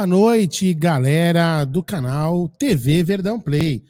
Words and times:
Boa 0.00 0.06
noite, 0.06 0.72
galera 0.72 1.62
do 1.66 1.82
canal 1.82 2.48
TV 2.48 3.02
Verdão 3.02 3.38
Play, 3.38 3.84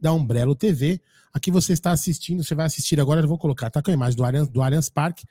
da 0.00 0.12
Umbrello 0.12 0.54
TV. 0.54 1.00
Aqui 1.34 1.50
você 1.50 1.72
está 1.72 1.90
assistindo, 1.90 2.44
você 2.44 2.54
vai 2.54 2.66
assistir 2.66 3.00
agora, 3.00 3.20
eu 3.20 3.26
vou 3.26 3.36
colocar, 3.36 3.68
tá 3.68 3.82
com 3.82 3.90
a 3.90 3.94
imagem 3.94 4.16
do 4.16 4.24
Allianz, 4.24 4.48
do 4.48 4.62
Allianz 4.62 4.88
Parque. 4.88 5.26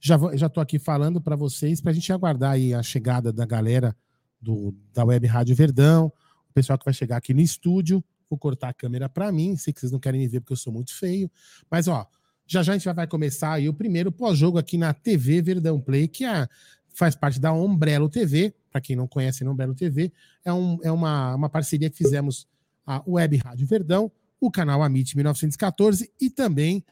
Já, 0.00 0.18
tô 0.48 0.60
aqui 0.60 0.76
falando 0.76 1.20
para 1.20 1.36
vocês, 1.36 1.80
para 1.80 1.92
a 1.92 1.94
gente 1.94 2.12
aguardar 2.12 2.54
aí 2.54 2.74
a 2.74 2.82
chegada 2.82 3.32
da 3.32 3.46
galera 3.46 3.96
do, 4.42 4.74
da 4.92 5.04
Web 5.04 5.28
Rádio 5.28 5.54
Verdão, 5.54 6.06
o 6.48 6.52
pessoal 6.52 6.76
que 6.76 6.84
vai 6.84 6.92
chegar 6.92 7.18
aqui 7.18 7.32
no 7.32 7.40
estúdio. 7.40 8.02
Vou 8.28 8.36
cortar 8.36 8.70
a 8.70 8.74
câmera 8.74 9.08
para 9.08 9.30
mim, 9.30 9.56
sei 9.56 9.72
que 9.72 9.78
vocês 9.78 9.92
não 9.92 10.00
querem 10.00 10.20
me 10.20 10.26
ver 10.26 10.40
porque 10.40 10.54
eu 10.54 10.56
sou 10.56 10.72
muito 10.72 10.92
feio. 10.92 11.30
Mas, 11.70 11.86
ó, 11.86 12.08
já 12.44 12.64
já 12.64 12.72
a 12.72 12.76
gente 12.76 12.92
vai 12.92 13.06
começar 13.06 13.52
aí 13.52 13.68
o 13.68 13.74
primeiro 13.74 14.10
pós-jogo 14.10 14.58
aqui 14.58 14.76
na 14.76 14.92
TV 14.92 15.40
Verdão 15.40 15.80
Play, 15.80 16.08
que 16.08 16.24
é, 16.24 16.48
faz 16.94 17.14
parte 17.14 17.40
da 17.40 17.52
Umbrello 17.52 18.08
TV. 18.08 18.54
Para 18.70 18.80
quem 18.80 18.94
não 18.94 19.06
conhece 19.06 19.44
a 19.44 19.50
Umbrello 19.50 19.74
TV, 19.74 20.12
é, 20.44 20.52
um, 20.52 20.78
é 20.82 20.92
uma, 20.92 21.34
uma 21.34 21.48
parceria 21.48 21.90
que 21.90 21.96
fizemos 21.96 22.46
a 22.86 23.02
Web 23.06 23.36
Rádio 23.38 23.66
Verdão, 23.66 24.10
o 24.40 24.50
canal 24.50 24.82
Amit 24.82 25.16
1914 25.16 26.10
e 26.20 26.30
também 26.30 26.84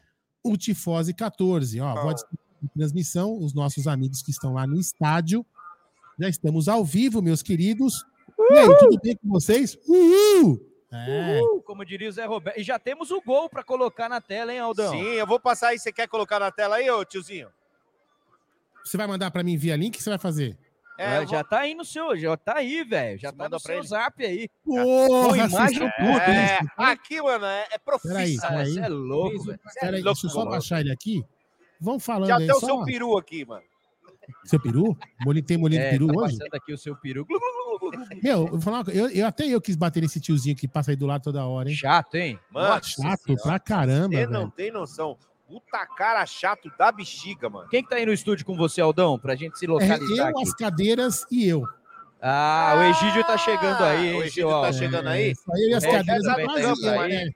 o 0.43 0.57
Tifose 0.57 1.13
14. 1.13 1.79
Ó, 1.79 1.93
vou 1.95 2.09
adicionar 2.09 2.37
em 2.63 2.67
transmissão 2.67 3.37
os 3.37 3.53
nossos 3.53 3.87
amigos 3.87 4.21
que 4.21 4.31
estão 4.31 4.53
lá 4.53 4.67
no 4.67 4.79
estádio. 4.79 5.45
Já 6.19 6.27
estamos 6.27 6.67
ao 6.67 6.83
vivo, 6.83 7.21
meus 7.21 7.41
queridos. 7.41 8.05
E 8.51 8.57
aí, 8.57 8.77
tudo 8.79 8.99
bem 9.01 9.15
com 9.15 9.29
vocês? 9.29 9.77
Uhul! 9.87 10.65
É, 10.91 11.39
Uhul, 11.41 11.61
como 11.61 11.85
diria 11.85 12.09
o 12.09 12.11
Zé 12.11 12.25
Roberto. 12.25 12.59
E 12.59 12.63
já 12.63 12.79
temos 12.79 13.11
o 13.11 13.21
gol 13.21 13.49
para 13.49 13.63
colocar 13.63 14.09
na 14.09 14.19
tela, 14.19 14.51
hein, 14.51 14.59
Aldão? 14.59 14.91
Sim, 14.91 15.03
eu 15.03 15.27
vou 15.27 15.39
passar 15.39 15.69
aí. 15.69 15.79
Você 15.79 15.91
quer 15.91 16.07
colocar 16.07 16.39
na 16.39 16.51
tela 16.51 16.77
aí, 16.77 16.89
ô 16.89 17.05
tiozinho? 17.05 17.49
Você 18.89 18.97
vai 18.97 19.07
mandar 19.07 19.31
para 19.31 19.43
mim 19.43 19.55
via 19.57 19.75
link? 19.75 19.93
O 19.95 19.97
que 19.97 20.03
você 20.03 20.09
vai 20.09 20.19
fazer? 20.19 20.57
É, 20.97 21.23
É, 21.23 21.27
já 21.27 21.43
tá 21.43 21.59
aí 21.59 21.73
no 21.73 21.85
seu, 21.85 22.17
já 22.17 22.35
tá 22.35 22.57
aí, 22.57 22.83
velho. 22.83 23.17
Já 23.17 23.29
Você 23.29 23.37
tá 23.37 23.43
manda 23.45 23.55
no 23.55 23.61
pra 23.61 23.71
seu 23.73 23.79
ele? 23.79 23.87
zap 23.87 24.25
aí. 24.25 24.49
Porra, 24.65 25.37
imagem 25.37 25.47
estão 25.71 25.87
e 25.87 25.89
vou... 26.11 26.19
tudo, 26.19 26.29
hein? 26.29 26.37
é, 26.37 26.59
aqui, 26.77 27.21
mano, 27.21 27.45
é, 27.45 27.67
é 27.71 27.77
profissa. 27.77 28.13
Peraí, 28.13 28.37
Ah. 28.43 28.65
Você 28.65 28.79
é 28.81 28.87
louco, 28.89 29.43
velho. 29.45 29.59
É 29.77 29.79
Peraí, 29.79 30.01
louco, 30.01 30.13
deixa 30.15 30.27
eu 30.27 30.31
só 30.31 30.37
louco. 30.39 30.51
baixar 30.51 30.81
ele 30.81 30.91
aqui. 30.91 31.23
Vão 31.79 31.97
falando 31.99 32.27
Já 32.27 32.37
aí. 32.37 32.47
tem 32.47 32.55
o 32.55 32.59
seu 32.59 32.83
peru 32.83 33.17
aqui, 33.17 33.45
mano. 33.45 33.63
Seu 34.43 34.59
peru? 34.59 34.95
Molinho, 35.25 35.45
tem 35.45 35.57
molinho 35.57 35.81
de 35.81 35.87
É, 35.87 35.89
peru 35.91 36.07
tá 36.07 36.13
hoje? 36.21 36.37
passando 36.37 36.53
aqui 36.53 36.73
o 36.73 36.77
seu 36.77 36.95
peru. 36.97 37.25
Meu, 38.21 38.39
eu, 38.41 38.47
vou 38.47 38.61
falar 38.61 38.77
uma 38.79 38.85
coisa, 38.85 38.99
eu, 38.99 39.09
eu 39.09 39.25
até 39.25 39.45
eu 39.45 39.61
quis 39.61 39.75
bater 39.75 40.01
nesse 40.01 40.19
tiozinho 40.19 40.55
que 40.55 40.67
passa 40.67 40.91
aí 40.91 40.95
do 40.97 41.05
lado 41.07 41.23
toda 41.23 41.45
hora, 41.45 41.69
hein? 41.69 41.75
Chato, 41.75 42.15
hein? 42.15 42.37
Mano, 42.51 42.83
chato 42.83 43.35
pra 43.41 43.57
caramba, 43.57 44.15
Você 44.15 44.27
não 44.27 44.49
tem 44.49 44.69
noção. 44.71 45.17
Puta 45.49 45.83
cara 45.97 46.23
chato 46.27 46.71
da 46.77 46.91
bexiga, 46.91 47.49
mano. 47.49 47.67
Quem 47.69 47.81
que 47.83 47.89
tá 47.89 47.95
aí 47.95 48.05
no 48.05 48.13
estúdio 48.13 48.45
com 48.45 48.55
você, 48.55 48.79
Aldão? 48.81 49.17
Pra 49.17 49.35
gente 49.35 49.57
se 49.57 49.65
É, 49.65 49.67
localizar 49.69 50.29
eu, 50.29 50.37
aqui. 50.37 50.43
as 50.43 50.53
cadeiras 50.53 51.25
e 51.31 51.47
eu. 51.49 51.63
Ah, 52.21 52.75
o 52.77 52.81
Egídio 52.83 53.23
tá 53.23 53.37
chegando 53.37 53.83
aí, 53.83 54.07
hein, 54.09 54.19
O 54.19 54.23
Egídio 54.23 54.49
tá 54.49 54.71
chegando 54.73 55.07
É, 55.09 55.11
aí? 55.11 55.33
Aí 55.51 55.63
eu 55.63 55.69
e 55.69 55.73
as 55.73 55.83
É, 55.83 55.91
cadeiras 55.91 56.23
é 56.25 56.29
tá 56.29 56.35
vendo 56.35 56.59
eu, 56.59 56.99
aí? 57.01 57.13
é. 57.13 57.29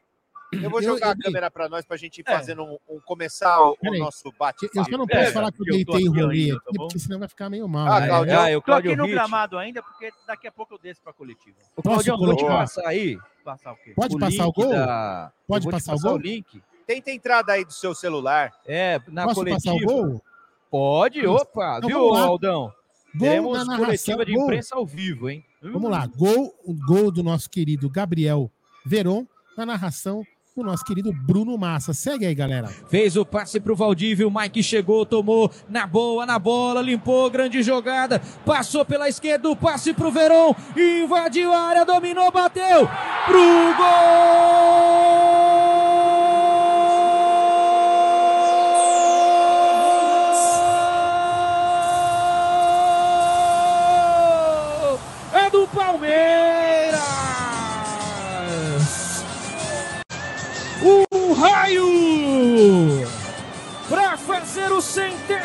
Eu 0.62 0.70
vou 0.70 0.80
Eu- 0.82 0.94
jogar 0.94 1.08
a 1.08 1.12
eu- 1.14 1.18
câmera 1.24 1.50
pra 1.50 1.68
nós, 1.68 1.84
pra 1.84 1.98
gente 1.98 2.20
ir 2.20 2.24
É. 2.28 2.32
fazendo 2.36 2.62
um, 2.64 2.78
um- 2.88 3.00
começar 3.00 3.60
o, 3.60 3.76
o 3.82 3.98
nosso 3.98 4.32
bate 4.38 4.70
Eu 4.76 4.84
só 4.84 4.92
não 4.98 5.06
É, 5.10 5.18
posso 5.22 5.32
falar 5.34 5.52
que 5.52 5.62
eu 5.62 5.66
eu 5.66 5.74
deitei 5.74 6.02
e 6.02 6.08
rolei 6.08 6.42
ainda, 6.44 6.58
aqui, 6.58 6.66
tá 6.66 6.72
porque 6.76 7.00
senão 7.00 7.18
vai 7.20 7.28
ficar 7.28 7.50
meio 7.50 7.68
mal. 7.68 7.88
Ah, 7.92 8.00
né? 8.02 8.08
Claudio. 8.08 8.40
Ah, 8.40 8.52
e 8.52 8.56
o 8.56 8.60
Tô 8.62 8.66
Claudio 8.66 8.92
aqui 8.92 8.98
no 9.00 9.06
Hit. 9.06 9.14
gramado 9.16 9.58
ainda, 9.58 9.82
porque 9.82 10.12
daqui 10.28 10.48
a 10.48 10.52
pouco 10.52 10.76
eu 10.76 10.78
desço 10.78 11.02
pra 11.02 11.12
coletiva. 11.12 11.58
O 11.76 11.82
Posso 11.82 12.04
Claudião, 12.06 12.18
vou 12.20 12.36
te 12.36 12.46
passar 12.46 12.88
aí. 12.88 13.18
Passar 13.44 13.72
o 13.72 13.76
quê? 13.78 13.94
Pode 13.96 14.20
passar 14.20 14.46
o 14.46 14.52
gol? 14.52 14.70
da- 14.70 15.32
Pode 15.48 15.66
eu 15.66 15.72
passar 15.72 15.96
o 15.96 16.00
gol? 16.00 16.18
link. 16.18 16.62
Tenta 16.86 17.10
a 17.12 17.14
entrada 17.14 17.54
aí 17.54 17.64
do 17.66 17.74
seu 17.74 17.94
celular. 17.96 18.52
É, 18.66 19.00
na 19.08 19.24
Posso 19.24 19.36
coletiva. 19.36 19.74
passar 19.74 19.74
o 19.76 19.86
gol? 19.86 20.22
Pode, 20.70 21.26
opa, 21.26 21.76
Então 21.78 21.90
viu. 21.90 22.14
Aldão? 22.16 22.74
Gol 23.16 23.30
Teremos 23.30 23.58
na 23.60 23.66
narração. 23.66 23.86
coletiva 23.86 24.26
de 24.26 24.34
Gol. 24.34 24.44
imprensa 24.44 24.76
ao 24.76 24.86
vivo, 24.86 25.30
hein? 25.30 25.46
Vamos 25.62 25.90
lá, 25.92 26.06
gol, 26.08 26.54
o 26.66 26.74
gol 26.74 27.12
do 27.12 27.22
nosso 27.24 27.50
querido 27.50 27.90
Gabriel 27.90 28.52
Veron 28.86 29.26
na 29.56 29.66
narração 29.66 30.24
do 30.56 30.64
nosso 30.64 30.84
querido 30.84 31.12
Bruno 31.14 31.58
Massa. 31.58 31.94
Segue 31.94 32.26
aí, 32.26 32.36
galera. 32.36 32.68
Fez 32.68 33.16
o 33.16 33.26
passe 33.26 33.60
pro 33.60 33.76
Valdívio, 33.76 34.28
o 34.28 34.34
Mike 34.34 34.62
chegou, 34.62 35.06
tomou 35.06 35.50
na 35.70 35.88
boa, 35.88 36.26
na 36.26 36.38
bola, 36.38 36.82
limpou, 36.82 37.30
grande 37.30 37.64
jogada, 37.64 38.20
passou 38.46 38.84
pela 38.84 39.08
esquerda, 39.08 39.50
o 39.50 39.56
passe 39.56 39.94
pro 39.94 40.12
Verón, 40.12 40.54
invadiu 40.76 41.52
a 41.54 41.60
área, 41.60 41.86
dominou, 41.86 42.32
bateu 42.32 42.88
pro 43.26 43.74
gol! 43.78 45.33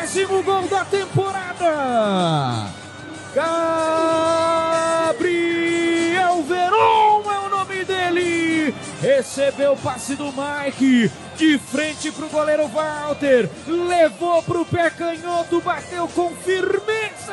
Centésimo 0.09 0.41
gol 0.43 0.67
da 0.67 0.83
temporada. 0.85 2.71
Gabriel 3.33 5.13
Veron 6.43 7.31
é 7.31 7.39
o 7.39 7.49
nome 7.49 7.85
dele. 7.85 8.73
Recebeu 9.01 9.73
o 9.73 9.77
passe 9.77 10.15
do 10.15 10.33
Mike 10.33 11.11
de 11.37 11.59
frente 11.59 12.11
para 12.11 12.25
o 12.25 12.29
goleiro 12.29 12.67
Walter. 12.67 13.49
Levou 13.67 14.41
para 14.41 14.59
o 14.59 14.65
pé 14.65 14.89
canhoto, 14.89 15.61
bateu 15.61 16.07
com 16.07 16.35
firmeza 16.35 16.88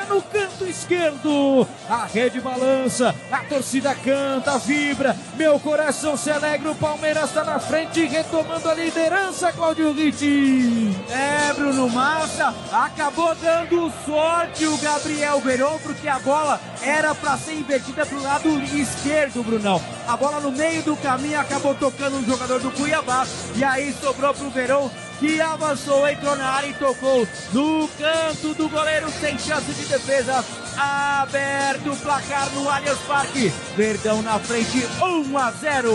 no 0.09 0.23
canto 0.23 0.65
esquerdo. 0.65 1.67
A 1.89 2.07
rede 2.07 2.41
balança, 2.41 3.15
a 3.31 3.39
torcida 3.39 3.95
canta, 3.95 4.59
vibra. 4.59 5.17
Meu 5.37 5.59
coração 5.61 6.17
se 6.17 6.31
alegra. 6.31 6.71
O 6.71 6.75
Palmeiras 6.75 7.25
está 7.25 7.45
na 7.45 7.59
frente, 7.59 8.05
retomando 8.07 8.69
a 8.69 8.75
liderança, 8.75 9.53
Claudio 9.53 9.93
Ritti. 9.93 10.97
É, 11.11 11.53
Bruno 11.53 11.89
Massa 11.89 12.55
acabou 12.73 13.35
dando 13.37 13.93
sorte 14.05 14.67
o 14.67 14.77
Gabriel 14.79 15.41
Verón, 15.41 15.79
porque 15.83 16.09
a 16.09 16.19
bola 16.19 16.61
era 16.83 17.15
para 17.15 17.37
ser 17.37 17.55
invertida 17.55 18.07
pro 18.07 18.23
lado 18.23 18.49
esquerdo, 18.63 19.43
Brunão. 19.43 19.81
A 20.07 20.17
bola 20.17 20.41
no 20.41 20.53
meio 20.53 20.83
do 20.83 20.97
caminho 20.97 21.41
acabou 21.41 21.75
tocando 21.75 22.17
um 22.17 22.25
jogador 22.25 22.61
do 22.61 22.71
Cuiabá 22.71 23.27
e 23.55 23.65
aí 23.65 23.93
sobrou 24.01 24.33
pro 24.35 24.51
Verón 24.51 24.91
que 25.19 25.41
avançou, 25.41 26.07
entrou 26.09 26.37
na 26.37 26.47
área 26.51 26.69
e 26.69 26.75
tocou 26.75 27.27
no 27.53 27.89
canto 27.99 28.55
do 28.55 28.69
goleiro 28.69 29.09
sem 29.11 29.39
chance 29.39 29.73
de 29.73 29.85
defesa. 29.87 30.45
Aberto 30.79 31.93
o 31.93 31.97
placar 31.97 32.51
no 32.51 32.69
Allianz 32.69 32.99
Parque. 33.01 33.49
Verdão 33.77 34.23
na 34.23 34.39
frente, 34.39 34.85
1 35.03 35.39
a 35.39 35.51
0. 35.53 35.93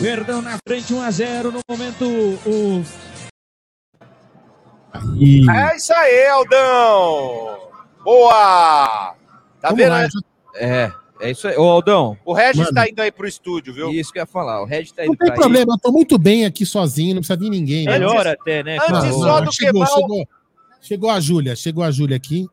Verdão 0.00 0.42
na 0.42 0.58
frente, 0.66 0.92
1 0.92 1.02
a 1.02 1.10
0 1.10 1.52
no 1.52 1.60
momento. 1.68 2.04
O 2.04 2.84
E... 5.16 5.48
É 5.50 5.76
isso 5.76 5.92
aí, 5.94 6.26
Aldão! 6.28 7.60
Boa! 8.02 9.14
Tá 9.60 9.68
Vamos 9.68 9.76
vendo? 9.78 9.90
lá, 9.90 10.08
É, 10.56 10.90
é 11.20 11.30
isso 11.30 11.46
aí. 11.48 11.56
Ô, 11.56 11.62
Aldão, 11.64 12.16
O 12.24 12.32
Regis 12.32 12.58
Mano. 12.62 12.72
tá 12.74 12.88
indo 12.88 13.00
aí 13.00 13.10
pro 13.12 13.26
estúdio, 13.26 13.72
viu? 13.74 13.90
isso 13.90 14.12
que 14.12 14.18
eu 14.18 14.22
ia 14.22 14.26
falar. 14.26 14.62
O 14.62 14.64
Red 14.64 14.86
tá 14.86 15.04
Não 15.04 15.12
indo 15.12 15.16
tem 15.18 15.26
pra 15.28 15.34
aí. 15.34 15.40
problema, 15.40 15.74
eu 15.74 15.78
tô 15.78 15.92
muito 15.92 16.18
bem 16.18 16.44
aqui 16.46 16.64
sozinho, 16.66 17.14
não 17.14 17.20
precisa 17.22 17.38
vir 17.38 17.50
ninguém. 17.50 17.84
né? 17.86 17.92
Melhor 17.92 18.26
até, 18.26 18.62
né? 18.62 18.78
Antes 18.78 19.14
só 19.16 19.40
do 19.40 19.52
chegou, 19.52 19.84
que 19.84 19.90
mal- 19.90 20.00
chegou, 20.00 20.28
chegou 20.80 21.10
a 21.10 21.20
Júlia, 21.20 21.54
chegou 21.56 21.84
a 21.84 21.90
Júlia 21.90 22.16
aqui. 22.16 22.46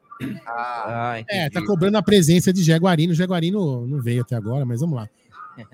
Ah, 0.45 1.15
entendi. 1.19 1.39
É, 1.39 1.49
tá 1.49 1.63
cobrando 1.65 1.97
a 1.97 2.01
presença 2.03 2.51
de 2.51 2.63
Jaguarino. 2.63 3.13
O 3.13 3.15
Jaguarino 3.15 3.85
não 3.85 4.01
veio 4.01 4.21
até 4.21 4.35
agora, 4.35 4.65
mas 4.65 4.79
vamos 4.81 4.95
lá. 4.97 5.09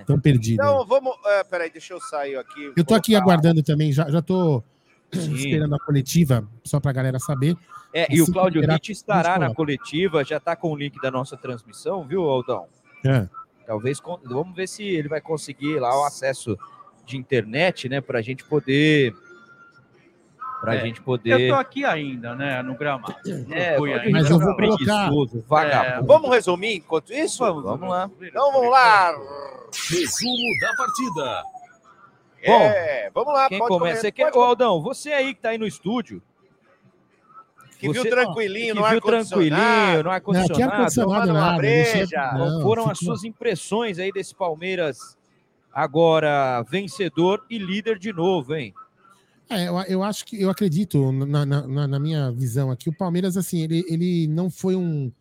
Tão 0.06 0.18
perdido. 0.20 0.62
aí. 0.62 0.68
então 0.70 0.86
vamos. 0.86 1.14
É, 1.26 1.44
peraí, 1.44 1.70
deixa 1.70 1.94
eu 1.94 2.00
sair 2.02 2.36
aqui. 2.38 2.72
Eu 2.76 2.84
tô 2.86 2.94
aqui 2.96 3.16
aguardando 3.16 3.62
também, 3.62 3.92
já, 3.92 4.10
já 4.10 4.22
tô 4.22 4.64
Sim. 5.12 5.34
esperando 5.36 5.76
a 5.76 5.80
coletiva, 5.80 6.48
só 6.64 6.80
pra 6.80 6.92
galera 6.94 7.20
saber. 7.20 7.56
É, 7.94 8.08
e 8.10 8.20
o 8.22 8.24
Assim 8.24 8.50
liberar, 8.50 8.74
Ritt 8.74 8.92
estará 8.92 9.38
na 9.38 9.54
coletiva, 9.54 10.24
já 10.24 10.40
tá 10.40 10.56
com 10.56 10.72
o 10.72 10.76
link 10.76 11.00
da 11.02 11.12
nossa 11.12 11.38
transmissão, 11.38 12.04
viu, 12.04 12.24
Aldão? 12.24 12.66
É. 13.06 13.28
Talvez, 13.66 14.00
vamos 14.26 14.56
ver 14.56 14.68
se 14.68 14.84
ele 14.84 15.08
vai 15.08 15.22
conseguir 15.22 15.80
lá 15.80 15.98
o 16.00 16.04
acesso 16.06 16.58
de 17.06 17.18
internet, 17.18 17.88
né, 17.90 18.02
pra 18.02 18.22
gente 18.22 18.44
poder... 18.44 19.14
Pra 20.62 20.76
É, 20.76 20.80
gente 20.80 21.00
Eu 21.00 21.04
poder... 21.04 21.50
tô 21.50 21.56
aqui 21.56 21.84
ainda, 21.84 22.34
né? 22.36 22.62
No 22.64 22.74
gramado. 22.78 23.14
É. 23.52 23.78
Mas 24.10 24.30
eu 24.30 24.38
é 24.38 24.40
vou 24.40 24.56
colocar- 24.56 24.56
preguiçoso, 24.56 25.44
vagabundo. 25.46 26.08
Vamos 26.08 26.30
resumir 26.30 26.76
enquanto 26.76 27.12
isso? 27.12 27.40
Vamos 27.40 27.90
lá. 27.90 28.10
Então 28.22 28.50
vamos 28.54 28.72
lá. 28.72 29.12
Resumo 29.90 30.60
da 30.62 30.74
partida. 30.78 31.44
É, 32.42 33.12
vamos 33.14 33.34
lá. 33.34 33.50
Quem 33.50 33.60
pode 33.60 33.70
começa? 33.70 33.90
comer- 33.90 34.02
Você 34.02 34.12
quer... 34.14 34.32
pode 34.32 34.38
Ô, 34.38 34.42
Aldão, 34.42 34.82
você 34.82 35.12
aí 35.12 35.34
que 35.34 35.42
tá 35.42 35.50
aí 35.50 35.58
no 35.58 35.68
estúdio, 35.68 36.22
Que 37.88 37.94
viu 37.94 38.04
você- 38.04 38.10
tranquilinho, 38.10 38.74
que 38.76 38.82
no 38.82 38.88
viu 38.90 39.02
tranquilinho, 39.02 39.52
Não, 39.58 40.00
aqui 40.00 40.08
ar-condicionado, 40.10 40.64
ar-condicionado 40.74 41.12
tomando 41.14 41.30
uma 41.32 41.40
nada. 41.42 41.58
breja. 41.58 42.30
Qual 42.30 42.50
não, 42.50 42.62
foram 42.62 42.90
as 42.90 42.98
suas 43.00 43.24
impressões 43.24 44.00
aí 44.00 44.12
desse 44.12 44.34
Palmeiras 44.36 45.18
agora 45.72 46.62
vencedor 46.70 47.44
e 47.50 47.58
líder 47.58 47.98
de 47.98 48.14
novo, 48.14 48.56
hein? 48.56 48.74
É, 49.50 49.68
eu, 49.68 49.78
eu 49.82 50.04
acho 50.04 50.26
que 50.26 50.42
eu 50.42 50.50
acredito 50.50 51.12
na, 51.12 51.46
na, 51.46 51.88
na- 51.88 52.00
minha 52.00 52.32
visão 52.32 52.72
aqui. 52.72 52.90
O 52.90 52.96
Palmeiras, 52.96 53.36
assim, 53.38 53.62
ele, 53.62 53.84
ele 53.90 54.28
não 54.28 54.50
foi 54.50 54.76
um. 54.76 55.12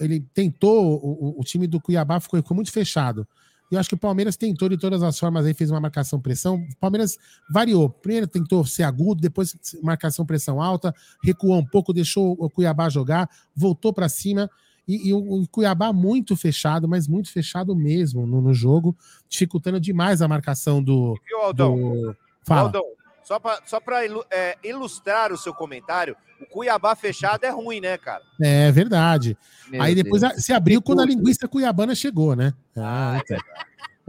Ele 0.00 0.24
tentou, 0.34 0.94
o, 0.96 1.28
o- 1.36 1.40
o 1.40 1.44
time 1.44 1.66
do 1.66 1.80
Cuiabá 1.80 2.18
ficou, 2.18 2.40
ficou 2.40 2.54
muito 2.54 2.72
fechado. 2.72 3.26
E 3.74 3.76
eu 3.76 3.80
acho 3.80 3.88
que 3.88 3.96
o 3.96 3.98
Palmeiras 3.98 4.36
tentou 4.36 4.68
de 4.68 4.76
todas 4.76 5.02
as 5.02 5.18
formas 5.18 5.44
aí, 5.44 5.52
fez 5.52 5.68
uma 5.68 5.80
marcação-pressão. 5.80 6.64
O 6.72 6.76
Palmeiras 6.76 7.18
variou. 7.50 7.90
Primeiro 7.90 8.28
tentou 8.28 8.64
ser 8.64 8.84
agudo, 8.84 9.20
depois 9.20 9.56
marcação-pressão 9.82 10.62
alta, 10.62 10.94
recuou 11.24 11.58
um 11.58 11.66
pouco, 11.66 11.92
deixou 11.92 12.36
o 12.38 12.48
Cuiabá 12.48 12.88
jogar, 12.88 13.28
voltou 13.54 13.92
para 13.92 14.08
cima. 14.08 14.48
E, 14.86 15.08
e 15.08 15.12
o, 15.12 15.42
o 15.42 15.48
Cuiabá 15.48 15.92
muito 15.92 16.36
fechado, 16.36 16.86
mas 16.86 17.08
muito 17.08 17.32
fechado 17.32 17.74
mesmo 17.74 18.24
no, 18.28 18.40
no 18.40 18.54
jogo, 18.54 18.96
dificultando 19.28 19.80
demais 19.80 20.22
a 20.22 20.28
marcação 20.28 20.80
do. 20.80 21.18
Viu, 21.26 21.40
Aldão? 21.40 21.76
do... 21.76 22.16
Fala. 22.44 22.68
Aldão, 22.68 22.84
só 23.24 23.38
para 23.40 23.60
só 23.66 23.80
pra 23.80 24.00
é, 24.30 24.56
ilustrar 24.62 25.32
o 25.32 25.36
seu 25.38 25.52
comentário, 25.54 26.16
o 26.40 26.46
Cuiabá 26.46 26.94
fechado 26.94 27.44
é 27.44 27.50
ruim, 27.50 27.80
né, 27.80 27.96
cara? 27.98 28.22
É 28.40 28.70
verdade. 28.70 29.36
Meu 29.70 29.80
aí 29.82 29.94
depois 29.94 30.22
a- 30.22 30.34
se 30.38 30.52
abriu 30.52 30.80
quando 30.82 31.00
a 31.00 31.06
linguiça 31.06 31.48
cuiabana 31.48 31.94
chegou, 31.94 32.36
né? 32.36 32.52
Ah, 32.76 33.14
Ah, 33.16 33.20
então. 33.22 33.38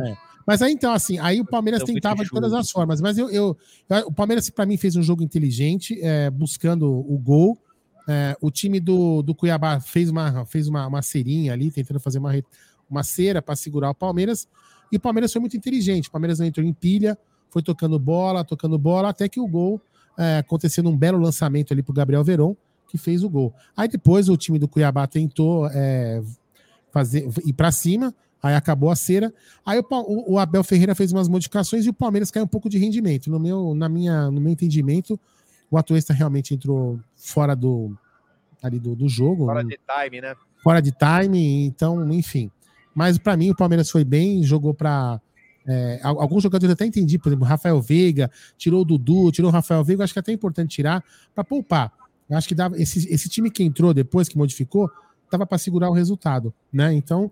É. 0.05 0.17
Mas 0.45 0.61
aí 0.61 0.71
então, 0.73 0.93
assim, 0.93 1.17
aí 1.17 1.41
o 1.41 1.45
Palmeiras 1.45 1.81
Então, 1.81 1.95
tentava 1.95 2.23
de 2.23 2.29
todas 2.29 2.53
as 2.53 2.69
formas. 2.69 3.01
Mas 3.01 3.17
eu, 3.17 3.29
eu- 3.31 3.57
eu- 3.89 4.07
o 4.07 4.11
Palmeiras, 4.13 4.47
para 4.49 4.65
mim, 4.65 4.77
fez 4.77 4.95
um 4.95 5.01
jogo 5.01 5.23
inteligente, 5.23 5.99
é, 6.03 6.29
buscando 6.29 6.87
o 6.91 7.17
gol. 7.17 7.57
É, 8.07 8.37
o 8.39 8.51
time 8.51 8.79
do, 8.79 9.23
do 9.23 9.33
Cuiabá 9.33 9.79
fez, 9.79 10.07
uma, 10.11 10.45
fez 10.45 10.67
uma, 10.67 10.85
uma 10.85 11.01
cerinha 11.01 11.51
ali, 11.53 11.71
tentando 11.71 11.99
fazer 11.99 12.19
uma, 12.19 12.31
uma 12.87 13.01
cera 13.03 13.41
para 13.41 13.55
segurar 13.55 13.89
o 13.89 13.95
Palmeiras. 13.95 14.47
E 14.91 14.97
o 14.97 14.99
Palmeiras 14.99 15.31
foi 15.33 15.39
muito 15.39 15.57
inteligente. 15.57 16.09
O 16.09 16.11
Palmeiras 16.11 16.37
não 16.37 16.45
entrou 16.45 16.63
em 16.63 16.73
pilha, 16.73 17.17
foi 17.55 17.63
tocando 17.63 17.97
bola, 17.97 18.43
tocando 18.43 18.77
bola, 18.77 19.07
até 19.07 19.29
que 19.29 19.39
o 19.39 19.47
gol 19.47 19.81
é, 20.17 20.39
acontecendo 20.39 20.89
um 20.89 20.97
belo 20.97 21.17
lançamento 21.17 21.71
ali 21.71 21.81
para 21.81 21.91
o 21.91 21.95
Gabriel 21.95 22.21
Veron, 22.21 22.53
que 22.89 22.97
fez 22.97 23.23
o 23.23 23.29
gol. 23.29 23.53
Aí 23.77 23.87
depois 23.87 24.27
o 24.27 24.35
time 24.35 24.59
do 24.59 24.67
Cuiabá 24.67 25.07
tentou 25.07 25.65
é, 25.67 26.21
fazer 26.91 27.25
ir 27.45 27.53
para 27.53 27.71
cima, 27.71 28.13
aí 28.43 28.53
acabou 28.55 28.89
a 28.91 28.95
cera. 28.97 29.33
Aí 29.65 29.79
o, 29.79 29.85
o- 30.33 30.37
Abel 30.37 30.65
Ferreira 30.65 30.93
fez 30.93 31.13
umas 31.13 31.29
modificações 31.29 31.85
e 31.85 31.89
o 31.89 31.93
Palmeiras 31.93 32.29
caiu 32.29 32.43
um 32.43 32.47
pouco 32.47 32.67
de 32.67 32.77
rendimento. 32.77 33.31
No 33.31 33.39
meu, 33.39 33.73
na 33.73 33.87
minha, 33.87 34.29
no 34.29 34.41
meu 34.41 34.51
entendimento, 34.51 35.17
o 35.71 35.77
Atuesta 35.77 36.11
realmente 36.13 36.53
entrou 36.53 36.99
fora 37.15 37.55
do 37.55 37.97
ali 38.61 38.79
do, 38.79 38.97
do 38.97 39.07
jogo, 39.07 39.45
Fora 39.45 39.61
não- 39.63 39.69
de 39.69 39.79
time, 40.03 40.19
né? 40.19 40.35
fora 40.61 40.81
de 40.81 40.91
time, 40.91 41.65
então, 41.67 42.11
enfim. 42.11 42.51
Mas 42.93 43.17
para 43.17 43.37
mim 43.37 43.49
o 43.51 43.55
Palmeiras 43.55 43.89
foi 43.89 44.03
bem, 44.03 44.43
jogou 44.43 44.73
para 44.73 45.21
alguns 46.03 46.43
jogadores 46.43 46.69
eu 46.69 46.73
até 46.73 46.85
entendi, 46.85 47.17
por 47.17 47.29
exemplo, 47.29 47.45
Rafael 47.45 47.81
Veiga, 47.81 48.29
tirou 48.57 48.81
o 48.81 48.85
Dudu, 48.85 49.31
tirou 49.31 49.49
o 49.49 49.53
Rafael 49.53 49.83
Veiga, 49.83 50.03
acho 50.03 50.13
que 50.13 50.19
é 50.19 50.21
até 50.21 50.31
importante 50.31 50.75
tirar 50.75 51.03
para 51.33 51.43
poupar. 51.43 51.91
Eu 52.29 52.37
acho 52.37 52.47
que 52.47 52.55
dava 52.55 52.79
esse, 52.79 53.07
esse 53.11 53.29
time 53.29 53.49
que 53.49 53.63
entrou 53.63 53.93
depois 53.93 54.27
que 54.27 54.37
modificou, 54.37 54.89
dava 55.31 55.45
para 55.45 55.57
segurar 55.57 55.89
o 55.89 55.93
resultado, 55.93 56.53
né? 56.71 56.93
Então, 56.93 57.31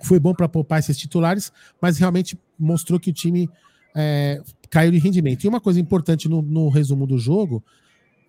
foi 0.00 0.18
bom 0.18 0.34
para 0.34 0.48
poupar 0.48 0.78
esses 0.78 0.96
titulares, 0.96 1.52
mas 1.80 1.98
realmente 1.98 2.38
mostrou 2.58 2.98
que 2.98 3.10
o 3.10 3.12
time 3.12 3.48
é, 3.94 4.40
caiu 4.70 4.90
de 4.90 4.98
rendimento. 4.98 5.44
E 5.44 5.48
uma 5.48 5.60
coisa 5.60 5.80
importante 5.80 6.28
no, 6.28 6.42
no 6.42 6.68
resumo 6.68 7.06
do 7.06 7.18
jogo 7.18 7.62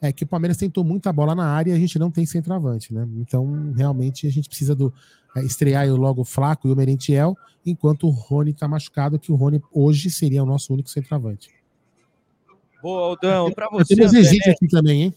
é 0.03 0.11
que 0.11 0.25
o 0.25 0.27
Palmeiras 0.27 0.57
tentou 0.57 0.83
muita 0.83 1.13
bola 1.13 1.33
na 1.33 1.45
área 1.45 1.71
e 1.71 1.73
a 1.73 1.79
gente 1.79 1.97
não 1.97 2.11
tem 2.11 2.25
centroavante, 2.25 2.93
né? 2.93 3.07
Então, 3.17 3.71
realmente, 3.75 4.27
a 4.27 4.29
gente 4.29 4.49
precisa 4.49 4.75
do 4.75 4.93
é, 5.35 5.41
estrear 5.43 5.83
aí 5.83 5.89
logo 5.89 6.21
o 6.21 6.25
Flaco 6.25 6.67
e 6.67 6.71
o 6.71 6.75
Merentiel, 6.75 7.37
enquanto 7.65 8.05
o 8.05 8.09
Rony 8.09 8.51
está 8.51 8.67
machucado, 8.67 9.17
que 9.17 9.31
o 9.31 9.35
Rony 9.35 9.61
hoje 9.71 10.09
seria 10.09 10.43
o 10.43 10.45
nosso 10.45 10.73
único 10.73 10.89
centroavante. 10.89 11.49
Boa, 12.81 13.01
Aldão. 13.07 13.51
Pra 13.53 13.67
Eu 13.71 13.71
você, 13.79 13.95
tenho 13.95 14.05
os 14.07 14.13
André 14.13 14.27
Egídio 14.27 14.51
aqui 14.51 14.67
também, 14.67 15.01
hein? 15.03 15.15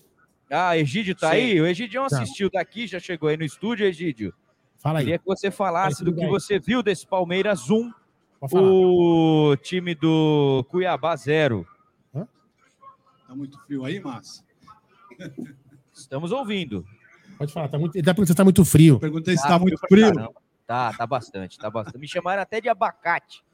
Ah, 0.49 0.79
Egídio 0.79 1.17
tá 1.17 1.31
Sim. 1.31 1.37
aí? 1.37 1.61
O 1.61 1.67
Egidião 1.67 2.07
Tá. 2.07 2.23
assistiu 2.23 2.49
daqui, 2.49 2.87
já 2.87 3.01
chegou 3.01 3.29
aí 3.29 3.37
no 3.37 3.43
estúdio, 3.45 3.85
Egídio. 3.85 4.33
Fala 4.79 5.01
aí. 5.01 5.05
Queria 5.07 5.19
que 5.19 5.27
você 5.27 5.51
falasse 5.51 6.05
do 6.05 6.13
que 6.15 6.21
bem. 6.21 6.29
você 6.31 6.61
viu 6.61 6.81
desse 6.85 7.05
Palmeiras 7.05 7.69
1, 7.69 7.91
Pode 8.39 8.53
falar. 8.53 8.69
o 8.71 9.57
time 9.61 9.97
do 9.97 10.65
Cuiabá 10.69 11.17
0. 11.17 11.67
Tá 12.15 13.35
muito 13.35 13.59
frio 13.67 13.85
aí, 13.85 13.99
Márcio? 13.99 14.46
Estamos 15.93 16.33
ouvindo. 16.33 16.85
Pode 17.39 17.53
falar. 17.53 17.69
Tá 17.69 17.79
muito, 17.79 18.01
dá 18.03 18.15
pra 18.15 18.25
você 18.25 18.35
tá 18.35 18.45
muito 18.45 18.65
frio. 18.65 18.99
Perguntei 18.99 19.37
se 19.37 19.43
Tá 19.43 19.51
tá 19.51 19.59
muito 19.59 19.79
frio. 19.89 20.13
Tá, 20.67 20.93
tá 20.93 21.07
bastante, 21.07 21.59
tá 21.59 21.71
bastante. 21.71 21.99
Me 21.99 22.09
chamaram 22.09 22.43
até 22.43 22.61
de 22.61 22.69
abacate 22.69 23.45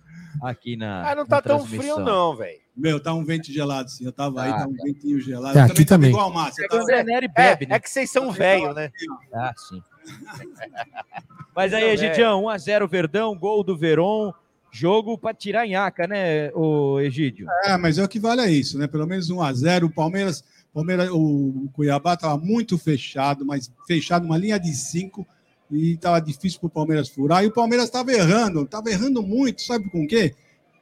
aqui 0.42 0.76
na. 0.76 1.11
Ah, 1.11 1.14
não 1.14 1.26
tá 1.26 1.42
tão 1.42 1.64
frio, 1.64 1.99
não, 1.99 2.35
velho. 2.37 2.61
Meu, 2.76 2.99
tá 3.00 3.12
um 3.12 3.25
vento 3.25 3.52
gelado, 3.52 3.90
sim. 3.90 4.04
Eu 4.07 4.12
tava 4.12 4.42
aí, 4.42 4.50
Tá, 4.50 4.61
tá 4.61 4.66
um 4.66 4.73
ventinho 4.73 5.21
gelado. 5.21 5.59
É, 5.59 5.62
Eu 5.62 5.66
aqui 5.66 5.85
também. 5.85 6.11
igual 6.11 6.31
É 6.49 6.69
tava- 6.69 7.02
Neri 7.02 7.26
É, 7.26 7.28
bebe, 7.28 7.66
né? 7.66 7.76
é 7.76 7.78
que 7.81 7.90
vocês 7.90 8.11
são 8.11 8.33
velho, 8.33 8.73
né? 8.73 8.90
Ah, 9.35 9.52
sim. 9.57 9.83
Mas 11.54 11.75
aí, 11.75 11.85
Egidião, 11.90 12.45
1x0 12.45 12.88
Verdão, 12.88 13.37
gol 13.37 13.62
do 13.62 13.76
Veron. 13.76 14.33
Jogo 14.75 15.19
pra 15.19 15.35
tirar 15.35 15.66
em 15.66 15.75
aca, 15.76 16.07
né, 16.07 16.50
o 16.54 16.99
Egídio? 16.99 17.47
É, 17.64 17.76
mas 17.76 17.99
é 17.99 18.02
o 18.04 18.09
que 18.09 18.19
vale 18.19 18.40
é 18.40 18.50
isso, 18.50 18.78
né? 18.78 18.87
Pelo 18.87 19.07
menos 19.07 19.28
1 19.28 19.42
a 19.42 19.52
0 19.52 19.87
O 19.88 19.90
Palmeiras, 19.92 20.42
Palmeiras 20.73 21.11
o 21.11 21.69
Cuiabá 21.73 22.14
estava 22.14 22.37
muito 22.38 22.79
fechado, 22.79 23.45
mas 23.45 23.71
fechado 23.87 24.25
uma 24.25 24.38
linha 24.38 24.59
de 24.59 24.75
cinco 24.75 25.26
e 25.71 25.93
estava 25.93 26.21
difícil 26.21 26.61
para 26.61 26.67
o 26.67 26.71
Palmeiras 26.71 27.09
furar. 27.09 27.45
E 27.45 27.47
o 27.47 27.52
Palmeiras 27.52 27.87
estava 27.87 28.12
errando, 28.12 28.62
estava 28.62 28.91
errando 28.91 29.23
muito, 29.23 29.62
sabe 29.62 29.91
com 29.91 30.05
o 30.05 30.07
quê? 30.09 30.35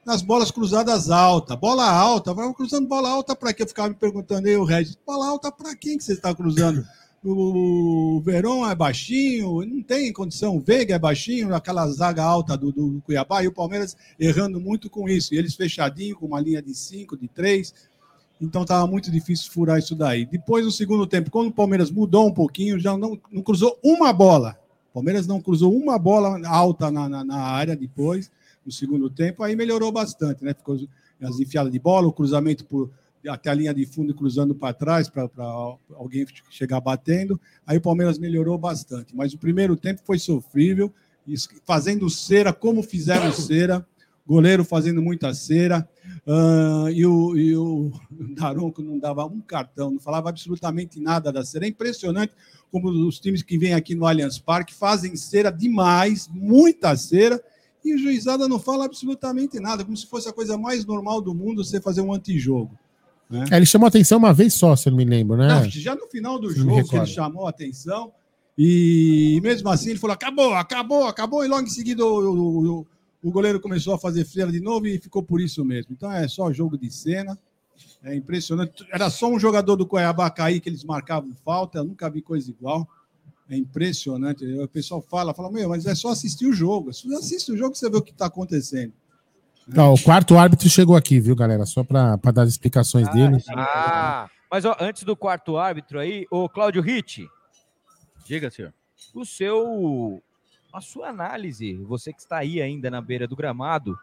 Nas 0.05 0.21
bolas 0.21 0.49
cruzadas 0.49 1.09
altas. 1.09 1.57
Bola 1.57 1.89
alta, 1.89 2.33
vai 2.33 2.51
cruzando 2.53 2.87
bola 2.87 3.09
alta 3.09 3.35
para 3.35 3.53
quê? 3.53 3.63
Eu 3.63 3.67
ficava 3.67 3.89
me 3.89 3.95
perguntando 3.95 4.47
aí, 4.47 4.55
o 4.55 4.63
Regis, 4.63 4.97
bola 5.05 5.27
alta 5.27 5.51
para 5.51 5.75
quem 5.75 5.97
que 5.97 6.03
você 6.03 6.13
está 6.13 6.33
cruzando? 6.33 6.85
O 7.23 8.19
Verón 8.25 8.67
é 8.67 8.73
baixinho, 8.73 9.63
não 9.63 9.83
tem 9.83 10.11
condição. 10.11 10.57
O 10.57 10.59
Veiga 10.59 10.95
é 10.95 10.97
baixinho, 10.97 11.53
aquela 11.53 11.87
zaga 11.87 12.23
alta 12.23 12.57
do, 12.57 12.71
do 12.71 12.99
Cuiabá, 13.05 13.43
e 13.43 13.47
o 13.47 13.51
Palmeiras 13.51 13.95
errando 14.19 14.59
muito 14.59 14.89
com 14.89 15.07
isso. 15.07 15.31
E 15.31 15.37
eles 15.37 15.53
fechadinho, 15.53 16.15
com 16.15 16.25
uma 16.25 16.41
linha 16.41 16.63
de 16.63 16.73
cinco, 16.73 17.15
de 17.15 17.27
três. 17.27 17.75
Então 18.41 18.63
estava 18.63 18.87
muito 18.87 19.11
difícil 19.11 19.51
furar 19.51 19.77
isso 19.77 19.95
daí. 19.95 20.25
Depois, 20.25 20.65
no 20.65 20.71
segundo 20.71 21.05
tempo, 21.05 21.29
quando 21.29 21.49
o 21.49 21.53
Palmeiras 21.53 21.91
mudou 21.91 22.27
um 22.27 22.33
pouquinho, 22.33 22.79
já 22.79 22.97
não, 22.97 23.19
não 23.31 23.43
cruzou 23.43 23.77
uma 23.83 24.11
bola. 24.11 24.57
O 24.89 24.95
Palmeiras 24.95 25.27
não 25.27 25.39
cruzou 25.39 25.71
uma 25.73 25.99
bola 25.99 26.41
alta 26.47 26.89
na, 26.89 27.07
na, 27.07 27.23
na 27.23 27.37
área 27.37 27.75
depois, 27.75 28.31
no 28.65 28.71
segundo 28.71 29.09
tempo, 29.09 29.43
aí 29.43 29.55
melhorou 29.55 29.91
bastante, 29.91 30.43
né? 30.43 30.53
Ficou 30.53 30.77
as 31.21 31.39
enfiadas 31.39 31.71
de 31.71 31.79
bola, 31.79 32.07
o 32.07 32.11
cruzamento 32.11 32.65
por, 32.65 32.89
até 33.29 33.51
a 33.51 33.53
linha 33.53 33.73
de 33.73 33.85
fundo 33.85 34.13
cruzando 34.13 34.55
para 34.55 34.73
trás 34.73 35.07
para 35.07 35.29
alguém 35.95 36.25
chegar 36.49 36.81
batendo. 36.81 37.39
Aí 37.65 37.77
o 37.77 37.81
Palmeiras 37.81 38.17
melhorou 38.17 38.57
bastante. 38.57 39.15
Mas 39.15 39.33
o 39.33 39.37
primeiro 39.37 39.75
tempo 39.75 40.01
foi 40.03 40.17
sofrível, 40.17 40.91
fazendo 41.63 42.09
cera 42.09 42.51
como 42.51 42.81
fizeram 42.81 43.31
cera, 43.31 43.85
goleiro 44.25 44.63
fazendo 44.63 45.01
muita 45.01 45.33
cera, 45.33 45.87
ah, 46.27 46.85
e, 46.91 47.05
o, 47.05 47.35
e 47.35 47.55
o 47.55 47.91
Daronco 48.35 48.81
não 48.81 48.97
dava 48.99 49.25
um 49.25 49.41
cartão, 49.41 49.91
não 49.91 49.99
falava 49.99 50.29
absolutamente 50.29 50.99
nada 50.99 51.31
da 51.31 51.43
cera. 51.43 51.65
É 51.65 51.69
impressionante 51.69 52.33
como 52.71 52.89
os 52.89 53.19
times 53.19 53.41
que 53.43 53.57
vêm 53.57 53.73
aqui 53.73 53.93
no 53.95 54.05
Allianz 54.05 54.39
Parque 54.39 54.73
fazem 54.73 55.15
cera 55.15 55.51
demais, 55.51 56.29
muita 56.33 56.95
cera, 56.95 57.41
e 57.83 57.93
o 57.95 57.97
juizada 57.97 58.47
não 58.47 58.59
fala 58.59 58.85
absolutamente 58.85 59.59
nada, 59.59 59.83
como 59.83 59.97
se 59.97 60.05
fosse 60.07 60.29
a 60.29 60.33
coisa 60.33 60.57
mais 60.57 60.85
normal 60.85 61.19
do 61.21 61.33
mundo 61.33 61.63
você 61.63 61.81
fazer 61.81 62.01
um 62.01 62.13
antijogo. 62.13 62.77
É, 63.49 63.55
ele 63.57 63.65
chamou 63.65 63.87
atenção 63.87 64.17
uma 64.17 64.33
vez 64.33 64.53
só, 64.53 64.75
se 64.75 64.87
eu 64.87 64.91
não 64.91 64.97
me 64.97 65.05
lembro, 65.05 65.35
né? 65.37 65.47
Não, 65.47 65.69
já 65.69 65.95
no 65.95 66.05
final 66.07 66.37
do 66.37 66.49
Se 66.51 66.57
jogo 66.59 66.69
que 66.87 66.95
ele 66.95 67.05
chamou 67.07 67.47
a 67.47 67.49
atenção 67.49 68.11
e 68.57 69.39
mesmo 69.41 69.69
assim 69.69 69.91
ele 69.91 69.99
falou 69.99 70.13
acabou, 70.13 70.53
acabou, 70.53 71.05
acabou 71.05 71.43
e 71.43 71.47
logo 71.47 71.63
em 71.63 71.69
seguida 71.69 72.05
o, 72.05 72.19
o- 72.19 72.79
o- 72.79 72.87
o 73.23 73.31
goleiro 73.31 73.59
começou 73.59 73.93
a 73.93 73.99
fazer 73.99 74.25
freira 74.25 74.51
de 74.51 74.59
novo 74.59 74.87
e 74.87 74.97
ficou 74.99 75.21
por 75.23 75.39
isso 75.41 75.63
mesmo. 75.63 75.93
Então 75.93 76.11
é 76.11 76.27
só 76.27 76.51
jogo 76.51 76.77
de 76.77 76.89
cena. 76.91 77.37
É 78.03 78.15
impressionante. 78.15 78.85
Era 78.91 79.09
só 79.09 79.27
um 79.27 79.39
jogador 79.39 79.75
do 79.75 79.85
Cuiabá 79.85 80.29
cair 80.29 80.59
que 80.59 80.69
eles 80.69 80.83
marcavam 80.83 81.31
falta. 81.43 81.79
Eu 81.79 81.83
nunca 81.83 82.09
vi 82.09 82.21
coisa 82.21 82.49
igual. 82.49 82.87
É 83.49 83.55
impressionante. 83.57 84.45
O 84.59 84.67
pessoal 84.67 85.01
fala, 85.01 85.33
fala, 85.33 85.51
meu, 85.51 85.69
mas 85.69 85.85
é 85.85 85.93
só 85.93 86.09
assistir 86.09 86.45
o 86.47 86.53
jogo. 86.53 86.93
Se 86.93 87.07
você 87.07 87.15
assiste 87.15 87.51
o 87.51 87.57
jogo, 87.57 87.75
você 87.75 87.89
vê 87.89 87.97
o 87.97 88.01
que 88.01 88.11
está 88.11 88.25
acontecendo. 88.27 88.93
Ó, 89.77 89.93
o 89.93 90.01
quarto 90.01 90.37
árbitro 90.37 90.69
chegou 90.69 90.95
aqui, 90.95 91.19
viu, 91.19 91.35
galera? 91.35 91.65
Só 91.65 91.83
para 91.83 92.15
dar 92.33 92.43
as 92.43 92.49
explicações 92.49 93.07
dele. 93.09 93.37
Ah, 93.49 94.29
Mas 94.49 94.65
ó, 94.65 94.75
antes 94.79 95.03
do 95.03 95.15
quarto 95.15 95.57
árbitro 95.57 95.99
aí, 95.99 96.25
o 96.31 96.49
Cláudio 96.49 96.81
Ritt, 96.81 97.27
Diga, 98.25 98.49
senhor. 98.49 98.73
o 99.13 99.25
seu. 99.25 100.21
A 100.73 100.79
sua 100.81 101.09
análise, 101.09 101.75
você 101.83 102.13
que 102.13 102.19
está 102.21 102.37
aí 102.37 102.61
ainda 102.61 102.89
na 102.89 103.01
beira 103.01 103.27
do 103.27 103.35
gramado, 103.35 103.97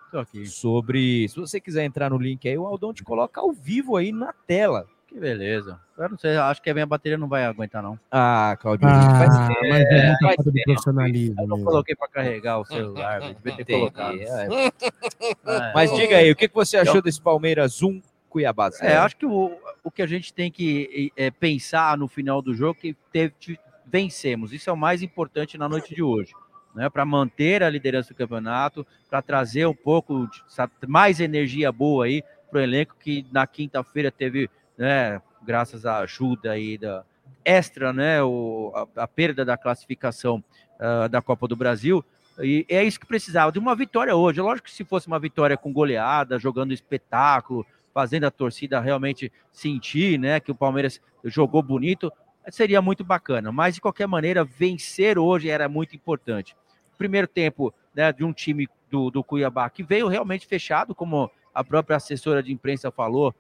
sobre. 0.46 1.28
Se 1.28 1.37
você 1.40 1.60
quiser 1.60 1.84
entrar 1.84 2.10
no 2.10 2.18
link 2.18 2.46
aí, 2.48 2.58
o 2.58 2.66
Aldão 2.66 2.92
te 2.92 3.02
coloca 3.02 3.40
ao 3.40 3.52
vivo 3.52 3.96
aí 3.96 4.12
na 4.12 4.32
tela. 4.46 4.87
Que 5.06 5.18
beleza. 5.18 5.80
Eu 5.96 6.10
não 6.10 6.18
sei, 6.18 6.37
acho 6.37 6.60
que 6.60 6.68
a 6.68 6.75
minha 6.75 6.84
bateria 6.84 7.16
não 7.16 7.28
vai 7.28 7.42
aguentar, 7.46 7.82
não. 7.82 7.98
Ah, 8.10 8.54
Cláudio 8.60 8.87
Ritt, 8.87 8.98
Ah, 9.00 9.18
faz 9.18 9.38
mas 9.70 9.80
é 9.87 10.06
muita 10.08 10.18
falta 10.26 10.42
de 10.44 10.52
tempo. 10.52 10.64
profissionalismo. 10.66 11.40
Eu 11.40 11.46
não 11.48 11.64
coloquei 11.64 11.96
para 11.96 12.08
carregar 12.08 12.58
o 12.58 12.64
celular, 12.66 13.20
devia 13.20 13.56
ter 13.56 13.62
Entendi, 13.62 13.78
colocado. 13.78 14.18
é. 14.20 14.66
É. 15.46 15.72
Mas 15.75 15.90
diga 15.96 16.18
aí, 16.18 16.30
o 16.30 16.37
que 16.37 16.46
que 16.46 16.54
você 16.54 16.76
achou 16.76 17.00
desse 17.00 17.20
Palmeiras 17.22 17.82
1, 17.82 18.02
Cuiabá. 18.28 18.68
É, 18.82 18.98
acho 18.98 19.16
que 19.16 19.25
o, 19.25 19.56
o 19.82 19.90
que 19.90 20.02
a 20.02 20.06
gente 20.06 20.34
tem 20.34 20.50
que 20.52 21.10
é, 21.16 21.30
pensar 21.30 21.96
no 21.96 22.06
final 22.06 22.42
do 22.42 22.54
jogo 22.54 22.76
é 22.78 22.80
que 22.82 22.96
teve, 23.10 23.32
vencemos. 23.87 24.52
Isso 24.52 24.68
é 24.68 24.72
o 24.75 24.76
mais 24.76 25.02
importante 25.02 25.56
na 25.56 25.66
noite 25.70 25.94
de 25.94 26.02
hoje. 26.02 26.32
Né, 26.75 26.88
para 26.88 27.04
manter 27.04 27.62
a 27.62 27.70
liderança 27.70 28.12
do 28.12 28.16
campeonato, 28.16 28.87
para 29.08 29.22
trazer 29.22 29.66
um 29.66 29.75
pouco 29.75 30.28
de, 30.28 30.42
mais 30.87 31.18
energia 31.18 31.72
boa 31.72 32.04
aí 32.04 32.22
para 32.50 32.60
o 32.60 32.62
elenco 32.62 32.94
que 33.00 33.26
na 33.32 33.46
quinta-feira 33.46 34.12
teve, 34.12 34.48
né, 34.76 35.20
graças 35.42 35.84
à 35.84 35.98
ajuda 35.98 36.52
aí 36.52 36.78
da 36.78 37.04
extra, 37.44 37.92
né, 37.92 38.22
o, 38.22 38.70
a, 38.75 39.02
a 39.02 39.08
perda 39.08 39.44
da 39.44 39.56
classificação 39.56 40.44
uh, 40.78 41.08
da 41.08 41.20
Copa 41.22 41.48
do 41.48 41.56
Brasil, 41.56 42.04
e 42.40 42.64
é 42.68 42.84
isso 42.84 43.00
que 43.00 43.06
precisava, 43.06 43.50
de 43.50 43.58
uma 43.58 43.75
vitória 43.75 44.14
hoje. 44.14 44.40
Lógico 44.40 44.68
que 44.68 44.75
se 44.75 44.84
fosse 44.84 45.06
uma 45.08 45.18
vitória 45.18 45.56
com 45.56 45.72
goleada, 45.72 46.38
jogando 46.38 46.72
espetáculo, 46.72 47.66
fazendo 47.92 48.25
a 48.25 48.30
torcida 48.30 48.80
realmente 48.80 49.32
sentir 49.52 50.18
né, 50.18 50.38
que 50.38 50.52
o 50.52 50.54
Palmeiras 50.54 51.00
jogou 51.25 51.62
bonito, 51.62 52.12
seria 52.50 52.80
muito 52.80 53.04
bacana. 53.04 53.52
Mas, 53.52 53.74
de 53.74 53.80
qualquer 53.80 54.06
maneira, 54.06 54.44
vencer 54.44 55.18
hoje 55.18 55.48
era 55.48 55.68
muito 55.68 55.94
importante. 55.94 56.56
Primeiro 56.96 57.28
tempo 57.28 57.72
né, 57.94 58.12
de 58.12 58.24
um 58.24 58.32
time 58.32 58.68
do, 58.90 59.10
do 59.10 59.22
Cuiabá 59.22 59.68
que 59.70 59.82
veio 59.82 60.08
realmente 60.08 60.46
fechado, 60.46 60.94
como 60.94 61.30
a 61.54 61.62
própria 61.62 61.96
assessora 61.96 62.42
de 62.42 62.52
imprensa 62.52 62.90
falou 62.90 63.34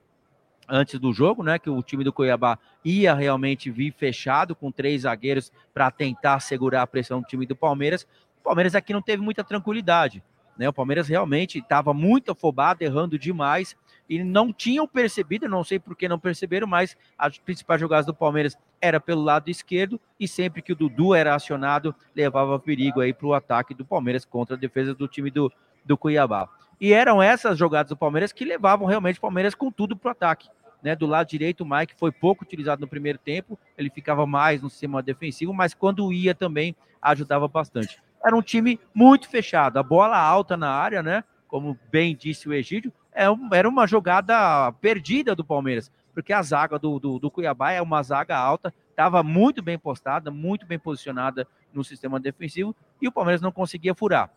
antes 0.68 1.00
do 1.00 1.12
jogo, 1.12 1.42
né? 1.42 1.58
Que 1.58 1.70
o 1.70 1.82
time 1.82 2.04
do 2.04 2.12
Cuiabá 2.12 2.58
ia 2.84 3.14
realmente 3.14 3.70
vir 3.70 3.92
fechado 3.92 4.54
com 4.54 4.70
três 4.70 5.02
zagueiros 5.02 5.50
para 5.72 5.90
tentar 5.90 6.40
segurar 6.40 6.82
a 6.82 6.86
pressão 6.86 7.20
do 7.20 7.26
time 7.26 7.46
do 7.46 7.56
Palmeiras. 7.56 8.06
O 8.40 8.42
Palmeiras 8.42 8.74
aqui 8.74 8.92
não 8.92 9.00
teve 9.00 9.22
muita 9.22 9.42
tranquilidade. 9.42 10.22
Né? 10.58 10.68
O 10.68 10.72
Palmeiras 10.72 11.08
realmente 11.08 11.58
estava 11.58 11.94
muito 11.94 12.32
afobado, 12.32 12.82
errando 12.82 13.18
demais 13.18 13.76
e 14.08 14.24
não 14.24 14.52
tinham 14.52 14.86
percebido, 14.86 15.48
não 15.48 15.62
sei 15.62 15.78
por 15.78 15.94
que 15.94 16.08
não 16.08 16.18
perceberam, 16.18 16.66
mas 16.66 16.96
as 17.16 17.38
principais 17.38 17.80
jogadas 17.80 18.06
do 18.06 18.14
Palmeiras 18.14 18.56
era 18.80 18.98
pelo 18.98 19.22
lado 19.22 19.50
esquerdo 19.50 20.00
e 20.18 20.26
sempre 20.26 20.62
que 20.62 20.72
o 20.72 20.76
Dudu 20.76 21.14
era 21.14 21.34
acionado, 21.34 21.94
levava 22.14 22.58
perigo 22.58 23.00
aí 23.00 23.12
para 23.12 23.26
o 23.26 23.34
ataque 23.34 23.74
do 23.74 23.84
Palmeiras 23.84 24.24
contra 24.24 24.56
a 24.56 24.58
defesa 24.58 24.94
do 24.94 25.06
time 25.06 25.30
do, 25.30 25.52
do 25.84 25.98
Cuiabá. 25.98 26.48
E 26.80 26.92
eram 26.92 27.22
essas 27.22 27.58
jogadas 27.58 27.90
do 27.90 27.96
Palmeiras 27.96 28.32
que 28.32 28.44
levavam 28.44 28.86
realmente 28.86 29.18
o 29.18 29.22
Palmeiras 29.22 29.54
com 29.54 29.70
tudo 29.70 29.96
para 29.96 30.08
o 30.08 30.12
ataque. 30.12 30.48
Né, 30.80 30.94
do 30.94 31.06
lado 31.06 31.26
direito, 31.26 31.64
o 31.64 31.68
Mike 31.68 31.94
foi 31.98 32.12
pouco 32.12 32.44
utilizado 32.44 32.80
no 32.80 32.86
primeiro 32.86 33.18
tempo, 33.18 33.58
ele 33.76 33.90
ficava 33.90 34.24
mais 34.24 34.62
no 34.62 34.70
sistema 34.70 35.02
defensivo, 35.02 35.52
mas 35.52 35.74
quando 35.74 36.12
ia 36.12 36.36
também 36.36 36.76
ajudava 37.02 37.48
bastante. 37.48 38.00
Era 38.24 38.36
um 38.36 38.42
time 38.42 38.78
muito 38.94 39.28
fechado, 39.28 39.76
a 39.78 39.82
bola 39.82 40.16
alta 40.16 40.56
na 40.56 40.70
área, 40.70 41.02
né? 41.02 41.24
Como 41.48 41.76
bem 41.90 42.14
disse 42.14 42.48
o 42.48 42.52
Egídio, 42.52 42.92
era 43.12 43.68
uma 43.68 43.86
jogada 43.86 44.72
perdida 44.80 45.34
do 45.34 45.44
Palmeiras, 45.44 45.90
porque 46.14 46.32
a 46.32 46.42
zaga 46.42 46.78
do, 46.78 46.98
do, 46.98 47.18
do 47.18 47.30
Cuiabá 47.30 47.72
é 47.72 47.82
uma 47.82 48.02
zaga 48.02 48.36
alta, 48.36 48.72
estava 48.90 49.22
muito 49.22 49.62
bem 49.62 49.78
postada, 49.78 50.30
muito 50.30 50.66
bem 50.66 50.78
posicionada 50.78 51.46
no 51.72 51.84
sistema 51.84 52.18
defensivo, 52.18 52.74
e 53.00 53.08
o 53.08 53.12
Palmeiras 53.12 53.40
não 53.40 53.52
conseguia 53.52 53.94
furar. 53.94 54.30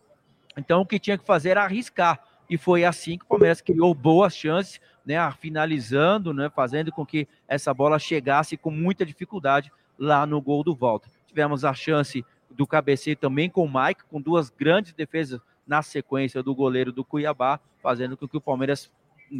Então 0.56 0.80
o 0.80 0.86
que 0.86 0.98
tinha 0.98 1.18
que 1.18 1.24
fazer 1.24 1.50
era 1.50 1.64
arriscar. 1.64 2.20
E 2.48 2.58
foi 2.58 2.84
assim 2.84 3.16
que 3.16 3.24
o 3.24 3.28
Palmeiras 3.28 3.60
criou 3.60 3.94
boas 3.94 4.36
chances, 4.36 4.80
né, 5.06 5.16
finalizando, 5.40 6.34
né, 6.34 6.50
fazendo 6.54 6.92
com 6.92 7.04
que 7.04 7.26
essa 7.48 7.72
bola 7.72 7.98
chegasse 7.98 8.56
com 8.56 8.70
muita 8.70 9.06
dificuldade 9.06 9.72
lá 9.98 10.26
no 10.26 10.40
gol 10.40 10.62
do 10.62 10.74
Volta. 10.74 11.08
Tivemos 11.26 11.64
a 11.64 11.72
chance 11.72 12.24
do 12.50 12.66
cabeceio 12.66 13.16
também 13.16 13.48
com 13.48 13.64
o 13.64 13.72
Mike, 13.72 14.04
com 14.04 14.20
duas 14.20 14.50
grandes 14.50 14.92
defesas 14.92 15.40
na 15.72 15.80
sequência 15.80 16.42
do 16.42 16.54
goleiro 16.54 16.92
do 16.92 17.02
Cuiabá, 17.02 17.58
fazendo 17.82 18.14
com 18.14 18.28
que 18.28 18.36
o 18.36 18.40
Palmeiras 18.42 18.92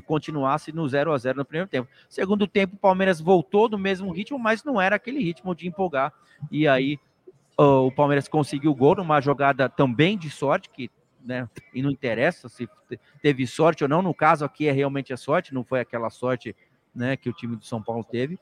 continuasse 0.07 0.73
no 0.73 0.89
0 0.89 1.13
a 1.13 1.19
0 1.19 1.37
no 1.37 1.45
primeiro 1.45 1.69
tempo. 1.69 1.91
Segundo 2.09 2.47
tempo, 2.47 2.75
o 2.75 2.79
Palmeiras 2.79 3.21
voltou 3.21 3.69
no 3.69 3.77
mesmo 3.77 4.11
ritmo, 4.11 4.39
mas 4.39 4.65
não 4.65 4.81
era 4.81 4.97
aquele 4.97 5.23
ritmo 5.23 5.55
de 5.55 5.69
empolgar. 5.69 6.11
E 6.51 6.67
aí 6.67 6.99
o 7.55 7.93
Palmeiras 7.93 8.29
conseguiu 8.29 8.71
o 8.71 8.75
gol 8.75 8.95
numa 8.95 9.21
jogada 9.21 9.69
também 9.69 10.17
de 10.17 10.31
sorte, 10.31 10.71
que 10.71 10.91
né? 11.23 11.47
E 11.75 11.83
não 11.83 11.91
interessa 11.91 12.49
se 12.49 12.67
teve 13.21 13.47
sorte 13.47 13.85
ou 13.85 13.89
não. 13.89 14.01
No 14.01 14.15
caso 14.15 14.43
aqui 14.43 14.67
é 14.67 14.73
realmente 14.73 15.13
a 15.13 15.19
sorte, 15.19 15.53
não 15.53 15.63
foi 15.63 15.81
aquela 15.81 16.09
sorte, 16.09 16.57
né, 16.95 17.15
que 17.15 17.29
o 17.29 17.33
time 17.33 17.57
do 17.57 17.65
São 17.65 17.83
Paulo 17.83 18.03
teve. 18.03 18.39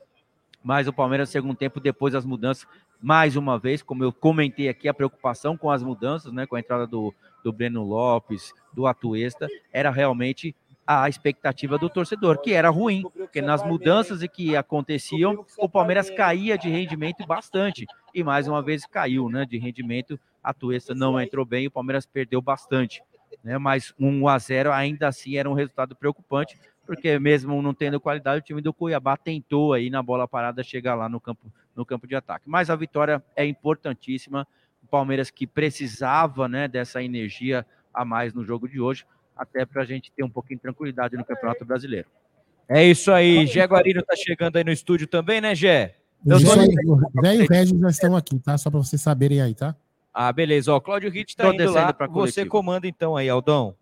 Mas 0.63 0.87
o 0.87 0.93
Palmeiras, 0.93 1.29
segundo 1.29 1.57
tempo, 1.57 1.81
depois 1.81 2.13
das 2.13 2.25
mudanças, 2.25 2.65
mais 3.01 3.35
uma 3.35 3.57
vez, 3.57 3.81
como 3.81 4.03
eu 4.03 4.13
comentei 4.13 4.69
aqui, 4.69 4.87
a 4.87 4.93
preocupação 4.93 5.57
com 5.57 5.71
as 5.71 5.81
mudanças, 5.81 6.31
né, 6.31 6.45
com 6.45 6.55
a 6.55 6.59
entrada 6.59 6.85
do, 6.85 7.13
do 7.43 7.51
Breno 7.51 7.83
Lopes, 7.83 8.53
do 8.71 8.85
Atuesta, 8.85 9.47
era 9.73 9.89
realmente 9.89 10.55
a 10.85 11.07
expectativa 11.07 11.77
do 11.77 11.89
torcedor, 11.89 12.41
que 12.41 12.53
era 12.53 12.69
ruim, 12.69 13.03
porque 13.15 13.41
nas 13.41 13.63
mudanças 13.63 14.21
que 14.27 14.55
aconteciam, 14.55 15.45
o 15.57 15.69
Palmeiras 15.69 16.09
caía 16.09 16.57
de 16.57 16.69
rendimento 16.69 17.25
bastante, 17.25 17.85
e 18.13 18.23
mais 18.23 18.47
uma 18.47 18.61
vez 18.61 18.85
caiu 18.85 19.29
né, 19.29 19.45
de 19.45 19.57
rendimento, 19.57 20.19
a 20.43 20.53
Tuesta 20.53 20.93
não 20.93 21.19
entrou 21.19 21.45
bem, 21.45 21.67
o 21.67 21.71
Palmeiras 21.71 22.05
perdeu 22.05 22.41
bastante, 22.41 23.01
né, 23.43 23.57
mas 23.57 23.93
1 23.99 24.27
a 24.27 24.37
0 24.37 24.71
ainda 24.71 25.07
assim 25.07 25.37
era 25.37 25.49
um 25.49 25.53
resultado 25.53 25.95
preocupante, 25.95 26.59
porque 26.85 27.17
mesmo 27.19 27.61
não 27.61 27.73
tendo 27.73 27.99
qualidade, 27.99 28.41
o 28.41 28.45
time 28.45 28.61
do 28.61 28.73
Cuiabá 28.73 29.15
tentou 29.15 29.73
aí 29.73 29.89
na 29.89 30.03
bola 30.03 30.27
parada 30.27 30.63
chegar 30.63 30.95
lá 30.95 31.07
no 31.07 31.21
campo, 31.21 31.51
no 31.75 31.85
campo 31.85 32.07
de 32.07 32.15
ataque. 32.15 32.49
Mas 32.49 32.69
a 32.69 32.75
vitória 32.75 33.23
é 33.35 33.45
importantíssima, 33.45 34.47
o 34.83 34.87
Palmeiras 34.87 35.29
que 35.29 35.47
precisava 35.47 36.47
né, 36.47 36.67
dessa 36.67 37.01
energia 37.01 37.65
a 37.93 38.05
mais 38.05 38.33
no 38.33 38.43
jogo 38.43 38.67
de 38.67 38.79
hoje, 38.79 39.05
até 39.35 39.65
para 39.65 39.81
a 39.81 39.85
gente 39.85 40.11
ter 40.11 40.23
um 40.23 40.29
pouquinho 40.29 40.57
de 40.57 40.63
tranquilidade 40.63 41.17
no 41.17 41.25
Campeonato 41.25 41.65
Brasileiro. 41.65 42.07
É 42.67 42.85
isso 42.85 43.11
aí. 43.11 43.45
Gé 43.47 43.65
Guarino 43.65 43.99
está 43.99 44.15
chegando 44.15 44.55
aí 44.55 44.63
no 44.63 44.71
estúdio 44.71 45.07
também, 45.07 45.41
né, 45.41 45.53
Gé? 45.53 45.95
O 46.25 46.37
Zé 46.37 47.35
e 47.35 47.41
o 47.41 47.47
Regis 47.49 47.79
já 47.79 47.89
estão 47.89 48.15
aqui, 48.15 48.39
tá? 48.39 48.57
Só 48.57 48.69
para 48.69 48.79
vocês 48.79 49.01
saberem 49.01 49.41
aí, 49.41 49.55
tá? 49.55 49.75
Ah, 50.13 50.31
beleza. 50.31 50.73
Ó, 50.73 50.79
Cláudio 50.79 51.09
Ritt 51.09 51.31
está 51.31 51.53
indo 51.53 51.71
lá. 51.71 51.95
Você 52.11 52.45
comanda 52.45 52.87
então 52.87 53.15
aí, 53.15 53.27
Aldão. 53.27 53.75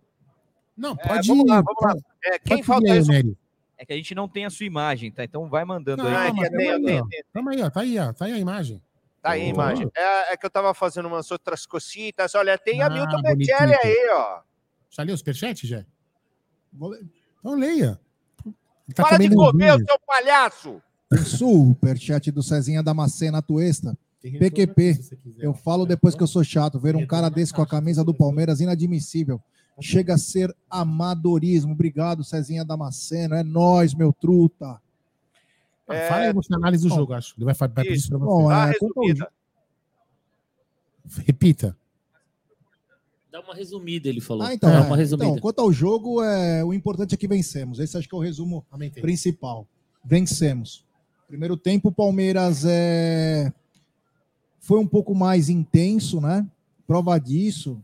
Não, 0.77 0.93
é, 0.93 1.07
pode 1.07 1.19
é, 1.19 1.27
vamos 1.27 1.45
ir. 1.45 1.49
Lá, 1.49 1.61
vamos 1.61 1.81
lá. 1.81 1.95
É, 2.23 2.39
quem 2.39 2.63
falta 2.63 2.91
aí, 2.91 3.03
Nery. 3.05 3.37
É 3.79 3.85
que 3.85 3.93
a 3.93 3.95
gente 3.95 4.13
não 4.13 4.27
tem 4.27 4.45
a 4.45 4.49
sua 4.49 4.65
imagem, 4.65 5.09
tá? 5.09 5.23
Então 5.23 5.49
vai 5.49 5.63
mandando 5.63 6.03
não, 6.03 6.09
aí. 6.09 6.33
Não, 6.33 6.43
é 6.43 6.49
tem, 6.49 6.83
tem, 6.83 7.07
tem, 7.07 7.23
Tamo 7.31 7.49
aí, 7.49 7.61
ó. 7.61 7.69
Tá 7.69 7.79
aí, 7.79 7.97
ó. 7.97 8.11
Tá 8.11 8.25
aí 8.25 8.33
a 8.33 8.37
imagem. 8.37 8.81
Tá 9.21 9.29
aí 9.31 9.43
a 9.43 9.45
imagem. 9.45 9.89
É, 9.95 10.33
é, 10.33 10.37
que 10.37 10.45
eu 10.45 10.49
tava 10.49 10.73
fazendo 10.73 11.07
umas 11.07 11.31
outras 11.31 11.65
cositas. 11.65 12.35
Olha, 12.35 12.57
tem 12.57 12.81
ah, 12.81 12.87
a 12.87 12.89
Milton 12.89 13.21
Betelli 13.21 13.73
aí, 13.73 14.09
ó. 14.11 14.41
Já 14.89 15.03
leu 15.03 15.15
o 15.15 15.17
superchat, 15.17 15.65
já? 15.65 15.85
Então 16.73 17.55
leia. 17.55 17.97
Tá 18.93 19.03
Para 19.03 19.17
de 19.17 19.33
comer, 19.33 19.73
o 19.73 19.77
seu 19.77 19.99
palhaço! 20.05 20.81
Superchat 21.25 22.31
do 22.31 22.43
Cezinha 22.43 22.83
Damascena 22.83 23.41
Tuesta. 23.41 23.97
PQP. 24.21 24.99
Eu 25.37 25.53
falo 25.53 25.85
depois 25.85 26.15
que 26.15 26.21
eu 26.21 26.27
sou 26.27 26.43
chato. 26.43 26.77
Ver 26.79 26.97
um 26.97 27.07
cara 27.07 27.29
desse 27.29 27.53
com 27.53 27.61
a 27.61 27.67
camisa 27.67 28.03
do 28.03 28.13
Palmeiras, 28.13 28.59
inadmissível. 28.59 29.41
Chega 29.81 30.15
a 30.15 30.17
ser 30.17 30.55
amadorismo. 30.69 31.73
Obrigado, 31.73 32.23
Cezinha 32.23 32.65
Damasceno. 32.65 33.35
É 33.35 33.43
nós, 33.43 33.93
meu 33.93 34.11
truta. 34.13 34.81
Ah, 35.87 35.95
é... 35.95 36.09
Fala 36.09 36.21
aí 36.21 36.33
você 36.33 36.53
análise 36.53 36.83
do 36.83 36.89
Bom, 36.89 36.95
jogo, 36.95 37.13
acho. 37.13 37.33
Ele 37.37 37.45
vai, 37.45 37.69
pedir 37.69 37.93
isso 37.93 38.09
pra 38.09 38.17
você. 38.17 38.25
Bom, 38.25 38.51
é, 38.51 38.73
Repita. 41.25 41.75
Dá 43.31 43.41
uma 43.41 43.53
resumida, 43.53 44.09
ele 44.09 44.21
falou. 44.21 44.45
Ah, 44.45 44.53
então, 44.53 44.69
é, 44.69 44.81
uma 44.81 44.97
resumida. 44.97 45.27
então, 45.27 45.39
quanto 45.39 45.59
ao 45.59 45.71
jogo, 45.71 46.21
é, 46.23 46.63
o 46.63 46.73
importante 46.73 47.13
é 47.13 47.17
que 47.17 47.27
vencemos. 47.27 47.79
Esse 47.79 47.97
acho 47.97 48.07
que 48.07 48.15
é 48.15 48.17
o 48.17 48.21
resumo 48.21 48.65
Aumentei. 48.71 49.01
principal. 49.01 49.67
Vencemos. 50.03 50.85
Primeiro 51.27 51.55
tempo, 51.55 51.89
o 51.89 51.91
Palmeiras 51.91 52.65
é... 52.65 53.53
foi 54.59 54.79
um 54.79 54.87
pouco 54.87 55.13
mais 55.13 55.47
intenso, 55.47 56.19
né? 56.19 56.47
Prova 56.87 57.19
disso, 57.19 57.79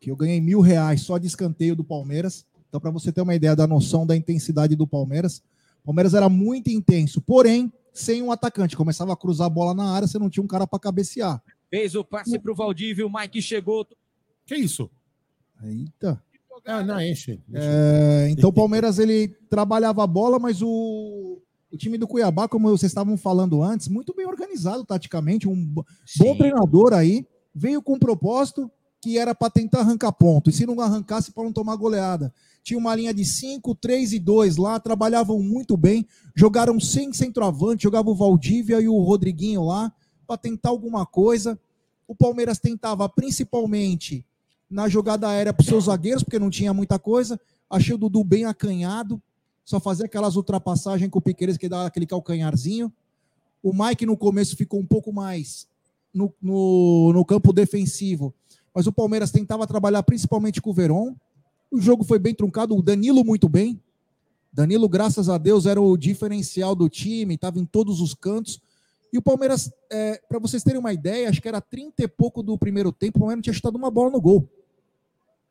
que 0.00 0.10
eu 0.10 0.16
ganhei 0.16 0.40
mil 0.40 0.60
reais 0.60 1.02
só 1.02 1.18
de 1.18 1.26
escanteio 1.26 1.74
do 1.74 1.84
Palmeiras. 1.84 2.46
Então, 2.68 2.80
para 2.80 2.90
você 2.90 3.10
ter 3.10 3.22
uma 3.22 3.34
ideia 3.34 3.56
da 3.56 3.66
noção 3.66 4.06
da 4.06 4.16
intensidade 4.16 4.76
do 4.76 4.86
Palmeiras, 4.86 5.42
o 5.82 5.86
Palmeiras 5.86 6.14
era 6.14 6.28
muito 6.28 6.68
intenso, 6.68 7.20
porém, 7.20 7.72
sem 7.92 8.22
um 8.22 8.30
atacante. 8.30 8.76
Começava 8.76 9.12
a 9.12 9.16
cruzar 9.16 9.46
a 9.46 9.50
bola 9.50 9.74
na 9.74 9.90
área, 9.90 10.06
você 10.06 10.18
não 10.18 10.30
tinha 10.30 10.42
um 10.42 10.48
cara 10.48 10.66
para 10.66 10.78
cabecear. 10.78 11.42
Fez 11.70 11.94
o 11.94 12.04
passe 12.04 12.38
para 12.38 12.52
o 12.52 12.54
Valdívio, 12.54 13.06
o 13.06 13.12
Mike 13.12 13.42
chegou. 13.42 13.86
Que 14.46 14.56
isso? 14.56 14.90
Eita. 15.62 16.22
Ah, 16.64 16.82
não, 16.82 17.00
enche. 17.00 17.40
É, 17.52 18.28
então 18.30 18.50
o 18.50 18.52
Palmeiras 18.52 18.98
ele 18.98 19.28
trabalhava 19.48 20.02
a 20.02 20.06
bola, 20.06 20.38
mas 20.38 20.60
o, 20.60 21.40
o 21.70 21.76
time 21.76 21.96
do 21.96 22.06
Cuiabá, 22.06 22.48
como 22.48 22.68
vocês 22.68 22.90
estavam 22.90 23.16
falando 23.16 23.62
antes, 23.62 23.88
muito 23.88 24.14
bem 24.14 24.26
organizado 24.26 24.84
taticamente, 24.84 25.48
um 25.48 25.74
Sim. 26.04 26.24
bom 26.24 26.36
treinador 26.36 26.92
aí, 26.92 27.26
veio 27.54 27.80
com 27.80 27.94
um 27.94 27.98
propósito, 27.98 28.70
que 29.00 29.18
era 29.18 29.34
para 29.34 29.50
tentar 29.50 29.80
arrancar 29.80 30.12
ponto. 30.12 30.50
E 30.50 30.52
se 30.52 30.66
não 30.66 30.80
arrancasse, 30.80 31.32
para 31.32 31.44
não 31.44 31.52
tomar 31.52 31.76
goleada. 31.76 32.32
Tinha 32.62 32.78
uma 32.78 32.94
linha 32.94 33.14
de 33.14 33.24
5, 33.24 33.74
3 33.76 34.12
e 34.12 34.18
2 34.18 34.56
lá, 34.56 34.78
trabalhavam 34.80 35.40
muito 35.40 35.76
bem, 35.76 36.06
jogaram 36.34 36.78
sem 36.80 37.12
centroavante, 37.12 37.84
jogava 37.84 38.10
o 38.10 38.14
Valdívia 38.14 38.80
e 38.80 38.88
o 38.88 38.98
Rodriguinho 38.98 39.64
lá, 39.64 39.92
para 40.26 40.36
tentar 40.36 40.70
alguma 40.70 41.06
coisa. 41.06 41.58
O 42.06 42.14
Palmeiras 42.14 42.58
tentava 42.58 43.08
principalmente 43.08 44.24
na 44.68 44.88
jogada 44.88 45.28
aérea 45.28 45.52
para 45.52 45.62
os 45.62 45.68
seus 45.68 45.84
zagueiros, 45.84 46.22
porque 46.22 46.38
não 46.38 46.50
tinha 46.50 46.74
muita 46.74 46.98
coisa. 46.98 47.40
Achei 47.70 47.94
o 47.94 47.98
Dudu 47.98 48.22
bem 48.24 48.44
acanhado. 48.44 49.22
só 49.64 49.78
fazia 49.78 50.06
aquelas 50.06 50.36
ultrapassagens 50.36 51.10
com 51.10 51.18
o 51.18 51.22
Piqueires 51.22 51.56
que 51.56 51.68
dá 51.68 51.86
aquele 51.86 52.06
calcanharzinho. 52.06 52.92
O 53.62 53.72
Mike 53.72 54.06
no 54.06 54.16
começo 54.16 54.56
ficou 54.56 54.80
um 54.80 54.86
pouco 54.86 55.12
mais 55.12 55.66
no, 56.12 56.32
no, 56.40 57.12
no 57.12 57.24
campo 57.24 57.52
defensivo, 57.52 58.34
mas 58.78 58.86
o 58.86 58.92
Palmeiras 58.92 59.32
tentava 59.32 59.66
trabalhar 59.66 60.04
principalmente 60.04 60.62
com 60.62 60.70
o 60.70 60.72
Verón. 60.72 61.16
O 61.68 61.80
jogo 61.80 62.04
foi 62.04 62.16
bem 62.16 62.32
truncado, 62.32 62.76
o 62.76 62.80
Danilo 62.80 63.24
muito 63.24 63.48
bem. 63.48 63.82
Danilo, 64.52 64.88
graças 64.88 65.28
a 65.28 65.36
Deus, 65.36 65.66
era 65.66 65.80
o 65.82 65.96
diferencial 65.96 66.76
do 66.76 66.88
time, 66.88 67.34
estava 67.34 67.58
em 67.58 67.64
todos 67.64 68.00
os 68.00 68.14
cantos. 68.14 68.60
E 69.12 69.18
o 69.18 69.22
Palmeiras, 69.22 69.68
é, 69.90 70.22
para 70.28 70.38
vocês 70.38 70.62
terem 70.62 70.78
uma 70.78 70.92
ideia, 70.92 71.28
acho 71.28 71.42
que 71.42 71.48
era 71.48 71.60
30 71.60 72.04
e 72.04 72.06
pouco 72.06 72.40
do 72.40 72.56
primeiro 72.56 72.92
tempo, 72.92 73.18
o 73.18 73.20
Palmeiras 73.22 73.38
não 73.38 73.42
tinha 73.42 73.52
chutado 73.52 73.76
uma 73.76 73.90
bola 73.90 74.10
no 74.10 74.20
gol. 74.20 74.48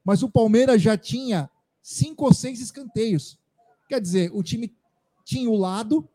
Mas 0.05 0.23
o 0.23 0.29
Palmeiras 0.29 0.81
já 0.81 0.97
tinha 0.97 1.49
cinco 1.83 2.23
ou 2.23 2.33
seis 2.33 2.61
escanteios. 2.61 3.37
Quer 3.89 3.99
dizer, 3.99 4.31
o 4.33 4.41
time 4.41 4.73
tinha 5.25 5.49
o 5.49 5.57
lado, 5.57 6.07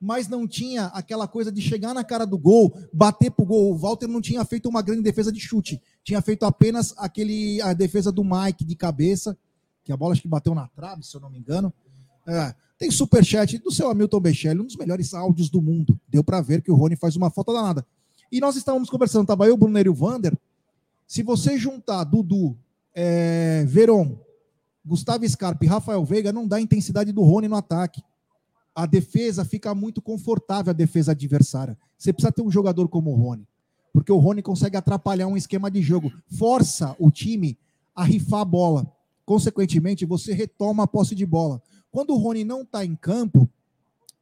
mas 0.00 0.28
não 0.28 0.46
tinha 0.46 0.86
aquela 0.86 1.26
coisa 1.26 1.50
de 1.50 1.60
chegar 1.60 1.92
na 1.92 2.04
cara 2.04 2.24
do 2.26 2.38
gol, 2.38 2.74
bater 2.90 3.30
pro 3.30 3.44
gol. 3.44 3.72
O 3.72 3.76
Walter 3.76 4.06
não 4.06 4.22
tinha 4.22 4.44
feito 4.46 4.66
uma 4.66 4.82
grande 4.82 5.02
defesa 5.02 5.32
de 5.32 5.40
chute, 5.40 5.82
tinha 6.06 6.22
feito 6.22 6.44
apenas 6.44 6.94
aquele 6.98 7.60
a 7.60 7.72
defesa 7.72 8.12
do 8.12 8.22
Mike 8.22 8.64
de 8.64 8.76
cabeça, 8.76 9.36
que 9.82 9.90
a 9.90 9.96
bola 9.96 10.12
acho 10.12 10.22
que 10.22 10.28
bateu 10.28 10.54
na 10.54 10.68
trave, 10.68 11.02
se 11.02 11.16
eu 11.16 11.20
não 11.20 11.28
me 11.28 11.36
engano. 11.36 11.74
É, 12.24 12.54
tem 12.78 12.92
superchat 12.92 13.58
do 13.58 13.72
seu 13.72 13.90
Hamilton 13.90 14.20
Bechelli, 14.20 14.60
um 14.60 14.66
dos 14.66 14.76
melhores 14.76 15.12
áudios 15.12 15.50
do 15.50 15.60
mundo. 15.60 16.00
Deu 16.08 16.22
para 16.22 16.40
ver 16.40 16.62
que 16.62 16.70
o 16.70 16.76
Rony 16.76 16.94
faz 16.94 17.16
uma 17.16 17.28
falta 17.28 17.52
danada. 17.52 17.84
E 18.30 18.38
nós 18.38 18.54
estávamos 18.54 18.88
conversando, 18.88 19.26
tava 19.26 19.48
eu, 19.48 19.54
o 19.54 19.56
Brunner 19.56 19.86
e 19.86 19.88
o 19.88 19.94
Vander. 19.94 20.38
Se 21.08 21.24
você 21.24 21.58
juntar 21.58 22.04
Dudu, 22.04 22.56
é, 22.94 23.64
Veron, 23.66 24.16
Gustavo 24.84 25.28
Scarpa 25.28 25.64
e 25.64 25.68
Rafael 25.68 26.04
Veiga, 26.04 26.32
não 26.32 26.46
dá 26.46 26.56
a 26.56 26.60
intensidade 26.60 27.10
do 27.10 27.22
Rony 27.22 27.48
no 27.48 27.56
ataque. 27.56 28.00
A 28.72 28.86
defesa 28.86 29.44
fica 29.44 29.74
muito 29.74 30.00
confortável, 30.00 30.70
a 30.70 30.74
defesa 30.74 31.10
adversária. 31.10 31.76
Você 31.98 32.12
precisa 32.12 32.30
ter 32.30 32.42
um 32.42 32.50
jogador 32.50 32.88
como 32.88 33.10
o 33.10 33.16
Rony. 33.16 33.44
Porque 33.96 34.12
o 34.12 34.18
Rony 34.18 34.42
consegue 34.42 34.76
atrapalhar 34.76 35.26
um 35.26 35.38
esquema 35.38 35.70
de 35.70 35.80
jogo. 35.80 36.12
Força 36.28 36.94
o 36.98 37.10
time 37.10 37.56
a 37.94 38.04
rifar 38.04 38.40
a 38.40 38.44
bola. 38.44 38.92
Consequentemente, 39.24 40.04
você 40.04 40.34
retoma 40.34 40.82
a 40.82 40.86
posse 40.86 41.14
de 41.14 41.24
bola. 41.24 41.62
Quando 41.90 42.10
o 42.10 42.18
Rony 42.18 42.44
não 42.44 42.60
está 42.60 42.84
em 42.84 42.94
campo, 42.94 43.48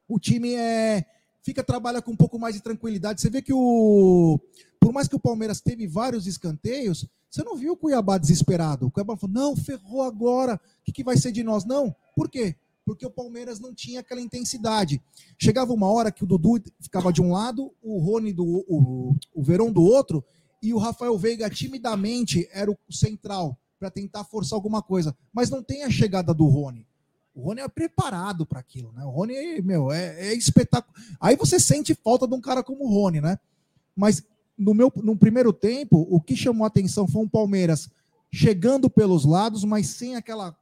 o 0.08 0.16
time 0.20 0.54
é 0.54 1.04
fica 1.42 1.64
trabalha 1.64 2.00
com 2.00 2.12
um 2.12 2.16
pouco 2.16 2.38
mais 2.38 2.54
de 2.54 2.62
tranquilidade. 2.62 3.20
Você 3.20 3.28
vê 3.28 3.42
que 3.42 3.52
o 3.52 4.38
por 4.78 4.92
mais 4.92 5.08
que 5.08 5.16
o 5.16 5.20
Palmeiras 5.20 5.60
teve 5.60 5.88
vários 5.88 6.28
escanteios, 6.28 7.04
você 7.28 7.42
não 7.42 7.56
viu 7.56 7.72
o 7.72 7.76
Cuiabá 7.76 8.16
desesperado. 8.16 8.86
O 8.86 8.92
Cuiabá 8.92 9.16
falou: 9.16 9.34
"Não, 9.34 9.56
ferrou 9.56 10.02
agora. 10.02 10.54
O 10.54 10.84
que, 10.84 10.92
que 10.92 11.02
vai 11.02 11.16
ser 11.16 11.32
de 11.32 11.42
nós?" 11.42 11.64
Não. 11.64 11.92
Por 12.14 12.30
quê? 12.30 12.54
Porque 12.84 13.06
o 13.06 13.10
Palmeiras 13.10 13.58
não 13.58 13.74
tinha 13.74 14.00
aquela 14.00 14.20
intensidade. 14.20 15.02
Chegava 15.38 15.72
uma 15.72 15.90
hora 15.90 16.12
que 16.12 16.22
o 16.22 16.26
Dudu 16.26 16.62
ficava 16.80 17.12
de 17.12 17.22
um 17.22 17.32
lado, 17.32 17.72
o 17.82 17.98
Rony 17.98 18.32
do 18.32 18.64
o, 18.68 19.16
o 19.34 19.42
Verão 19.42 19.72
do 19.72 19.82
outro 19.82 20.24
e 20.62 20.72
o 20.72 20.78
Rafael 20.78 21.16
Veiga 21.18 21.48
timidamente 21.50 22.48
era 22.50 22.70
o 22.70 22.78
central 22.90 23.58
para 23.78 23.90
tentar 23.90 24.24
forçar 24.24 24.56
alguma 24.56 24.82
coisa, 24.82 25.14
mas 25.32 25.50
não 25.50 25.62
tem 25.62 25.84
a 25.84 25.90
chegada 25.90 26.32
do 26.32 26.46
Rony. 26.46 26.86
O 27.34 27.42
Rony 27.42 27.60
é 27.60 27.68
preparado 27.68 28.46
para 28.46 28.60
aquilo, 28.60 28.92
né? 28.92 29.04
O 29.04 29.10
Rony, 29.10 29.60
meu, 29.60 29.90
é, 29.90 30.28
é 30.28 30.34
espetáculo. 30.34 30.94
Aí 31.20 31.36
você 31.36 31.58
sente 31.60 31.94
falta 31.94 32.26
de 32.26 32.34
um 32.34 32.40
cara 32.40 32.62
como 32.62 32.84
o 32.84 32.88
Rony, 32.88 33.20
né? 33.20 33.38
Mas 33.94 34.22
no 34.56 34.72
meu 34.72 34.90
no 34.96 35.16
primeiro 35.16 35.52
tempo, 35.52 36.06
o 36.10 36.20
que 36.20 36.36
chamou 36.36 36.64
a 36.64 36.68
atenção 36.68 37.08
foi 37.08 37.22
um 37.22 37.28
Palmeiras 37.28 37.90
chegando 38.32 38.88
pelos 38.88 39.24
lados, 39.24 39.64
mas 39.64 39.88
sem 39.88 40.16
aquela, 40.16 40.56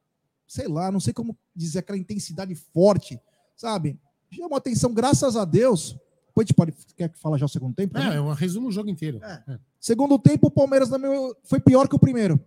sei 0.53 0.69
lá, 0.69 0.91
não 0.91 1.01
sei 1.01 1.13
como 1.13 1.37
dizer, 1.55 1.81
aquela 1.81 1.99
intensidade 1.99 2.55
forte, 2.55 3.21
sabe? 3.57 3.99
Chamou 4.31 4.57
atenção, 4.57 4.93
graças 4.93 5.37
a 5.37 5.45
Deus. 5.45 5.97
Depois 6.29 6.45
a 6.45 6.47
gente 6.47 6.55
pode. 6.55 6.73
Quer 6.97 7.13
falar 7.15 7.37
já 7.39 7.47
o 7.47 7.49
segundo 7.49 7.75
tempo? 7.75 7.99
É, 7.99 8.17
eu 8.17 8.33
resumo 8.33 8.69
o 8.69 8.73
jogo 8.73 8.89
inteiro. 8.89 9.23
É. 9.23 9.59
Segundo 9.79 10.19
tempo, 10.19 10.47
o 10.47 10.51
Palmeiras 10.51 10.89
meu, 10.91 11.37
foi 11.45 11.61
pior 11.61 11.89
que 11.89 11.95
o 11.95 11.99
primeiro. 11.99 12.41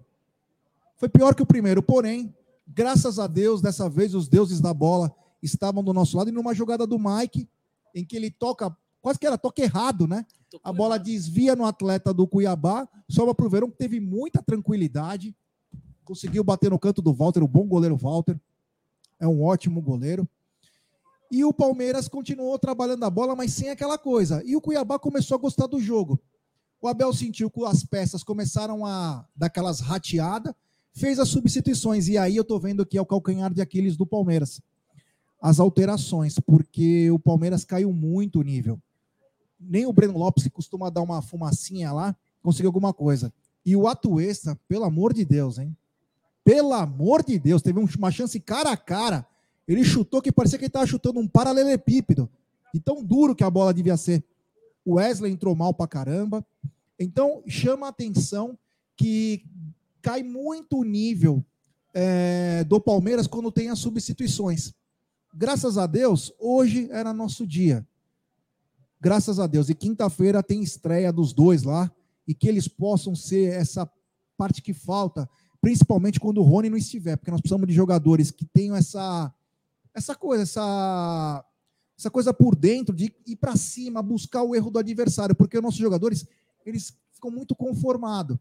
Foi 0.98 1.08
pior 1.08 1.36
que 1.36 1.44
o 1.44 1.46
primeiro, 1.46 1.84
porém, 1.84 2.34
Graças 2.68 3.20
a 3.20 3.28
Deus, 3.28 3.62
dessa 3.62 3.88
vez 3.88 4.16
os 4.16 4.28
deuses 4.28 4.60
da 4.60 4.74
bola 4.74 5.14
estavam 5.42 5.84
do 5.84 5.94
nosso 5.94 6.18
lado 6.18 6.30
e 6.30 6.34
numa 6.34 6.54
jogada 6.54 6.88
do 6.88 6.98
Mike, 6.98 7.48
em 7.94 8.04
que 8.04 8.16
ele 8.16 8.32
toca, 8.32 8.76
quase 9.02 9.20
que 9.20 9.28
era 9.28 9.38
toque 9.38 9.62
errado, 9.62 10.08
né? 10.08 10.26
A 10.64 10.74
bola 10.74 10.98
desvia 10.98 11.56
no 11.56 11.66
atleta 11.66 12.14
do 12.14 12.26
Cuiabá, 12.26 12.88
sobra 13.08 13.36
para 13.36 13.46
o 13.46 13.50
Verão, 13.50 13.70
que 13.70 13.78
teve 13.78 14.00
muita 14.00 14.42
tranquilidade, 14.42 15.36
conseguiu 16.06 16.44
bater 16.44 16.70
no 16.70 16.80
canto 16.80 17.02
do 17.02 17.14
Walter, 17.14 17.44
o 17.44 17.48
bom 17.48 17.68
goleiro 17.68 17.98
Walter, 17.98 18.40
é 19.20 19.28
um 19.28 19.44
ótimo 19.44 19.82
goleiro. 19.82 20.28
E 21.32 21.44
o 21.44 21.52
Palmeiras 21.52 22.08
continuou 22.08 22.58
trabalhando 22.58 23.04
a 23.04 23.10
bola, 23.10 23.36
mas 23.36 23.52
sem 23.54 23.70
aquela 23.70 23.98
coisa. 23.98 24.42
E 24.46 24.56
o 24.56 24.62
Cuiabá 24.62 25.00
começou 25.00 25.36
a 25.36 25.40
gostar 25.40 25.68
do 25.68 25.80
jogo. 25.80 26.20
O 26.82 26.88
Abel 26.88 27.12
sentiu 27.14 27.50
que 27.50 27.66
as 27.66 27.84
peças 27.84 28.24
começaram 28.24 28.86
a 28.86 29.26
dar 29.36 29.48
aquelas 29.48 29.80
rateadas, 29.80 30.54
fez 30.94 31.18
as 31.20 31.30
substituições. 31.30 32.08
E 32.08 32.18
aí 32.18 32.36
eu 32.36 32.44
tô 32.44 32.60
vendo 32.60 32.86
que 32.86 32.98
é 32.98 33.02
o 33.02 33.06
calcanhar 33.06 33.52
de 33.54 33.62
Aquiles 33.62 33.98
do 33.98 34.06
Palmeiras. 34.06 34.62
As 35.42 35.60
alterações, 35.60 36.40
porque 36.40 37.10
o 37.12 37.20
Palmeiras 37.20 37.66
caiu 37.66 37.92
muito 37.92 38.40
o 38.40 38.44
nível. 38.44 38.80
Nem 39.60 39.86
o 39.86 39.94
Breno 39.94 40.18
Lopes, 40.18 40.44
que 40.44 40.50
costuma 40.50 40.90
dar 40.90 41.02
uma 41.02 41.22
fumacinha 41.22 41.92
lá, 41.92 42.16
conseguiu 42.42 42.70
alguma 42.70 42.94
coisa. 42.94 43.34
E 43.66 43.76
o 43.76 43.88
Atuesta, 43.88 44.60
pelo 44.68 44.86
amor 44.86 45.12
de 45.12 45.26
Deus, 45.26 45.58
hein? 45.58 45.76
Pelo 46.46 46.74
amor 46.74 47.24
de 47.24 47.40
Deus, 47.40 47.64
teve 47.64 47.80
uma 47.80 48.12
chance 48.12 48.40
cara 48.40 48.70
a 48.70 48.78
cara. 48.78 49.28
Ele 49.68 49.84
chutou 49.84 50.22
que 50.22 50.32
parecia 50.32 50.60
que 50.60 50.66
ele 50.66 50.70
estava 50.70 50.86
chutando 50.86 51.20
um 51.20 51.28
paralelepípedo. 51.28 52.30
E 52.72 52.80
tão 52.80 53.04
duro 53.04 53.36
que 53.36 53.44
a 53.44 53.50
bola 53.50 53.74
devia 53.74 53.98
ser. 53.98 54.24
O 54.86 54.94
Wesley 54.94 55.32
entrou 55.32 55.56
mal 55.56 55.74
pra 55.74 55.88
caramba. 55.88 56.46
Então, 57.00 57.42
chama 57.48 57.88
a 57.88 57.90
atenção 57.90 58.56
que 58.96 59.44
cai 60.04 60.22
muito 60.22 60.78
o 60.78 60.84
nível 60.84 61.44
é, 61.92 62.64
do 62.66 62.80
Palmeiras 62.80 63.26
quando 63.26 63.52
tem 63.52 63.72
as 63.72 63.80
substituições. 63.80 64.72
Graças 65.34 65.80
a 65.80 65.88
Deus, 65.88 66.32
hoje 66.40 66.88
era 66.92 67.12
nosso 67.12 67.48
dia. 67.48 67.86
Graças 69.02 69.40
a 69.40 69.48
Deus. 69.48 69.68
E 69.68 69.74
quinta-feira 69.74 70.44
tem 70.44 70.62
estreia 70.62 71.12
dos 71.12 71.34
dois 71.34 71.64
lá. 71.64 71.92
E 72.28 72.36
que 72.36 72.48
eles 72.48 72.68
possam 72.68 73.16
ser 73.16 73.52
essa 73.52 73.90
parte 74.38 74.62
que 74.62 74.74
falta, 74.74 75.28
principalmente 75.66 76.20
quando 76.20 76.38
o 76.38 76.44
Rony 76.44 76.70
não 76.70 76.78
estiver, 76.78 77.18
porque 77.18 77.32
nós 77.32 77.42
precisamos 77.42 77.66
de 77.66 77.74
jogadores 77.74 78.30
que 78.30 78.46
tenham 78.46 78.76
essa, 78.76 79.34
essa 79.96 80.14
coisa, 80.14 80.44
essa, 80.44 81.44
essa 81.98 82.12
coisa 82.12 82.32
por 82.32 82.56
dentro 82.56 82.96
de 82.96 83.12
ir 83.26 83.36
para 83.36 83.56
cima, 83.56 84.00
buscar 84.00 84.44
o 84.44 84.56
erro 84.56 84.70
do 84.70 84.78
adversário, 84.78 85.34
porque 85.34 85.58
os 85.58 85.64
nossos 85.64 85.80
jogadores 85.80 86.28
eles 86.64 86.96
ficam 87.12 87.32
muito 87.32 87.56
conformados. 87.56 88.38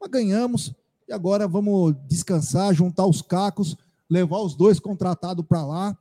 Mas 0.00 0.08
ganhamos, 0.08 0.72
e 1.08 1.12
agora 1.12 1.48
vamos 1.48 1.92
descansar, 2.06 2.72
juntar 2.72 3.04
os 3.04 3.20
cacos, 3.20 3.76
levar 4.08 4.38
os 4.38 4.54
dois 4.54 4.78
contratados 4.78 5.44
para 5.44 5.66
lá. 5.66 5.98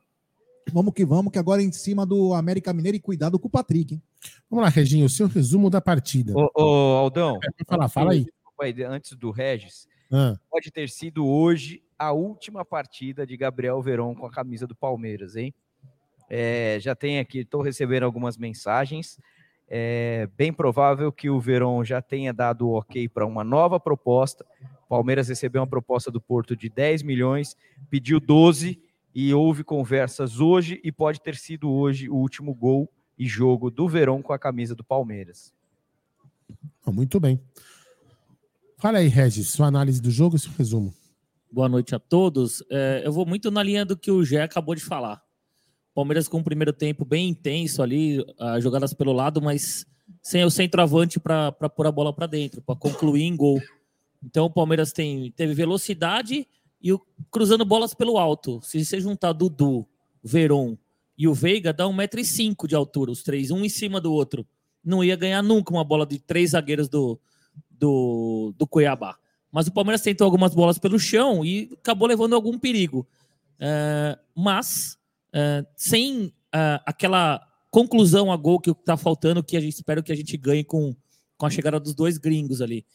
Vamos 0.72 0.94
que 0.94 1.04
vamos, 1.04 1.32
que 1.34 1.40
agora 1.40 1.64
é 1.64 1.66
em 1.66 1.72
cima 1.72 2.06
do 2.06 2.32
América 2.36 2.72
Mineiro 2.74 2.96
e 2.96 3.02
cuidado 3.02 3.40
com 3.40 3.48
o 3.48 3.52
Patrick. 3.52 3.96
Hein? 3.96 4.04
Vamos 4.48 4.66
lá, 4.66 4.70
Reginho, 4.70 5.08
o 5.08 5.10
seu 5.10 5.26
resumo 5.26 5.68
da 5.68 5.82
partida. 5.82 6.32
Ô, 6.36 6.52
ô 6.56 6.98
Aldão. 6.98 7.40
É, 7.44 7.66
falar, 7.66 7.90
fala 7.90 8.12
aí. 8.12 8.28
Antes 8.88 9.18
do 9.18 9.32
Regis, 9.32 9.89
ah. 10.12 10.38
pode 10.50 10.72
ter 10.72 10.90
sido 10.90 11.28
hoje 11.28 11.84
a 11.98 12.12
última 12.12 12.64
partida 12.64 13.26
de 13.26 13.36
Gabriel 13.36 13.82
Veron 13.82 14.16
com 14.16 14.26
a 14.26 14.32
camisa 14.32 14.66
do 14.66 14.76
Palmeiras, 14.76 15.36
hein? 15.36 15.54
É, 16.30 16.78
já 16.80 16.96
tem 16.96 17.20
aqui, 17.20 17.40
estou 17.40 17.62
recebendo 17.62 18.04
algumas 18.04 18.38
mensagens. 18.38 19.20
É 19.68 20.28
bem 20.38 20.52
provável 20.52 21.12
que 21.12 21.30
o 21.30 21.40
Verón 21.40 21.84
já 21.84 22.02
tenha 22.02 22.34
dado 22.34 22.68
o 22.68 22.78
ok 22.78 23.08
para 23.10 23.26
uma 23.26 23.44
nova 23.44 23.80
proposta 23.80 24.46
Palmeiras 24.90 25.30
recebeu 25.30 25.62
uma 25.62 25.68
proposta 25.68 26.10
do 26.10 26.20
Porto 26.20 26.56
de 26.56 26.68
10 26.68 27.04
milhões, 27.04 27.56
pediu 27.92 28.20
12 28.20 28.82
e 29.14 29.34
houve 29.36 29.64
conversas 29.64 30.40
hoje 30.40 30.82
e 30.84 30.92
pode 30.92 31.22
ter 31.22 31.36
sido 31.36 31.70
hoje 31.70 32.10
o 32.10 32.16
último 32.16 32.56
gol 32.56 32.92
e 33.16 33.28
jogo 33.28 33.70
do 33.70 33.88
Verão 33.88 34.20
com 34.24 34.34
a 34.34 34.40
camisa 34.40 34.74
do 34.74 34.84
Palmeiras. 34.84 35.54
Muito 36.88 37.20
bem. 37.20 37.40
Fala 38.80 39.00
aí, 39.00 39.10
Regis, 39.10 39.50
sua 39.50 39.68
análise 39.68 40.02
do 40.02 40.10
jogo 40.10 40.38
e 40.38 40.40
seu 40.40 40.54
resumo. 40.58 40.94
Boa 41.52 41.68
noite 41.68 41.94
a 41.94 42.00
todos. 42.00 42.64
É, 42.72 43.02
eu 43.04 43.12
vou 43.12 43.26
muito 43.26 43.52
na 43.52 43.62
linha 43.62 43.84
do 43.84 43.98
que 43.98 44.10
o 44.10 44.24
Gé 44.24 44.42
acabou 44.42 44.74
de 44.74 44.82
falar. 44.82 45.22
Palmeiras 45.94 46.30
com 46.30 46.38
um 46.38 46.44
primeiro 46.44 46.72
tempo 46.72 47.04
bem 47.04 47.28
intenso 47.28 47.84
ali, 47.84 48.26
jogadas 48.62 48.94
pelo 48.94 49.12
lado, 49.12 49.42
mas 49.42 49.86
sem 50.24 50.46
o 50.46 50.50
centroavante 50.50 51.20
para 51.20 51.52
pôr 51.52 51.88
a 51.88 51.92
bola 51.92 52.14
para 52.14 52.26
dentro, 52.26 52.62
para 52.62 52.74
concluir 52.74 53.24
em 53.24 53.36
gol. 53.36 53.62
Então 54.24 54.46
o 54.46 54.50
Palmeiras 54.50 54.94
tem, 54.94 55.30
teve 55.34 55.54
velocidade 55.54 56.48
e 56.82 56.94
o, 56.94 57.02
cruzando 57.30 57.66
bolas 57.66 57.94
pelo 57.94 58.18
alto. 58.18 58.62
Se 58.64 58.86
você 58.86 59.02
juntar 59.02 59.34
Dudu, 59.34 59.86
Veron 60.24 60.78
e 61.18 61.28
o 61.28 61.34
Veiga, 61.34 61.74
dá 61.74 61.84
1,5m 61.84 62.66
de 62.66 62.76
altura, 62.76 63.12
os 63.12 63.24
três, 63.24 63.52
um 63.52 63.66
em 63.66 63.70
cima 63.70 64.00
do 64.00 64.14
outro. 64.14 64.48
Não 64.82 65.04
ia 65.04 65.18
ganhar 65.18 65.42
nunca 65.42 65.74
uma 65.74 65.84
bola 65.84 66.06
de 66.06 66.18
três 66.18 66.52
zagueiros 66.52 66.88
do, 66.88 67.20
do, 67.80 68.54
do 68.58 68.68
Cuiabá. 68.68 69.18
Mas 69.52 69.68
o 69.68 69.72
Palmeiras 69.72 70.02
tentou 70.02 70.26
algumas 70.26 70.54
bolas 70.54 70.78
pelo 70.78 71.00
chão 71.00 71.44
e 71.44 71.70
acabou 71.74 72.08
levando 72.08 72.36
algum 72.36 72.60
perigo. 72.60 73.08
É, 73.60 74.18
mas 74.36 74.98
é, 75.34 75.66
sem 75.76 76.34
é, 76.54 76.80
aquela 76.86 77.42
conclusão 77.72 78.32
a 78.32 78.38
gol 78.38 78.60
que 78.60 78.72
está 78.72 78.96
faltando, 78.96 79.44
que 79.44 79.58
a 79.58 79.62
gente 79.62 79.74
espera 79.74 80.04
que 80.04 80.12
a 80.12 80.16
gente 80.16 80.36
ganhe 80.38 80.64
com, 80.64 80.96
com 81.38 81.46
a 81.46 81.50
chegada 81.50 81.80
dos 81.80 81.94
dois 81.94 82.18
gringos 82.18 82.62
ali. 82.62 82.86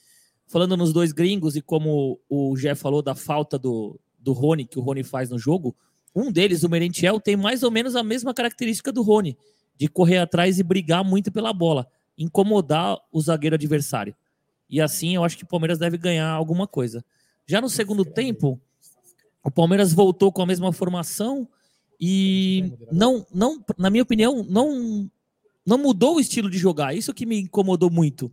Falando 0.47 0.77
nos 0.77 0.93
dois 0.93 1.13
gringos 1.13 1.57
e 1.57 1.63
como 1.63 2.21
o 2.29 2.55
Jeff 2.57 2.81
falou 2.81 3.03
da 3.03 3.15
falta 3.15 3.59
do, 3.59 3.99
do 4.19 4.33
Rony, 4.33 4.65
que 4.65 4.79
o 4.79 4.83
Rony 4.83 5.03
faz 5.03 5.31
no 5.31 5.39
jogo, 5.39 5.75
um 6.15 6.31
deles, 6.31 6.63
o 6.63 6.69
Merentiel, 6.69 7.19
tem 7.19 7.37
mais 7.37 7.63
ou 7.63 7.71
menos 7.71 7.97
a 7.97 8.03
mesma 8.03 8.33
característica 8.33 8.93
do 8.93 9.03
Rony, 9.03 9.37
de 9.77 9.89
correr 9.89 10.19
atrás 10.19 10.59
e 10.59 10.63
brigar 10.63 11.03
muito 11.03 11.33
pela 11.33 11.53
bola, 11.53 11.89
incomodar 12.17 12.97
o 13.11 13.21
zagueiro 13.21 13.57
adversário. 13.57 14.15
E 14.69 14.81
assim 14.81 15.15
eu 15.15 15.25
acho 15.25 15.37
que 15.37 15.45
o 15.45 15.49
Palmeiras 15.49 15.79
deve 15.79 15.97
ganhar 15.99 16.29
alguma 16.29 16.67
coisa. 16.67 17.05
Já 17.47 17.61
no 17.61 17.69
segundo 17.69 18.05
tempo, 18.05 18.61
o 19.43 19.51
Palmeiras 19.51 19.93
voltou 19.93 20.33
com 20.33 20.43
a 20.43 20.47
mesma 20.47 20.73
formação 20.73 21.49
e 22.01 22.73
não, 22.91 23.27
não, 23.33 23.63
na 23.79 23.91
minha 23.91 24.03
opinião, 24.03 24.45
não, 24.49 25.11
não 25.65 25.79
mudou 25.79 26.17
o 26.17 26.21
estilo 26.21 26.51
de 26.51 26.59
jogar. 26.59 26.95
Isso 26.95 27.15
que 27.15 27.27
me 27.27 27.41
incomodou 27.41 27.91
muito. 27.91 28.27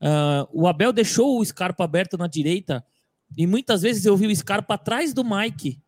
Uh, 0.00 0.48
o 0.52 0.66
Abel 0.66 0.92
deixou 0.92 1.38
o 1.38 1.44
Scarpa 1.44 1.84
aberto 1.84 2.16
na 2.18 2.26
direita 2.26 2.84
e 3.36 3.46
muitas 3.46 3.82
vezes 3.82 4.04
eu 4.04 4.16
vi 4.16 4.26
o 4.26 4.36
Scarpa 4.36 4.74
atrás 4.74 5.12
do 5.12 5.24
Mike, 5.24 5.80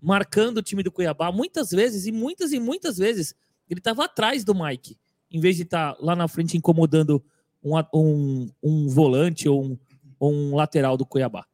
marcando 0.00 0.58
o 0.58 0.62
time 0.62 0.82
do 0.82 0.90
Cuiabá. 0.90 1.30
Muitas 1.30 1.70
vezes, 1.70 2.06
e 2.06 2.12
muitas 2.12 2.52
e 2.52 2.58
muitas 2.58 2.98
vezes, 2.98 3.34
ele 3.68 3.80
estava 3.80 4.04
atrás 4.04 4.44
do 4.44 4.54
Mike, 4.54 4.98
em 5.30 5.40
vez 5.40 5.56
de 5.56 5.62
estar 5.62 5.94
tá 5.94 5.98
lá 6.00 6.16
na 6.16 6.26
frente 6.26 6.56
incomodando 6.56 7.22
um, 7.62 7.76
um, 7.94 8.50
um 8.62 8.88
volante 8.88 9.48
ou 9.48 9.64
um, 9.64 9.78
ou 10.18 10.32
um 10.32 10.54
lateral 10.54 10.96
do 10.96 11.06
Cuiabá. 11.06 11.46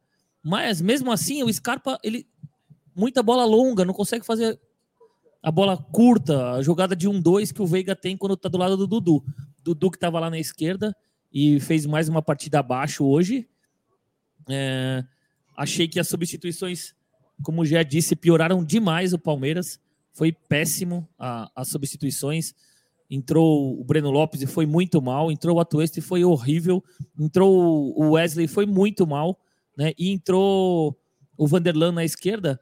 Mas 0.42 0.80
mesmo 0.80 1.10
assim, 1.10 1.42
o 1.42 1.52
Scarpa, 1.52 1.98
ele 2.02 2.26
muita 2.94 3.22
bola 3.22 3.44
longa, 3.44 3.84
não 3.84 3.92
consegue 3.92 4.24
fazer 4.24 4.58
a 5.42 5.50
bola 5.50 5.76
curta, 5.76 6.52
a 6.52 6.62
jogada 6.62 6.96
de 6.96 7.08
1-2 7.08 7.52
que 7.52 7.62
o 7.62 7.66
Veiga 7.66 7.94
tem 7.94 8.16
quando 8.16 8.36
tá 8.36 8.48
do 8.48 8.58
lado 8.58 8.76
do 8.76 8.86
Dudu. 8.86 9.24
Dudu 9.62 9.90
que 9.90 9.96
estava 9.96 10.18
lá 10.18 10.30
na 10.30 10.38
esquerda 10.38 10.96
e 11.32 11.60
fez 11.60 11.86
mais 11.86 12.08
uma 12.08 12.22
partida 12.22 12.58
abaixo 12.58 13.04
hoje. 13.04 13.48
É, 14.48 15.04
achei 15.56 15.86
que 15.86 16.00
as 16.00 16.08
substituições, 16.08 16.94
como 17.42 17.64
já 17.64 17.82
disse, 17.82 18.16
pioraram 18.16 18.64
demais 18.64 19.12
o 19.12 19.18
Palmeiras. 19.18 19.78
Foi 20.12 20.32
péssimo 20.32 21.08
a, 21.18 21.50
as 21.54 21.68
substituições. 21.68 22.54
Entrou 23.10 23.80
o 23.80 23.84
Breno 23.84 24.10
Lopes 24.10 24.42
e 24.42 24.46
foi 24.46 24.66
muito 24.66 25.00
mal. 25.00 25.30
Entrou 25.30 25.56
o 25.56 25.60
Atuesta 25.60 25.98
e 25.98 26.02
foi 26.02 26.24
horrível. 26.24 26.82
Entrou 27.18 27.92
o 27.96 28.12
Wesley 28.12 28.46
e 28.46 28.48
foi 28.48 28.66
muito 28.66 29.06
mal. 29.06 29.38
Né? 29.76 29.92
E 29.98 30.10
entrou 30.10 30.98
o 31.36 31.46
Vanderlan 31.46 31.92
na 31.92 32.04
esquerda 32.04 32.60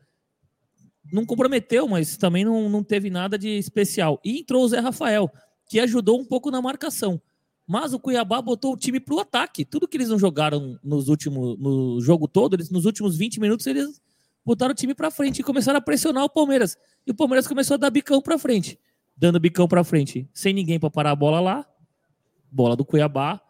não 1.12 1.24
comprometeu, 1.24 1.87
mas 1.87 2.16
também 2.16 2.44
não, 2.44 2.68
não 2.68 2.83
teve 2.83 3.11
nada 3.11 3.38
de 3.38 3.48
especial. 3.48 4.20
E 4.24 4.40
entrou 4.40 4.64
o 4.64 4.68
Zé 4.68 4.80
Rafael, 4.80 5.30
que 5.66 5.78
ajudou 5.80 6.18
um 6.18 6.24
pouco 6.24 6.50
na 6.50 6.62
marcação. 6.62 7.20
Mas 7.66 7.92
o 7.94 7.98
Cuiabá 7.98 8.40
botou 8.42 8.74
o 8.74 8.76
time 8.76 9.00
para 9.00 9.14
o 9.14 9.20
ataque. 9.20 9.64
Tudo 9.64 9.88
que 9.88 9.96
eles 9.96 10.09
não 10.09 10.18
jogaram 10.18 10.78
nos 10.83 11.09
últimos, 11.09 11.59
no 11.59 12.00
jogo 12.00 12.28
todo, 12.28 12.54
eles, 12.54 12.70
nos 12.70 12.85
últimos 12.85 13.16
20 13.16 13.40
minutos, 13.40 13.66
eles 13.66 14.00
botaram 14.44 14.72
o 14.72 14.74
time 14.74 14.94
para 14.94 15.11
frente 15.11 15.38
e 15.38 15.42
começaram 15.42 15.78
a 15.78 15.80
pressionar 15.80 16.24
o 16.24 16.28
Palmeiras. 16.28 16.76
E 17.07 17.11
o 17.11 17.14
Palmeiras 17.14 17.46
começou 17.46 17.74
a 17.74 17.78
dar 17.78 17.90
bicão 17.90 18.20
para 18.20 18.38
frente, 18.38 18.78
dando 19.16 19.40
bicão 19.40 19.68
para 19.68 19.85
frente, 19.85 20.29
sem 20.33 20.53
ninguém 20.53 20.79
para 20.79 20.90
parar 20.90 21.11
a 21.12 21.16
bola 21.16 21.40
lá. 21.40 21.66
Bola 22.50 22.77
do 22.77 22.85
Cuiabá, 22.85 23.40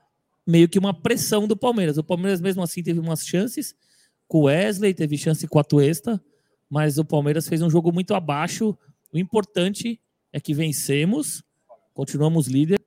meio 0.47 0.69
que 0.69 0.79
uma 0.79 0.95
pressão 0.95 1.47
do 1.47 1.57
Palmeiras. 1.57 1.99
O 1.99 2.05
Palmeiras 2.05 2.41
mesmo 2.41 2.63
assim 2.63 2.83
teve 2.83 3.01
umas 3.01 3.27
chances 3.27 3.75
com 4.27 4.39
o 4.39 4.43
Wesley, 4.45 4.95
teve 4.95 5.19
chance 5.19 5.47
com 5.47 5.59
a 5.59 5.65
Tuesta, 5.65 6.23
mas 6.69 6.99
o 6.99 7.05
Palmeiras 7.05 7.47
fez 7.47 7.61
um 7.63 7.71
jogo 7.71 7.93
muito 7.93 8.15
abaixo. 8.15 8.77
O 9.13 9.19
importante 9.19 10.01
é 10.33 10.41
que 10.41 10.55
vencemos, 10.55 11.43
continuamos 11.93 12.47
líder, 12.47 12.81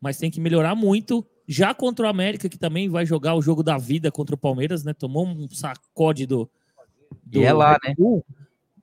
mas 0.00 0.18
tem 0.18 0.30
que 0.30 0.40
melhorar 0.40 0.74
muito. 0.74 1.26
Já 1.48 1.74
contra 1.74 2.06
o 2.06 2.08
América, 2.08 2.48
que 2.48 2.58
também 2.58 2.88
vai 2.88 3.06
jogar 3.06 3.34
o 3.34 3.42
jogo 3.42 3.62
da 3.62 3.78
vida 3.78 4.10
contra 4.10 4.34
o 4.34 4.38
Palmeiras, 4.38 4.82
né? 4.84 4.92
Tomou 4.92 5.26
um 5.26 5.48
sacode 5.48 6.26
do. 6.26 6.50
do 7.24 7.40
e 7.40 7.44
é 7.44 7.52
lá, 7.52 7.78
né? 7.84 7.94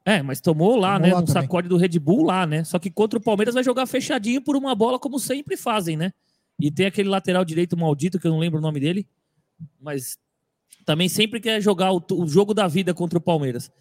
É, 0.05 0.21
mas 0.21 0.41
tomou 0.41 0.75
lá, 0.75 0.95
tomou 0.95 1.07
né? 1.07 1.13
Lá 1.13 1.21
um 1.21 1.25
também. 1.25 1.41
sacode 1.43 1.69
do 1.69 1.77
Red 1.77 1.97
Bull 1.99 2.23
lá, 2.23 2.45
né? 2.45 2.63
Só 2.63 2.77
que 2.77 2.91
contra 2.91 3.17
o 3.17 3.21
Palmeiras 3.21 3.55
vai 3.55 3.63
jogar 3.63 3.85
fechadinho 3.85 4.41
por 4.41 4.55
uma 4.55 4.75
bola, 4.75 4.99
como 4.99 5.17
sempre 5.17 5.55
fazem, 5.55 5.95
né? 5.95 6.11
E 6.59 6.69
tem 6.69 6.85
aquele 6.85 7.09
lateral 7.09 7.43
direito 7.45 7.77
maldito, 7.77 8.19
que 8.19 8.27
eu 8.27 8.31
não 8.31 8.39
lembro 8.39 8.59
o 8.59 8.61
nome 8.61 8.79
dele, 8.79 9.07
mas 9.79 10.17
também 10.85 11.07
sempre 11.07 11.39
quer 11.39 11.61
jogar 11.61 11.93
o, 11.93 12.03
o 12.11 12.27
jogo 12.27 12.53
da 12.53 12.67
vida 12.67 12.93
contra 12.93 13.17
o 13.17 13.21
Palmeiras. 13.21 13.71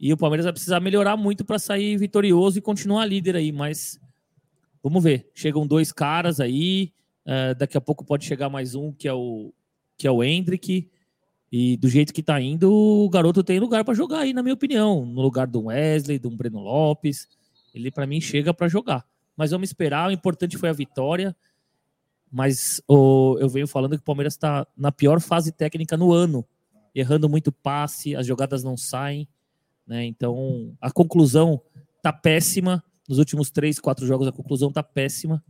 E 0.00 0.12
o 0.12 0.16
Palmeiras 0.16 0.44
vai 0.44 0.52
precisar 0.52 0.80
melhorar 0.80 1.16
muito 1.16 1.44
para 1.44 1.58
sair 1.58 1.96
vitorioso 1.96 2.58
e 2.58 2.62
continuar 2.62 3.06
líder 3.06 3.36
aí, 3.36 3.52
mas 3.52 3.98
vamos 4.82 5.02
ver. 5.02 5.30
Chegam 5.34 5.66
dois 5.66 5.92
caras 5.92 6.40
aí, 6.40 6.92
uh, 7.26 7.54
daqui 7.56 7.76
a 7.76 7.80
pouco 7.80 8.04
pode 8.04 8.24
chegar 8.24 8.48
mais 8.48 8.74
um, 8.74 8.92
que 8.92 9.06
é 9.06 9.12
o 9.12 9.52
que 9.96 10.06
é 10.06 10.10
o 10.10 10.22
Hendrick. 10.22 10.90
E 11.56 11.76
do 11.76 11.88
jeito 11.88 12.12
que 12.12 12.20
tá 12.20 12.40
indo, 12.40 12.68
o 12.68 13.08
garoto 13.08 13.44
tem 13.44 13.60
lugar 13.60 13.84
para 13.84 13.94
jogar 13.94 14.22
aí, 14.22 14.32
na 14.32 14.42
minha 14.42 14.54
opinião, 14.54 15.06
no 15.06 15.22
lugar 15.22 15.46
do 15.46 15.66
Wesley, 15.66 16.18
do 16.18 16.28
Breno 16.28 16.58
Lopes. 16.58 17.28
Ele 17.72 17.92
para 17.92 18.08
mim 18.08 18.20
chega 18.20 18.52
para 18.52 18.66
jogar. 18.66 19.06
Mas 19.36 19.52
vamos 19.52 19.68
esperar, 19.68 20.08
o 20.08 20.12
importante 20.12 20.58
foi 20.58 20.68
a 20.68 20.72
vitória. 20.72 21.36
Mas 22.28 22.82
oh, 22.88 23.36
eu 23.38 23.48
venho 23.48 23.68
falando 23.68 23.92
que 23.92 24.02
o 24.02 24.04
Palmeiras 24.04 24.34
está 24.34 24.66
na 24.76 24.90
pior 24.90 25.20
fase 25.20 25.52
técnica 25.52 25.96
no 25.96 26.12
ano, 26.12 26.44
errando 26.92 27.28
muito 27.28 27.52
passe, 27.52 28.16
as 28.16 28.26
jogadas 28.26 28.64
não 28.64 28.76
saem. 28.76 29.28
Né? 29.86 30.06
Então, 30.06 30.76
a 30.80 30.90
conclusão 30.90 31.62
tá 32.02 32.12
péssima. 32.12 32.82
Nos 33.08 33.18
últimos 33.18 33.52
três, 33.52 33.78
quatro 33.78 34.04
jogos, 34.08 34.26
a 34.26 34.32
conclusão 34.32 34.72
tá 34.72 34.82
péssima. 34.82 35.40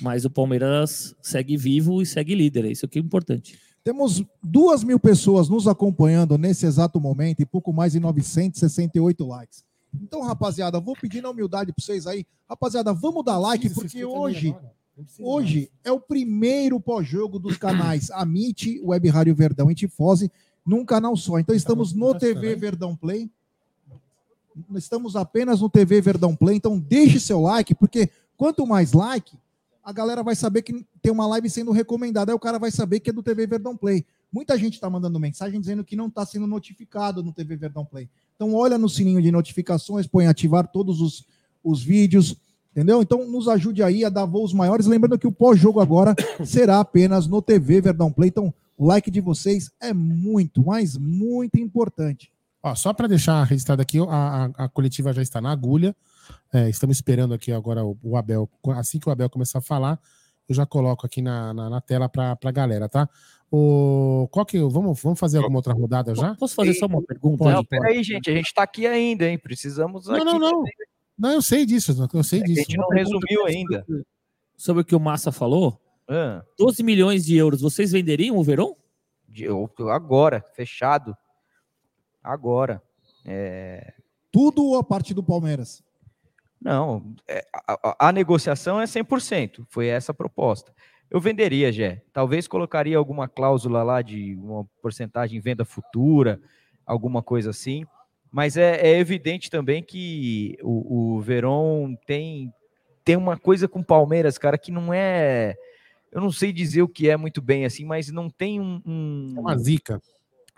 Mas 0.00 0.24
o 0.24 0.30
Palmeiras 0.30 1.14
segue 1.22 1.56
vivo 1.56 2.02
e 2.02 2.06
segue 2.06 2.34
líder. 2.34 2.64
É 2.64 2.72
isso 2.72 2.88
que 2.88 2.98
é 2.98 3.02
importante. 3.02 3.67
Temos 3.88 4.22
duas 4.42 4.84
mil 4.84 5.00
pessoas 5.00 5.48
nos 5.48 5.66
acompanhando 5.66 6.36
nesse 6.36 6.66
exato 6.66 7.00
momento 7.00 7.40
e 7.40 7.46
pouco 7.46 7.72
mais 7.72 7.92
de 7.92 7.98
968 7.98 9.26
likes. 9.26 9.64
Então, 9.98 10.20
rapaziada, 10.20 10.78
vou 10.78 10.94
pedir 10.94 11.22
na 11.22 11.30
humildade 11.30 11.72
para 11.72 11.82
vocês 11.82 12.06
aí. 12.06 12.26
Rapaziada, 12.46 12.92
vamos 12.92 13.24
dar 13.24 13.38
like, 13.38 13.70
porque 13.70 14.04
hoje, 14.04 14.54
hoje 15.18 15.70
é 15.82 15.90
o 15.90 15.98
primeiro 15.98 16.78
pós-jogo 16.78 17.38
dos 17.38 17.56
canais 17.56 18.10
Amit, 18.10 18.78
Web 18.84 19.08
Rádio 19.08 19.34
Verdão 19.34 19.70
e 19.70 19.74
Tifose 19.74 20.30
num 20.66 20.84
canal 20.84 21.16
só. 21.16 21.38
Então, 21.38 21.56
estamos 21.56 21.94
no 21.94 22.14
TV 22.14 22.56
Verdão 22.56 22.94
Play 22.94 23.30
estamos 24.74 25.16
apenas 25.16 25.62
no 25.62 25.70
TV 25.70 26.02
Verdão 26.02 26.36
Play, 26.36 26.56
então 26.56 26.78
deixe 26.78 27.18
seu 27.18 27.40
like, 27.40 27.74
porque 27.74 28.10
quanto 28.36 28.66
mais 28.66 28.92
like, 28.92 29.34
a 29.88 29.92
galera 29.92 30.22
vai 30.22 30.36
saber 30.36 30.60
que 30.60 30.84
tem 31.00 31.10
uma 31.10 31.26
live 31.26 31.48
sendo 31.48 31.72
recomendada, 31.72 32.30
aí 32.30 32.36
o 32.36 32.38
cara 32.38 32.58
vai 32.58 32.70
saber 32.70 33.00
que 33.00 33.08
é 33.08 33.12
do 33.12 33.22
TV 33.22 33.46
Verdão 33.46 33.74
Play. 33.74 34.04
Muita 34.30 34.58
gente 34.58 34.74
está 34.74 34.90
mandando 34.90 35.18
mensagem 35.18 35.58
dizendo 35.58 35.82
que 35.82 35.96
não 35.96 36.08
está 36.08 36.26
sendo 36.26 36.46
notificado 36.46 37.22
no 37.22 37.32
TV 37.32 37.56
Verdão 37.56 37.86
Play. 37.86 38.06
Então 38.36 38.52
olha 38.52 38.76
no 38.76 38.86
sininho 38.86 39.22
de 39.22 39.32
notificações, 39.32 40.06
põe 40.06 40.26
ativar 40.26 40.68
todos 40.68 41.00
os, 41.00 41.24
os 41.64 41.82
vídeos, 41.82 42.36
entendeu? 42.70 43.00
Então 43.00 43.26
nos 43.26 43.48
ajude 43.48 43.82
aí 43.82 44.04
a 44.04 44.10
dar 44.10 44.26
voos 44.26 44.52
maiores, 44.52 44.84
lembrando 44.84 45.18
que 45.18 45.26
o 45.26 45.32
pós-jogo 45.32 45.80
agora 45.80 46.14
será 46.44 46.80
apenas 46.80 47.26
no 47.26 47.40
TV 47.40 47.80
Verdão 47.80 48.12
Play. 48.12 48.28
Então 48.28 48.52
o 48.76 48.86
like 48.86 49.10
de 49.10 49.22
vocês 49.22 49.70
é 49.80 49.94
muito, 49.94 50.62
mas 50.66 50.98
muito 50.98 51.58
importante. 51.58 52.30
Ó, 52.62 52.74
só 52.74 52.92
para 52.92 53.08
deixar 53.08 53.42
registrado 53.44 53.80
aqui, 53.80 53.98
a, 54.00 54.04
a, 54.04 54.64
a, 54.64 54.68
coletiva 54.68 55.14
já 55.14 55.22
está 55.22 55.40
na 55.40 55.50
agulha. 55.50 55.96
É, 56.52 56.68
estamos 56.68 56.96
esperando 56.96 57.34
aqui 57.34 57.52
agora 57.52 57.84
o, 57.84 57.96
o, 58.02 58.16
Abel. 58.16 58.48
Assim 58.76 58.98
que 58.98 59.08
o 59.08 59.12
Abel 59.12 59.28
começar 59.28 59.58
a 59.58 59.62
falar, 59.62 60.00
eu 60.48 60.54
já 60.54 60.66
coloco 60.66 61.06
aqui 61.06 61.22
na, 61.22 61.52
na, 61.52 61.70
na 61.70 61.80
tela 61.80 62.08
para 62.08 62.38
a 62.42 62.50
galera, 62.50 62.88
tá? 62.88 63.08
O, 63.50 64.28
qual 64.30 64.44
que, 64.44 64.58
vamos, 64.58 65.00
vamos 65.02 65.18
fazer 65.18 65.38
alguma 65.38 65.58
outra 65.58 65.72
rodada 65.72 66.14
já? 66.14 66.34
Posso 66.34 66.54
fazer 66.54 66.74
só 66.74 66.86
uma 66.86 67.02
pergunta? 67.02 67.44
Não, 67.44 67.64
peraí, 67.64 68.02
gente, 68.02 68.30
a 68.30 68.34
gente 68.34 68.46
está 68.46 68.62
aqui 68.62 68.86
ainda, 68.86 69.26
hein? 69.26 69.38
Precisamos. 69.38 70.06
Não, 70.06 70.24
não, 70.24 70.38
não. 70.38 70.64
Não, 71.18 71.32
eu 71.32 71.42
sei 71.42 71.66
disso, 71.66 72.08
eu 72.12 72.22
sei 72.22 72.42
disso. 72.42 72.60
A 72.60 72.62
gente 72.64 72.76
não 72.76 72.88
resumiu 72.88 73.46
ainda. 73.46 73.84
Sobre 74.56 74.82
o 74.82 74.84
que 74.84 74.94
o 74.94 75.00
Massa 75.00 75.32
falou, 75.32 75.80
ah. 76.08 76.42
12 76.58 76.82
milhões 76.82 77.24
de 77.24 77.36
euros, 77.36 77.60
vocês 77.60 77.92
venderiam 77.92 78.36
o 78.36 78.42
Verão? 78.42 78.76
Agora, 79.90 80.44
fechado 80.54 81.16
agora. 82.22 82.82
É... 83.24 83.94
Tudo 84.30 84.64
ou 84.64 84.78
a 84.78 84.84
parte 84.84 85.14
do 85.14 85.22
Palmeiras? 85.22 85.82
Não, 86.60 87.14
é, 87.26 87.46
a, 87.52 88.08
a, 88.08 88.12
negociação 88.12 88.80
é 88.80 88.84
100%, 88.84 89.64
foi 89.68 89.86
essa 89.86 90.10
a 90.12 90.14
proposta. 90.14 90.72
Eu 91.10 91.20
venderia, 91.20 91.72
Gé. 91.72 92.02
Talvez 92.12 92.46
colocaria 92.46 92.98
alguma 92.98 93.28
cláusula 93.28 93.82
lá 93.82 94.02
de 94.02 94.34
uma 94.34 94.66
porcentagem 94.82 95.38
em 95.38 95.40
venda 95.40 95.64
futura, 95.64 96.40
alguma 96.84 97.22
coisa 97.22 97.50
assim. 97.50 97.86
Mas 98.30 98.56
é, 98.56 98.76
é 98.76 98.98
evidente 98.98 99.50
também 99.50 99.82
que 99.82 100.58
o, 100.62 101.16
o 101.16 101.20
Verón 101.20 101.94
tem, 102.06 102.52
tem 103.04 103.16
uma 103.16 103.38
coisa 103.38 103.66
com 103.66 103.80
o 103.80 103.84
Palmeiras, 103.84 104.36
cara, 104.36 104.58
que 104.58 104.70
não 104.70 104.92
é. 104.92 105.56
Eu 106.12 106.20
não 106.20 106.30
sei 106.30 106.52
dizer 106.52 106.82
o 106.82 106.88
que 106.88 107.08
é 107.08 107.16
muito 107.16 107.40
bem 107.40 107.64
assim, 107.64 107.84
mas 107.84 108.10
não 108.10 108.28
tem 108.28 108.60
um. 108.60 108.82
um... 108.84 109.34
É 109.36 109.40
uma 109.40 109.56
zica. 109.56 110.00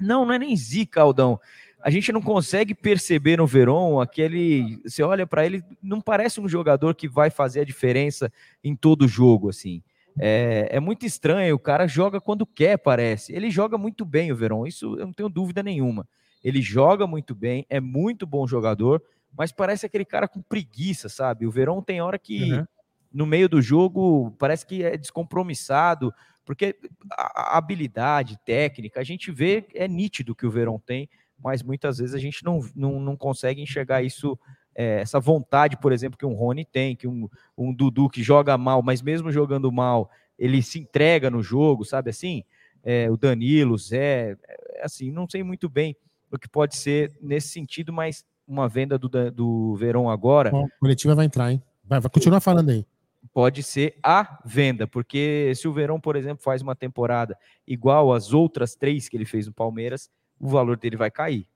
Não, 0.01 0.25
não 0.25 0.33
é 0.33 0.39
nem 0.39 0.57
zica, 0.57 1.01
Aldão. 1.01 1.39
A 1.83 1.91
gente 1.91 2.13
não 2.13 2.21
consegue 2.21 2.75
perceber 2.75 3.37
no 3.39 3.47
Verón 3.47 4.01
aquele. 4.01 4.81
Você 4.85 5.03
olha 5.03 5.27
para 5.27 5.45
ele, 5.47 5.63
não 5.83 6.01
parece 6.01 6.41
um 6.41 6.49
jogador 6.49 6.95
que 6.95 7.09
vai 7.09 7.31
fazer 7.31 7.61
a 7.61 7.65
diferença 7.65 8.31
em 8.63 8.77
todo 8.77 9.09
jogo, 9.09 9.49
assim. 9.49 9.83
É, 10.19 10.69
é, 10.73 10.81
muito 10.81 11.07
estranho, 11.07 11.55
o 11.55 11.59
cara 11.59 11.87
joga 11.87 12.21
quando 12.21 12.45
quer, 12.45 12.77
parece. 12.77 13.33
Ele 13.33 13.51
joga 13.51 13.79
muito 13.79 14.05
bem, 14.05 14.31
o 14.31 14.37
Verón, 14.37 14.67
isso 14.67 14.97
eu 14.99 15.07
não 15.07 15.13
tenho 15.13 15.29
dúvida 15.29 15.63
nenhuma. 15.63 16.07
Ele 16.43 16.61
joga 16.61 17.07
muito 17.07 17.35
bem, 17.35 17.65
é 17.71 17.81
muito 17.81 18.27
bom 18.27 18.47
jogador, 18.47 19.03
mas 19.37 19.53
parece 19.53 19.87
aquele 19.87 20.05
cara 20.05 20.27
com 20.27 20.43
preguiça, 20.43 21.09
sabe? 21.09 21.47
O 21.47 21.51
Verón 21.51 21.81
tem 21.81 22.01
hora 22.01 22.19
que, 22.19 22.53
uhum. 22.53 22.67
no 23.13 23.27
meio 23.27 23.49
do 23.49 23.63
jogo, 23.63 24.35
parece 24.39 24.67
que 24.67 24.83
é 24.83 24.97
descompromissado, 24.97 26.13
porque 26.45 26.77
a 27.13 27.57
habilidade 27.57 28.39
técnica, 28.45 29.01
a 29.01 29.05
gente 29.05 29.31
vê, 29.31 29.67
é 29.75 29.87
nítido 29.87 30.35
que 30.35 30.47
o 30.47 30.51
Verón 30.51 30.79
tem, 30.79 31.09
mas 31.43 31.63
muitas 31.63 31.99
vezes 31.99 32.15
a 32.15 32.19
gente 32.19 32.45
não, 32.45 32.61
não, 32.75 33.01
não 33.01 33.17
consegue 33.17 33.63
enxergar 33.63 34.03
isso, 34.03 34.39
é, 34.75 35.01
essa 35.01 35.19
vontade, 35.19 35.77
por 35.77 35.93
exemplo, 35.93 36.19
que 36.19 36.27
um 36.27 36.35
Rony 36.35 36.65
tem, 36.65 36.95
que 36.95 37.09
um, 37.09 37.29
um 37.57 37.73
Dudu 37.73 38.09
que 38.09 38.23
joga 38.23 38.57
mal, 38.59 38.83
mas 38.83 39.03
mesmo 39.03 39.33
jogando 39.33 39.71
mal, 39.73 40.11
ele 40.39 40.63
se 40.63 40.79
entrega 40.79 41.31
no 41.31 41.43
jogo, 41.43 41.85
sabe 41.85 42.11
assim? 42.11 42.45
É, 42.83 43.11
o 43.11 43.17
Danilo, 43.17 43.75
o 43.75 43.79
Zé, 43.79 44.37
é, 44.49 44.83
assim, 44.83 45.11
não 45.11 45.29
sei 45.29 45.43
muito 45.43 45.69
bem 45.69 45.97
o 46.31 46.39
que 46.39 46.49
pode 46.49 46.77
ser 46.77 47.13
nesse 47.21 47.49
sentido, 47.49 47.93
mas 47.93 48.25
uma 48.47 48.69
venda 48.69 48.99
do, 48.99 49.09
do 49.31 49.75
Verão 49.77 50.09
agora. 50.09 50.51
Bom, 50.51 50.67
a 50.67 50.81
coletiva 50.81 51.15
vai 51.15 51.27
entrar, 51.27 51.53
hein? 51.53 51.63
Vai, 51.85 52.01
vai 52.01 52.11
continuar 52.11 52.41
falando 52.41 52.71
aí. 52.71 52.87
Pode 53.35 53.63
ser 53.63 53.97
a 54.03 54.41
venda, 54.45 54.87
porque 54.87 55.53
se 55.55 55.69
o 55.69 55.73
Verão, 55.73 56.01
por 56.01 56.17
exemplo, 56.17 56.43
faz 56.43 56.63
uma 56.63 56.75
temporada 56.75 57.37
igual 57.67 58.13
às 58.13 58.33
outras 58.33 58.75
três 58.75 59.09
que 59.09 59.17
ele 59.17 59.27
fez 59.27 59.47
no 59.47 59.53
Palmeiras, 59.53 60.11
o 60.41 60.49
valor 60.49 60.77
dele 60.79 60.97
vai 60.97 61.11
cair. 61.11 61.47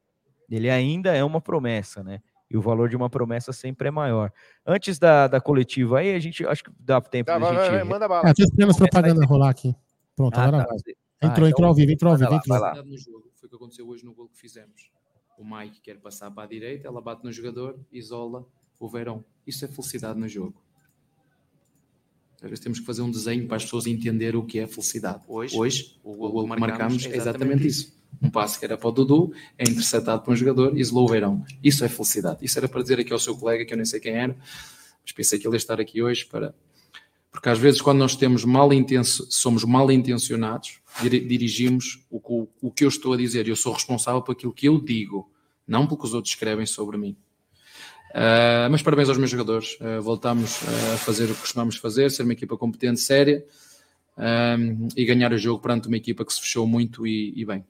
Ele 0.48 0.68
ainda 0.68 1.14
é 1.14 1.24
uma 1.24 1.40
promessa, 1.40 2.04
né? 2.04 2.20
E 2.50 2.56
o 2.56 2.60
valor 2.60 2.88
de 2.88 2.94
uma 2.94 3.08
promessa 3.08 3.52
sempre 3.52 3.88
é 3.88 3.90
maior. 3.90 4.30
Antes 4.64 4.98
da, 4.98 5.26
da 5.26 5.40
coletiva 5.40 6.00
aí, 6.00 6.14
a 6.14 6.20
gente 6.20 6.46
acho 6.46 6.62
que 6.62 6.70
dá 6.78 7.00
tempo 7.00 7.26
tá, 7.26 7.38
da 7.38 7.46
gente. 7.46 7.70
Vai, 7.70 7.84
manda 7.84 8.06
bala. 8.06 8.28
Ah, 8.28 8.34
tô 8.34 8.42
esperando 8.42 8.70
as 8.70 8.76
propagandas 8.76 9.26
rolar 9.26 9.48
aqui. 9.48 9.74
Pronto, 10.14 10.36
ah, 10.38 10.44
agora 10.44 10.64
tá. 10.64 10.68
vai. 10.68 10.78
Ah, 11.22 11.26
entrou, 11.26 11.48
então, 11.48 11.48
entrou 11.48 11.68
ao 11.68 11.74
vivo, 11.74 11.90
entrou 11.90 12.12
ao 12.12 12.18
vivo, 12.18 12.34
entrou. 12.34 12.58
Lá. 12.58 12.74
No 12.84 12.98
jogo, 12.98 13.32
foi 13.34 13.46
o 13.46 13.50
que 13.50 13.56
aconteceu 13.56 13.88
hoje 13.88 14.04
no 14.04 14.14
gol 14.14 14.28
que 14.28 14.38
fizemos. 14.38 14.90
O 15.38 15.44
Mike 15.44 15.80
quer 15.80 15.98
passar 15.98 16.30
para 16.30 16.44
a 16.44 16.46
direita, 16.46 16.86
ela 16.86 17.00
bate 17.00 17.24
no 17.24 17.32
jogador, 17.32 17.76
isola 17.90 18.46
o 18.78 18.88
Verão. 18.88 19.24
Isso 19.46 19.64
é 19.64 19.68
felicidade 19.68 20.20
no 20.20 20.28
jogo. 20.28 20.62
Às 22.36 22.50
vezes 22.50 22.60
temos 22.60 22.78
que 22.78 22.84
fazer 22.84 23.00
um 23.00 23.10
desenho 23.10 23.48
para 23.48 23.56
as 23.56 23.64
pessoas 23.64 23.86
entenderem 23.86 24.38
o 24.38 24.44
que 24.44 24.58
é 24.58 24.66
felicidade. 24.66 25.24
Hoje, 25.26 25.56
hoje 25.58 26.00
o 26.04 26.14
gol 26.14 26.44
que 26.44 26.60
marcamos 26.60 27.06
é 27.06 27.16
exatamente 27.16 27.66
isso 27.66 28.03
um 28.22 28.30
passe 28.30 28.58
que 28.58 28.64
era 28.64 28.76
para 28.76 28.88
o 28.88 28.92
Dudu, 28.92 29.32
é 29.58 29.64
interceptado 29.64 30.22
por 30.22 30.32
um 30.32 30.36
jogador 30.36 30.76
e 30.76 30.80
isolou 30.80 31.04
o 31.04 31.08
Verão. 31.08 31.44
Isso 31.62 31.84
é 31.84 31.88
felicidade. 31.88 32.44
Isso 32.44 32.58
era 32.58 32.68
para 32.68 32.82
dizer 32.82 33.00
aqui 33.00 33.12
ao 33.12 33.18
seu 33.18 33.36
colega, 33.36 33.64
que 33.64 33.72
eu 33.72 33.76
nem 33.76 33.86
sei 33.86 34.00
quem 34.00 34.14
era, 34.14 34.36
mas 35.02 35.12
pensei 35.12 35.38
que 35.38 35.46
ele 35.46 35.54
ia 35.54 35.58
estar 35.58 35.80
aqui 35.80 36.02
hoje 36.02 36.24
para. 36.24 36.54
Porque 37.30 37.48
às 37.48 37.58
vezes, 37.58 37.80
quando 37.80 37.98
nós 37.98 38.14
temos 38.14 38.44
mal 38.44 38.72
intenso, 38.72 39.26
somos 39.28 39.64
mal 39.64 39.90
intencionados, 39.90 40.80
dirigimos 41.02 42.06
o 42.08 42.20
que, 42.20 42.48
o 42.62 42.70
que 42.70 42.84
eu 42.84 42.88
estou 42.88 43.12
a 43.12 43.16
dizer. 43.16 43.48
Eu 43.48 43.56
sou 43.56 43.72
responsável 43.72 44.22
por 44.22 44.32
aquilo 44.32 44.52
que 44.52 44.68
eu 44.68 44.80
digo, 44.80 45.28
não 45.66 45.84
pelo 45.84 45.98
que 45.98 46.06
os 46.06 46.14
outros 46.14 46.32
escrevem 46.32 46.64
sobre 46.64 46.96
mim. 46.96 47.16
Uh, 48.14 48.70
mas 48.70 48.80
parabéns 48.80 49.08
aos 49.08 49.18
meus 49.18 49.30
jogadores. 49.30 49.76
Uh, 49.80 50.00
voltamos 50.00 50.60
a 50.94 50.98
fazer 50.98 51.24
o 51.24 51.34
que 51.34 51.40
costumamos 51.40 51.76
fazer, 51.76 52.12
ser 52.12 52.22
uma 52.22 52.32
equipa 52.32 52.56
competente, 52.56 53.00
séria 53.00 53.44
uh, 54.16 54.88
e 54.96 55.04
ganhar 55.04 55.32
o 55.32 55.38
jogo 55.38 55.60
perante 55.60 55.88
uma 55.88 55.96
equipa 55.96 56.24
que 56.24 56.32
se 56.32 56.40
fechou 56.40 56.64
muito 56.64 57.04
e, 57.04 57.32
e 57.34 57.44
bem. 57.44 57.64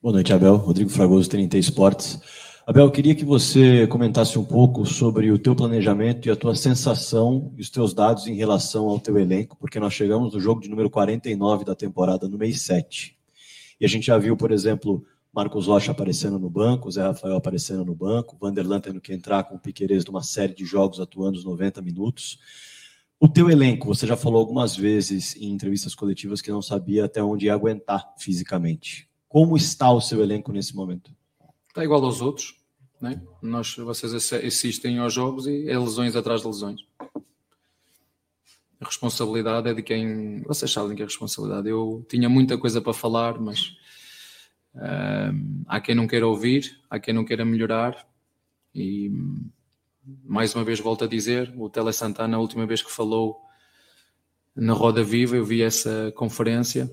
Boa 0.00 0.12
noite, 0.12 0.32
Abel. 0.32 0.54
Rodrigo 0.54 0.90
Fragoso, 0.90 1.28
TNT 1.28 1.58
Esportes. 1.58 2.20
Abel, 2.64 2.88
queria 2.88 3.16
que 3.16 3.24
você 3.24 3.84
comentasse 3.88 4.38
um 4.38 4.44
pouco 4.44 4.86
sobre 4.86 5.32
o 5.32 5.38
teu 5.40 5.56
planejamento 5.56 6.28
e 6.28 6.30
a 6.30 6.36
tua 6.36 6.54
sensação 6.54 7.52
e 7.56 7.60
os 7.60 7.68
teus 7.68 7.92
dados 7.92 8.28
em 8.28 8.34
relação 8.36 8.88
ao 8.88 9.00
teu 9.00 9.18
elenco, 9.18 9.56
porque 9.58 9.80
nós 9.80 9.92
chegamos 9.92 10.32
no 10.32 10.38
jogo 10.38 10.60
de 10.60 10.68
número 10.70 10.88
49 10.88 11.64
da 11.64 11.74
temporada, 11.74 12.28
no 12.28 12.38
mês 12.38 12.62
7. 12.62 13.18
E 13.80 13.84
a 13.84 13.88
gente 13.88 14.06
já 14.06 14.16
viu, 14.16 14.36
por 14.36 14.52
exemplo, 14.52 15.04
Marcos 15.34 15.66
Rocha 15.66 15.90
aparecendo 15.90 16.38
no 16.38 16.48
banco, 16.48 16.88
Zé 16.92 17.02
Rafael 17.02 17.34
aparecendo 17.34 17.84
no 17.84 17.94
banco, 17.96 18.38
Vanderlan 18.40 18.78
tendo 18.78 19.00
que 19.00 19.12
entrar 19.12 19.42
com 19.42 19.56
o 19.56 19.58
Piqueires 19.58 20.04
numa 20.04 20.22
série 20.22 20.54
de 20.54 20.64
jogos 20.64 21.00
atuando 21.00 21.36
os 21.38 21.44
90 21.44 21.82
minutos. 21.82 22.38
O 23.18 23.26
teu 23.26 23.50
elenco, 23.50 23.88
você 23.88 24.06
já 24.06 24.16
falou 24.16 24.38
algumas 24.38 24.76
vezes 24.76 25.34
em 25.34 25.50
entrevistas 25.50 25.92
coletivas 25.92 26.40
que 26.40 26.52
não 26.52 26.62
sabia 26.62 27.06
até 27.06 27.20
onde 27.20 27.46
ia 27.46 27.52
aguentar 27.52 28.14
fisicamente. 28.16 29.07
Como 29.28 29.56
está 29.56 29.90
o 29.92 30.00
seu 30.00 30.22
elenco 30.22 30.50
nesse 30.52 30.74
momento? 30.74 31.14
Está 31.68 31.84
igual 31.84 32.02
aos 32.02 32.22
outros. 32.22 32.56
Né? 33.00 33.20
Nós, 33.42 33.76
vocês 33.76 34.12
assistem 34.14 34.98
aos 34.98 35.12
jogos 35.12 35.46
e 35.46 35.68
é 35.68 35.78
lesões 35.78 36.16
atrás 36.16 36.40
de 36.40 36.46
lesões. 36.46 36.80
A 38.80 38.84
responsabilidade 38.84 39.68
é 39.68 39.74
de 39.74 39.82
quem. 39.82 40.42
Vocês 40.42 40.70
sabem 40.70 40.96
que 40.96 41.02
é 41.02 41.04
a 41.04 41.08
responsabilidade. 41.08 41.68
Eu 41.68 42.06
tinha 42.08 42.28
muita 42.28 42.56
coisa 42.56 42.80
para 42.80 42.94
falar, 42.94 43.38
mas 43.38 43.76
uh, 44.74 45.64
há 45.66 45.80
quem 45.80 45.94
não 45.94 46.06
queira 46.06 46.26
ouvir, 46.26 46.80
há 46.88 46.98
quem 46.98 47.12
não 47.12 47.24
queira 47.24 47.44
melhorar. 47.44 48.06
E 48.74 49.10
mais 50.24 50.54
uma 50.54 50.64
vez 50.64 50.80
volto 50.80 51.04
a 51.04 51.08
dizer: 51.08 51.52
o 51.56 51.68
Tele 51.68 51.92
Santana, 51.92 52.36
a 52.36 52.40
última 52.40 52.66
vez 52.66 52.80
que 52.80 52.90
falou 52.90 53.40
na 54.54 54.72
Roda 54.72 55.02
Viva, 55.02 55.36
eu 55.36 55.44
vi 55.44 55.60
essa 55.60 56.12
conferência 56.16 56.90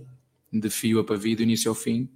de 0.52 0.70
fio 0.70 1.00
a 1.00 1.04
pavio, 1.04 1.38
do 1.38 1.44
início 1.44 1.70
ao 1.70 1.76
fim 1.76 2.10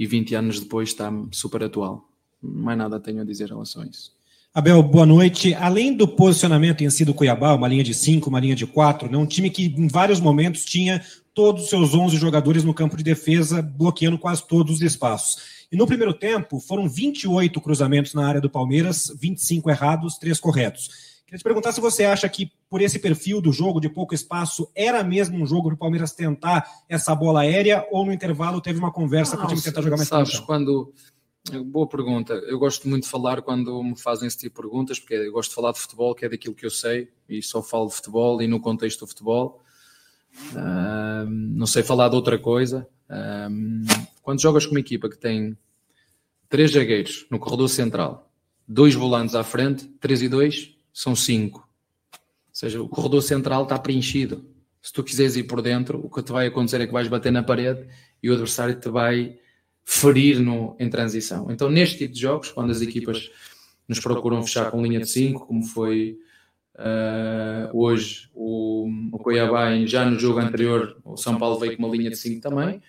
e 0.00 0.06
20 0.06 0.34
anos 0.34 0.58
depois 0.58 0.88
está 0.88 1.12
super 1.30 1.62
atual. 1.62 2.08
Mais 2.42 2.78
nada 2.78 2.98
tenho 2.98 3.20
a 3.20 3.24
dizer 3.24 3.44
em 3.44 3.48
relação 3.48 3.82
a 3.82 3.86
isso. 3.86 4.12
Abel, 4.52 4.82
boa 4.82 5.04
noite. 5.04 5.52
Além 5.52 5.94
do 5.94 6.08
posicionamento 6.08 6.80
em 6.80 6.88
si 6.88 7.04
do 7.04 7.12
Cuiabá, 7.12 7.54
uma 7.54 7.68
linha 7.68 7.84
de 7.84 7.92
5, 7.92 8.30
uma 8.30 8.40
linha 8.40 8.56
de 8.56 8.66
4, 8.66 9.10
né, 9.10 9.18
um 9.18 9.26
time 9.26 9.50
que 9.50 9.66
em 9.66 9.88
vários 9.88 10.18
momentos 10.18 10.64
tinha 10.64 11.04
todos 11.34 11.64
os 11.64 11.68
seus 11.68 11.92
11 11.92 12.16
jogadores 12.16 12.64
no 12.64 12.72
campo 12.72 12.96
de 12.96 13.04
defesa, 13.04 13.60
bloqueando 13.60 14.16
quase 14.16 14.48
todos 14.48 14.76
os 14.76 14.80
espaços. 14.80 15.66
E 15.70 15.76
no 15.76 15.86
primeiro 15.86 16.14
tempo, 16.14 16.58
foram 16.60 16.88
28 16.88 17.60
cruzamentos 17.60 18.14
na 18.14 18.26
área 18.26 18.40
do 18.40 18.48
Palmeiras, 18.48 19.12
25 19.20 19.68
errados, 19.68 20.16
3 20.16 20.40
corretos. 20.40 21.09
Queria 21.30 21.38
te 21.38 21.44
perguntar 21.44 21.70
se 21.70 21.80
você 21.80 22.04
acha 22.04 22.28
que, 22.28 22.50
por 22.68 22.82
esse 22.82 22.98
perfil 22.98 23.40
do 23.40 23.52
jogo, 23.52 23.80
de 23.80 23.88
pouco 23.88 24.12
espaço, 24.12 24.68
era 24.74 25.04
mesmo 25.04 25.40
um 25.40 25.46
jogo 25.46 25.68
para 25.68 25.74
o 25.76 25.78
Palmeiras 25.78 26.10
tentar 26.10 26.68
essa 26.88 27.14
bola 27.14 27.42
aérea 27.42 27.86
ou 27.92 28.04
no 28.04 28.12
intervalo 28.12 28.60
teve 28.60 28.80
uma 28.80 28.90
conversa 28.90 29.36
para 29.36 29.46
o 29.46 29.48
time 29.50 29.62
tentar 29.62 29.80
jogar 29.80 29.96
mais 29.96 30.08
Sabes, 30.08 30.40
quando. 30.40 30.92
Boa 31.66 31.86
pergunta. 31.86 32.34
Eu 32.34 32.58
gosto 32.58 32.88
muito 32.88 33.04
de 33.04 33.08
falar 33.08 33.42
quando 33.42 33.80
me 33.80 33.96
fazem 33.96 34.26
esse 34.26 34.38
tipo 34.38 34.56
de 34.56 34.68
perguntas, 34.68 34.98
porque 34.98 35.14
eu 35.14 35.30
gosto 35.30 35.50
de 35.50 35.54
falar 35.54 35.70
de 35.70 35.78
futebol, 35.78 36.16
que 36.16 36.24
é 36.24 36.28
daquilo 36.28 36.54
que 36.54 36.66
eu 36.66 36.70
sei, 36.70 37.08
e 37.28 37.40
só 37.40 37.62
falo 37.62 37.86
de 37.86 37.94
futebol 37.94 38.42
e 38.42 38.48
no 38.48 38.60
contexto 38.60 38.98
do 38.98 39.06
futebol. 39.06 39.62
não 41.28 41.66
sei 41.66 41.84
falar 41.84 42.08
de 42.08 42.16
outra 42.16 42.40
coisa. 42.40 42.88
quando 44.20 44.42
jogas 44.42 44.66
com 44.66 44.72
uma 44.72 44.80
equipa 44.80 45.08
que 45.08 45.16
tem 45.16 45.56
três 46.48 46.72
zagueiros 46.72 47.24
no 47.30 47.38
corredor 47.38 47.68
central, 47.68 48.32
dois 48.66 48.96
volantes 48.96 49.36
à 49.36 49.44
frente, 49.44 49.86
três 50.00 50.22
e 50.22 50.28
dois, 50.28 50.74
são 50.92 51.14
cinco. 51.14 51.68
Ou 52.12 52.18
seja, 52.52 52.82
o 52.82 52.88
corredor 52.88 53.22
central 53.22 53.64
está 53.64 53.78
preenchido. 53.78 54.44
Se 54.82 54.92
tu 54.92 55.04
quiseres 55.04 55.36
ir 55.36 55.44
por 55.44 55.60
dentro, 55.62 56.00
o 56.04 56.10
que 56.10 56.22
te 56.22 56.32
vai 56.32 56.46
acontecer 56.46 56.80
é 56.80 56.86
que 56.86 56.92
vais 56.92 57.08
bater 57.08 57.30
na 57.30 57.42
parede 57.42 57.86
e 58.22 58.30
o 58.30 58.32
adversário 58.32 58.78
te 58.78 58.88
vai 58.88 59.38
ferir 59.84 60.40
no, 60.40 60.76
em 60.78 60.88
transição. 60.88 61.50
Então, 61.50 61.70
neste 61.70 61.98
tipo 61.98 62.14
de 62.14 62.20
jogos, 62.20 62.50
quando 62.50 62.70
as 62.70 62.80
equipas 62.80 63.30
nos 63.88 63.98
procuram 63.98 64.42
fechar 64.42 64.70
com 64.70 64.82
linha 64.82 65.00
de 65.00 65.08
5, 65.08 65.46
como 65.46 65.64
foi 65.64 66.18
uh, 66.76 67.76
hoje 67.76 68.30
o, 68.34 68.88
o 69.12 69.18
Cuiabá, 69.18 69.76
já 69.86 70.04
no 70.04 70.18
jogo 70.18 70.38
anterior, 70.38 70.96
o 71.04 71.16
São 71.16 71.36
Paulo 71.38 71.58
veio 71.58 71.76
com 71.76 71.84
uma 71.84 71.94
linha 71.94 72.10
de 72.10 72.16
5 72.16 72.40
também. 72.40 72.80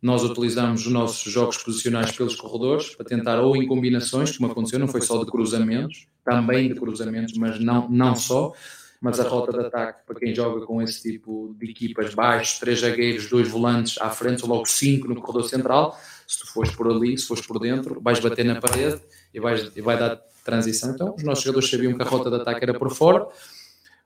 Nós 0.00 0.22
utilizamos 0.22 0.86
os 0.86 0.92
nossos 0.92 1.32
jogos 1.32 1.58
posicionais 1.58 2.12
pelos 2.12 2.36
corredores 2.36 2.94
para 2.94 3.04
tentar, 3.04 3.40
ou 3.40 3.56
em 3.56 3.66
combinações, 3.66 4.36
como 4.36 4.50
aconteceu, 4.50 4.78
não 4.78 4.86
foi 4.86 5.00
só 5.00 5.22
de 5.24 5.30
cruzamentos, 5.30 6.06
também 6.24 6.68
de 6.68 6.74
cruzamentos, 6.74 7.36
mas 7.36 7.58
não, 7.58 7.88
não 7.88 8.14
só. 8.14 8.52
Mas 9.00 9.20
a 9.20 9.28
rota 9.28 9.56
de 9.56 9.66
ataque, 9.66 10.00
para 10.06 10.18
quem 10.18 10.34
joga 10.34 10.66
com 10.66 10.82
esse 10.82 11.02
tipo 11.02 11.54
de 11.58 11.70
equipas 11.70 12.14
baixos, 12.14 12.58
três 12.58 12.80
zagueiros, 12.80 13.28
dois 13.28 13.48
volantes 13.48 13.96
à 14.00 14.10
frente, 14.10 14.42
ou 14.42 14.48
logo 14.48 14.66
cinco 14.66 15.06
no 15.08 15.20
corredor 15.20 15.48
central, 15.48 15.96
se 16.26 16.40
tu 16.40 16.46
fores 16.48 16.72
por 16.72 16.90
ali, 16.90 17.16
se 17.16 17.26
fores 17.26 17.46
por 17.46 17.58
dentro, 17.60 18.00
vais 18.00 18.18
bater 18.18 18.44
na 18.44 18.60
parede 18.60 19.00
e, 19.32 19.38
vais, 19.38 19.70
e 19.74 19.80
vai 19.80 19.98
dar 19.98 20.20
transição. 20.44 20.90
Então, 20.90 21.14
os 21.16 21.22
nossos 21.22 21.44
jogadores 21.44 21.70
sabiam 21.70 21.94
que 21.94 22.02
a 22.02 22.04
rota 22.04 22.28
de 22.28 22.36
ataque 22.36 22.64
era 22.64 22.76
por 22.76 22.90
fora, 22.90 23.26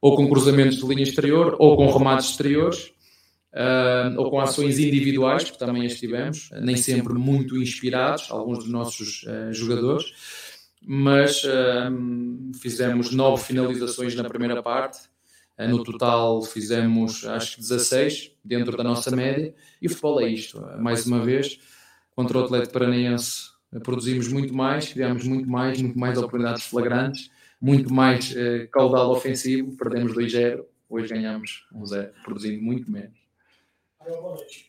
ou 0.00 0.14
com 0.14 0.28
cruzamentos 0.28 0.76
de 0.76 0.86
linha 0.86 1.02
exterior, 1.02 1.56
ou 1.58 1.76
com 1.76 1.90
remates 1.90 2.30
exteriores, 2.30 2.91
uh, 3.54 4.18
ou 4.18 4.30
com 4.30 4.40
ações 4.40 4.78
individuais, 4.78 5.50
que 5.50 5.58
também 5.58 5.86
as 5.86 5.94
tivemos, 5.94 6.50
nem 6.60 6.76
sempre 6.76 7.14
muito 7.14 7.56
inspirados, 7.56 8.30
alguns 8.30 8.58
dos 8.58 8.68
nossos 8.68 9.24
uh, 9.24 9.52
jogadores, 9.52 10.12
mas 10.84 11.42
uh, 11.44 12.58
fizemos 12.60 13.12
nove 13.12 13.42
finalizações 13.44 14.14
na 14.14 14.24
primeira 14.24 14.62
parte. 14.62 14.98
no 15.58 15.84
total 15.84 16.42
fizemos 16.42 17.24
acho 17.26 17.56
que 17.56 17.60
16 17.60 18.32
dentro 18.44 18.76
da 18.76 18.82
nossa 18.82 19.14
média 19.14 19.54
e 19.80 19.86
o 19.86 19.90
futebol 19.90 20.20
é 20.20 20.28
isto. 20.28 20.60
Mais 20.78 21.06
uma 21.06 21.24
vez, 21.24 21.60
contra 22.16 22.38
o 22.38 22.44
Atlético 22.44 22.72
Paranaense 22.72 23.52
produzimos 23.80 24.28
muito 24.28 24.54
mais, 24.54 24.92
criamos 24.92 25.24
muito 25.24 25.48
mais, 25.48 25.80
muito 25.80 25.98
mais 25.98 26.18
oportunidades 26.18 26.66
flagrantes, 26.66 27.30
muito 27.60 27.92
mais 27.92 28.34
eh, 28.36 28.66
caudal 28.72 29.10
ofensivo, 29.12 29.76
perdemos 29.76 30.12
2-0, 30.12 30.64
hoje 30.88 31.08
ganhamos 31.08 31.64
1-0, 31.72 32.10
produzindo 32.24 32.60
muito 32.60 32.90
menos. 32.90 33.21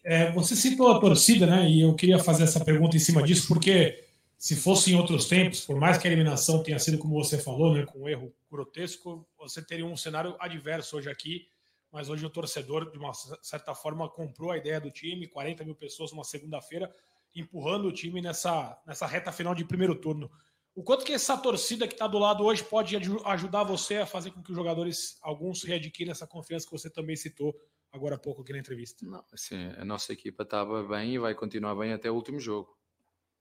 É, 0.03 0.31
você 0.31 0.55
citou 0.55 0.91
a 0.91 0.99
torcida, 0.99 1.45
né? 1.45 1.69
E 1.69 1.81
eu 1.81 1.93
queria 1.95 2.19
fazer 2.19 2.43
essa 2.43 2.63
pergunta 2.63 2.95
em 2.95 2.99
cima 2.99 3.23
disso, 3.23 3.47
porque 3.47 4.03
se 4.37 4.55
fosse 4.55 4.91
em 4.91 4.95
outros 4.95 5.25
tempos, 5.25 5.61
por 5.61 5.79
mais 5.79 5.97
que 5.97 6.05
a 6.05 6.11
eliminação 6.11 6.61
tenha 6.61 6.77
sido 6.77 6.97
como 6.97 7.15
você 7.15 7.37
falou, 7.37 7.73
né, 7.73 7.85
com 7.85 7.99
um 7.99 8.09
erro 8.09 8.33
grotesco, 8.51 9.25
você 9.37 9.61
teria 9.61 9.85
um 9.85 9.95
cenário 9.95 10.35
adverso 10.39 10.97
hoje 10.97 11.09
aqui. 11.09 11.47
Mas 11.89 12.09
hoje 12.09 12.25
o 12.25 12.29
torcedor, 12.29 12.91
de 12.91 12.97
uma 12.97 13.13
certa 13.41 13.73
forma, 13.75 14.09
comprou 14.09 14.51
a 14.51 14.57
ideia 14.57 14.81
do 14.81 14.91
time, 14.91 15.27
40 15.27 15.63
mil 15.63 15.75
pessoas 15.75 16.11
numa 16.11 16.23
segunda-feira, 16.23 16.93
empurrando 17.35 17.87
o 17.87 17.91
time 17.93 18.19
nessa, 18.19 18.77
nessa 18.85 19.05
reta 19.05 19.31
final 19.31 19.55
de 19.55 19.63
primeiro 19.63 19.95
turno. 19.95 20.29
O 20.75 20.83
quanto 20.83 21.05
que 21.05 21.13
essa 21.13 21.37
torcida 21.37 21.87
que 21.87 21.93
está 21.93 22.07
do 22.07 22.17
lado 22.17 22.43
hoje 22.43 22.63
pode 22.63 22.97
ajudar 22.97 23.63
você 23.63 23.97
a 23.97 24.05
fazer 24.07 24.31
com 24.31 24.41
que 24.41 24.49
os 24.49 24.57
jogadores, 24.57 25.19
alguns, 25.21 25.63
readquirem 25.63 26.11
essa 26.11 26.25
confiança 26.25 26.65
que 26.65 26.71
você 26.71 26.89
também 26.89 27.15
citou 27.15 27.55
agora 27.93 28.15
há 28.15 28.19
pouco 28.19 28.41
aqui 28.41 28.51
na 28.51 28.59
entrevista? 28.59 29.05
Não, 29.05 29.23
assim, 29.31 29.71
a 29.77 29.85
nossa 29.85 30.11
equipa 30.11 30.43
estava 30.43 30.83
bem 30.83 31.13
e 31.13 31.19
vai 31.19 31.35
continuar 31.35 31.75
bem 31.75 31.93
até 31.93 32.09
o 32.09 32.15
último 32.15 32.39
jogo. 32.39 32.75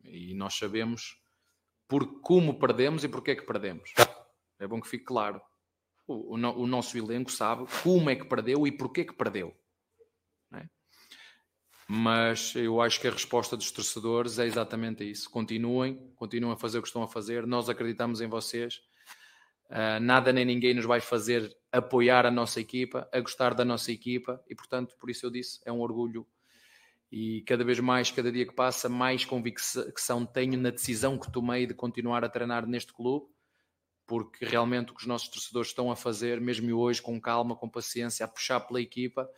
E 0.04 0.34
nós 0.34 0.54
sabemos 0.54 1.18
por 1.88 2.20
como 2.20 2.58
perdemos 2.58 3.02
e 3.02 3.08
porque 3.08 3.30
é 3.30 3.36
que 3.36 3.46
perdemos. 3.46 3.92
É 4.58 4.66
bom 4.66 4.80
que 4.80 4.88
fique 4.88 5.04
claro. 5.04 5.40
O, 6.06 6.36
o, 6.36 6.62
o 6.62 6.66
nosso 6.66 6.96
elenco 6.98 7.32
sabe 7.32 7.64
como 7.82 8.10
é 8.10 8.16
que 8.16 8.26
perdeu 8.26 8.66
e 8.66 8.72
porque 8.72 9.00
é 9.00 9.04
que 9.04 9.14
perdeu. 9.14 9.56
É? 10.52 10.68
Mas 11.88 12.54
eu 12.54 12.80
acho 12.80 13.00
que 13.00 13.08
a 13.08 13.12
resposta 13.12 13.56
dos 13.56 13.70
torcedores 13.70 14.38
é 14.38 14.46
exatamente 14.46 15.08
isso. 15.08 15.30
Continuem, 15.30 16.12
continuem 16.14 16.52
a 16.52 16.56
fazer 16.56 16.78
o 16.78 16.82
que 16.82 16.88
estão 16.88 17.02
a 17.02 17.08
fazer. 17.08 17.46
Nós 17.46 17.68
acreditamos 17.68 18.20
em 18.20 18.26
vocês. 18.26 18.82
Uh, 19.70 19.98
nada 20.00 20.32
nem 20.32 20.44
ninguém 20.44 20.74
nos 20.74 20.84
vai 20.84 21.00
fazer 21.00 21.56
apoiar 21.72 22.26
a 22.26 22.30
nossa 22.30 22.60
equipa, 22.60 23.08
a 23.10 23.18
gostar 23.20 23.54
da 23.54 23.64
nossa 23.64 23.90
equipa 23.90 24.42
e, 24.48 24.54
portanto, 24.54 24.94
por 25.00 25.10
isso 25.10 25.26
eu 25.26 25.30
disse, 25.30 25.60
é 25.64 25.72
um 25.72 25.80
orgulho 25.80 26.26
e 27.10 27.42
cada 27.42 27.62
vez 27.62 27.78
mais, 27.78 28.10
cada 28.10 28.32
dia 28.32 28.46
que 28.46 28.54
passa, 28.54 28.88
mais 28.88 29.24
convicção 29.24 30.24
tenho 30.24 30.58
na 30.58 30.70
decisão 30.70 31.18
que 31.18 31.30
tomei 31.30 31.66
de 31.66 31.74
continuar 31.74 32.24
a 32.24 32.28
treinar 32.28 32.66
neste 32.66 32.92
clube, 32.92 33.26
porque 34.06 34.46
realmente 34.46 34.92
o 34.92 34.94
que 34.94 35.02
os 35.02 35.06
nossos 35.06 35.28
torcedores 35.28 35.68
estão 35.68 35.90
a 35.90 35.96
fazer, 35.96 36.40
mesmo 36.40 36.74
hoje, 36.74 37.02
com 37.02 37.20
calma, 37.20 37.54
com 37.54 37.68
paciência, 37.68 38.24
a 38.24 38.28
puxar 38.28 38.60
pela 38.60 38.80
equipa, 38.80 39.28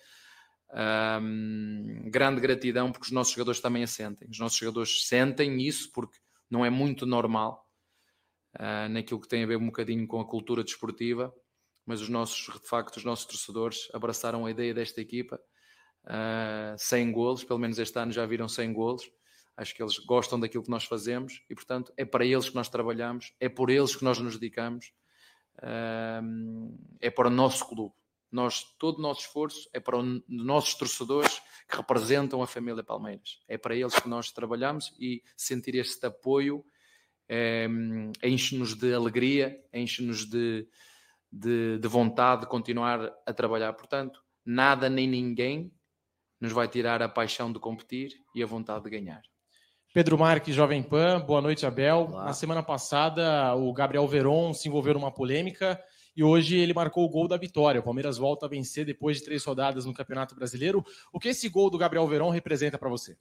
um, 1.21 2.09
grande 2.11 2.41
gratidão, 2.41 2.93
porque 2.93 3.07
os 3.07 3.13
nossos 3.13 3.33
jogadores 3.33 3.61
também 3.61 3.83
a 3.83 3.89
sentem. 3.89 4.29
Os 4.29 4.39
nossos 4.39 4.59
jogadores 4.59 5.07
sentem 5.07 5.61
isso, 5.61 5.91
porque 5.93 6.19
não 6.49 6.65
é 6.65 6.71
muito 6.71 7.05
normal 7.05 7.69
uh, 8.55 8.89
naquilo 8.89 9.21
que 9.21 9.29
tem 9.29 9.43
a 9.43 9.47
ver 9.47 9.57
um 9.57 9.67
bocadinho 9.67 10.07
com 10.07 10.21
a 10.21 10.25
cultura 10.25 10.63
desportiva, 10.63 11.35
mas 11.87 12.01
os 12.01 12.09
nossos, 12.09 12.61
de 12.61 12.69
facto, 12.69 12.97
os 12.97 13.05
nossos 13.05 13.27
torcedores 13.27 13.89
abraçaram 13.93 14.47
a 14.47 14.51
ideia 14.51 14.73
desta 14.73 15.01
equipa. 15.01 15.41
Uh, 16.05 16.77
100 16.77 17.13
golos, 17.13 17.45
pelo 17.45 17.59
menos 17.59 17.79
este 17.79 17.99
ano 17.99 18.13
já 18.13 18.25
viram 18.27 18.49
100 18.49 18.73
golos. 18.73 19.11
Acho 19.57 19.75
que 19.75 19.83
eles 19.83 19.99
gostam 19.99 20.39
daquilo 20.41 20.65
que 20.65 20.71
nós 20.71 20.85
fazemos 20.85 21.43
e, 21.49 21.55
portanto, 21.55 21.93
é 21.97 22.05
para 22.05 22.25
eles 22.25 22.49
que 22.49 22.55
nós 22.55 22.69
trabalhamos, 22.69 23.33
é 23.39 23.49
por 23.49 23.71
eles 23.71 23.95
que 23.95 24.05
nós 24.05 24.19
nos 24.19 24.39
dedicamos, 24.39 24.93
uh, 25.59 26.79
é 27.01 27.11
para 27.11 27.29
o 27.29 27.31
nosso 27.31 27.67
clube. 27.69 27.95
Nós, 28.33 28.65
todo 28.79 28.99
o 28.99 29.03
nosso 29.03 29.21
esforço 29.21 29.69
é 29.73 29.79
para 29.79 29.97
os 29.97 30.23
nossos 30.27 30.75
torcedores 30.75 31.41
que 31.69 31.77
representam 31.77 32.43
a 32.43 32.47
família 32.49 32.83
Palmeiras. 32.83 33.39
É 33.47 33.57
para 33.57 33.77
eles 33.77 33.95
que 33.95 34.09
nós 34.09 34.33
trabalhamos 34.33 34.93
e 34.99 35.23
sentir 35.37 35.77
este 35.77 36.05
apoio 36.07 36.65
é, 37.29 37.67
enche-nos 38.23 38.75
de 38.75 38.93
alegria, 38.93 39.59
enche-nos 39.73 40.27
de, 40.27 40.67
de, 41.35 41.79
de, 41.79 41.89
vontade 41.89 42.43
de 42.43 42.47
continuar 42.47 43.13
a 43.27 43.33
trabalhar. 43.33 43.73
Portanto, 43.73 44.21
nada 44.45 44.89
nem 44.89 45.09
ninguém 45.09 45.73
nos 46.41 46.53
vai 46.53 46.69
tirar 46.69 47.03
a 47.03 47.09
paixão 47.09 47.53
de 47.53 47.59
competir 47.59 48.13
e 48.35 48.43
a 48.43 48.47
vontade 48.47 48.85
de 48.85 48.91
ganhar. 48.91 49.23
Pedro 49.93 50.19
Marques, 50.19 50.55
Jovem 50.55 50.83
Pan, 50.83 51.21
boa 51.21 51.41
noite, 51.41 51.67
Abel. 51.67 52.09
Olá. 52.11 52.27
Na 52.27 52.33
semana 52.33 52.63
passada, 52.63 53.55
o 53.55 53.73
Gabriel 53.73 54.07
Veron 54.07 54.53
se 54.53 54.69
envolveu 54.69 54.95
numa 54.95 55.13
polêmica 55.13 55.81
e 56.17 56.23
hoje 56.23 56.57
ele 56.57 56.73
marcou 56.73 57.05
o 57.05 57.09
gol 57.09 57.27
da 57.27 57.37
vitória. 57.37 57.81
O 57.81 57.85
Palmeiras 57.85 58.19
volta 58.19 58.47
a 58.47 58.49
vencer 58.49 58.85
depois 58.85 59.19
de 59.19 59.25
três 59.25 59.45
rodadas 59.45 59.85
no 59.85 59.95
Campeonato 59.95 60.35
Brasileiro. 60.35 60.85
O 61.13 61.19
que 61.19 61.29
esse 61.29 61.49
gol 61.49 61.71
do 61.71 61.79
Gabriel 61.79 62.07
Veron 62.07 62.31
representa 62.31 62.79
para 62.79 62.89
você? 62.89 63.17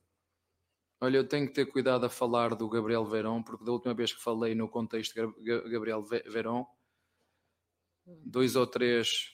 Olha, 1.01 1.17
eu 1.17 1.27
tenho 1.27 1.47
que 1.47 1.53
ter 1.53 1.65
cuidado 1.65 2.05
a 2.05 2.09
falar 2.09 2.55
do 2.55 2.69
Gabriel 2.69 3.05
Verón, 3.05 3.43
porque 3.43 3.65
da 3.65 3.71
última 3.71 3.93
vez 3.93 4.13
que 4.13 4.23
falei 4.23 4.55
no 4.55 4.69
contexto 4.69 5.13
Gabriel 5.69 6.01
Verón, 6.01 6.65
dois 8.05 8.55
ou 8.55 8.67
três 8.67 9.29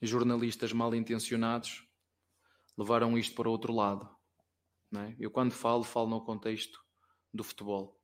jornalistas 0.00 0.72
mal 0.72 0.94
intencionados 0.94 1.86
levaram 2.76 3.16
isto 3.16 3.34
para 3.34 3.48
outro 3.48 3.72
lado. 3.72 4.08
É? 4.94 5.14
Eu, 5.18 5.30
quando 5.30 5.52
falo, 5.52 5.84
falo 5.84 6.08
no 6.08 6.24
contexto 6.24 6.80
do 7.32 7.42
futebol. 7.42 7.98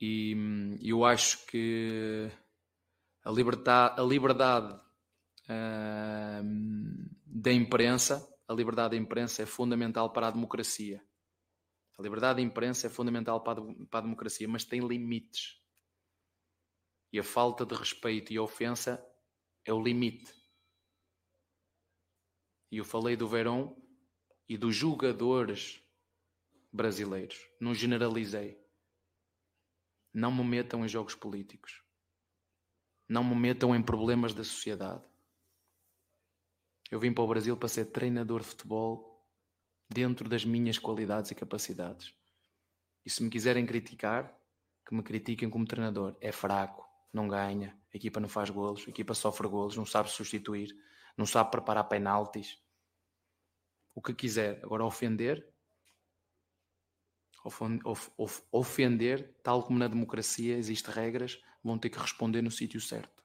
E 0.00 0.34
eu 0.80 1.04
acho 1.04 1.44
que 1.46 2.30
a 3.24 3.30
liberdade, 3.30 4.00
a 4.00 4.04
liberdade 4.04 4.72
uh, 5.44 6.42
da 7.26 7.52
imprensa 7.52 8.26
a 8.48 8.54
liberdade 8.54 8.96
da 8.96 9.02
imprensa 9.02 9.42
é 9.42 9.46
fundamental 9.46 10.10
para 10.10 10.28
a 10.28 10.30
democracia. 10.30 11.04
A 11.98 12.02
liberdade 12.02 12.36
da 12.36 12.42
imprensa 12.42 12.86
é 12.86 12.90
fundamental 12.90 13.42
para 13.42 13.60
a, 13.60 13.64
para 13.90 13.98
a 13.98 14.02
democracia, 14.02 14.48
mas 14.48 14.64
tem 14.64 14.80
limites. 14.80 15.57
E 17.12 17.18
a 17.18 17.24
falta 17.24 17.64
de 17.64 17.74
respeito 17.74 18.32
e 18.32 18.36
a 18.36 18.42
ofensa 18.42 19.04
é 19.64 19.72
o 19.72 19.82
limite. 19.82 20.34
E 22.70 22.78
eu 22.78 22.84
falei 22.84 23.16
do 23.16 23.26
Verón 23.26 23.74
e 24.48 24.56
dos 24.56 24.74
jogadores 24.74 25.82
brasileiros. 26.72 27.38
Não 27.60 27.74
generalizei. 27.74 28.62
Não 30.12 30.32
me 30.32 30.44
metam 30.44 30.84
em 30.84 30.88
jogos 30.88 31.14
políticos. 31.14 31.82
Não 33.08 33.24
me 33.24 33.34
metam 33.34 33.74
em 33.74 33.82
problemas 33.82 34.34
da 34.34 34.44
sociedade. 34.44 35.04
Eu 36.90 36.98
vim 36.98 37.12
para 37.12 37.24
o 37.24 37.28
Brasil 37.28 37.56
para 37.56 37.68
ser 37.68 37.86
treinador 37.86 38.40
de 38.40 38.46
futebol 38.46 39.26
dentro 39.88 40.28
das 40.28 40.44
minhas 40.44 40.78
qualidades 40.78 41.30
e 41.30 41.34
capacidades. 41.34 42.14
E 43.04 43.10
se 43.10 43.22
me 43.22 43.30
quiserem 43.30 43.66
criticar, 43.66 44.34
que 44.86 44.94
me 44.94 45.02
critiquem 45.02 45.50
como 45.50 45.66
treinador. 45.66 46.16
É 46.20 46.32
fraco, 46.32 46.87
não 47.12 47.28
ganha, 47.28 47.78
a 47.92 47.96
equipa 47.96 48.20
não 48.20 48.28
faz 48.28 48.50
golos, 48.50 48.84
a 48.86 48.90
equipa 48.90 49.14
sofre 49.14 49.48
golos, 49.48 49.76
não 49.76 49.86
sabe 49.86 50.10
substituir, 50.10 50.74
não 51.16 51.26
sabe 51.26 51.50
preparar 51.50 51.84
penaltis. 51.88 52.62
O 53.94 54.00
que 54.00 54.14
quiser. 54.14 54.60
Agora, 54.64 54.84
ofender, 54.84 55.52
ofender, 58.52 59.34
tal 59.42 59.62
como 59.62 59.78
na 59.78 59.88
democracia 59.88 60.56
existem 60.56 60.94
regras, 60.94 61.40
vão 61.62 61.78
ter 61.78 61.90
que 61.90 61.98
responder 61.98 62.42
no 62.42 62.50
sítio 62.50 62.80
certo. 62.80 63.24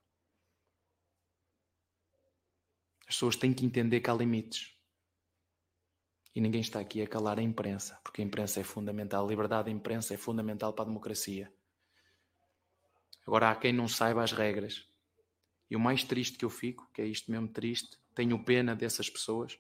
As 3.02 3.16
pessoas 3.16 3.36
têm 3.36 3.54
que 3.54 3.66
entender 3.66 4.00
que 4.00 4.10
há 4.10 4.14
limites. 4.14 4.76
E 6.36 6.42
ninguém 6.42 6.62
está 6.62 6.80
aqui 6.80 7.02
a 7.02 7.08
calar 7.08 7.38
a 7.38 7.44
imprensa, 7.44 8.00
porque 8.04 8.22
a 8.22 8.26
imprensa 8.26 8.60
é 8.60 8.64
fundamental, 8.64 9.24
a 9.24 9.30
liberdade 9.30 9.66
da 9.66 9.72
imprensa 9.72 10.16
é 10.16 10.18
fundamental 10.18 10.74
para 10.74 10.86
a 10.86 10.88
democracia. 10.88 11.54
Agora 13.26 13.52
há 13.52 13.56
quem 13.56 13.72
não 13.72 13.88
saiba 13.88 14.24
as 14.24 14.32
regras. 14.32 14.88
E 15.70 15.76
o 15.76 15.80
mais 15.80 16.04
triste 16.04 16.38
que 16.38 16.46
eu 16.46 16.50
fico, 16.50 16.90
que 16.94 17.02
é 17.02 17.06
isto 17.06 17.32
mesmo 17.32 17.48
triste, 17.48 17.98
tenho 18.14 18.44
pena 18.44 18.76
dessas 18.76 19.10
pessoas 19.10 19.58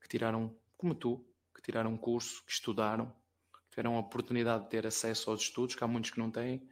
que 0.00 0.08
tiraram, 0.08 0.56
como 0.76 0.94
tu, 0.94 1.26
que 1.54 1.62
tiraram 1.62 1.92
um 1.92 1.96
curso, 1.96 2.44
que 2.44 2.52
estudaram, 2.52 3.06
que 3.06 3.70
tiveram 3.70 3.96
a 3.96 4.00
oportunidade 4.00 4.64
de 4.64 4.70
ter 4.70 4.86
acesso 4.86 5.30
aos 5.30 5.42
estudos, 5.42 5.74
que 5.74 5.82
há 5.82 5.86
muitos 5.86 6.10
que 6.10 6.18
não 6.18 6.30
têm, 6.30 6.68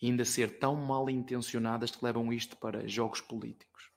e 0.00 0.06
ainda 0.06 0.24
ser 0.24 0.58
tão 0.58 0.74
mal 0.74 1.10
intencionadas 1.10 1.90
que 1.90 2.04
levam 2.04 2.32
isto 2.32 2.56
para 2.56 2.86
jogos 2.88 3.20
políticos. 3.20 3.90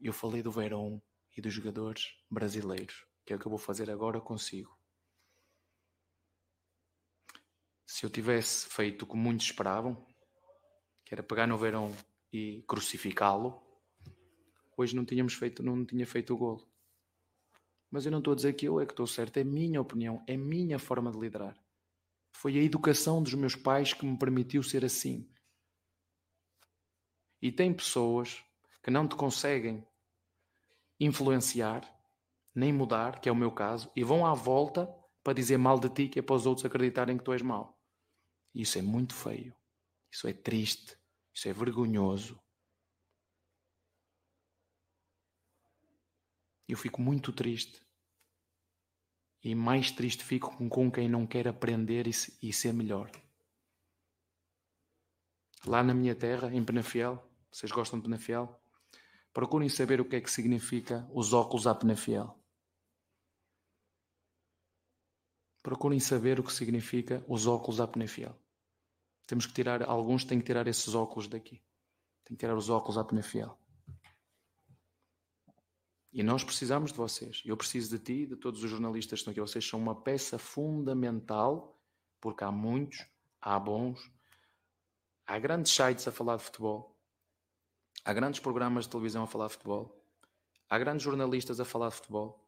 Eu 0.00 0.12
falei 0.12 0.42
do 0.42 0.52
Verón 0.52 1.00
e 1.36 1.40
dos 1.40 1.52
jogadores 1.52 2.14
brasileiros, 2.30 3.04
que 3.26 3.32
é 3.32 3.36
o 3.36 3.38
que 3.38 3.46
eu 3.46 3.50
vou 3.50 3.58
fazer 3.58 3.90
agora 3.90 4.20
consigo. 4.20 4.77
Se 7.90 8.04
eu 8.04 8.10
tivesse 8.10 8.66
feito 8.68 9.04
o 9.04 9.06
que 9.06 9.16
muitos 9.16 9.46
esperavam, 9.46 9.96
que 11.06 11.14
era 11.14 11.22
pegar 11.22 11.46
no 11.46 11.56
Verón 11.56 11.90
e 12.30 12.62
crucificá-lo, 12.68 13.62
hoje 14.76 14.94
não 14.94 15.06
tínhamos 15.06 15.32
feito, 15.32 15.62
não 15.62 15.86
tinha 15.86 16.06
feito 16.06 16.34
o 16.34 16.36
golo. 16.36 16.68
Mas 17.90 18.04
eu 18.04 18.12
não 18.12 18.18
estou 18.18 18.34
a 18.34 18.36
dizer 18.36 18.52
que 18.52 18.66
eu 18.66 18.78
é 18.78 18.84
que 18.84 18.92
estou 18.92 19.06
certo, 19.06 19.38
é 19.38 19.42
minha 19.42 19.80
opinião, 19.80 20.22
é 20.26 20.36
minha 20.36 20.78
forma 20.78 21.10
de 21.10 21.18
liderar. 21.18 21.58
Foi 22.30 22.58
a 22.58 22.62
educação 22.62 23.22
dos 23.22 23.32
meus 23.32 23.56
pais 23.56 23.94
que 23.94 24.04
me 24.04 24.18
permitiu 24.18 24.62
ser 24.62 24.84
assim. 24.84 25.26
E 27.40 27.50
tem 27.50 27.72
pessoas 27.72 28.44
que 28.82 28.90
não 28.90 29.08
te 29.08 29.16
conseguem 29.16 29.82
influenciar, 31.00 31.90
nem 32.54 32.70
mudar, 32.70 33.18
que 33.18 33.30
é 33.30 33.32
o 33.32 33.36
meu 33.36 33.50
caso, 33.50 33.90
e 33.96 34.04
vão 34.04 34.26
à 34.26 34.34
volta 34.34 34.86
para 35.24 35.32
dizer 35.32 35.56
mal 35.56 35.80
de 35.80 35.88
ti, 35.88 36.06
que 36.06 36.18
é 36.18 36.22
para 36.22 36.36
os 36.36 36.44
outros 36.44 36.66
acreditarem 36.66 37.16
que 37.16 37.24
tu 37.24 37.32
és 37.32 37.40
mau. 37.40 37.77
Isso 38.54 38.78
é 38.78 38.82
muito 38.82 39.14
feio. 39.14 39.54
Isso 40.10 40.26
é 40.26 40.32
triste. 40.32 40.98
Isso 41.34 41.48
é 41.48 41.52
vergonhoso. 41.52 42.40
Eu 46.66 46.76
fico 46.76 47.00
muito 47.00 47.32
triste. 47.32 47.80
E 49.42 49.54
mais 49.54 49.90
triste 49.90 50.24
fico 50.24 50.68
com 50.68 50.90
quem 50.90 51.08
não 51.08 51.26
quer 51.26 51.48
aprender 51.48 52.06
e, 52.06 52.52
ser 52.52 52.74
melhor. 52.74 53.10
Lá 55.64 55.82
na 55.82 55.94
minha 55.94 56.14
terra, 56.14 56.52
em 56.52 56.64
Penafiel, 56.64 57.24
vocês 57.50 57.72
gostam 57.72 57.98
de 57.98 58.04
Penafiel? 58.04 58.60
Procurem 59.32 59.68
saber 59.68 60.00
o 60.00 60.04
que 60.04 60.16
é 60.16 60.20
que 60.20 60.30
significa 60.30 61.08
os 61.12 61.32
óculos 61.32 61.66
à 61.66 61.74
Penafiel. 61.74 62.37
Procurem 65.62 66.00
saber 66.00 66.38
o 66.38 66.42
que 66.42 66.52
significa 66.52 67.24
os 67.28 67.46
óculos 67.46 67.80
à 67.80 67.86
Penafiel. 67.86 68.38
Temos 69.26 69.46
que 69.46 69.52
tirar, 69.52 69.82
alguns 69.82 70.24
têm 70.24 70.38
que 70.38 70.46
tirar 70.46 70.66
esses 70.66 70.94
óculos 70.94 71.28
daqui. 71.28 71.62
Tem 72.24 72.36
que 72.36 72.40
tirar 72.40 72.56
os 72.56 72.70
óculos 72.70 72.96
à 72.96 73.04
Penafiel. 73.04 73.58
E 76.12 76.22
nós 76.22 76.42
precisamos 76.42 76.90
de 76.90 76.96
vocês. 76.96 77.42
Eu 77.44 77.56
preciso 77.56 77.96
de 77.96 78.02
ti, 78.02 78.26
de 78.26 78.36
todos 78.36 78.62
os 78.62 78.70
jornalistas 78.70 79.18
que 79.18 79.20
estão 79.20 79.30
aqui. 79.30 79.40
Vocês 79.40 79.66
são 79.68 79.78
uma 79.78 79.94
peça 79.94 80.38
fundamental, 80.38 81.78
porque 82.20 82.42
há 82.42 82.50
muitos, 82.50 83.06
há 83.40 83.58
bons, 83.58 84.10
há 85.26 85.38
grandes 85.38 85.72
sites 85.72 86.08
a 86.08 86.12
falar 86.12 86.36
de 86.36 86.44
futebol, 86.44 86.98
há 88.04 88.12
grandes 88.12 88.40
programas 88.40 88.84
de 88.84 88.90
televisão 88.90 89.24
a 89.24 89.26
falar 89.26 89.48
de 89.48 89.52
futebol, 89.52 90.02
há 90.68 90.78
grandes 90.78 91.04
jornalistas 91.04 91.60
a 91.60 91.64
falar 91.64 91.90
de 91.90 91.96
futebol, 91.96 92.47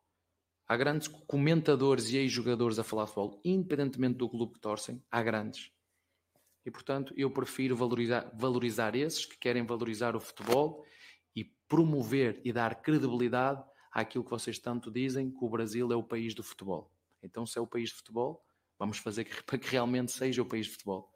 há 0.70 0.76
grandes 0.76 1.08
comentadores 1.08 2.10
e 2.10 2.16
ex-jogadores 2.16 2.78
a 2.78 2.84
falar 2.84 3.02
de 3.02 3.10
futebol, 3.10 3.40
independentemente 3.44 4.18
do 4.18 4.28
clube 4.28 4.52
que 4.52 4.60
torcem, 4.60 5.02
há 5.10 5.20
grandes. 5.20 5.72
E 6.64 6.70
portanto, 6.70 7.12
eu 7.16 7.28
prefiro 7.28 7.74
valorizar, 7.74 8.30
valorizar 8.38 8.94
esses 8.94 9.26
que 9.26 9.36
querem 9.36 9.66
valorizar 9.66 10.14
o 10.14 10.20
futebol 10.20 10.86
e 11.34 11.42
promover 11.66 12.40
e 12.44 12.52
dar 12.52 12.80
credibilidade 12.80 13.60
àquilo 13.90 14.22
que 14.22 14.30
vocês 14.30 14.60
tanto 14.60 14.92
dizem 14.92 15.32
que 15.32 15.44
o 15.44 15.48
Brasil 15.48 15.90
é 15.90 15.96
o 15.96 16.04
país 16.04 16.36
do 16.36 16.44
futebol. 16.44 16.88
Então, 17.20 17.44
se 17.44 17.58
é 17.58 17.60
o 17.60 17.66
país 17.66 17.90
de 17.90 17.96
futebol, 17.96 18.40
vamos 18.78 18.98
fazer 18.98 19.26
para 19.44 19.58
que 19.58 19.68
realmente 19.68 20.12
seja 20.12 20.40
o 20.40 20.46
país 20.46 20.66
de 20.66 20.72
futebol. 20.74 21.12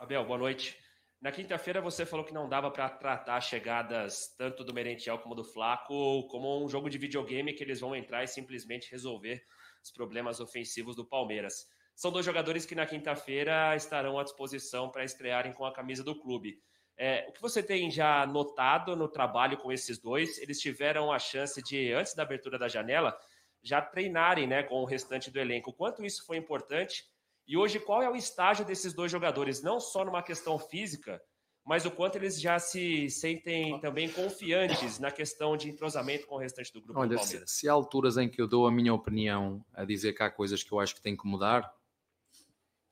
Abel, 0.00 0.24
boa 0.24 0.38
noite. 0.38 0.79
Na 1.20 1.30
quinta-feira 1.30 1.82
você 1.82 2.06
falou 2.06 2.24
que 2.24 2.32
não 2.32 2.48
dava 2.48 2.70
para 2.70 2.88
tratar 2.88 3.38
chegadas 3.42 4.34
tanto 4.38 4.64
do 4.64 4.72
Merentiel 4.72 5.18
como 5.18 5.34
do 5.34 5.44
Flaco 5.44 6.26
como 6.28 6.64
um 6.64 6.66
jogo 6.66 6.88
de 6.88 6.96
videogame 6.96 7.52
que 7.52 7.62
eles 7.62 7.78
vão 7.78 7.94
entrar 7.94 8.24
e 8.24 8.26
simplesmente 8.26 8.90
resolver 8.90 9.44
os 9.84 9.90
problemas 9.90 10.40
ofensivos 10.40 10.96
do 10.96 11.04
Palmeiras. 11.04 11.68
São 11.94 12.10
dois 12.10 12.24
jogadores 12.24 12.64
que 12.64 12.74
na 12.74 12.86
quinta-feira 12.86 13.76
estarão 13.76 14.18
à 14.18 14.24
disposição 14.24 14.90
para 14.90 15.04
estrearem 15.04 15.52
com 15.52 15.66
a 15.66 15.74
camisa 15.74 16.02
do 16.02 16.18
clube. 16.18 16.58
É, 16.96 17.26
o 17.28 17.32
que 17.32 17.42
você 17.42 17.62
tem 17.62 17.90
já 17.90 18.26
notado 18.26 18.96
no 18.96 19.06
trabalho 19.06 19.58
com 19.58 19.70
esses 19.70 19.98
dois? 19.98 20.38
Eles 20.38 20.58
tiveram 20.58 21.12
a 21.12 21.18
chance 21.18 21.62
de, 21.62 21.92
antes 21.92 22.14
da 22.14 22.22
abertura 22.22 22.58
da 22.58 22.66
janela, 22.66 23.14
já 23.62 23.82
treinarem 23.82 24.46
né, 24.46 24.62
com 24.62 24.76
o 24.76 24.86
restante 24.86 25.30
do 25.30 25.38
elenco. 25.38 25.70
Quanto 25.74 26.02
isso 26.02 26.24
foi 26.24 26.38
importante? 26.38 27.04
E 27.50 27.56
hoje, 27.56 27.80
qual 27.80 28.00
é 28.00 28.08
o 28.08 28.14
estágio 28.14 28.64
desses 28.64 28.94
dois 28.94 29.10
jogadores? 29.10 29.60
Não 29.60 29.80
só 29.80 30.04
numa 30.04 30.22
questão 30.22 30.56
física, 30.56 31.20
mas 31.66 31.84
o 31.84 31.90
quanto 31.90 32.14
eles 32.14 32.40
já 32.40 32.60
se 32.60 33.10
sentem 33.10 33.80
também 33.80 34.08
confiantes 34.08 35.00
na 35.00 35.10
questão 35.10 35.56
de 35.56 35.68
entrosamento 35.68 36.28
com 36.28 36.36
o 36.36 36.38
restante 36.38 36.72
do 36.72 36.80
grupo 36.80 37.00
Olha, 37.00 37.08
do 37.08 37.16
Palmeiras. 37.16 37.50
se, 37.50 37.62
se 37.62 37.68
há 37.68 37.72
alturas 37.72 38.16
em 38.16 38.28
que 38.28 38.40
eu 38.40 38.46
dou 38.46 38.68
a 38.68 38.70
minha 38.70 38.94
opinião 38.94 39.66
a 39.74 39.84
dizer 39.84 40.12
que 40.12 40.22
há 40.22 40.30
coisas 40.30 40.62
que 40.62 40.70
eu 40.70 40.78
acho 40.78 40.94
que 40.94 41.02
tem 41.02 41.16
que 41.16 41.26
mudar, 41.26 41.68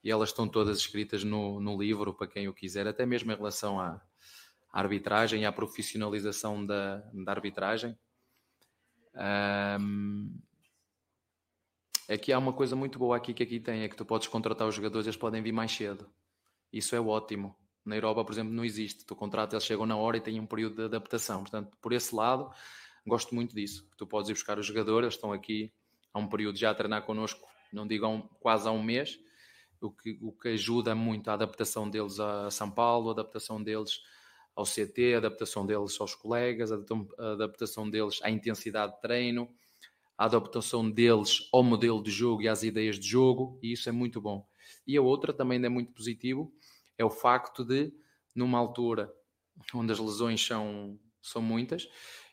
e 0.02 0.10
elas 0.10 0.30
estão 0.30 0.48
todas 0.48 0.78
escritas 0.78 1.22
no, 1.22 1.60
no 1.60 1.80
livro 1.80 2.12
para 2.12 2.26
quem 2.26 2.48
o 2.48 2.52
quiser, 2.52 2.88
até 2.88 3.06
mesmo 3.06 3.30
em 3.30 3.36
relação 3.36 3.78
à, 3.78 4.02
à 4.72 4.80
arbitragem 4.80 5.42
e 5.42 5.46
à 5.46 5.52
profissionalização 5.52 6.66
da, 6.66 6.96
da 7.12 7.30
arbitragem. 7.30 7.96
Um, 9.14 10.36
aqui 12.08 12.32
há 12.32 12.38
uma 12.38 12.52
coisa 12.52 12.74
muito 12.74 12.98
boa 12.98 13.16
aqui 13.16 13.34
que 13.34 13.42
aqui 13.42 13.60
tem, 13.60 13.82
é 13.82 13.88
que 13.88 13.96
tu 13.96 14.04
podes 14.04 14.28
contratar 14.28 14.66
os 14.66 14.74
jogadores, 14.74 15.06
eles 15.06 15.16
podem 15.16 15.42
vir 15.42 15.52
mais 15.52 15.70
cedo. 15.70 16.08
Isso 16.72 16.96
é 16.96 17.00
ótimo. 17.00 17.54
Na 17.84 17.96
Europa, 17.96 18.24
por 18.24 18.32
exemplo, 18.32 18.52
não 18.52 18.64
existe. 18.64 19.04
Tu 19.04 19.14
contratas, 19.16 19.54
eles 19.54 19.64
chegam 19.64 19.86
na 19.86 19.96
hora 19.96 20.16
e 20.16 20.20
têm 20.20 20.40
um 20.40 20.46
período 20.46 20.76
de 20.76 20.84
adaptação. 20.84 21.40
Portanto, 21.40 21.76
por 21.80 21.92
esse 21.92 22.14
lado, 22.14 22.50
gosto 23.06 23.34
muito 23.34 23.54
disso. 23.54 23.88
Tu 23.96 24.06
podes 24.06 24.30
ir 24.30 24.34
buscar 24.34 24.58
os 24.58 24.66
jogadores, 24.66 25.06
eles 25.06 25.14
estão 25.14 25.32
aqui 25.32 25.72
há 26.12 26.18
um 26.18 26.28
período 26.28 26.58
já 26.58 26.70
a 26.70 26.74
treinar 26.74 27.02
connosco, 27.02 27.46
não 27.72 27.84
um, 27.84 28.20
quase 28.40 28.68
há 28.68 28.72
um 28.72 28.82
mês, 28.82 29.18
o 29.80 29.90
que, 29.90 30.18
o 30.20 30.32
que 30.32 30.48
ajuda 30.48 30.94
muito 30.94 31.28
a 31.28 31.34
adaptação 31.34 31.88
deles 31.88 32.18
a 32.18 32.50
São 32.50 32.70
Paulo, 32.70 33.10
a 33.10 33.12
adaptação 33.12 33.62
deles 33.62 34.00
ao 34.54 34.64
CT, 34.64 35.14
a 35.14 35.18
adaptação 35.18 35.64
deles 35.64 36.00
aos 36.00 36.14
colegas, 36.14 36.72
a 36.72 36.78
adaptação 37.32 37.88
deles 37.88 38.20
à 38.22 38.30
intensidade 38.30 38.94
de 38.94 39.00
treino, 39.00 39.48
a 40.18 40.24
adaptação 40.24 40.90
deles 40.90 41.48
ao 41.52 41.62
modelo 41.62 42.02
de 42.02 42.10
jogo 42.10 42.42
e 42.42 42.48
às 42.48 42.64
ideias 42.64 42.98
de 42.98 43.06
jogo, 43.06 43.56
e 43.62 43.72
isso 43.72 43.88
é 43.88 43.92
muito 43.92 44.20
bom. 44.20 44.44
E 44.84 44.96
a 44.96 45.00
outra 45.00 45.32
também 45.32 45.64
é 45.64 45.68
muito 45.68 45.92
positivo, 45.92 46.52
é 46.98 47.04
o 47.04 47.10
facto 47.10 47.64
de, 47.64 47.92
numa 48.34 48.58
altura 48.58 49.14
onde 49.72 49.92
as 49.92 49.98
lesões 50.00 50.44
são, 50.44 50.98
são 51.22 51.40
muitas, 51.40 51.88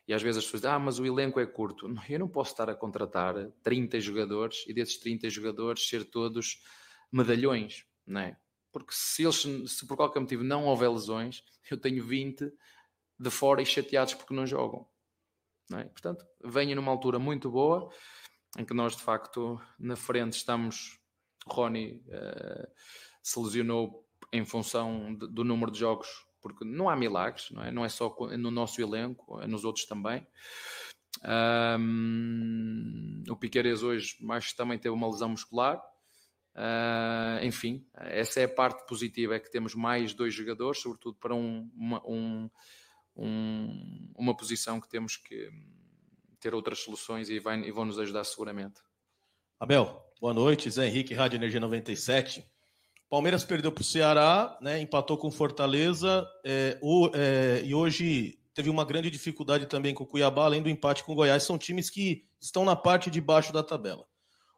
e 0.07 0.13
às 0.13 0.21
vezes 0.21 0.39
as 0.39 0.45
pessoas 0.45 0.61
dizem, 0.61 0.75
ah, 0.75 0.79
mas 0.79 0.99
o 0.99 1.05
elenco 1.05 1.39
é 1.39 1.45
curto. 1.45 1.87
Eu 2.09 2.19
não 2.19 2.27
posso 2.27 2.51
estar 2.51 2.69
a 2.69 2.75
contratar 2.75 3.35
30 3.63 3.99
jogadores 3.99 4.63
e 4.67 4.73
desses 4.73 4.97
30 4.97 5.29
jogadores 5.29 5.87
ser 5.87 6.05
todos 6.05 6.63
medalhões, 7.11 7.85
não 8.05 8.21
é? 8.21 8.37
Porque 8.71 8.91
se 8.93 9.23
eles, 9.23 9.45
se 9.67 9.87
por 9.87 9.95
qualquer 9.95 10.19
motivo 10.19 10.43
não 10.43 10.65
houver 10.65 10.89
lesões, 10.89 11.43
eu 11.69 11.77
tenho 11.77 12.03
20 12.03 12.51
de 13.17 13.29
fora 13.29 13.61
e 13.61 13.65
chateados 13.65 14.13
porque 14.13 14.33
não 14.33 14.45
jogam. 14.45 14.87
É? 15.73 15.83
Portanto, 15.85 16.25
venha 16.43 16.75
numa 16.75 16.91
altura 16.91 17.17
muito 17.17 17.49
boa, 17.49 17.89
em 18.57 18.63
que 18.63 18.73
nós 18.73 18.95
de 18.95 19.01
facto 19.01 19.59
na 19.79 19.95
frente 19.95 20.33
estamos. 20.33 20.99
Rony 21.47 22.01
uh, 22.07 22.67
se 23.21 23.39
lesionou 23.39 24.03
em 24.31 24.43
função 24.43 25.15
de, 25.15 25.27
do 25.27 25.43
número 25.43 25.71
de 25.71 25.77
jogos, 25.77 26.07
porque 26.41 26.65
não 26.65 26.89
há 26.89 26.95
milagres, 26.95 27.51
não 27.51 27.63
é? 27.63 27.71
Não 27.71 27.85
é 27.85 27.89
só 27.89 28.15
no 28.37 28.49
nosso 28.49 28.81
elenco, 28.81 29.39
é 29.39 29.47
nos 29.47 29.63
outros 29.63 29.85
também. 29.85 30.25
Um, 31.79 33.23
o 33.29 33.35
Piqueires 33.35 33.83
hoje, 33.83 34.15
mas 34.21 34.53
também 34.53 34.79
teve 34.79 34.93
uma 34.93 35.07
lesão 35.07 35.29
muscular, 35.29 35.79
Uh, 36.55 37.43
enfim, 37.43 37.85
essa 37.93 38.39
é 38.39 38.45
a 38.45 38.49
parte 38.49 38.87
positiva, 38.87 39.35
é 39.35 39.39
que 39.39 39.51
temos 39.51 39.75
mais 39.75 40.13
dois 40.13 40.33
jogadores, 40.33 40.81
sobretudo 40.81 41.17
para 41.17 41.35
um, 41.35 41.69
uma, 41.75 42.01
um, 42.07 42.49
um, 43.15 44.11
uma 44.17 44.35
posição 44.35 44.79
que 44.79 44.89
temos 44.89 45.17
que 45.17 45.49
ter 46.39 46.53
outras 46.53 46.79
soluções 46.79 47.29
e, 47.29 47.39
vai, 47.39 47.59
e 47.61 47.71
vão 47.71 47.85
nos 47.85 47.97
ajudar 47.99 48.23
seguramente. 48.23 48.81
Abel, 49.59 50.03
boa 50.19 50.33
noite, 50.33 50.69
Zé 50.69 50.87
Henrique, 50.87 51.13
Rádio 51.13 51.37
Energia 51.37 51.59
97. 51.59 52.45
Palmeiras 53.09 53.45
perdeu 53.45 53.71
para 53.71 53.81
o 53.81 53.85
Ceará, 53.85 54.57
né, 54.61 54.79
empatou 54.79 55.17
com 55.17 55.31
Fortaleza 55.31 56.27
é, 56.43 56.77
o, 56.81 57.09
é, 57.13 57.61
e 57.63 57.73
hoje 57.73 58.37
teve 58.53 58.69
uma 58.69 58.83
grande 58.83 59.09
dificuldade 59.09 59.65
também 59.67 59.93
com 59.93 60.03
o 60.03 60.07
Cuiabá, 60.07 60.45
além 60.45 60.61
do 60.61 60.69
empate 60.69 61.03
com 61.03 61.11
o 61.11 61.15
Goiás. 61.15 61.43
São 61.43 61.57
times 61.57 61.89
que 61.89 62.25
estão 62.39 62.65
na 62.65 62.75
parte 62.75 63.09
de 63.09 63.21
baixo 63.21 63.53
da 63.53 63.63
tabela. 63.63 64.05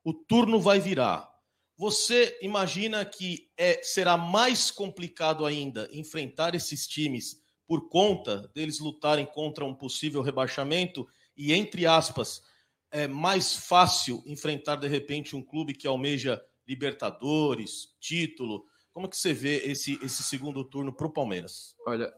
O 0.03 0.13
turno 0.13 0.59
vai 0.59 0.79
virar. 0.79 1.29
Você 1.77 2.37
imagina 2.41 3.03
que 3.05 3.49
é, 3.57 3.81
será 3.83 4.17
mais 4.17 4.71
complicado 4.71 5.45
ainda 5.45 5.87
enfrentar 5.91 6.55
esses 6.55 6.87
times 6.87 7.37
por 7.67 7.89
conta 7.89 8.49
deles 8.55 8.79
lutarem 8.79 9.25
contra 9.25 9.65
um 9.65 9.75
possível 9.75 10.21
rebaixamento 10.21 11.07
e, 11.35 11.53
entre 11.53 11.85
aspas, 11.85 12.41
é 12.89 13.07
mais 13.07 13.55
fácil 13.55 14.23
enfrentar 14.25 14.77
de 14.77 14.87
repente 14.87 15.35
um 15.35 15.43
clube 15.43 15.73
que 15.73 15.85
almeja 15.85 16.41
Libertadores, 16.65 17.95
título? 17.99 18.65
Como 18.91 19.07
que 19.07 19.15
você 19.15 19.33
vê 19.33 19.57
esse, 19.65 19.99
esse 20.03 20.23
segundo 20.23 20.63
turno 20.63 20.91
para 20.91 21.07
o 21.07 21.11
Palmeiras? 21.11 21.75
Olha, 21.85 22.13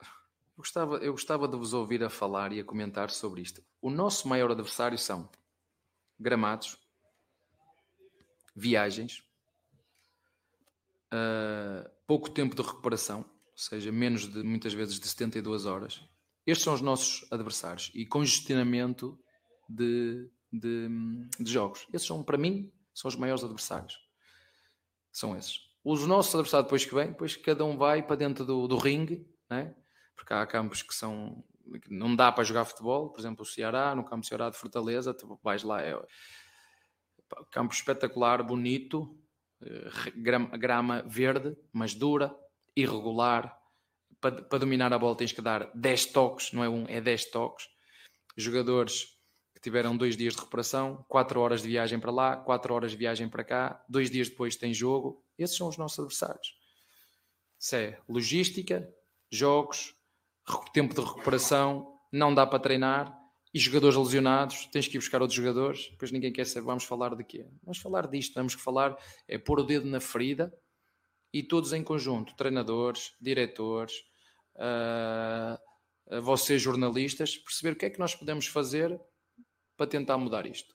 eu 0.00 0.56
gostava, 0.56 0.96
eu 0.98 1.12
gostava 1.12 1.48
de 1.48 1.56
vos 1.56 1.72
ouvir 1.72 2.02
a 2.02 2.10
falar 2.10 2.52
e 2.52 2.60
a 2.60 2.64
comentar 2.64 3.10
sobre 3.10 3.42
isto. 3.42 3.62
O 3.80 3.90
nosso 3.90 4.28
maior 4.28 4.50
adversário 4.50 4.98
são 4.98 5.28
gramados, 6.18 6.78
viagens, 8.54 9.22
uh, 11.12 11.88
pouco 12.06 12.30
tempo 12.30 12.56
de 12.56 12.62
recuperação, 12.62 13.24
ou 13.58 13.62
seja, 13.64 13.90
menos 13.90 14.28
de 14.28 14.40
muitas 14.44 14.72
vezes 14.72 15.00
de 15.00 15.08
72 15.08 15.66
horas. 15.66 16.00
Estes 16.46 16.62
são 16.62 16.74
os 16.74 16.80
nossos 16.80 17.26
adversários 17.32 17.90
e 17.92 18.06
congestionamento 18.06 19.18
de, 19.68 20.30
de, 20.52 20.88
de 21.40 21.52
jogos. 21.52 21.84
Esses 21.92 22.06
são, 22.06 22.22
para 22.22 22.38
mim, 22.38 22.72
são 22.94 23.08
os 23.08 23.16
maiores 23.16 23.42
adversários. 23.42 23.98
São 25.10 25.36
esses. 25.36 25.58
Os 25.82 26.06
nossos 26.06 26.32
adversários 26.36 26.66
depois 26.66 26.84
que 26.84 26.94
vêm, 26.94 27.08
depois 27.08 27.36
cada 27.36 27.64
um 27.64 27.76
vai 27.76 28.00
para 28.00 28.14
dentro 28.14 28.44
do, 28.44 28.68
do 28.68 28.76
ringue, 28.76 29.26
né? 29.50 29.74
porque 30.14 30.32
há 30.32 30.46
campos 30.46 30.82
que 30.82 30.94
são 30.94 31.44
não 31.90 32.16
dá 32.16 32.32
para 32.32 32.44
jogar 32.44 32.64
futebol, 32.64 33.10
por 33.10 33.20
exemplo, 33.20 33.42
o 33.42 33.46
Ceará, 33.46 33.94
no 33.94 34.04
campo 34.04 34.24
Ceará 34.24 34.48
de 34.48 34.56
Fortaleza, 34.56 35.12
tu 35.12 35.38
vais 35.42 35.62
lá, 35.62 35.82
é 35.82 36.00
campo 37.50 37.74
espetacular, 37.74 38.42
bonito, 38.42 39.14
eh, 39.60 39.90
grama 40.56 41.02
verde, 41.02 41.54
mas 41.70 41.94
dura, 41.94 42.34
irregular. 42.80 43.56
Para, 44.20 44.42
para 44.42 44.58
dominar 44.58 44.92
a 44.92 44.98
bola 44.98 45.16
tens 45.16 45.32
que 45.32 45.40
dar 45.40 45.70
10 45.74 46.06
toques, 46.06 46.52
não 46.52 46.64
é 46.64 46.68
um, 46.68 46.86
é 46.88 47.00
10 47.00 47.26
toques. 47.26 47.68
Jogadores 48.36 49.16
que 49.54 49.60
tiveram 49.60 49.96
dois 49.96 50.16
dias 50.16 50.34
de 50.34 50.38
recuperação, 50.38 51.04
4 51.08 51.40
horas 51.40 51.62
de 51.62 51.68
viagem 51.68 51.98
para 51.98 52.10
lá, 52.10 52.36
4 52.36 52.74
horas 52.74 52.92
de 52.92 52.96
viagem 52.96 53.28
para 53.28 53.44
cá, 53.44 53.84
dois 53.88 54.10
dias 54.10 54.28
depois 54.28 54.56
tem 54.56 54.72
jogo. 54.72 55.24
Esses 55.36 55.56
são 55.56 55.68
os 55.68 55.76
nossos 55.76 55.98
adversários. 55.98 56.56
Isso 57.58 57.74
é 57.74 58.00
logística, 58.08 58.88
jogos, 59.30 59.94
tempo 60.72 60.94
de 60.94 61.00
recuperação, 61.00 61.98
não 62.12 62.32
dá 62.34 62.46
para 62.46 62.60
treinar 62.60 63.16
e 63.52 63.58
jogadores 63.58 63.96
lesionados, 63.96 64.66
tens 64.66 64.86
que 64.86 64.96
ir 64.96 65.00
buscar 65.00 65.20
outros 65.20 65.36
jogadores, 65.36 65.88
depois 65.90 66.12
ninguém 66.12 66.32
quer 66.32 66.46
saber, 66.46 66.66
vamos 66.66 66.84
falar 66.84 67.16
de 67.16 67.24
quê? 67.24 67.46
Vamos 67.62 67.78
falar 67.78 68.06
disto, 68.06 68.34
vamos 68.34 68.52
falar, 68.52 68.96
é 69.26 69.38
pôr 69.38 69.60
o 69.60 69.64
dedo 69.64 69.86
na 69.86 70.00
ferida 70.00 70.52
e 71.32 71.42
todos 71.42 71.72
em 71.72 71.82
conjunto, 71.82 72.34
treinadores, 72.34 73.14
diretores, 73.20 73.94
uh, 74.56 75.58
vocês 76.22 76.60
jornalistas, 76.60 77.36
perceber 77.36 77.72
o 77.72 77.76
que 77.76 77.86
é 77.86 77.90
que 77.90 77.98
nós 77.98 78.14
podemos 78.14 78.46
fazer 78.46 78.98
para 79.76 79.86
tentar 79.86 80.16
mudar 80.16 80.46
isto. 80.46 80.74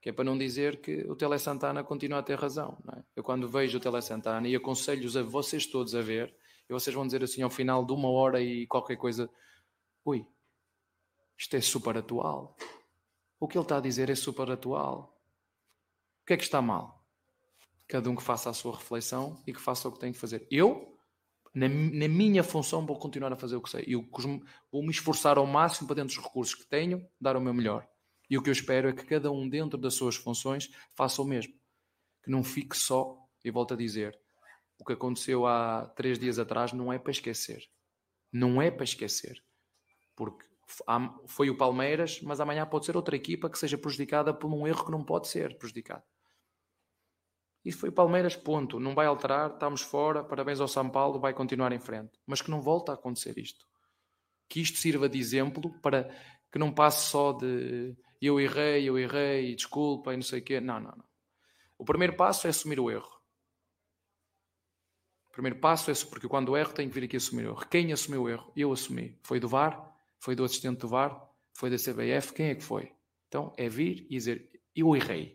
Que 0.00 0.10
é 0.10 0.12
para 0.12 0.24
não 0.24 0.38
dizer 0.38 0.80
que 0.80 0.98
o 1.08 1.16
Tele 1.16 1.38
Santana 1.38 1.82
continua 1.82 2.20
a 2.20 2.22
ter 2.22 2.38
razão. 2.38 2.78
É? 2.96 3.02
Eu 3.16 3.24
quando 3.24 3.48
vejo 3.48 3.78
o 3.78 3.80
Tele 3.80 4.00
Santana 4.00 4.46
e 4.46 4.54
aconselho-os 4.54 5.16
a 5.16 5.22
vocês 5.22 5.66
todos 5.66 5.94
a 5.94 6.00
ver, 6.00 6.34
e 6.68 6.72
vocês 6.72 6.94
vão 6.94 7.04
dizer 7.04 7.22
assim 7.22 7.42
ao 7.42 7.50
final 7.50 7.84
de 7.84 7.92
uma 7.92 8.10
hora 8.10 8.40
e 8.40 8.66
qualquer 8.66 8.96
coisa, 8.96 9.28
ui, 10.04 10.26
isto 11.36 11.56
é 11.56 11.60
super 11.60 11.96
atual. 11.98 12.56
O 13.38 13.46
que 13.46 13.58
ele 13.58 13.64
está 13.64 13.78
a 13.78 13.80
dizer 13.80 14.08
é 14.08 14.14
super 14.14 14.50
atual. 14.50 15.20
O 16.22 16.26
que 16.26 16.32
é 16.32 16.36
que 16.36 16.44
está 16.44 16.62
mal? 16.62 16.95
Cada 17.88 18.10
um 18.10 18.16
que 18.16 18.22
faça 18.22 18.50
a 18.50 18.52
sua 18.52 18.76
reflexão 18.76 19.42
e 19.46 19.52
que 19.52 19.60
faça 19.60 19.88
o 19.88 19.92
que 19.92 20.00
tem 20.00 20.12
que 20.12 20.18
fazer. 20.18 20.46
Eu, 20.50 20.98
na, 21.54 21.68
na 21.68 22.08
minha 22.08 22.42
função, 22.42 22.84
vou 22.84 22.98
continuar 22.98 23.32
a 23.32 23.36
fazer 23.36 23.56
o 23.56 23.62
que 23.62 23.70
sei. 23.70 23.84
Eu 23.86 24.08
vou 24.70 24.82
me 24.82 24.90
esforçar 24.90 25.38
ao 25.38 25.46
máximo 25.46 25.86
para, 25.86 25.96
dentro 25.96 26.14
dos 26.14 26.24
recursos 26.24 26.54
que 26.54 26.66
tenho, 26.66 27.06
dar 27.20 27.36
o 27.36 27.40
meu 27.40 27.54
melhor. 27.54 27.86
E 28.28 28.36
o 28.36 28.42
que 28.42 28.50
eu 28.50 28.52
espero 28.52 28.88
é 28.88 28.92
que 28.92 29.04
cada 29.04 29.30
um, 29.30 29.48
dentro 29.48 29.78
das 29.78 29.94
suas 29.94 30.16
funções, 30.16 30.68
faça 30.96 31.22
o 31.22 31.24
mesmo. 31.24 31.54
Que 32.24 32.30
não 32.30 32.42
fique 32.42 32.76
só, 32.76 33.16
e 33.44 33.50
volto 33.50 33.74
a 33.74 33.76
dizer, 33.76 34.18
o 34.78 34.84
que 34.84 34.92
aconteceu 34.92 35.46
há 35.46 35.86
três 35.96 36.18
dias 36.18 36.38
atrás 36.38 36.72
não 36.72 36.92
é 36.92 36.98
para 36.98 37.12
esquecer. 37.12 37.62
Não 38.32 38.60
é 38.60 38.70
para 38.70 38.84
esquecer. 38.84 39.42
Porque 40.16 40.44
foi 41.28 41.48
o 41.48 41.56
Palmeiras, 41.56 42.20
mas 42.22 42.40
amanhã 42.40 42.66
pode 42.66 42.86
ser 42.86 42.96
outra 42.96 43.14
equipa 43.14 43.48
que 43.48 43.58
seja 43.58 43.78
prejudicada 43.78 44.34
por 44.34 44.52
um 44.52 44.66
erro 44.66 44.84
que 44.84 44.90
não 44.90 45.04
pode 45.04 45.28
ser 45.28 45.56
prejudicado. 45.56 46.02
Isso 47.66 47.78
foi 47.78 47.90
Palmeiras, 47.90 48.36
ponto. 48.36 48.78
Não 48.78 48.94
vai 48.94 49.06
alterar, 49.06 49.50
estamos 49.50 49.82
fora, 49.82 50.22
parabéns 50.22 50.60
ao 50.60 50.68
São 50.68 50.88
Paulo, 50.88 51.18
vai 51.18 51.34
continuar 51.34 51.72
em 51.72 51.80
frente. 51.80 52.12
Mas 52.24 52.40
que 52.40 52.48
não 52.48 52.62
volta 52.62 52.92
a 52.92 52.94
acontecer 52.94 53.36
isto. 53.38 53.66
Que 54.48 54.60
isto 54.60 54.78
sirva 54.78 55.08
de 55.08 55.18
exemplo 55.18 55.76
para 55.82 56.08
que 56.52 56.60
não 56.60 56.72
passe 56.72 57.10
só 57.10 57.32
de 57.32 57.96
eu 58.22 58.38
errei, 58.38 58.88
eu 58.88 58.96
errei, 58.96 59.52
desculpa 59.56 60.14
e 60.14 60.16
não 60.16 60.22
sei 60.22 60.38
o 60.38 60.44
quê. 60.44 60.60
Não, 60.60 60.78
não, 60.78 60.92
não. 60.92 61.04
O 61.76 61.84
primeiro 61.84 62.14
passo 62.14 62.46
é 62.46 62.50
assumir 62.50 62.78
o 62.78 62.88
erro. 62.88 63.10
O 65.28 65.32
primeiro 65.32 65.58
passo 65.58 65.90
é 65.90 65.94
porque 66.08 66.28
quando 66.28 66.56
erro 66.56 66.72
tenho 66.72 66.88
que 66.88 66.94
vir 66.94 67.06
aqui 67.06 67.16
assumir 67.16 67.46
o 67.46 67.50
erro. 67.50 67.66
Quem 67.68 67.92
assumiu 67.92 68.22
o 68.22 68.28
erro? 68.28 68.52
Eu 68.54 68.72
assumi. 68.72 69.18
Foi 69.24 69.40
do 69.40 69.48
VAR, 69.48 69.92
foi 70.20 70.36
do 70.36 70.44
assistente 70.44 70.78
do 70.78 70.88
VAR? 70.88 71.20
Foi 71.52 71.68
da 71.68 71.76
CBF? 71.76 72.32
Quem 72.32 72.46
é 72.46 72.54
que 72.54 72.62
foi? 72.62 72.92
Então 73.26 73.52
é 73.56 73.68
vir 73.68 74.06
e 74.08 74.10
dizer 74.10 74.48
eu 74.72 74.94
errei. 74.94 75.34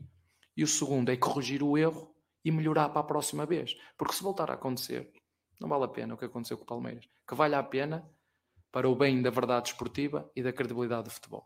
E 0.55 0.63
o 0.63 0.67
segundo 0.67 1.09
é 1.09 1.17
corrigir 1.17 1.61
o 1.61 1.77
erro 1.77 2.10
e 2.43 2.51
melhorar 2.51 2.89
para 2.89 3.01
a 3.01 3.03
próxima 3.03 3.45
vez. 3.45 3.75
Porque 3.97 4.13
se 4.13 4.23
voltar 4.23 4.49
a 4.49 4.55
acontecer, 4.55 5.11
não 5.59 5.69
vale 5.69 5.85
a 5.85 5.87
pena 5.87 6.13
o 6.13 6.17
que 6.17 6.25
aconteceu 6.25 6.57
com 6.57 6.63
o 6.63 6.67
Palmeiras. 6.67 7.07
Que 7.27 7.35
vale 7.35 7.55
a 7.55 7.63
pena 7.63 8.09
para 8.71 8.89
o 8.89 8.95
bem 8.95 9.21
da 9.21 9.29
verdade 9.29 9.69
esportiva 9.69 10.31
e 10.35 10.41
da 10.41 10.53
credibilidade 10.53 11.03
do 11.03 11.09
futebol. 11.09 11.45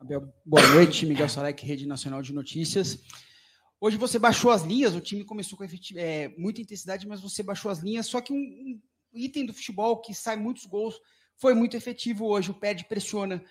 Abel, 0.00 0.32
boa 0.44 0.66
noite, 0.74 1.04
Miguel 1.04 1.28
Sarek, 1.28 1.66
Rede 1.66 1.86
Nacional 1.86 2.22
de 2.22 2.32
Notícias. 2.32 3.02
Hoje 3.80 3.96
você 3.96 4.18
baixou 4.18 4.50
as 4.50 4.62
linhas, 4.62 4.94
o 4.94 5.00
time 5.00 5.24
começou 5.24 5.58
com 5.58 5.64
é, 5.96 6.28
muita 6.36 6.60
intensidade, 6.60 7.06
mas 7.06 7.20
você 7.20 7.42
baixou 7.42 7.70
as 7.70 7.80
linhas, 7.80 8.06
só 8.06 8.20
que 8.20 8.32
um, 8.32 8.36
um 8.36 8.80
item 9.12 9.46
do 9.46 9.54
futebol 9.54 10.00
que 10.00 10.14
sai 10.14 10.36
muitos 10.36 10.66
gols 10.66 11.00
foi 11.36 11.54
muito 11.54 11.76
efetivo 11.76 12.26
hoje. 12.26 12.50
O 12.50 12.54
pé 12.54 12.74
pressiona. 12.82 13.42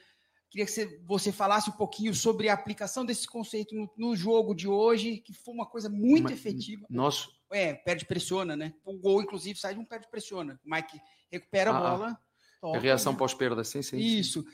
Queria 0.50 0.66
que 0.66 1.00
você, 1.06 1.32
falasse 1.32 1.70
um 1.70 1.74
pouquinho 1.74 2.14
sobre 2.14 2.48
a 2.48 2.54
aplicação 2.54 3.06
desse 3.06 3.28
conceito 3.28 3.76
no, 3.76 3.90
no 3.98 4.16
jogo 4.16 4.56
de 4.56 4.68
hoje, 4.68 5.18
que 5.18 5.34
foi 5.34 5.54
uma 5.54 5.66
coisa 5.66 5.90
muito 5.90 6.24
Mas, 6.24 6.34
efetiva. 6.34 6.86
Nosso... 6.90 7.36
É, 7.52 7.74
perde 7.74 8.06
pressiona, 8.06 8.56
né? 8.56 8.74
O 8.84 8.98
gol, 8.98 9.22
inclusive, 9.22 9.58
sai 9.58 9.74
de 9.74 9.80
um 9.80 9.86
perde 9.86 10.10
pressiona. 10.10 10.60
O 10.66 10.70
Mike 10.70 11.00
recupera 11.32 11.72
a 11.72 11.78
ah, 11.78 11.80
bola. 11.80 12.20
Toca, 12.60 12.78
a 12.78 12.82
reação 12.82 13.14
né? 13.14 13.20
pós-perda, 13.20 13.64
sim, 13.64 13.82
sim. 13.82 13.98
Isso. 13.98 14.42
Sim. 14.42 14.48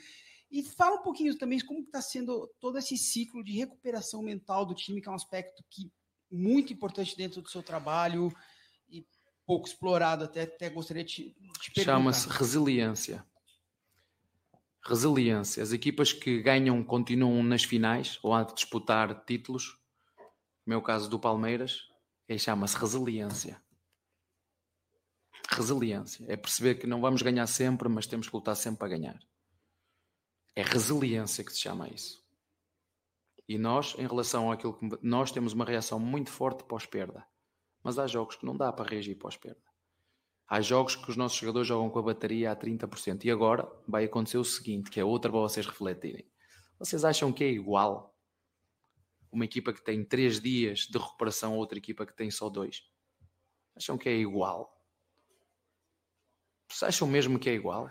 E 0.50 0.62
fala 0.62 1.00
um 1.00 1.02
pouquinho 1.02 1.36
também 1.36 1.58
como 1.60 1.80
está 1.80 2.00
sendo 2.00 2.48
todo 2.60 2.78
esse 2.78 2.96
ciclo 2.96 3.42
de 3.42 3.52
recuperação 3.52 4.22
mental 4.22 4.64
do 4.64 4.74
time, 4.74 5.00
que 5.00 5.08
é 5.08 5.12
um 5.12 5.16
aspecto 5.16 5.64
que 5.68 5.90
muito 6.30 6.72
importante 6.72 7.16
dentro 7.16 7.42
do 7.42 7.48
seu 7.48 7.62
trabalho 7.62 8.32
pouco 9.46 9.66
explorado, 9.66 10.24
até, 10.24 10.42
até 10.42 10.70
gostaria 10.70 11.04
de, 11.04 11.34
de 11.60 11.70
perguntar. 11.74 11.92
Chama-se 11.92 12.28
resiliência. 12.28 13.24
Resiliência. 14.86 15.62
As 15.62 15.72
equipas 15.72 16.12
que 16.12 16.42
ganham 16.42 16.84
continuam 16.84 17.42
nas 17.42 17.64
finais 17.64 18.18
ou 18.22 18.34
a 18.34 18.42
disputar 18.42 19.24
títulos, 19.24 19.78
no 20.66 20.70
meu 20.70 20.82
caso 20.82 21.08
do 21.08 21.18
Palmeiras, 21.18 21.88
é, 22.28 22.36
chama-se 22.36 22.76
resiliência. 22.76 23.62
Resiliência. 25.48 26.26
É 26.28 26.36
perceber 26.36 26.74
que 26.74 26.86
não 26.86 27.00
vamos 27.00 27.22
ganhar 27.22 27.46
sempre, 27.46 27.88
mas 27.88 28.06
temos 28.06 28.28
que 28.28 28.36
lutar 28.36 28.56
sempre 28.56 28.78
para 28.80 28.88
ganhar. 28.88 29.18
É 30.54 30.62
resiliência 30.62 31.42
que 31.42 31.52
se 31.52 31.60
chama 31.60 31.88
isso. 31.88 32.22
E 33.48 33.56
nós, 33.56 33.94
em 33.98 34.06
relação 34.06 34.52
àquilo 34.52 34.74
que 34.74 34.98
nós 35.02 35.32
temos 35.32 35.54
uma 35.54 35.64
reação 35.64 35.98
muito 35.98 36.30
forte 36.30 36.62
pós-perda. 36.64 37.26
Mas 37.82 37.98
há 37.98 38.06
jogos 38.06 38.36
que 38.36 38.46
não 38.46 38.56
dá 38.56 38.72
para 38.72 38.88
reagir 38.88 39.16
pós-perda. 39.16 39.63
Há 40.46 40.60
jogos 40.60 40.94
que 40.94 41.10
os 41.10 41.16
nossos 41.16 41.38
jogadores 41.38 41.66
jogam 41.66 41.88
com 41.88 41.98
a 41.98 42.02
bateria 42.02 42.52
a 42.52 42.56
30%. 42.56 43.24
E 43.24 43.30
agora 43.30 43.66
vai 43.88 44.04
acontecer 44.04 44.38
o 44.38 44.44
seguinte, 44.44 44.90
que 44.90 45.00
é 45.00 45.04
outra 45.04 45.30
para 45.30 45.40
vocês 45.40 45.66
refletirem. 45.66 46.26
Vocês 46.78 47.04
acham 47.04 47.32
que 47.32 47.42
é 47.42 47.48
igual 47.48 48.14
uma 49.32 49.44
equipa 49.44 49.72
que 49.72 49.82
tem 49.82 50.04
3 50.04 50.40
dias 50.40 50.80
de 50.80 50.98
recuperação 50.98 51.54
a 51.54 51.56
outra 51.56 51.78
equipa 51.78 52.04
que 52.04 52.14
tem 52.14 52.30
só 52.30 52.48
2? 52.48 52.82
Acham 53.76 53.98
que 53.98 54.08
é 54.08 54.12
igual? 54.12 54.72
Vocês 56.68 56.88
acham 56.88 57.08
mesmo 57.08 57.38
que 57.38 57.48
é 57.48 57.54
igual? 57.54 57.90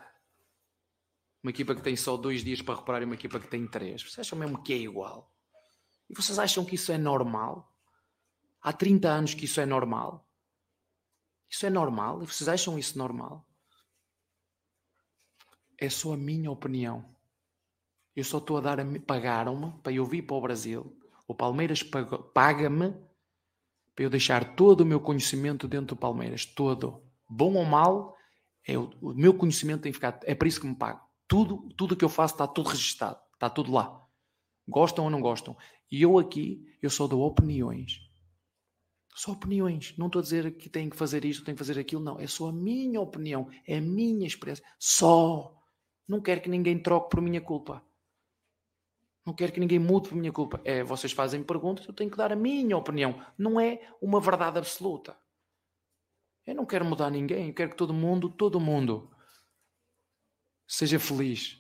Uma 1.42 1.50
equipa 1.50 1.76
que 1.76 1.82
tem 1.82 1.96
só 1.96 2.16
2 2.16 2.44
dias 2.44 2.62
para 2.62 2.76
recuperar 2.76 3.02
e 3.02 3.06
uma 3.06 3.16
equipa 3.16 3.40
que 3.40 3.48
tem 3.48 3.68
3. 3.68 4.02
Vocês 4.02 4.20
acham 4.20 4.38
mesmo 4.38 4.62
que 4.64 4.74
é 4.74 4.78
igual? 4.78 5.34
E 6.10 6.16
vocês 6.16 6.38
acham 6.38 6.64
que 6.64 6.76
isso 6.76 6.92
é 6.92 6.98
normal? 6.98 7.74
Há 8.62 8.72
30 8.72 9.10
anos 9.10 9.34
que 9.34 9.46
isso 9.46 9.60
é 9.60 9.66
normal. 9.66 10.26
Isso 11.54 11.68
é 11.68 11.70
normal? 11.70 12.20
Vocês 12.22 12.50
acham 12.50 12.80
isso 12.80 12.98
normal? 12.98 13.48
É 15.78 15.88
só 15.88 16.14
a 16.14 16.18
minha 16.18 16.50
opinião. 16.50 17.06
Eu 18.16 18.24
só 18.24 18.40
estou 18.40 18.58
a 18.58 18.62
dar 18.62 18.80
a 18.80 19.00
pagaram-me 19.06 19.72
para 19.84 19.94
eu 19.94 20.04
vir 20.04 20.24
para 20.24 20.36
o 20.36 20.42
Brasil. 20.42 21.00
O 21.28 21.36
Palmeiras 21.36 21.84
paga-me 22.34 22.96
para 23.96 24.04
eu 24.04 24.10
deixar 24.10 24.56
todo 24.56 24.82
o 24.82 24.86
meu 24.86 25.00
conhecimento 25.00 25.68
dentro 25.68 25.96
do 25.96 26.00
Palmeiras, 26.00 26.44
todo, 26.44 27.04
bom 27.30 27.54
ou 27.54 27.66
mal, 27.66 28.18
é 28.68 28.76
o, 28.76 28.90
o 29.00 29.14
meu 29.14 29.36
conhecimento 29.36 29.84
tem 29.84 29.92
que 29.92 29.98
ficar, 29.98 30.20
é 30.24 30.34
para 30.34 30.48
isso 30.48 30.60
que 30.60 30.66
me 30.66 30.76
pagam. 30.76 31.04
Tudo, 31.28 31.70
tudo 31.78 31.96
que 31.96 32.04
eu 32.04 32.10
faço 32.10 32.34
está 32.34 32.48
tudo 32.48 32.70
registado, 32.70 33.20
está 33.32 33.48
tudo 33.48 33.72
lá. 33.72 34.04
Gostam 34.68 35.06
ou 35.06 35.12
não 35.12 35.22
gostam? 35.22 35.56
E 35.92 36.02
eu 36.02 36.18
aqui, 36.18 36.66
eu 36.82 36.90
só 36.90 37.06
dou 37.06 37.22
opiniões. 37.22 38.03
Só 39.16 39.32
opiniões. 39.32 39.96
Não 39.98 40.08
estou 40.08 40.20
a 40.20 40.24
dizer 40.24 40.56
que 40.58 40.70
tenho 40.70 40.90
que 40.90 40.98
fazer 40.98 41.24
isto, 41.26 41.44
tenho 41.44 41.56
que 41.56 41.64
fazer 41.64 41.80
aquilo. 41.80 42.04
Não. 42.04 42.20
É 42.20 42.28
só 42.28 42.50
a 42.50 42.54
minha 42.54 43.00
opinião. 43.00 43.50
É 43.68 43.78
a 43.78 43.82
minha 43.82 44.26
experiência. 44.26 44.66
Só. 44.80 45.56
Não 46.08 46.22
quero 46.22 46.42
que 46.42 46.50
ninguém 46.50 46.82
troque 46.82 47.10
por 47.10 47.22
minha 47.22 47.40
culpa. 47.40 47.84
Não 49.26 49.34
quero 49.34 49.54
que 49.54 49.60
ninguém 49.60 49.80
mude 49.80 50.10
por 50.10 50.16
minha 50.16 50.32
culpa. 50.32 50.62
É, 50.66 50.84
vocês 50.84 51.14
fazem 51.14 51.42
perguntas, 51.42 51.88
eu 51.88 51.94
tenho 51.94 52.12
que 52.12 52.18
dar 52.18 52.34
a 52.34 52.36
minha 52.36 52.76
opinião. 52.76 53.26
Não 53.38 53.60
é 53.60 53.90
uma 54.02 54.20
verdade 54.20 54.58
absoluta. 54.58 55.18
Eu 56.46 56.56
não 56.56 56.66
quero 56.66 56.84
mudar 56.84 57.10
ninguém. 57.10 57.48
Eu 57.48 57.54
quero 57.54 57.72
que 57.72 57.78
todo 57.78 57.94
mundo, 57.94 58.30
todo 58.30 58.60
mundo, 58.60 59.10
seja 60.68 61.00
feliz. 61.00 61.58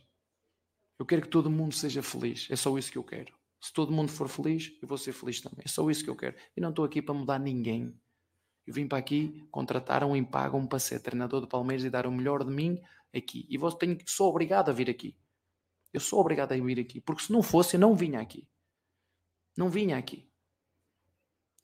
Eu 0.99 1.05
quero 1.05 1.21
que 1.21 1.29
todo 1.29 1.49
mundo 1.49 1.73
seja 1.73 2.03
feliz. 2.03 2.47
É 2.51 2.55
só 2.55 2.77
isso 2.77 2.91
que 2.91 2.97
eu 2.97 3.03
quero. 3.03 3.33
Se 3.63 3.71
todo 3.71 3.93
mundo 3.93 4.11
for 4.11 4.27
feliz, 4.27 4.77
eu 4.81 4.87
vou 4.89 4.97
ser 4.97 5.13
feliz 5.13 5.39
também. 5.39 5.61
É 5.63 5.69
só 5.69 5.89
isso 5.89 6.03
que 6.03 6.09
eu 6.09 6.17
quero. 6.17 6.35
E 6.53 6.59
não 6.59 6.71
estou 6.71 6.83
aqui 6.83 7.01
para 7.01 7.13
mudar 7.13 7.39
ninguém. 7.39 7.97
Eu 8.67 8.73
vim 8.73 8.85
para 8.85 8.97
aqui, 8.97 9.47
contrataram 9.49 10.17
e 10.17 10.25
pagam 10.25 10.67
para 10.67 10.79
ser 10.79 10.99
treinador 10.99 11.39
do 11.39 11.47
Palmeiras 11.47 11.85
e 11.85 11.89
dar 11.89 12.05
o 12.05 12.11
melhor 12.11 12.43
de 12.43 12.51
mim 12.51 12.77
aqui. 13.15 13.47
E 13.49 13.57
você 13.57 13.77
tem, 13.77 13.97
sou 14.05 14.29
obrigado 14.29 14.67
a 14.67 14.73
vir 14.73 14.89
aqui. 14.89 15.15
Eu 15.93 16.01
sou 16.01 16.19
obrigado 16.19 16.51
a 16.51 16.57
vir 16.57 16.77
aqui. 16.77 16.99
Porque 16.99 17.23
se 17.23 17.31
não 17.31 17.41
fosse, 17.41 17.77
eu 17.77 17.79
não 17.79 17.95
vinha 17.95 18.19
aqui. 18.19 18.45
Não 19.55 19.69
vinha 19.69 19.97
aqui. 19.97 20.29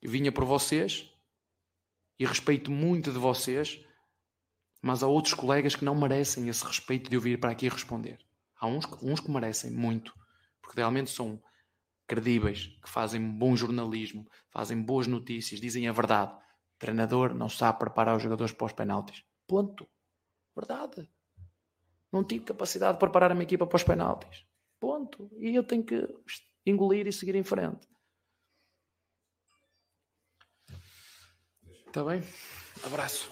Eu 0.02 0.10
vinha 0.10 0.32
por 0.32 0.46
vocês 0.46 1.14
e 2.18 2.26
respeito 2.26 2.72
muito 2.72 3.12
de 3.12 3.20
vocês, 3.20 3.86
mas 4.82 5.04
há 5.04 5.08
outros 5.08 5.34
colegas 5.34 5.76
que 5.76 5.84
não 5.84 5.96
merecem 5.96 6.48
esse 6.48 6.64
respeito 6.64 7.10
de 7.10 7.18
eu 7.18 7.22
vir 7.22 7.42
para 7.42 7.52
aqui 7.52 7.68
responder. 7.68 8.18
Há 8.58 8.68
uns, 8.68 8.86
uns 9.02 9.20
que 9.20 9.30
merecem 9.30 9.70
muito, 9.70 10.18
porque 10.62 10.80
realmente 10.80 11.12
são 11.12 11.44
credíveis, 12.10 12.68
que 12.82 12.90
fazem 12.90 13.22
bom 13.22 13.56
jornalismo, 13.56 14.28
fazem 14.50 14.82
boas 14.82 15.06
notícias, 15.06 15.62
dizem 15.62 15.88
a 15.88 15.92
verdade. 15.92 16.34
O 16.34 16.80
treinador 16.80 17.36
não 17.36 17.48
sabe 17.48 17.80
preparar 17.80 18.18
os 18.18 18.24
jogadores 18.24 18.52
para 18.52 18.66
os 18.66 18.74
penaltis. 18.74 19.24
Ponto. 19.48 19.88
Verdade. 20.56 21.08
Não 22.12 22.24
tive 22.24 22.46
capacidade 22.46 22.94
de 22.94 23.00
preparar 23.00 23.32
a 23.32 23.36
minha 23.36 23.44
equipa 23.44 23.68
para 23.68 23.76
os 23.76 23.84
penaltis. 23.84 24.44
Ponto. 24.80 25.30
E 25.38 25.56
eu 25.56 25.64
tenho 25.64 25.84
que 25.84 26.08
engolir 26.66 27.06
e 27.06 27.14
seguir 27.14 27.36
em 27.36 27.44
frente. 27.44 27.88
Está 31.86 32.04
bem? 32.04 32.24
Abraço. 32.84 33.30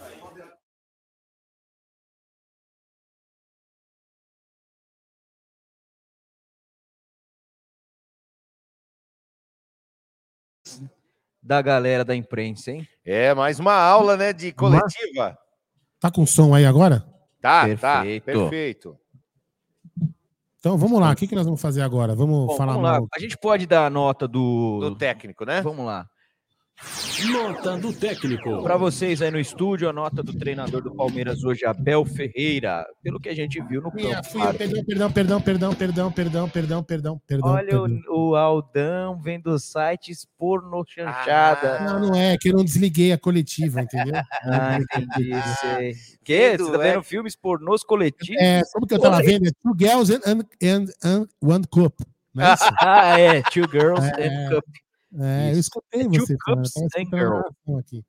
Da 11.47 11.61
galera 11.61 12.03
da 12.03 12.13
imprensa, 12.13 12.71
hein? 12.71 12.85
É, 13.05 13.33
mais 13.33 13.57
uma 13.57 13.73
aula, 13.73 14.17
né, 14.17 14.33
de 14.33 14.51
coletiva. 14.51 15.37
Tá 15.97 16.11
com 16.11 16.25
som 16.25 16.53
aí 16.53 16.65
agora? 16.65 17.05
Tá, 17.41 17.61
Perfeito. 17.61 17.79
tá, 17.79 18.01
perfeito. 18.25 18.97
Então 20.59 20.77
vamos 20.77 20.99
lá, 20.99 21.11
o 21.11 21.15
que, 21.15 21.25
que 21.25 21.35
nós 21.35 21.45
vamos 21.45 21.61
fazer 21.61 21.81
agora? 21.83 22.13
Vamos 22.13 22.47
Bom, 22.47 22.57
falar 22.57 22.73
vamos 22.73 22.83
lá. 22.89 22.99
mal. 22.99 23.07
A 23.15 23.19
gente 23.21 23.37
pode 23.37 23.65
dar 23.65 23.85
a 23.85 23.89
nota 23.89 24.27
do... 24.27 24.81
Do 24.81 24.95
técnico, 24.97 25.45
né? 25.45 25.61
Vamos 25.61 25.85
lá. 25.85 26.05
Nota 27.31 27.75
do 27.75 27.91
técnico. 27.91 28.61
Para 28.61 28.77
vocês 28.77 29.23
aí 29.23 29.31
no 29.31 29.39
estúdio, 29.39 29.89
a 29.89 29.93
nota 29.93 30.21
do 30.21 30.37
treinador 30.37 30.83
do 30.83 30.93
Palmeiras 30.93 31.43
hoje, 31.43 31.65
Abel 31.65 32.05
Ferreira, 32.05 32.85
pelo 33.01 33.19
que 33.19 33.29
a 33.29 33.33
gente 33.33 33.59
viu 33.63 33.81
no 33.81 33.91
campo. 33.91 34.55
Perdão, 34.55 34.83
perdão, 34.83 35.11
perdão, 35.11 35.41
perdão, 35.41 35.73
perdão, 35.73 36.11
perdão, 36.11 36.49
perdão, 36.49 36.83
perdão. 36.85 37.49
Olha 37.49 37.65
perdão. 37.65 38.01
O, 38.09 38.29
o, 38.29 38.35
Aldão 38.35 39.19
vem 39.19 39.41
sites 39.57 40.27
porno 40.37 40.83
chanchada. 40.87 41.77
Ah, 41.79 41.83
não, 41.93 42.09
não 42.09 42.15
é, 42.15 42.37
que 42.37 42.49
eu 42.49 42.53
não 42.53 42.63
desliguei 42.63 43.11
a 43.11 43.17
coletiva, 43.17 43.81
entendeu? 43.81 44.13
ah, 44.43 44.77
entendi. 44.79 45.31
Que? 46.23 46.57
Você 46.59 46.71
tá 46.71 46.77
vendo 46.77 46.99
é... 46.99 47.03
filmes 47.03 47.35
pornôs 47.35 47.83
coletivos? 47.83 48.39
É, 48.39 48.61
como 48.71 48.85
que 48.85 48.93
eu 48.93 49.01
tava 49.01 49.17
vendo? 49.23 49.51
Two 49.63 49.75
Girls 49.79 50.13
and, 50.13 50.45
and, 50.61 50.85
and 51.03 51.25
One 51.41 51.65
Cup. 51.71 51.95
Não 52.35 52.45
é 52.45 52.55
ah, 52.79 53.19
é, 53.19 53.41
Two 53.41 53.67
Girls 53.67 54.05
é... 54.19 54.27
and 54.27 54.49
Cup. 54.51 54.65
É, 55.19 55.47
eu 55.47 55.51
Isso. 55.51 55.59
escutei 55.61 56.03
Two 56.03 56.11
você 56.19 56.37
Cups 56.37 56.71
eu 56.75 56.83
and 56.83 57.05
Girl. 57.09 57.29
narração 57.31 57.77
aqui. 57.79 58.05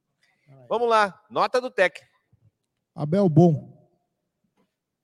Vamos 0.68 0.88
lá, 0.88 1.18
nota 1.30 1.60
do 1.60 1.70
técnico. 1.70 2.06
Abel 2.94 3.28
bom. 3.28 3.76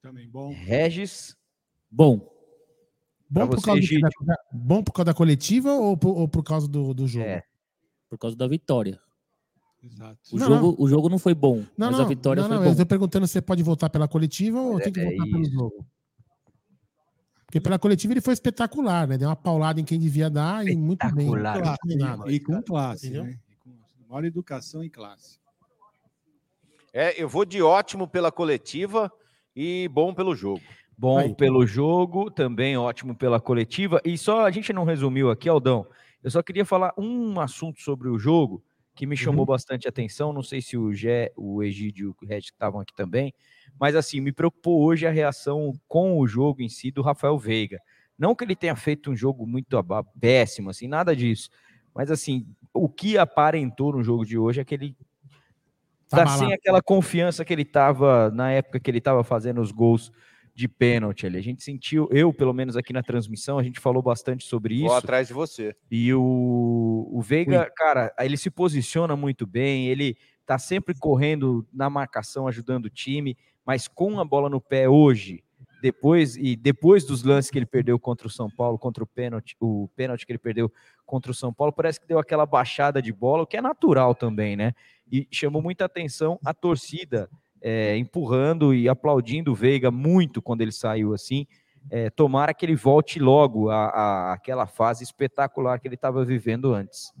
Também 0.01 0.29
bom. 0.29 0.51
Regis. 0.53 1.35
Bom. 1.89 2.31
Bom 3.27 3.47
por, 3.47 3.59
você, 3.59 3.65
causa 3.65 3.81
do- 3.81 4.25
da, 4.25 4.35
bom 4.51 4.83
por 4.83 4.91
causa 4.93 5.05
da 5.05 5.13
coletiva 5.13 5.73
ou 5.73 5.97
por, 5.97 6.15
ou 6.15 6.27
por 6.27 6.43
causa 6.43 6.67
do, 6.67 6.93
do 6.93 7.07
jogo? 7.07 7.25
É. 7.25 7.43
Por 8.09 8.19
causa 8.19 8.35
da 8.37 8.47
vitória. 8.47 8.99
Exato. 9.81 10.19
O, 10.31 10.37
Não, 10.37 10.47
jogo, 10.47 10.75
o 10.83 10.87
jogo 10.87 11.09
não 11.09 11.17
foi 11.19 11.33
bom, 11.33 11.57
Não, 11.77 11.87
mas 11.87 11.97
não, 11.97 12.05
a 12.05 12.07
vitória 12.07 12.41
não, 12.41 12.47
foi 12.49 12.57
não, 12.57 12.63
bom. 12.65 12.69
eu 12.71 12.75
tô 12.77 12.85
perguntando 12.85 13.25
se 13.27 13.33
você 13.33 13.41
pode 13.41 13.63
votar 13.63 13.89
pela 13.89 14.07
coletiva 14.07 14.59
ou 14.59 14.79
tem 14.79 14.91
que 14.93 14.99
é 14.99 15.05
votar 15.11 15.25
pelo 15.27 15.45
jogo. 15.45 15.85
Porque 17.55 17.61
pela 17.61 17.79
coletiva 17.79 18.11
ele 18.11 18.19
foi 18.19 18.33
espetacular, 18.33 19.07
né? 19.07 19.17
Deu 19.17 19.29
uma 19.29 19.35
paulada 19.35 19.79
em 19.79 19.85
quem 19.85 19.97
devia 19.97 20.29
dar 20.29 20.67
e 20.67 20.75
muito 20.75 21.09
bem. 21.15 21.29
Nada. 21.29 21.77
E 22.27 22.37
com 22.37 22.61
classe, 22.61 23.09
né? 23.09 23.39
E 23.49 23.55
com 23.55 23.71
maior 24.09 24.25
educação 24.25 24.83
e 24.83 24.89
classe. 24.89 25.39
É, 26.91 27.21
eu 27.21 27.29
vou 27.29 27.45
de 27.45 27.61
ótimo 27.61 28.09
pela 28.09 28.29
coletiva 28.29 29.09
e 29.55 29.87
bom 29.87 30.13
pelo 30.13 30.35
jogo. 30.35 30.59
Bom 30.97 31.19
Aí. 31.19 31.33
pelo 31.33 31.65
jogo, 31.65 32.29
também 32.29 32.75
ótimo 32.75 33.15
pela 33.15 33.39
coletiva. 33.39 34.01
E 34.03 34.17
só 34.17 34.45
a 34.45 34.51
gente 34.51 34.73
não 34.73 34.83
resumiu 34.83 35.31
aqui, 35.31 35.47
Aldão. 35.47 35.87
Eu 36.21 36.31
só 36.31 36.43
queria 36.43 36.65
falar 36.65 36.93
um 36.97 37.39
assunto 37.39 37.79
sobre 37.79 38.09
o 38.09 38.19
jogo 38.19 38.61
que 38.93 39.05
me 39.05 39.15
chamou 39.15 39.45
bastante 39.45 39.87
atenção. 39.87 40.33
Não 40.33 40.43
sei 40.43 40.61
se 40.61 40.75
o 40.75 40.91
Gé, 40.91 41.31
o 41.37 41.63
Egídio 41.63 42.13
e 42.21 42.25
o 42.25 42.27
Red 42.27 42.39
estavam 42.39 42.81
aqui 42.81 42.93
também, 42.93 43.33
mas 43.79 43.95
assim, 43.95 44.19
me 44.19 44.31
preocupou 44.31 44.83
hoje 44.83 45.05
a 45.05 45.11
reação 45.11 45.73
com 45.87 46.19
o 46.19 46.27
jogo 46.27 46.61
em 46.61 46.69
si 46.69 46.91
do 46.91 47.01
Rafael 47.01 47.37
Veiga. 47.37 47.79
Não 48.17 48.33
que 48.33 48.43
ele 48.43 48.55
tenha 48.55 48.75
feito 48.75 49.11
um 49.11 49.15
jogo 49.15 49.45
muito 49.45 49.77
péssimo, 50.19 50.69
assim, 50.69 50.87
nada 50.87 51.15
disso. 51.15 51.49
Mas 51.93 52.09
assim, 52.09 52.45
o 52.73 52.87
que 52.87 53.17
aparentou 53.17 53.91
no 53.91 54.03
jogo 54.03 54.25
de 54.25 54.37
hoje 54.37 54.61
é 54.61 54.65
que 54.65 54.75
ele 54.75 54.95
Tá 56.09 56.23
tá 56.23 56.37
sem 56.37 56.53
aquela 56.53 56.81
confiança 56.81 57.43
que 57.43 57.51
ele 57.51 57.63
estava 57.63 58.29
na 58.31 58.51
época 58.51 58.79
que 58.79 58.91
ele 58.91 58.99
estava 58.99 59.23
fazendo 59.23 59.59
os 59.59 59.71
gols 59.71 60.11
de 60.53 60.67
pênalti 60.67 61.25
ali. 61.25 61.37
A 61.37 61.43
gente 61.43 61.63
sentiu, 61.63 62.07
eu 62.11 62.31
pelo 62.31 62.53
menos 62.53 62.77
aqui 62.77 62.93
na 62.93 63.03
transmissão, 63.03 63.59
a 63.59 63.63
gente 63.63 63.79
falou 63.79 64.01
bastante 64.01 64.45
sobre 64.45 64.77
Vou 64.77 64.87
isso. 64.87 64.95
atrás 64.95 65.27
de 65.27 65.33
você. 65.33 65.75
E 65.91 66.13
o, 66.13 67.09
o 67.11 67.21
Veiga, 67.21 67.69
cara, 67.75 68.13
ele 68.19 68.37
se 68.37 68.49
posiciona 68.49 69.15
muito 69.15 69.45
bem, 69.45 69.87
ele 69.87 70.15
tá 70.45 70.57
sempre 70.57 70.95
correndo 70.97 71.67
na 71.73 71.89
marcação, 71.89 72.47
ajudando 72.47 72.85
o 72.85 72.89
time, 72.89 73.35
mas 73.65 73.87
com 73.87 74.19
a 74.19 74.25
bola 74.25 74.49
no 74.49 74.61
pé 74.61 74.87
hoje, 74.87 75.43
depois 75.81 76.35
e 76.35 76.55
depois 76.55 77.05
dos 77.05 77.23
lances 77.23 77.51
que 77.51 77.57
ele 77.57 77.65
perdeu 77.65 77.99
contra 77.99 78.27
o 78.27 78.29
São 78.29 78.49
Paulo, 78.49 78.77
contra 78.77 79.03
o 79.03 79.07
pênalti, 79.07 79.55
o 79.59 79.89
pênalti 79.95 80.25
que 80.25 80.31
ele 80.31 80.39
perdeu 80.39 80.71
contra 81.05 81.31
o 81.31 81.35
São 81.35 81.53
Paulo, 81.53 81.71
parece 81.71 81.99
que 81.99 82.07
deu 82.07 82.17
aquela 82.17 82.45
baixada 82.45 83.01
de 83.01 83.11
bola, 83.11 83.43
o 83.43 83.47
que 83.47 83.57
é 83.57 83.61
natural 83.61 84.15
também, 84.15 84.55
né? 84.55 84.73
E 85.11 85.27
chamou 85.31 85.61
muita 85.61 85.85
atenção 85.85 86.39
a 86.43 86.53
torcida 86.53 87.29
é, 87.61 87.97
empurrando 87.97 88.73
e 88.73 88.87
aplaudindo 88.89 89.51
o 89.51 89.55
Veiga 89.55 89.91
muito 89.91 90.41
quando 90.41 90.61
ele 90.61 90.71
saiu 90.71 91.13
assim. 91.13 91.45
É, 91.89 92.09
tomara 92.09 92.53
que 92.53 92.65
ele 92.65 92.75
volte 92.75 93.19
logo 93.19 93.69
à, 93.69 94.33
àquela 94.33 94.65
fase 94.65 95.03
espetacular 95.03 95.79
que 95.79 95.87
ele 95.87 95.95
estava 95.95 96.25
vivendo 96.25 96.73
antes. 96.73 97.11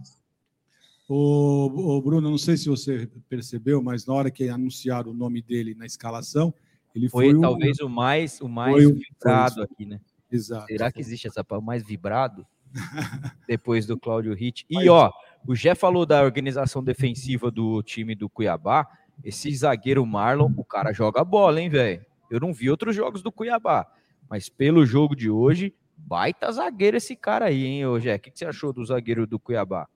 O, 1.07 1.97
o 1.97 2.01
Bruno, 2.01 2.29
não 2.29 2.37
sei 2.37 2.57
se 2.57 2.67
você 2.67 3.07
percebeu, 3.29 3.81
mas 3.81 4.05
na 4.05 4.13
hora 4.13 4.31
que 4.31 4.49
anunciaram 4.49 5.11
o 5.11 5.13
nome 5.13 5.41
dele 5.41 5.75
na 5.75 5.85
escalação, 5.85 6.53
ele 6.95 7.09
Foi, 7.09 7.31
foi, 7.31 7.39
talvez 7.41 7.79
o 7.79 7.89
mais, 7.89 8.41
o 8.41 8.47
mais 8.47 8.85
o- 8.85 8.93
vibrado 8.93 9.55
foi 9.55 9.63
isso. 9.63 9.73
aqui, 9.73 9.85
né? 9.85 9.99
Exato. 10.31 10.65
Será 10.67 10.91
que 10.91 10.99
existe 10.99 11.27
essa 11.27 11.43
palavra 11.43 11.65
mais 11.67 11.83
vibrado? 11.85 12.45
Depois 13.47 13.85
do 13.85 13.97
Cláudio 13.97 14.33
Hit. 14.33 14.65
E 14.69 14.89
ó, 14.89 15.11
o 15.47 15.55
Jé 15.55 15.75
falou 15.75 16.05
da 16.05 16.23
organização 16.23 16.83
defensiva 16.83 17.51
do 17.51 17.81
time 17.83 18.15
do 18.15 18.27
Cuiabá. 18.27 18.87
Esse 19.23 19.53
zagueiro 19.55 20.05
Marlon, 20.05 20.51
o 20.57 20.63
cara 20.65 20.91
joga 20.91 21.23
bola, 21.23 21.61
hein, 21.61 21.69
velho? 21.69 22.03
Eu 22.29 22.39
não 22.39 22.51
vi 22.53 22.69
outros 22.69 22.95
jogos 22.95 23.21
do 23.21 23.31
Cuiabá, 23.31 23.85
mas 24.29 24.49
pelo 24.49 24.85
jogo 24.85 25.15
de 25.15 25.29
hoje, 25.29 25.73
baita 25.95 26.51
zagueiro 26.51 26.97
esse 26.97 27.15
cara 27.15 27.45
aí, 27.45 27.63
hein, 27.65 27.85
ô 27.85 27.99
Jé? 27.99 28.15
O 28.15 28.19
que, 28.19 28.31
que 28.31 28.39
você 28.39 28.45
achou 28.45 28.73
do 28.73 28.83
zagueiro 28.83 29.25
do 29.27 29.39
Cuiabá? 29.39 29.87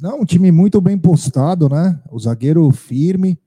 Não, 0.00 0.20
um 0.20 0.24
time 0.24 0.52
muito 0.52 0.80
bem 0.80 0.98
postado, 0.98 1.68
né? 1.68 2.00
O 2.10 2.18
zagueiro 2.18 2.70
firme. 2.70 3.38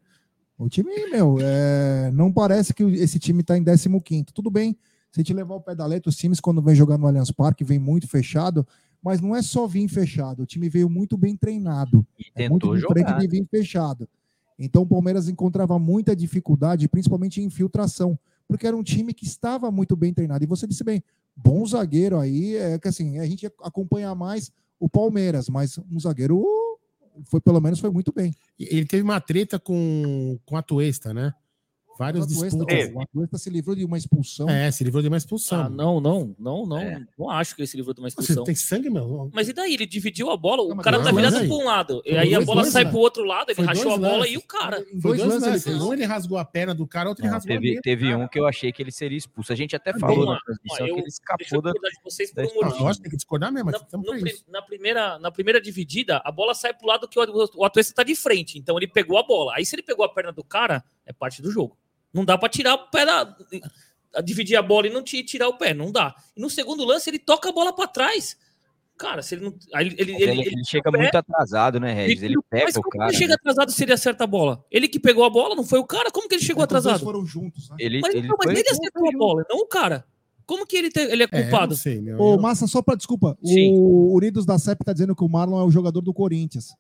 O 0.57 0.67
time, 0.67 0.89
meu, 1.09 1.37
é, 1.39 2.11
não 2.11 2.33
parece 2.33 2.73
que 2.73 2.83
esse 2.83 3.17
time 3.17 3.43
tá 3.43 3.57
em 3.57 3.63
15 3.63 4.25
Tudo 4.33 4.51
bem, 4.51 4.77
se 5.11 5.19
a 5.19 5.21
gente 5.21 5.33
levar 5.33 5.55
o 5.55 5.61
pé 5.61 5.73
da 5.73 5.85
letra, 5.85 6.09
os 6.09 6.17
times, 6.17 6.39
quando 6.39 6.61
vem 6.61 6.75
jogar 6.75 6.97
no 6.97 7.07
Allianz 7.07 7.31
Parque, 7.31 7.63
vem 7.63 7.79
muito 7.79 8.07
fechado, 8.07 8.67
mas 9.01 9.21
não 9.21 9.35
é 9.35 9.41
só 9.41 9.65
vir 9.65 9.87
fechado. 9.87 10.43
O 10.43 10.45
time 10.45 10.67
veio 10.69 10.89
muito 10.89 11.17
bem 11.17 11.35
treinado. 11.35 12.05
E 12.19 12.43
é 12.43 12.49
muito 12.49 12.75
diferente 12.75 13.07
jogar. 13.07 13.19
de 13.19 13.27
vir 13.27 13.47
fechado. 13.49 14.09
Então 14.57 14.81
o 14.81 14.85
Palmeiras 14.85 15.29
encontrava 15.29 15.79
muita 15.79 16.15
dificuldade, 16.15 16.89
principalmente 16.89 17.41
em 17.41 17.45
infiltração, 17.45 18.19
porque 18.47 18.67
era 18.67 18.75
um 18.75 18.83
time 18.83 19.13
que 19.13 19.25
estava 19.25 19.71
muito 19.71 19.95
bem 19.95 20.13
treinado. 20.13 20.43
E 20.43 20.47
você 20.47 20.67
disse 20.67 20.83
bem, 20.83 21.01
bom 21.35 21.65
zagueiro 21.65 22.19
aí, 22.19 22.57
é 22.57 22.77
que 22.77 22.87
assim, 22.89 23.19
a 23.19 23.25
gente 23.25 23.45
acompanha 23.63 24.13
mais 24.13 24.51
o 24.80 24.89
Palmeiras, 24.89 25.49
mas 25.49 25.77
um 25.77 25.99
zagueiro 25.99 26.43
foi 27.25 27.41
pelo 27.41 27.59
menos 27.59 27.80
foi 27.80 27.89
muito 27.89 28.13
bem. 28.13 28.34
Ele 28.57 28.86
teve 28.86 29.03
uma 29.03 29.19
treta 29.19 29.59
com, 29.59 30.39
com 30.45 30.55
a 30.55 30.61
Tuesta, 30.61 31.13
né? 31.13 31.34
Várias 31.99 32.23
O 32.23 32.27
disputas. 32.29 32.91
O 32.95 33.01
Atuesta 33.01 33.37
se 33.37 33.49
livrou 33.49 33.75
de 33.75 33.83
uma 33.83 33.97
expulsão. 33.97 34.49
É, 34.49 34.71
se 34.71 34.85
livrou 34.85 35.01
de 35.01 35.09
uma 35.09 35.17
expulsão. 35.17 35.65
Ah, 35.65 35.69
não, 35.69 35.99
não, 35.99 36.33
não, 36.39 36.65
não. 36.65 37.05
Não 37.17 37.29
acho 37.29 37.53
que 37.53 37.61
ele 37.61 37.67
se 37.67 37.75
livrou 37.75 37.93
de 37.93 37.99
uma 37.99 38.09
Você 38.09 38.21
expulsão. 38.21 38.45
tem 38.45 38.55
sangue, 38.55 38.89
meu? 38.89 39.29
Mas 39.33 39.49
e 39.49 39.53
daí? 39.53 39.73
Ele 39.73 39.85
dividiu 39.85 40.29
a 40.31 40.37
bola, 40.37 40.63
o 40.63 40.73
mas 40.73 40.81
cara 40.85 40.95
dois 40.97 41.09
tá 41.09 41.13
virado 41.13 41.33
lances 41.33 41.49
para 41.49 41.57
um 41.57 41.65
lado. 41.65 42.01
E 42.05 42.17
aí 42.17 42.33
a 42.33 42.37
dois 42.37 42.45
bola 42.45 42.57
lances, 42.61 42.71
sai 42.73 42.85
né? 42.85 42.89
pro 42.89 42.99
outro 42.99 43.23
lado, 43.25 43.49
ele 43.49 43.55
Foi 43.57 43.65
rachou 43.65 43.83
dois 43.83 43.95
a 43.95 43.97
bola 43.99 44.17
lances. 44.19 44.33
e 44.33 44.37
o 44.37 44.41
cara. 44.41 44.85
Foi 45.01 45.17
dois 45.17 45.29
lances. 45.29 45.47
ele 45.47 45.59
fez. 45.59 45.81
Um 45.83 45.93
ele 45.93 46.05
rasgou 46.05 46.37
a 46.37 46.45
perna 46.45 46.73
do 46.73 46.87
cara, 46.87 47.09
outro 47.09 47.21
ele 47.25 47.29
Não, 47.31 47.35
rasgou 47.35 47.53
a 47.53 47.57
teve, 47.59 47.69
minha. 47.69 47.81
teve 47.81 48.15
um 48.15 48.27
que 48.29 48.39
eu 48.39 48.47
achei 48.47 48.71
que 48.71 48.81
ele 48.81 48.91
seria 48.93 49.17
expulso. 49.17 49.51
A 49.51 49.55
gente 49.57 49.75
até 49.75 49.91
Vamos 49.91 50.07
falou 50.07 50.23
lá. 50.25 50.35
na 50.35 50.39
transmissão 50.39 50.87
eu- 50.87 50.95
que 50.95 51.01
ele 51.01 51.09
escapou 51.09 51.45
eu 51.51 51.61
da. 51.61 51.71
discordar 51.71 51.91
de 51.91 52.03
vocês 52.03 52.31
por 52.33 52.35
da 52.35 52.47
um 52.47 52.51
Ah, 52.61 52.65
motivo. 52.65 52.83
lógico, 52.85 53.03
tem 53.03 53.09
que 53.11 53.17
discordar 53.17 53.51
mesmo, 53.51 53.71
mas 53.71 53.81
Na, 54.47 54.61
primeira, 54.61 55.19
na 55.19 55.31
primeira 55.31 55.59
dividida, 55.59 56.21
a 56.23 56.31
bola 56.31 56.53
sai 56.53 56.73
pro 56.73 56.87
lado 56.87 57.09
que 57.09 57.19
o, 57.19 57.49
o 57.57 57.65
Atuesta 57.65 57.93
tá 57.93 58.03
de 58.03 58.15
frente. 58.15 58.57
Então 58.57 58.77
ele 58.77 58.87
pegou 58.87 59.17
a 59.17 59.23
bola. 59.23 59.53
Aí 59.55 59.65
se 59.65 59.75
ele 59.75 59.83
pegou 59.83 60.05
a 60.05 60.09
perna 60.09 60.31
do 60.31 60.43
cara, 60.45 60.81
é 61.05 61.11
parte 61.11 61.41
do 61.41 61.51
jogo. 61.51 61.77
Não 62.14 62.26
dá 62.26 62.38
pra 62.38 62.49
tirar 62.49 62.74
o 62.76 62.89
pé 62.89 63.05
da. 63.05 63.36
dividir 64.24 64.55
a 64.55 64.62
bola 64.62 64.88
e 64.88 64.89
não 64.89 65.03
tirar 65.03 65.47
o 65.47 65.57
pé, 65.57 65.74
não 65.74 65.91
dá. 65.91 66.16
E 66.36 66.41
no 66.41 66.49
segundo 66.49 66.84
lance 66.84 67.10
ele 67.10 67.20
toca 67.20 67.49
a 67.49 67.51
bola 67.51 67.74
para 67.74 67.88
trás. 67.88 68.36
Cara, 68.97 69.22
se 69.22 69.36
ele 69.36 69.45
não. 69.45 69.55
aí 69.74 69.88
Ele, 69.88 69.95
ele, 69.99 70.12
Mas 70.14 70.22
ele- 70.22 70.41
ele 70.47 70.66
chega 70.66 70.91
muito 70.91 71.16
atrasado, 71.16 71.80
né, 71.80 71.93
Regis? 71.93 72.22
Ele 72.22 72.36
pega 72.49 72.66
mas 72.66 72.76
o 72.76 72.82
como 72.82 72.97
cara, 72.97 73.12
Ele 73.12 73.18
chega 73.18 73.30
né? 73.30 73.36
atrasado 73.36 73.72
se 73.72 73.84
ele 73.84 73.93
acerta 73.93 74.24
a 74.26 74.28
bola. 74.28 74.66
Ele 74.70 74.88
que 74.89 74.99
pegou 74.99 75.24
a 75.24 75.30
bola, 75.30 75.55
não 75.55 75.64
foi 75.64 75.80
o 75.80 75.86
cara? 75.86 76.12
Como 76.12 76.28
que 76.28 76.36
ele 76.36 76.43
chegou 76.43 76.64
Os 76.64 76.68
dois 76.68 76.86
atrasado? 76.86 77.05
foram 77.05 77.26
juntos, 77.26 77.70
né? 77.70 77.78
Ele, 77.80 78.01
Mas, 78.01 78.14
ele 78.14 78.28
não, 78.28 78.36
mas 78.38 78.51
foi- 78.51 78.60
ele 78.60 78.70
acertou 78.70 79.07
a 79.07 79.12
bola, 79.18 79.45
não 79.49 79.60
o 79.60 79.68
cara. 79.68 80.05
Como 80.45 80.66
que 80.66 80.76
ele, 80.76 80.89
te- 80.89 80.99
ele 80.99 81.24
é 81.24 81.28
culpado? 81.28 81.76
Ô, 82.18 82.38
Massa, 82.39 82.66
só 82.68 82.82
pra 82.82 82.95
desculpa. 82.95 83.38
Sim. 83.45 83.72
O 83.76 84.12
Uridos 84.14 84.45
da 84.47 84.57
CEP 84.57 84.84
tá 84.84 84.91
dizendo 84.91 85.16
que 85.16 85.24
o 85.24 85.30
Marlon 85.30 85.62
é 85.62 85.64
o 85.64 85.70
jogador 85.72 86.01
do 86.01 86.12
Corinthians. 86.14 86.74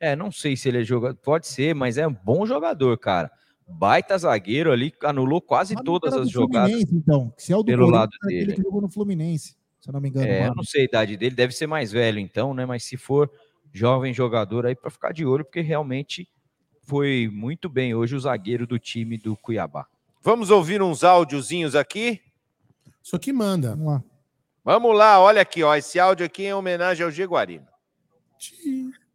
É, 0.00 0.14
não 0.16 0.30
sei 0.30 0.56
se 0.56 0.68
ele 0.68 0.80
é 0.82 0.84
jogador. 0.84 1.16
Pode 1.22 1.46
ser, 1.46 1.74
mas 1.74 1.96
é 1.96 2.06
um 2.06 2.12
bom 2.12 2.44
jogador, 2.44 2.98
cara. 2.98 3.30
Baita 3.66 4.16
zagueiro 4.18 4.70
ali, 4.70 4.92
anulou 5.02 5.40
quase 5.40 5.74
todas 5.84 6.14
as 6.14 6.28
jogadas. 6.28 6.70
Fluminense, 6.70 6.94
então. 6.94 7.32
Se 7.36 7.52
é 7.52 7.56
o 7.56 7.62
do 7.62 7.66
pelo 7.66 7.88
lado 7.88 8.10
é 8.24 8.26
dele. 8.28 8.54
que 8.54 8.62
jogou 8.62 8.80
no 8.80 8.90
Fluminense, 8.90 9.56
se 9.80 9.88
eu 9.88 9.92
não 9.92 10.00
me 10.00 10.10
engano. 10.10 10.26
É, 10.26 10.48
eu 10.48 10.54
não 10.54 10.62
sei 10.62 10.82
a 10.82 10.84
idade 10.84 11.16
dele, 11.16 11.34
deve 11.34 11.54
ser 11.54 11.66
mais 11.66 11.90
velho 11.90 12.18
então, 12.18 12.52
né? 12.52 12.66
Mas 12.66 12.84
se 12.84 12.96
for 12.96 13.30
jovem 13.72 14.12
jogador 14.12 14.66
aí 14.66 14.74
para 14.74 14.90
ficar 14.90 15.12
de 15.12 15.24
olho, 15.24 15.44
porque 15.44 15.60
realmente 15.60 16.28
foi 16.82 17.30
muito 17.32 17.68
bem 17.68 17.94
hoje 17.94 18.14
o 18.14 18.20
zagueiro 18.20 18.66
do 18.66 18.78
time 18.78 19.16
do 19.16 19.36
Cuiabá. 19.36 19.86
Vamos 20.22 20.50
ouvir 20.50 20.82
uns 20.82 21.02
áudiozinhos 21.02 21.74
aqui? 21.74 22.20
Isso 23.02 23.18
que 23.18 23.32
manda. 23.32 23.70
Vamos 23.70 23.86
lá. 23.86 24.04
Vamos 24.64 24.96
lá, 24.96 25.20
olha 25.20 25.42
aqui, 25.42 25.62
ó. 25.62 25.74
Esse 25.74 25.98
áudio 25.98 26.24
aqui 26.24 26.44
é 26.44 26.48
em 26.48 26.54
homenagem 26.54 27.04
ao 27.04 27.10
Jaguarino. 27.10 27.66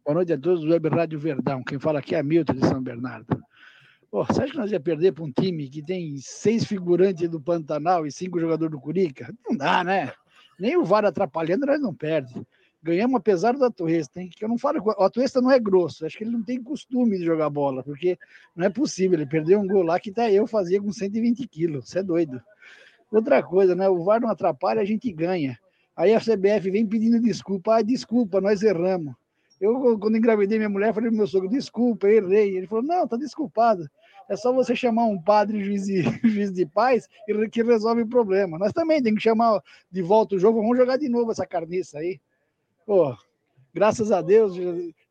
Boa 0.04 0.14
noite 0.14 0.32
a 0.32 0.38
todos 0.38 0.64
do 0.64 0.70
Web 0.70 0.88
Rádio 0.88 1.18
Verdão. 1.18 1.62
Quem 1.64 1.78
fala 1.78 1.98
aqui 1.98 2.14
é 2.14 2.22
Milton 2.22 2.54
de 2.54 2.66
São 2.66 2.80
Bernardo. 2.80 3.26
Pô, 4.10 4.24
você 4.24 4.42
acha 4.42 4.52
que 4.52 4.58
nós 4.58 4.72
ia 4.72 4.80
perder 4.80 5.12
para 5.12 5.22
um 5.22 5.30
time 5.30 5.68
que 5.68 5.80
tem 5.80 6.16
seis 6.18 6.64
figurantes 6.64 7.28
do 7.28 7.40
Pantanal 7.40 8.04
e 8.04 8.10
cinco 8.10 8.40
jogadores 8.40 8.72
do 8.72 8.80
Curica? 8.80 9.32
Não 9.48 9.56
dá, 9.56 9.84
né? 9.84 10.12
Nem 10.58 10.76
o 10.76 10.84
VAR 10.84 11.04
atrapalhando, 11.04 11.64
nós 11.64 11.80
não 11.80 11.94
perde. 11.94 12.34
Ganhamos 12.82 13.16
apesar 13.16 13.52
do 13.52 13.64
Atuesta, 13.64 14.20
hein? 14.20 14.28
Que 14.34 14.44
eu 14.44 14.48
não 14.48 14.58
falo. 14.58 14.82
O 14.82 15.04
Atuesta 15.04 15.40
não 15.40 15.50
é 15.50 15.60
grosso, 15.60 16.04
acho 16.04 16.18
que 16.18 16.24
ele 16.24 16.32
não 16.32 16.42
tem 16.42 16.60
costume 16.60 17.18
de 17.18 17.24
jogar 17.24 17.48
bola, 17.50 17.84
porque 17.84 18.18
não 18.56 18.66
é 18.66 18.68
possível. 18.68 19.16
Ele 19.16 19.26
perdeu 19.26 19.60
um 19.60 19.66
gol 19.66 19.84
lá 19.84 20.00
que 20.00 20.10
até 20.10 20.32
eu 20.32 20.44
fazia 20.44 20.80
com 20.82 20.92
120 20.92 21.46
quilos. 21.46 21.88
Você 21.88 22.00
é 22.00 22.02
doido. 22.02 22.42
Outra 23.12 23.42
coisa, 23.44 23.76
né? 23.76 23.88
O 23.88 24.02
VAR 24.02 24.20
não 24.20 24.28
atrapalha, 24.28 24.80
a 24.80 24.84
gente 24.84 25.12
ganha. 25.12 25.56
Aí 25.96 26.12
a 26.14 26.20
CBF 26.20 26.68
vem 26.70 26.84
pedindo 26.84 27.20
desculpa. 27.20 27.76
Ah, 27.76 27.82
desculpa, 27.82 28.40
nós 28.40 28.60
erramos. 28.62 29.14
Eu, 29.60 29.98
quando 29.98 30.16
engravidei 30.16 30.58
minha 30.58 30.70
mulher, 30.70 30.94
falei 30.94 31.10
pro 31.10 31.18
meu 31.18 31.26
sogro, 31.26 31.48
desculpa, 31.48 32.08
errei. 32.08 32.56
Ele 32.56 32.66
falou, 32.66 32.82
não, 32.82 33.06
tá 33.06 33.16
desculpado. 33.16 33.88
É 34.30 34.36
só 34.36 34.52
você 34.52 34.76
chamar 34.76 35.06
um 35.06 35.20
padre 35.20 35.62
juiz 35.64 35.86
de, 35.86 36.02
juiz 36.22 36.52
de 36.52 36.64
paz 36.64 37.08
e 37.28 37.48
que 37.48 37.62
resolve 37.64 38.02
o 38.02 38.06
problema. 38.08 38.56
Nós 38.58 38.72
também 38.72 39.02
temos 39.02 39.18
que 39.18 39.24
chamar 39.28 39.60
de 39.90 40.00
volta 40.02 40.36
o 40.36 40.38
jogo, 40.38 40.62
vamos 40.62 40.78
jogar 40.78 40.96
de 40.96 41.08
novo 41.08 41.32
essa 41.32 41.44
carniça 41.44 41.98
aí. 41.98 42.20
Pô, 42.86 43.16
graças 43.74 44.12
a 44.12 44.22
Deus, 44.22 44.56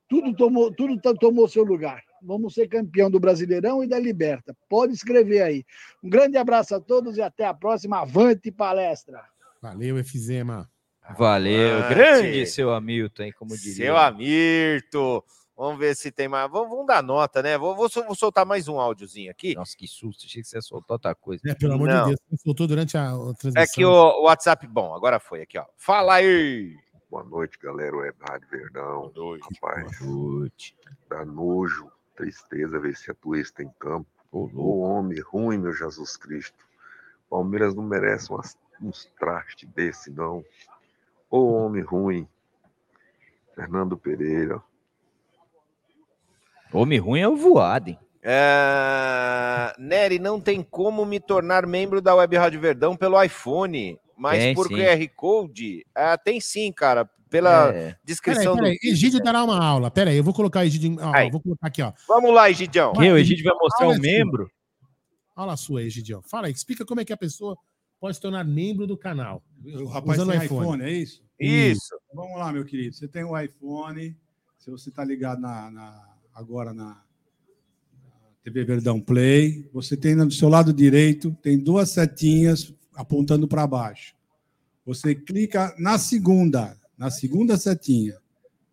tudo 0.08 0.34
tomou, 0.34 0.72
tudo 0.74 1.00
to- 1.02 1.14
tomou 1.16 1.48
seu 1.50 1.66
lugar. 1.66 2.02
Vamos 2.22 2.54
ser 2.54 2.68
campeão 2.68 3.12
do 3.12 3.20
Brasileirão 3.20 3.84
e 3.84 3.88
da 3.88 4.00
Liberta. 4.00 4.56
Pode 4.70 4.94
escrever 4.94 5.42
aí. 5.42 5.66
Um 6.04 6.10
grande 6.10 6.38
abraço 6.38 6.74
a 6.76 6.80
todos 6.80 7.18
e 7.18 7.22
até 7.22 7.46
a 7.46 7.54
próxima. 7.54 8.00
Avante 8.02 8.52
palestra! 8.52 9.22
Valeu, 9.62 9.98
Efizema. 10.00 10.70
Valeu, 11.18 11.78
Avante. 11.80 11.94
grande 11.96 12.46
seu 12.46 12.72
Hamilton, 12.72 13.24
hein, 13.24 13.34
como 13.38 13.56
diria. 13.58 13.74
Seu 13.74 13.98
Amirto. 13.98 15.24
Vamos 15.60 15.78
ver 15.78 15.94
se 15.94 16.10
tem 16.10 16.30
mais. 16.30 16.50
Vamos, 16.50 16.70
vamos 16.70 16.88
dar 16.88 17.04
nota, 17.04 17.44
né? 17.44 17.58
Vou, 17.58 17.76
vou 17.76 17.90
vou 17.90 18.16
soltar 18.16 18.46
mais 18.46 18.70
um 18.70 18.80
áudiozinho 18.80 19.30
aqui. 19.30 19.56
Nossa, 19.56 19.76
que 19.76 19.90
susto. 19.90 20.26
Achei 20.26 20.42
que 20.42 20.48
você 20.48 20.56
ia 20.56 20.62
soltar 20.62 20.96
outra 20.96 21.14
coisa. 21.14 21.44
É, 21.46 21.54
pelo 21.54 21.74
amor 21.74 21.90
Não. 21.90 22.04
de 22.04 22.10
Deus, 22.12 22.20
você 22.30 22.38
soltou 22.38 22.66
durante 22.66 22.98
a, 22.98 23.10
transmissão. 23.38 23.62
É 23.62 23.68
que 23.68 23.84
o, 23.84 23.92
o 23.92 24.24
WhatsApp. 24.24 24.66
Bom, 24.68 24.96
agora 24.96 25.20
foi 25.20 25.42
aqui, 25.42 25.60
ó. 25.60 25.66
Fala 25.76 26.14
aí! 26.14 26.78
Boa 27.12 27.26
noite, 27.26 27.60
galera. 27.62 27.94
Web 27.94 28.16
Rádio 28.22 28.48
Verdão. 28.50 29.12
Rapaz, 29.52 30.00
dá 31.10 31.26
nojo, 31.26 31.92
tristeza 32.16 32.80
ver 32.80 32.92
esse 32.92 33.12
atuista 33.12 33.62
em 33.62 33.70
campo. 33.78 34.08
Ô 34.32 34.80
homem 34.80 35.20
ruim, 35.20 35.58
meu 35.58 35.74
Jesus 35.74 36.16
Cristo. 36.16 36.66
Palmeiras 37.30 37.76
não 37.76 37.84
merece 37.84 38.30
umas- 38.30 38.58
uns 38.82 39.12
trastes 39.20 39.68
desse, 39.72 40.10
não. 40.10 40.42
Ô 41.30 41.52
homem 41.52 41.84
ruim. 41.84 42.26
Fernando 43.54 43.98
Pereira. 43.98 44.64
Homem 46.72 47.00
ruim 47.00 47.20
é 47.22 47.28
o 47.28 47.36
voado, 47.36 47.90
hein? 47.90 48.00
É... 48.22 49.74
Nery, 49.78 50.20
não 50.20 50.40
tem 50.40 50.62
como 50.62 51.06
me 51.06 51.20
tornar 51.20 51.66
membro 51.66 52.02
da 52.02 52.16
Web 52.16 52.36
Rádio 52.38 52.60
Verdão 52.60 52.96
pelo 52.96 53.22
iPhone, 53.22 53.98
mas 54.18 54.40
Tem, 54.40 54.54
por 54.56 54.68
sim. 54.68 54.76
QR 54.76 55.08
Code? 55.16 55.86
Ah, 55.96 56.18
tem 56.18 56.40
sim, 56.40 56.72
cara. 56.72 57.10
Pela 57.30 57.72
É. 57.74 57.96
descrição 58.04 58.56
Peraí, 58.56 58.74
do. 58.74 58.80
peraí. 58.80 58.92
Egídio 58.94 59.22
dará 59.22 59.44
uma 59.44 59.64
aula. 59.64 59.92
Pera 59.92 60.10
aí, 60.10 60.18
eu 60.18 60.24
vou 60.24 60.34
colocar 60.34 60.62
o 60.62 60.64
Egídio. 60.64 60.98
Ó, 61.00 61.14
Aí. 61.16 61.30
vou 61.30 61.40
colocar 61.40 61.68
aqui, 61.68 61.82
ó. 61.82 61.94
Vamos 62.08 62.34
lá, 62.34 62.50
Egidião. 62.50 62.92
Que, 62.94 63.12
o 63.12 63.18
Egídio 63.18 63.44
vai 63.46 63.54
mostrar 63.54 63.88
o 63.88 63.94
sua. 63.94 64.02
membro? 64.02 64.50
Aula 65.36 65.56
sua, 65.56 65.84
Egidio. 65.84 66.24
Fala 66.28 66.48
aí, 66.48 66.54
explica 66.54 66.84
como 66.84 67.02
é 67.02 67.06
que 67.06 67.14
a 67.14 67.18
pessoa 67.18 67.56
pode 68.00 68.16
se 68.16 68.22
tornar 68.22 68.44
membro 68.44 68.88
do 68.88 68.98
canal. 68.98 69.44
O 69.64 69.86
rapaz 69.86 70.18
usando 70.20 70.32
tem 70.32 70.44
iPhone. 70.46 70.84
é 70.84 70.90
isso? 70.90 71.24
Isso. 71.40 71.96
Vamos 72.14 72.38
lá, 72.40 72.52
meu 72.52 72.66
querido. 72.66 72.96
Você 72.96 73.08
tem 73.08 73.24
o 73.24 73.40
iPhone. 73.40 74.18
Se 74.58 74.72
você 74.72 74.90
está 74.90 75.04
ligado 75.06 75.40
na, 75.40 75.70
na- 75.70 76.10
agora 76.40 76.74
na, 76.74 77.02
TV 78.44 78.64
Verdão 78.64 79.00
Play, 79.00 79.70
você 79.74 79.98
tem 79.98 80.16
no 80.16 80.32
seu 80.32 80.48
lado 80.48 80.74
direito, 80.74 81.36
tem 81.42 81.58
duas 81.58 81.90
setinhas 81.92 82.74
apontando 82.96 83.48
para 83.48 83.68
baixo. 83.68 84.16
Você 84.86 85.14
clica 85.14 85.76
na 85.78 85.98
segunda, 85.98 86.78
na 86.98 87.12
segunda 87.12 87.58
setinha. 87.58 88.16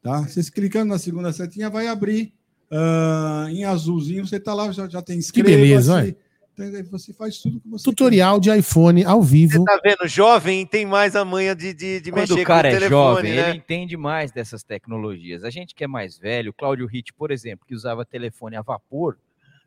Tá? 0.00 0.20
Você 0.22 0.42
clicando 0.50 0.92
na 0.92 0.98
segunda 0.98 1.32
setinha, 1.32 1.68
vai 1.68 1.88
abrir 1.88 2.32
ah, 2.70 3.46
em 3.50 3.64
azulzinho. 3.64 4.26
Você 4.26 4.36
está 4.36 4.54
lá, 4.54 4.70
já, 4.70 4.88
já 4.88 5.02
tem 5.02 5.20
Que 5.20 5.42
beleza, 5.42 5.94
olha. 5.94 6.16
Tem- 6.56 6.82
Você 6.84 7.12
faz 7.12 7.38
tudo 7.38 7.60
que 7.60 7.68
você 7.68 7.84
Tutorial 7.84 8.40
de 8.40 8.50
iPhone 8.50 9.04
ao 9.04 9.22
vivo. 9.22 9.62
Tá 9.64 9.78
vendo? 9.84 10.08
Jovem 10.08 10.64
tem 10.66 10.86
mais 10.86 11.14
a 11.14 11.24
manha 11.24 11.54
de, 11.54 11.74
de, 11.74 12.00
de 12.00 12.10
Quando 12.10 12.30
mexer 12.30 12.42
o 12.42 12.44
cara 12.44 12.68
com 12.68 12.74
o 12.74 12.76
é 12.76 12.80
telefone, 12.80 12.88
jovem, 13.16 13.34
né? 13.34 13.48
ele 13.50 13.58
entende 13.58 13.96
mais 13.96 14.32
dessas 14.32 14.62
tecnologias. 14.62 15.44
A 15.44 15.50
gente 15.50 15.74
que 15.74 15.84
é 15.84 15.86
mais 15.86 16.18
velho, 16.18 16.52
Cláudio 16.54 16.86
Ritt, 16.86 17.12
por 17.12 17.30
exemplo, 17.30 17.66
que 17.66 17.74
usava 17.74 18.04
telefone 18.06 18.56
a 18.56 18.62
vapor, 18.62 19.18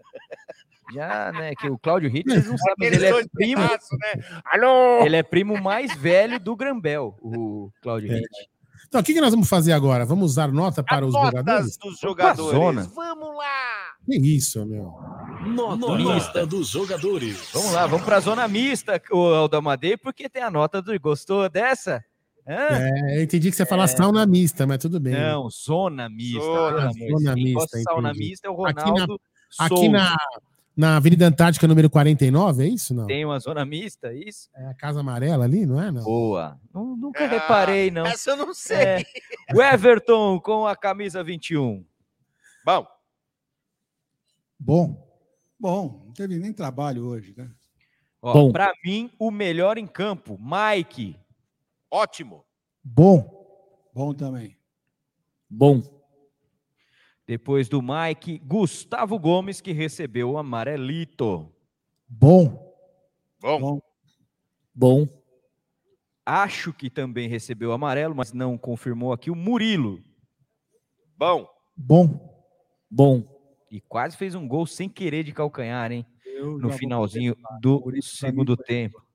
já, 0.93 1.31
né, 1.31 1.53
que 1.55 1.69
o 1.69 1.77
Cláudio 1.77 2.09
Ritt, 2.09 2.27
vocês 2.27 2.47
não 2.47 2.57
sabem, 2.57 2.87
ele 2.87 3.05
é 3.05 3.23
primo, 3.31 3.61
sonsaço, 3.61 3.95
né? 3.97 4.23
Alô! 4.45 5.05
ele 5.05 5.15
é 5.15 5.21
primo 5.23 5.61
mais 5.61 5.95
velho 5.95 6.39
do 6.39 6.55
Grambel, 6.55 7.15
o 7.21 7.71
Cláudio 7.83 8.11
É. 8.11 8.15
Ritt. 8.15 8.49
Então, 8.89 9.01
o 9.01 9.03
que, 9.03 9.13
que 9.13 9.21
nós 9.21 9.29
vamos 9.31 9.47
fazer 9.47 9.71
agora? 9.71 10.03
Vamos 10.03 10.33
dar 10.35 10.51
nota 10.51 10.83
para 10.83 11.05
os 11.05 11.13
Notas 11.13 11.29
jogadores? 11.31 11.77
dos 11.77 11.99
jogadores. 11.99 12.51
zona. 12.59 12.91
Vamos 12.95 13.37
lá! 13.37 13.93
Que 14.03 14.17
isso, 14.17 14.65
meu. 14.65 14.91
Nota, 15.45 15.75
Nota. 15.95 16.45
dos 16.47 16.69
jogadores. 16.69 17.49
Vamos 17.53 17.71
lá, 17.71 17.85
vamos 17.85 18.03
para 18.03 18.17
a 18.17 18.19
zona 18.19 18.47
mista, 18.47 18.99
o 19.11 19.27
Aldamadei, 19.27 19.95
porque 19.95 20.27
tem 20.27 20.41
a 20.41 20.49
nota 20.49 20.81
do. 20.81 20.99
Gostou 20.99 21.47
dessa? 21.47 22.03
Hã? 22.47 22.53
É, 22.71 23.17
eu 23.19 23.23
entendi 23.23 23.51
que 23.51 23.55
você 23.55 23.61
ia 23.61 23.67
falar 23.67 23.87
sauna 23.87 24.25
mista, 24.25 24.65
mas 24.65 24.79
tudo 24.79 24.99
bem. 24.99 25.13
Não, 25.13 25.47
zona 25.51 26.09
mista. 26.09 26.39
Zona- 26.41 26.91
zona 26.91 27.35
mista, 27.35 27.79
sauna 27.83 28.13
mista 28.13 28.47
é 28.47 28.49
o 28.49 28.65
Aqui 28.65 28.73
na- 28.85 28.89
Ronaldo 28.91 29.21
Aqui 29.59 29.89
na, 29.89 30.15
na 30.79 30.95
Avenida 30.95 31.27
Antártica, 31.27 31.67
número 31.67 31.89
49, 31.89 32.63
é 32.63 32.67
isso? 32.69 32.93
Não? 32.93 33.05
Tem 33.05 33.25
uma 33.25 33.37
zona 33.39 33.65
mista, 33.65 34.13
isso? 34.13 34.49
É 34.55 34.65
a 34.67 34.73
Casa 34.73 35.01
Amarela 35.01 35.43
ali, 35.43 35.65
não 35.65 35.81
é? 35.81 35.91
Não. 35.91 36.03
Boa. 36.03 36.57
Nu- 36.73 36.95
nunca 36.95 37.25
Ah, 37.25 37.27
reparei, 37.27 37.91
não. 37.91 38.05
Essa 38.05 38.31
eu 38.31 38.37
não 38.37 38.53
sei. 38.53 38.77
É. 38.77 39.03
O 39.53 39.61
Everton 39.61 40.39
com 40.39 40.65
a 40.65 40.75
camisa 40.77 41.21
21. 41.23 41.85
Bom, 42.65 42.87
Bom. 44.57 45.07
Bom, 45.59 46.03
não 46.05 46.13
teve 46.13 46.37
nem 46.37 46.53
trabalho 46.53 47.05
hoje, 47.05 47.33
né? 47.35 47.49
Ó, 48.21 48.33
Bom. 48.33 48.51
Pra 48.51 48.71
mim, 48.83 49.09
o 49.19 49.29
melhor 49.31 49.77
em 49.77 49.87
campo, 49.87 50.39
Mike. 50.39 51.17
ótimo. 51.91 52.45
Bom. 52.83 53.37
Bom 53.93 54.13
também. 54.13 54.57
Bom. 55.49 55.81
Depois 57.29 57.69
do 57.69 57.79
Mike, 57.79 58.39
Gustavo 58.39 59.19
Gomes, 59.19 59.61
que 59.61 59.71
recebeu 59.71 60.31
o 60.31 60.37
amarelito. 60.39 61.53
Bom. 62.07 62.75
Bom. 63.39 63.79
Bom. 64.73 65.07
Acho 66.25 66.73
que 66.73 66.89
também 66.89 67.29
recebeu 67.29 67.69
o 67.69 67.73
amarelo, 67.73 68.15
mas 68.15 68.33
não 68.33 68.57
confirmou 68.57 69.13
aqui 69.13 69.29
o 69.29 69.35
Murilo. 69.35 70.01
Bom. 71.15 71.47
Bom. 71.77 72.49
Bom. 72.89 73.23
E 73.69 73.79
quase 73.79 74.17
fez 74.17 74.33
um 74.33 74.47
gol 74.47 74.65
sem 74.65 74.89
querer 74.89 75.23
de 75.23 75.31
calcanhar, 75.31 75.91
hein? 75.91 76.07
Eu 76.25 76.57
No 76.57 76.71
finalzinho 76.71 77.35
do 77.61 77.79
segundo 78.01 78.57
tempo. 78.57 79.05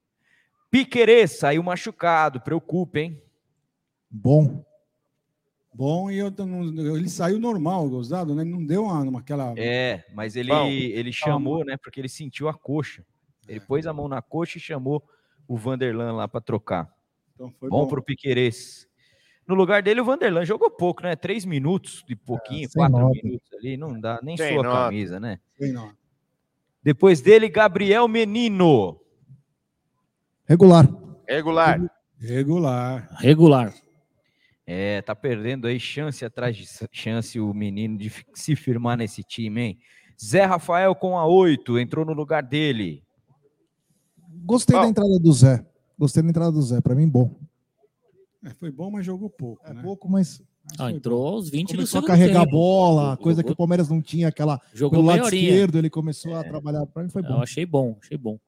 Piquerez 0.70 1.32
saiu 1.32 1.64
machucado, 1.64 2.40
preocupa, 2.40 3.00
hein? 3.00 3.20
Bom. 4.08 4.64
Bom, 5.74 6.08
e 6.08 6.18
eu, 6.18 6.32
ele 6.96 7.08
saiu 7.08 7.38
normal, 7.40 7.88
gozado, 7.88 8.32
né? 8.34 8.44
Não 8.44 8.64
deu 8.64 8.84
uma, 8.84 9.00
uma 9.02 9.18
aquela. 9.18 9.52
É, 9.56 10.04
mas 10.14 10.36
ele, 10.36 10.50
Bom. 10.50 10.66
ele 10.68 11.12
chamou, 11.12 11.64
né? 11.64 11.76
Porque 11.76 12.00
ele 12.00 12.08
sentiu 12.08 12.48
a 12.48 12.54
coxa. 12.54 13.04
Ele 13.48 13.58
pôs 13.60 13.84
a 13.86 13.92
mão 13.92 14.06
na 14.08 14.22
coxa 14.22 14.58
e 14.58 14.60
chamou 14.60 15.02
o 15.48 15.56
Vanderlan 15.56 16.12
lá 16.12 16.28
para 16.28 16.40
trocar. 16.40 16.88
Então 17.34 17.50
foi 17.58 17.68
bom, 17.68 17.82
bom. 17.82 17.88
pro 17.88 18.02
Piquerez. 18.02 18.86
No 19.46 19.54
lugar 19.54 19.82
dele, 19.82 20.00
o 20.00 20.04
Vanderlan 20.04 20.44
jogou 20.44 20.70
pouco, 20.70 21.02
né? 21.02 21.16
Três 21.16 21.44
minutos 21.44 22.02
de 22.06 22.14
pouquinho, 22.16 22.66
É, 22.66 22.72
quatro 22.72 22.98
nota. 22.98 23.20
minutos 23.22 23.52
ali, 23.52 23.76
não 23.76 24.00
dá, 24.00 24.20
nem 24.22 24.36
Sem 24.36 24.54
sua 24.54 24.62
nota. 24.62 24.84
camisa, 24.84 25.18
né? 25.20 25.38
Depois 26.82 27.20
dele, 27.20 27.48
Gabriel 27.48 28.06
Menino. 28.08 28.98
Regular. 30.46 30.88
Regular. 31.28 31.80
Regular. 32.18 33.08
Regular. 33.18 33.74
É, 34.66 35.02
tá 35.02 35.14
perdendo 35.14 35.66
aí 35.66 35.78
chance 35.78 36.24
atrás 36.24 36.56
de 36.56 36.66
chance 36.90 37.38
o 37.38 37.52
menino 37.52 37.98
de 37.98 38.10
se 38.34 38.56
firmar 38.56 38.96
nesse 38.96 39.22
time, 39.22 39.60
hein? 39.60 39.78
Zé 40.22 40.44
Rafael 40.44 40.94
com 40.94 41.18
a 41.18 41.26
8, 41.26 41.78
entrou 41.78 42.04
no 42.04 42.12
lugar 42.12 42.42
dele. 42.42 43.02
Gostei 44.46 44.76
da 44.78 44.86
entrada 44.86 45.18
do 45.18 45.32
Zé. 45.32 45.64
Gostei 45.98 46.22
da 46.22 46.28
entrada 46.30 46.52
do 46.52 46.62
Zé. 46.62 46.80
Pra 46.80 46.94
mim, 46.94 47.08
bom. 47.08 47.34
É, 48.44 48.50
foi 48.54 48.70
bom, 48.70 48.90
mas 48.90 49.04
jogou 49.04 49.28
pouco. 49.30 49.62
É 49.66 49.72
né? 49.74 49.82
pouco, 49.82 50.08
mas. 50.08 50.42
Ah, 50.78 50.90
entrou 50.90 51.26
aos 51.26 51.50
20 51.50 51.70
do 51.72 51.76
Começou 51.76 52.00
a 52.00 52.06
carregar 52.06 52.40
a 52.40 52.44
tempo. 52.44 52.52
bola, 52.56 53.02
Jogou- 53.10 53.16
coisa 53.18 53.44
que 53.44 53.52
o 53.52 53.56
Palmeiras 53.56 53.88
não 53.88 54.00
tinha, 54.00 54.28
aquela. 54.28 54.58
Jogou 54.72 54.98
pelo 54.98 55.02
lado 55.06 55.24
horinha. 55.24 55.42
esquerdo, 55.50 55.76
ele 55.78 55.90
começou 55.90 56.34
a 56.34 56.42
trabalhar. 56.42 56.86
Pra 56.86 57.02
mim 57.02 57.10
foi 57.10 57.22
bom. 57.22 57.34
Eu 57.34 57.42
achei 57.42 57.66
bom, 57.66 57.98
achei 58.00 58.16
bom. 58.16 58.38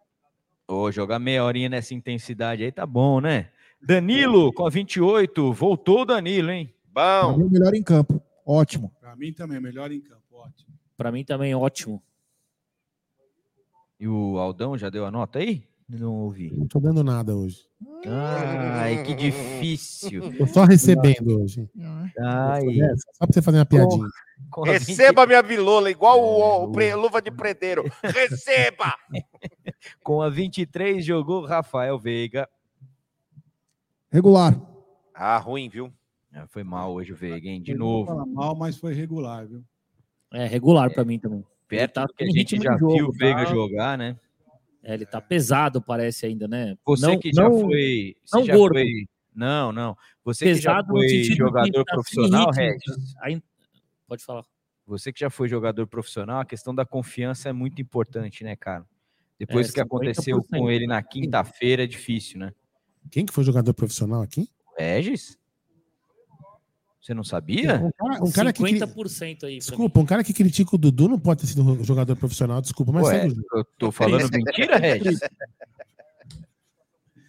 Ô, 0.67 0.91
jogar 0.91 1.19
meia 1.19 1.45
horinha 1.45 1.69
nessa 1.69 1.95
intensidade 1.95 2.65
aí 2.65 2.73
tá 2.73 2.87
bom, 2.87 3.21
né? 3.21 3.51
Danilo 3.87 4.53
com 4.53 4.67
a 4.67 4.71
28, 4.71 5.53
voltou 5.53 6.01
o 6.03 6.05
Danilo, 6.05 6.51
hein? 6.51 6.75
Pra 6.93 7.33
mim, 7.37 7.45
o 7.45 7.51
melhor 7.51 7.75
em 7.75 7.83
campo. 7.83 8.21
Ótimo. 8.45 8.93
Pra 9.01 9.15
mim 9.15 9.33
também, 9.33 9.61
melhor 9.61 9.93
em 9.93 10.01
campo. 10.01 10.23
Ótimo. 10.33 10.75
Pra 10.97 11.13
mim 11.13 11.25
também 11.25 11.55
ótimo. 11.55 12.03
E 13.99 14.09
o 14.09 14.39
Aldão 14.39 14.77
já 14.77 14.91
deu 14.91 15.07
a 15.07 15.11
nota 15.11 15.39
aí? 15.39 15.65
Não 15.89 16.13
ouvi. 16.15 16.51
Não 16.57 16.67
tô 16.67 16.81
dando 16.81 17.05
nada 17.05 17.35
hoje. 17.37 17.61
Ai, 18.07 19.05
que 19.05 19.15
difícil. 19.15 20.37
Tô 20.37 20.47
só 20.47 20.65
recebendo 20.65 21.41
hoje. 21.43 21.71
Ai. 22.19 22.81
É, 22.81 22.97
Só 23.15 23.25
pra 23.27 23.33
você 23.33 23.41
fazer 23.43 23.59
uma 23.59 23.67
piadinha. 23.67 24.09
Com 24.51 24.65
a 24.65 24.73
Receba 24.73 25.27
minha 25.27 25.43
bilola, 25.43 25.91
igual 25.91 26.21
o, 26.21 26.65
o 26.65 26.73
pre- 26.73 26.95
luva 26.95 27.23
de 27.23 27.31
preteiro. 27.31 27.85
Receba! 28.03 28.95
Com 30.03 30.21
a 30.23 30.29
23 30.29 31.05
jogou 31.05 31.45
Rafael 31.47 31.99
Veiga. 31.99 32.49
Regular. 34.21 34.59
Ah, 35.15 35.37
ruim, 35.37 35.69
viu? 35.69 35.93
Ah, 36.33 36.47
Foi 36.47 36.65
mal 36.65 36.91
hoje 36.95 37.13
o 37.13 37.17
Veiga, 37.17 37.51
hein? 37.51 37.61
De 37.61 37.73
Não 37.75 37.81
novo. 37.87 38.27
mal, 38.27 38.57
mas 38.57 38.79
foi 38.79 38.95
regular, 38.95 39.47
viu? 39.47 39.63
É 40.33 40.47
regular 40.47 40.91
pra 40.91 41.05
mim 41.05 41.19
também. 41.19 41.45
Perto 41.69 41.93
tá 41.93 42.07
do 42.07 42.15
que 42.15 42.25
a 42.25 42.27
gente 42.31 42.57
já 42.57 42.79
jogo, 42.79 42.95
viu 42.95 43.09
o 43.09 43.13
Veiga 43.13 43.45
tá? 43.45 43.51
jogar, 43.53 43.99
né? 43.99 44.19
É, 44.83 44.95
ele 44.95 45.05
tá 45.05 45.21
pesado, 45.21 45.83
parece 45.83 46.25
ainda, 46.25 46.49
né? 46.49 46.79
Você 46.87 47.07
Não- 47.07 47.19
que 47.19 47.31
já 47.31 47.43
não- 47.47 47.61
foi. 47.61 48.17
Não 48.33 48.43
já 48.47 48.57
gordo. 48.57 48.75
foi- 48.77 49.07
Não, 49.35 49.71
não. 49.71 49.95
Você 50.25 50.47
que 50.47 50.55
já 50.55 50.77
Pesado 50.77 50.89
foi 50.95 51.25
jogador 51.25 51.85
tá 51.85 51.93
profissional, 51.93 52.47
ritmo, 52.53 52.63
Regis. 52.63 53.15
aí- 53.21 53.43
Pode 54.09 54.25
falar. 54.25 54.45
Você 54.87 55.13
que 55.13 55.21
já 55.21 55.29
foi 55.29 55.47
jogador 55.47 55.87
profissional, 55.87 56.41
a 56.41 56.45
questão 56.47 56.75
da 56.75 56.87
confiança 56.87 57.51
é 57.51 57.53
muito 57.53 57.83
importante, 57.83 58.43
né, 58.45 58.57
cara? 58.57 58.87
Depois 59.39 59.67
É, 59.67 59.69
do 59.69 59.75
que 59.75 59.81
aconteceu 59.83 60.37
50%. 60.41 60.59
com 60.59 60.71
ele 60.71 60.87
na 60.87 61.03
quinta-feira, 61.03 61.85
é 61.85 61.87
difícil, 61.87 62.39
né? 62.41 62.55
Quem 63.11 63.25
que 63.27 63.33
foi 63.33 63.45
jogador 63.45 63.73
profissional 63.75 64.23
aqui? 64.23 64.49
Regis? 64.79 65.39
Você 67.01 67.15
não 67.15 67.23
sabia? 67.23 67.77
Um 67.77 67.91
cara, 67.93 68.25
um 68.25 68.33
cara 68.33 68.53
que. 68.53 68.63
cri- 68.65 68.81
50% 68.81 69.45
aí. 69.45 69.59
pra 69.59 69.67
Desculpa, 69.69 70.01
um 70.01 70.05
cara 70.07 70.25
que 70.25 70.33
critica 70.33 70.75
o 70.75 70.79
Dudu 70.79 71.09
não 71.09 71.19
pode 71.21 71.41
ter 71.43 71.47
sido 71.47 71.83
jogador 71.85 72.17
profissional, 72.17 72.61
desculpa, 72.61 72.91
mas 72.91 73.07
Ué, 73.07 73.13
segue 73.21 73.27
o 73.33 73.37
jogo. 73.37 73.47
eu 73.55 73.65
tô 73.79 73.93
falando 73.93 74.29
mentira, 74.31 74.77
Regis? 74.77 75.21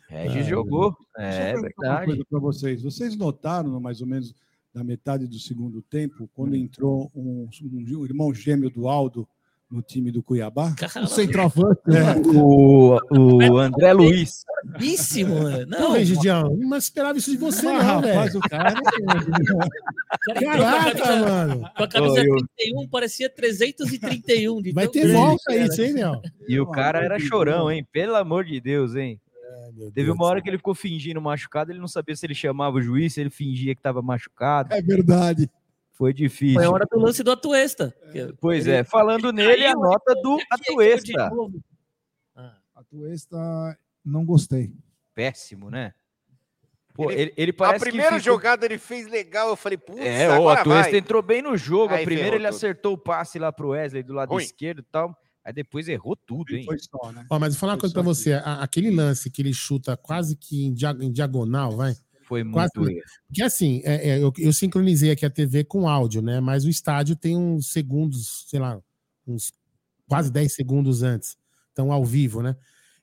Regis 0.09 0.45
Ah, 0.45 0.49
jogou. 0.49 0.95
Eu 1.15 1.21
É 1.23 1.53
perguntar 1.53 1.59
Uma 1.59 1.61
verdade. 1.69 2.05
coisa 2.05 2.25
para 2.29 2.39
vocês. 2.39 2.81
Vocês 2.81 3.15
notaram, 3.15 3.79
mais 3.79 4.01
ou 4.01 4.07
menos 4.07 4.33
na 4.73 4.83
metade 4.83 5.27
do 5.27 5.37
segundo 5.39 5.81
tempo, 5.81 6.29
quando 6.33 6.53
Hum. 6.53 6.57
entrou 6.57 7.11
um, 7.15 7.47
um 7.63 8.05
irmão 8.05 8.33
gêmeo 8.33 8.69
do 8.69 8.87
Aldo 8.87 9.27
no 9.69 9.81
time 9.81 10.11
do 10.11 10.23
Cuiabá? 10.23 10.73
O 11.03 11.07
centroavante. 11.07 11.81
É. 11.87 12.15
O, 12.37 12.97
o 13.11 13.57
André 13.57 13.93
Luiz. 13.93 14.43
Brabíssimo, 14.65 15.43
mano. 15.43 15.65
Não, 15.67 15.91
Regidião, 15.91 16.55
não 16.57 16.77
esperava 16.77 17.17
isso 17.17 17.31
de 17.31 17.37
você, 17.37 17.65
Mas, 17.65 17.77
não, 17.85 17.95
rapaz, 17.95 18.33
velho. 18.33 18.39
o 18.39 18.49
cara 18.49 18.73
né? 18.73 18.81
cara 20.33 20.63
Caraca, 20.63 20.97
camisa- 20.99 21.29
mano. 21.29 21.69
Com 21.77 21.83
a 21.83 21.87
camisa 21.87 22.13
Ô, 22.13 22.17
eu- 22.25 22.47
31, 22.57 22.87
parecia 22.89 23.29
331. 23.29 24.61
De 24.61 24.71
Vai 24.71 24.87
ter 24.87 25.01
grande 25.01 25.13
volta 25.15 25.53
era. 25.53 25.65
isso, 25.65 25.81
hein, 25.81 25.93
meu? 25.93 26.21
E 26.47 26.59
o 26.59 26.65
cara 26.67 27.03
era 27.03 27.19
chorão, 27.19 27.71
hein? 27.71 27.85
Pelo 27.91 28.15
amor 28.15 28.45
de 28.45 28.59
Deus, 28.59 28.95
hein? 28.95 29.19
Teve 29.93 30.09
uma 30.09 30.25
hora 30.25 30.41
que 30.41 30.49
ele 30.49 30.57
ficou 30.57 30.73
fingindo 30.73 31.21
machucado, 31.21 31.71
ele 31.71 31.79
não 31.79 31.87
sabia 31.87 32.15
se 32.15 32.25
ele 32.25 32.33
chamava 32.33 32.77
o 32.77 32.81
juiz, 32.81 33.13
se 33.13 33.21
ele 33.21 33.29
fingia 33.29 33.75
que 33.75 33.79
estava 33.79 34.01
machucado. 34.01 34.73
É 34.73 34.81
verdade. 34.81 35.49
Foi 35.97 36.13
difícil. 36.13 36.53
Foi 36.55 36.65
a 36.65 36.69
hora 36.69 36.85
do 36.89 36.99
lance 36.99 37.23
do 37.23 37.31
Atuesta. 37.31 37.95
Pois 38.39 38.67
é, 38.67 38.83
falando 38.83 39.31
nele, 39.33 39.65
a 39.65 39.73
nota 39.73 40.13
do 40.21 40.37
Atuesta. 40.51 41.31
A 42.75 42.83
Tuesta, 42.83 43.79
não 44.05 44.23
gostei. 44.23 44.71
Péssimo, 45.15 45.71
né? 45.71 45.93
Pô, 46.93 47.09
Ele- 47.11 47.21
ele, 47.21 47.33
ele 47.37 47.55
A 47.59 47.79
primeira 47.79 48.11
que 48.13 48.19
ficou... 48.19 48.33
jogada 48.35 48.65
ele 48.65 48.77
fez 48.77 49.07
legal, 49.07 49.49
eu 49.49 49.55
falei, 49.55 49.77
putz, 49.77 49.99
É, 49.99 50.29
o 50.37 50.47
Atuesta 50.47 50.91
vai. 50.91 50.99
entrou 50.99 51.21
bem 51.23 51.41
no 51.41 51.57
jogo. 51.57 51.93
Aí 51.93 52.01
a 52.03 52.05
primeira 52.05 52.35
ele 52.35 52.45
tudo. 52.45 52.55
acertou 52.55 52.93
o 52.93 52.97
passe 52.97 53.39
lá 53.39 53.51
pro 53.51 53.69
Wesley 53.69 54.03
do 54.03 54.13
lado 54.13 54.29
Ruim. 54.29 54.43
esquerdo 54.43 54.79
e 54.79 54.83
tal. 54.91 55.15
Aí 55.43 55.53
depois 55.53 55.87
errou 55.87 56.15
tudo, 56.15 56.55
hein? 56.55 56.65
Foi 56.65 56.77
só, 56.77 57.11
né? 57.11 57.25
Ó, 57.29 57.39
mas 57.39 57.53
vou 57.55 57.59
falar 57.61 57.73
uma 57.73 57.79
coisa 57.79 57.93
pra 57.93 58.03
você. 58.03 58.33
a- 58.33 58.61
aquele 58.61 58.91
lance 58.91 59.29
que 59.31 59.41
ele 59.41 59.53
chuta 59.53 59.97
quase 59.97 60.35
que 60.35 60.65
em, 60.65 60.73
dia- 60.73 60.95
em 60.99 61.11
diagonal, 61.11 61.71
vai. 61.75 61.95
Foi 62.27 62.43
Quase, 62.43 62.71
muito 62.75 62.91
erro. 62.91 63.05
porque 63.27 63.41
assim, 63.41 63.81
é, 63.85 64.09
é, 64.09 64.21
eu, 64.21 64.33
eu 64.37 64.51
sincronizei 64.51 65.11
aqui 65.11 65.25
a 65.25 65.29
TV 65.29 65.63
com 65.63 65.87
áudio, 65.87 66.21
né? 66.21 66.41
Mas 66.41 66.65
o 66.65 66.69
estádio 66.69 67.15
tem 67.15 67.37
uns 67.37 67.67
segundos, 67.71 68.45
sei 68.49 68.59
lá, 68.59 68.81
uns 69.25 69.53
quase 70.07 70.29
10 70.29 70.53
segundos 70.53 71.03
antes. 71.03 71.37
Então, 71.71 71.91
ao 71.91 72.03
vivo, 72.03 72.41
né? 72.41 72.55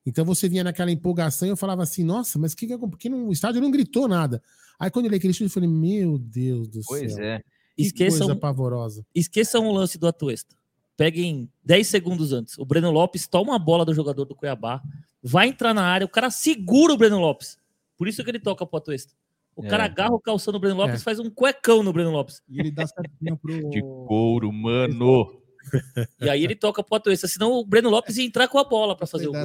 Então 0.07 0.25
você 0.25 0.49
vinha 0.49 0.62
naquela 0.62 0.91
empolgação 0.91 1.49
e 1.49 1.51
eu 1.51 1.57
falava 1.57 1.83
assim, 1.83 2.05
nossa, 2.05 2.39
mas 2.39 2.55
que, 2.55 2.66
que, 2.66 2.77
que 2.99 3.09
não, 3.09 3.29
o 3.29 3.33
estádio 3.33 3.62
não 3.62 3.70
gritou 3.70 4.07
nada. 4.07 4.43
Aí 4.79 4.91
quando 4.91 5.07
eu 5.07 5.09
olhei 5.09 5.18
aquele 5.18 5.33
chute, 5.33 5.45
eu 5.45 5.51
falei, 5.51 5.68
meu 5.68 6.18
Deus 6.18 6.68
do 6.68 6.81
Pois 6.87 7.14
céu. 7.14 7.25
é. 7.25 7.39
Que 7.75 7.83
Esqueçam, 7.83 8.27
coisa 8.27 8.37
pavorosa. 8.37 9.07
esqueçam 9.14 9.66
o 9.66 9.72
lance 9.72 9.97
do 9.99 10.07
Atuesta. 10.07 10.55
Peguem 10.97 11.51
10 11.64 11.87
segundos 11.89 12.33
antes. 12.33 12.59
O 12.59 12.64
Breno 12.64 12.91
Lopes 12.91 13.27
toma 13.27 13.57
a 13.57 13.59
bola 13.59 13.85
do 13.85 13.95
jogador 13.95 14.27
do 14.27 14.35
Cuiabá, 14.35 14.83
vai 15.22 15.49
entrar 15.49 15.72
na 15.75 15.83
área, 15.83 16.05
o 16.05 16.09
cara 16.09 16.31
segura 16.31 16.93
o 16.93 16.97
Breno 16.97 17.18
Lopes. 17.18 17.59
Por 17.97 18.09
isso 18.09 18.22
que 18.24 18.30
ele 18.30 18.40
toca 18.40 18.66
pro 18.66 18.78
Atuesta. 18.78 19.12
O 19.57 19.64
É. 19.64 19.68
cara 19.68 19.84
agarra 19.84 20.14
o 20.14 20.20
calção 20.20 20.53
do 20.53 20.59
Breno 20.59 20.76
Lopes 20.76 20.95
É. 20.97 20.99
e 20.99 21.03
faz 21.03 21.18
um 21.20 21.30
cuecão 21.30 21.82
no 21.82 21.92
Breno 21.92 22.11
Lopes. 22.11 22.42
E 22.49 22.59
ele 22.61 22.70
dá 22.72 22.86
certinho 22.86 23.36
pro. 23.36 23.53
De 23.70 23.80
couro, 23.80 24.53
mano. 24.53 25.40
E 26.20 26.28
aí 26.28 26.45
ele 26.45 26.55
toca 26.55 26.82
pro 26.82 26.97
Atuesta. 26.97 27.26
Senão 27.26 27.53
o 27.53 27.64
Breno 27.64 27.88
Lopes 27.88 28.18
ia 28.18 28.24
entrar 28.26 28.49
com 28.49 28.59
a 28.59 28.64
bola 28.64 28.95
para 28.97 29.07
fazer 29.07 29.28
o 29.28 29.32
gol. 29.32 29.40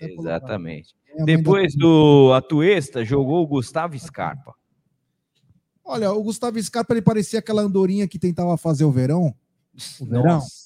É. 0.00 0.12
Exatamente. 0.12 0.94
É, 1.16 1.24
Depois 1.24 1.74
do 1.76 2.32
Atuesta, 2.34 3.04
jogou 3.04 3.42
o 3.42 3.46
Gustavo 3.46 3.96
Scarpa. 3.98 4.54
Olha, 5.84 6.10
o 6.12 6.22
Gustavo 6.22 6.60
Scarpa, 6.62 6.94
ele 6.94 7.02
parecia 7.02 7.38
aquela 7.38 7.62
andorinha 7.62 8.08
que 8.08 8.18
tentava 8.18 8.56
fazer 8.56 8.84
o 8.84 8.90
verão. 8.90 9.34
O 10.00 10.06
verão. 10.06 10.24
Nossa. 10.24 10.62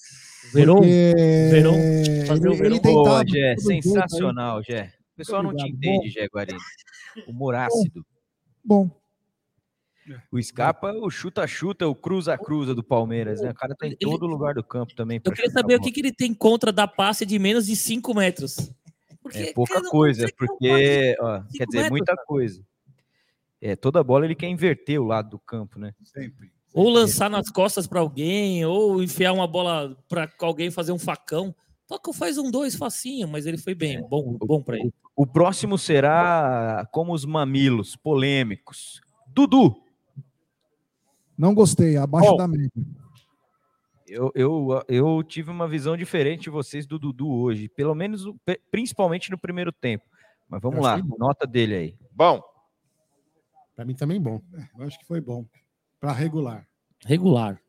Verão? 0.52 0.76
Porque 0.76 1.14
Verão? 1.50 1.74
Ele, 1.74 2.26
Fazer 2.26 2.48
o 2.48 2.52
ele 2.52 2.62
verão. 2.62 2.78
tentava. 2.78 3.24
Pô, 3.24 3.30
Gé, 3.30 3.54
todo 3.54 3.62
jogo 3.62 3.72
aí. 3.74 3.82
sensacional, 3.82 4.62
Gé. 4.62 4.92
O 5.16 5.18
pessoal 5.18 5.42
não 5.42 5.56
te 5.56 5.66
entende, 5.66 6.10
Gé 6.10 6.26
Guarino. 6.28 6.58
Humor 7.26 7.54
ácido. 7.54 8.04
Bom, 8.62 8.90
O 10.30 10.40
Scarpa, 10.42 10.92
o 10.92 11.08
chuta-chuta, 11.10 11.88
o 11.88 11.94
cruza-cruza 11.94 12.74
do 12.74 12.84
Palmeiras, 12.84 13.40
né? 13.40 13.50
O 13.50 13.54
cara 13.54 13.74
tá 13.74 13.86
em 13.86 13.90
Ele- 13.92 13.98
todo 13.98 14.26
lugar 14.26 14.52
do 14.54 14.62
campo 14.62 14.94
também. 14.94 15.18
Eu 15.24 15.32
queria 15.32 15.50
saber 15.50 15.76
o 15.76 15.80
que, 15.80 15.90
que 15.90 16.00
ele 16.00 16.12
tem 16.12 16.34
contra 16.34 16.70
dar 16.70 16.86
passe 16.86 17.24
de 17.24 17.38
menos 17.38 17.64
de 17.66 17.74
5 17.74 18.14
metros. 18.14 18.70
Porque, 19.22 19.38
É 19.38 19.52
pouca 19.54 19.74
cara, 19.76 19.88
coisa, 19.88 20.26
porque, 20.36 21.16
ó, 21.18 21.40
quer 21.52 21.64
dizer, 21.64 21.76
metros, 21.78 21.90
muita 21.90 22.14
cara. 22.14 22.26
coisa. 22.26 22.62
É, 23.60 23.74
toda 23.74 24.04
bola 24.04 24.26
ele 24.26 24.34
quer 24.34 24.48
inverter 24.48 25.00
o 25.00 25.04
lado 25.06 25.30
do 25.30 25.38
campo, 25.38 25.78
né? 25.78 25.92
Sempre. 26.04 26.52
Ou 26.74 26.90
lançar 26.90 27.30
nas 27.30 27.48
costas 27.50 27.86
para 27.86 27.98
alguém, 28.00 28.64
ou 28.66 29.02
enfiar 29.02 29.32
uma 29.32 29.46
bola 29.46 29.96
para 30.10 30.30
alguém 30.40 30.70
fazer 30.70 30.92
um 30.92 30.98
facão. 30.98 31.54
Toca 31.86 32.12
faz 32.12 32.36
um 32.36 32.50
dois 32.50 32.74
facinho, 32.74 33.28
mas 33.28 33.46
ele 33.46 33.58
foi 33.58 33.74
bem, 33.74 34.02
bom, 34.08 34.36
bom 34.38 34.62
para 34.62 34.76
ele. 34.76 34.92
O 35.14 35.26
próximo 35.26 35.78
será 35.78 36.86
como 36.92 37.12
os 37.12 37.24
mamilos, 37.24 37.94
polêmicos. 37.96 39.00
Dudu, 39.28 39.76
não 41.38 41.54
gostei, 41.54 41.96
abaixo 41.96 42.30
Bom. 42.30 42.36
da 42.36 42.48
média. 42.48 42.70
eu, 44.08 44.32
eu, 44.34 44.82
eu 44.88 45.22
tive 45.22 45.50
uma 45.50 45.68
visão 45.68 45.96
diferente 45.96 46.44
de 46.44 46.50
vocês 46.50 46.86
do 46.86 46.98
Dudu 46.98 47.30
hoje, 47.30 47.68
pelo 47.68 47.94
menos, 47.94 48.24
principalmente 48.70 49.30
no 49.30 49.38
primeiro 49.38 49.70
tempo. 49.70 50.04
Mas 50.48 50.62
vamos 50.62 50.78
Eu 50.78 50.82
lá, 50.82 50.98
nota 51.18 51.46
dele 51.46 51.74
aí. 51.74 51.96
Bom, 52.12 52.42
Pra 53.76 53.84
mim 53.84 53.94
também 53.94 54.18
bom. 54.18 54.40
Eu 54.78 54.86
acho 54.86 54.98
que 54.98 55.04
foi 55.04 55.20
bom. 55.20 55.44
Para 56.00 56.10
regular. 56.10 56.66
Regular. 57.04 57.60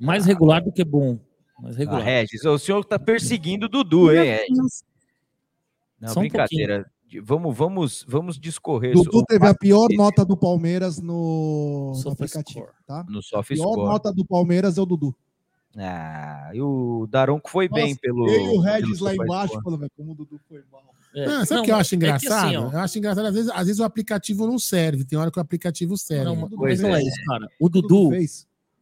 Mais 0.00 0.24
regular 0.24 0.64
do 0.64 0.72
que 0.72 0.82
bom. 0.82 1.18
Mas 1.60 1.76
Ah, 1.76 1.78
regular. 1.78 2.02
Regis, 2.02 2.44
o 2.44 2.58
senhor 2.58 2.84
tá 2.84 2.98
perseguindo 2.98 3.66
o 3.66 3.68
Dudu, 3.68 4.12
hein, 4.12 4.24
Regis? 4.24 4.84
Não, 6.00 6.08
Só 6.12 6.20
um 6.20 6.22
brincadeira. 6.22 6.90
vamos, 7.22 7.56
vamos, 7.56 8.04
vamos 8.08 8.38
discorrer. 8.38 8.92
Dudu 8.94 9.24
teve 9.24 9.46
a 9.46 9.54
pior 9.54 9.88
nota 9.92 10.24
do 10.24 10.36
Palmeiras 10.36 11.00
no, 11.00 11.92
no 12.04 12.10
aplicativo, 12.10 12.66
tá? 12.86 13.04
No 13.08 13.20
A 13.20 13.22
Soft 13.22 13.48
pior 13.48 13.68
Score. 13.72 13.86
nota 13.88 14.12
do 14.12 14.24
Palmeiras 14.24 14.76
é 14.78 14.80
o 14.82 14.86
Dudu. 14.86 15.14
Ah, 15.76 16.50
e 16.54 16.60
o 16.60 17.06
Daronco 17.10 17.50
foi 17.50 17.68
bem 17.68 17.88
Nossa, 17.88 18.00
pelo. 18.00 18.28
eu 18.28 18.34
e 18.34 18.44
o 18.46 18.50
pelo 18.50 18.60
Regis 18.60 19.00
lá 19.00 19.12
embaixo 19.14 19.48
Score. 19.54 19.64
falando, 19.64 19.80
"Velho, 19.80 19.92
como 19.96 20.12
o 20.12 20.14
Dudu 20.14 20.40
foi 20.48 20.62
mal. 20.70 20.82
É. 21.16 21.24
Ah, 21.26 21.44
sabe 21.46 21.60
o 21.60 21.64
que 21.64 21.70
eu 21.70 21.76
acho 21.76 21.94
engraçado? 21.94 22.52
eu 22.52 22.78
acho 22.78 22.98
engraçado, 22.98 23.26
às 23.26 23.34
vezes, 23.34 23.50
às 23.50 23.66
vezes 23.66 23.78
o 23.80 23.84
aplicativo 23.84 24.46
não 24.46 24.58
serve. 24.58 25.04
Tem 25.04 25.16
hora 25.18 25.30
que 25.30 25.38
o 25.38 25.42
aplicativo 25.42 25.96
serve. 25.96 26.24
Não, 26.24 26.34
mas 26.56 26.80
não 26.80 26.94
é 26.94 27.00
isso, 27.02 27.16
cara. 27.26 27.48
O 27.60 27.68
Dudu, 27.68 28.10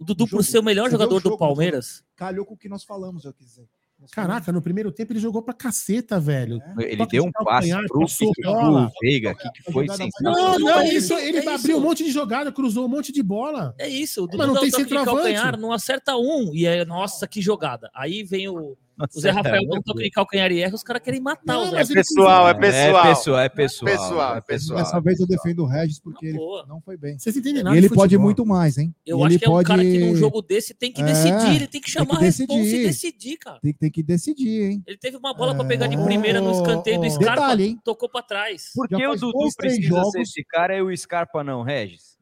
o 0.03 0.05
Dudu, 0.05 0.29
por 0.29 0.45
ser 0.45 0.59
o 0.59 0.63
melhor 0.63 0.85
Você 0.85 0.91
vê 0.91 0.97
o 0.97 0.99
jogador 0.99 1.21
do 1.21 1.25
jogo, 1.25 1.39
Palmeiras, 1.39 2.03
Calhou 2.17 2.45
com 2.45 2.55
o 2.55 2.57
que 2.57 2.69
nós 2.69 2.85
falamos, 2.85 3.25
eu 3.25 3.33
quis 3.33 3.47
dizer. 3.47 3.69
Caraca, 4.11 4.51
no 4.51 4.61
primeiro 4.61 4.91
tempo 4.91 5.13
ele 5.13 5.21
jogou 5.21 5.43
pra 5.43 5.55
caceta, 5.55 6.19
velho. 6.19 6.61
Ele 6.79 6.97
Toque 6.97 7.13
deu 7.13 7.23
de 7.23 7.29
um 7.29 7.33
passe 7.33 7.71
pro 7.87 8.01
do 8.01 8.91
Veiga 9.01 9.31
aqui, 9.31 9.49
que 9.53 9.73
foi 9.73 9.87
Não, 9.87 9.95
sensacional. 9.95 10.59
não, 10.59 10.81
é 10.81 10.89
isso, 10.93 11.15
ele 11.15 11.39
é 11.39 11.55
abriu 11.55 11.77
um 11.77 11.79
isso. 11.79 11.89
monte 11.89 12.05
de 12.05 12.11
jogada, 12.11 12.51
cruzou 12.51 12.87
um 12.87 12.89
monte 12.89 13.13
de 13.13 13.23
bola. 13.23 13.75
é 13.79 13.89
isso. 13.89 14.25
O 14.25 14.27
Dudu 14.27 14.39
Mas 14.39 14.49
não 14.49 14.55
tem 14.57 14.69
um 14.69 14.73
centroavante. 14.73 15.15
calcanhar, 15.15 15.57
não 15.59 15.73
acerta 15.73 16.17
um. 16.17 16.53
E 16.55 16.67
é, 16.67 16.85
nossa, 16.85 17.29
que 17.29 17.41
jogada. 17.41 17.91
Aí 17.95 18.25
vem 18.25 18.49
o, 18.49 18.77
o 19.15 19.21
Zé 19.21 19.31
Rafael 19.31 19.63
toque 19.85 20.03
de 20.05 20.11
calcanhar 20.11 20.53
e 20.53 20.61
erra, 20.61 20.75
os 20.75 20.83
caras 20.83 21.03
querem 21.03 21.21
matar 21.21 21.59
o 21.59 21.71
Zé 21.71 21.81
É 21.81 21.87
pessoal, 21.87 22.49
é 22.49 22.55
pessoal. 22.55 23.05
É 23.05 23.09
pessoal, 23.09 23.39
é 23.41 23.49
pessoal. 23.49 23.91
Pessoal, 23.93 24.37
é 24.37 24.41
pessoal. 24.41 24.79
Dessa 24.79 25.01
vez 25.01 25.21
eu 25.21 25.27
defendo 25.27 25.61
o 25.61 25.67
Regis 25.67 25.99
porque 25.99 26.27
ele 26.27 26.39
não 26.69 26.81
foi 26.81 26.97
bem. 26.97 27.19
Vocês 27.19 27.37
entendem 27.37 27.61
E 27.61 27.65
nada 27.65 27.77
ele 27.77 27.89
de 27.89 27.95
pode 27.95 28.11
futebol. 28.15 28.25
muito 28.25 28.47
mais, 28.47 28.79
hein? 28.79 28.95
Eu 29.07 29.19
E 29.19 29.23
acho 29.23 29.29
ele 29.33 29.39
que 29.39 29.45
é 29.45 29.49
um 29.49 29.53
pode... 29.53 29.69
cara 29.69 29.83
que 29.83 29.99
num 29.99 30.17
jogo 30.17 30.43
desse 30.43 30.75
tem 30.75 30.93
que 30.93 31.01
É, 31.03 31.05
decidir, 31.05 31.57
ele 31.57 31.67
tem 31.67 31.81
que 31.81 31.91
chamar 31.91 32.17
a 32.17 32.21
responsa 32.21 32.55
e 32.77 32.83
decidir. 32.87 33.37
cara. 33.39 33.59
Tem, 33.61 33.73
tem 33.73 33.91
que 33.91 34.03
decidir, 34.03 34.63
hein? 34.71 34.83
Ele 34.87 34.99
teve 34.99 35.17
uma 35.17 35.35
bola 35.35 35.55
pra 35.55 35.65
pegar 35.65 35.87
de 35.87 35.97
primeira 35.97 36.41
no 36.41 36.53
escanteio 36.53 37.01
do 37.01 37.11
Scarpa, 37.11 37.33
detalhe, 37.35 37.65
hein? 37.65 37.81
tocou 37.85 38.09
pra 38.09 38.23
trás. 38.23 38.71
Por 38.75 38.89
que 38.89 39.07
o 39.07 39.17
Dudu 39.17 39.49
precisa 39.57 39.83
jogos- 39.89 40.11
ser 40.13 40.21
esse 40.23 40.45
cara 40.45 40.77
e 40.77 40.83
o 40.83 40.97
Scarpa 40.97 41.43
não, 41.43 41.63
Regis? 41.63 42.17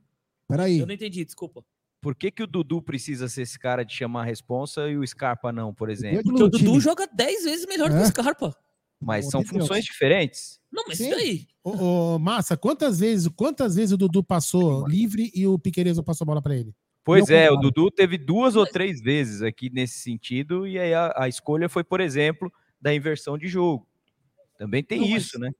Peraí. 0.48 0.78
Eu 0.80 0.86
não 0.86 0.94
entendi, 0.94 1.24
desculpa. 1.24 1.62
Por 2.00 2.14
que, 2.14 2.30
que 2.30 2.42
o 2.42 2.46
Dudu 2.46 2.80
precisa 2.80 3.28
ser 3.28 3.42
esse 3.42 3.58
cara 3.58 3.84
de 3.84 3.94
chamar 3.94 4.22
a 4.22 4.24
responsa 4.24 4.88
e 4.88 4.96
o 4.96 5.06
Scarpa 5.06 5.52
não, 5.52 5.74
por 5.74 5.90
exemplo? 5.90 6.22
Porque 6.22 6.42
o 6.42 6.48
Dudu 6.48 6.80
joga 6.80 7.06
10 7.12 7.44
vezes 7.44 7.66
melhor 7.66 7.90
que 7.90 7.96
É. 7.96 8.02
o 8.02 8.06
Scarpa. 8.06 8.56
Mas 9.02 9.30
são 9.30 9.42
de 9.42 9.50
Deus. 9.50 9.62
funções 9.62 9.84
diferentes. 9.84 10.60
Não, 10.72 10.84
mas 10.86 10.98
Sim. 10.98 11.08
isso 11.10 11.18
aí. 11.18 11.46
Ô, 11.64 11.70
ô, 12.14 12.18
Massa, 12.18 12.56
quantas 12.56 13.00
vezes, 13.00 13.28
quantas 13.34 13.74
vezes 13.74 13.92
o 13.92 13.96
Dudu 13.96 14.22
passou 14.24 14.86
livre 14.86 15.30
e 15.34 15.46
o 15.46 15.58
Piqueires 15.58 16.00
passou 16.02 16.24
a 16.24 16.26
bola 16.26 16.42
pra 16.42 16.54
ele? 16.56 16.74
Pois 17.04 17.28
Não 17.28 17.36
é, 17.36 17.50
o. 17.50 17.56
Dudu 17.56 17.90
teve 17.90 18.16
duas 18.18 18.56
ou 18.56 18.66
três 18.66 19.00
vezes 19.00 19.40
aqui 19.42 19.70
nesse 19.70 19.98
sentido, 20.00 20.66
e 20.66 20.78
aí 20.78 20.92
a, 20.92 21.12
a 21.16 21.28
escolha 21.28 21.66
foi, 21.68 21.82
por 21.82 22.00
exemplo, 22.00 22.52
da 22.80 22.94
inversão 22.94 23.38
de 23.38 23.48
jogo. 23.48 23.86
Também 24.58 24.82
tem 24.84 25.00
Não, 25.00 25.08
mas- 25.08 25.22
isso, 25.24 25.38
né? 25.38 25.50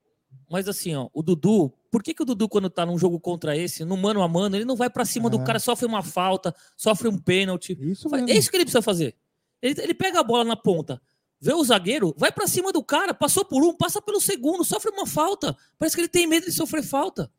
Mas 0.51 0.67
assim, 0.69 0.95
ó, 0.97 1.09
o 1.15 1.23
Dudu, 1.23 1.73
por 1.91 2.03
que, 2.03 2.13
que 2.13 2.23
o 2.23 2.25
Dudu, 2.25 2.49
quando 2.49 2.69
tá 2.69 2.85
num 2.85 2.99
jogo 2.99 3.21
contra 3.21 3.57
esse, 3.57 3.85
no 3.85 3.97
mano 3.97 4.21
a 4.23 4.29
mano, 4.29 4.57
ele 4.57 4.65
não 4.65 4.75
vai 4.77 4.91
pra 4.91 5.05
cima 5.05 5.31
do 5.31 5.39
cara, 5.45 5.59
sofre 5.61 5.87
uma 5.87 6.03
falta, 6.03 6.55
sofre 6.77 7.07
um 7.09 7.17
pênalti. 7.17 7.75
Faz- 8.11 8.23
É 8.29 8.37
isso 8.37 8.51
que 8.51 8.57
ele 8.57 8.65
precisa 8.65 8.83
fazer. 8.83 9.15
Ele, 9.63 9.81
ele 9.81 9.95
pega 9.95 10.19
a 10.21 10.25
bola 10.25 10.43
na 10.45 10.57
ponta, 10.57 11.01
vê 11.41 11.53
o 11.53 11.63
zagueiro, 11.63 12.13
vai 12.19 12.33
pra 12.33 12.49
cima 12.49 12.73
do 12.73 12.83
cara, 12.83 13.15
passou 13.15 13.45
por 13.45 13.63
um, 13.63 13.73
passa 13.75 14.03
pelo 14.03 14.21
segundo, 14.21 14.65
sofre 14.65 14.91
uma 14.91 15.07
falta. 15.07 15.57
Parece 15.79 15.95
que 15.95 16.01
ele 16.03 16.09
tem 16.09 16.27
medo 16.27 16.47
de 16.47 16.53
sofrer 16.53 16.83
falta. 16.83 17.31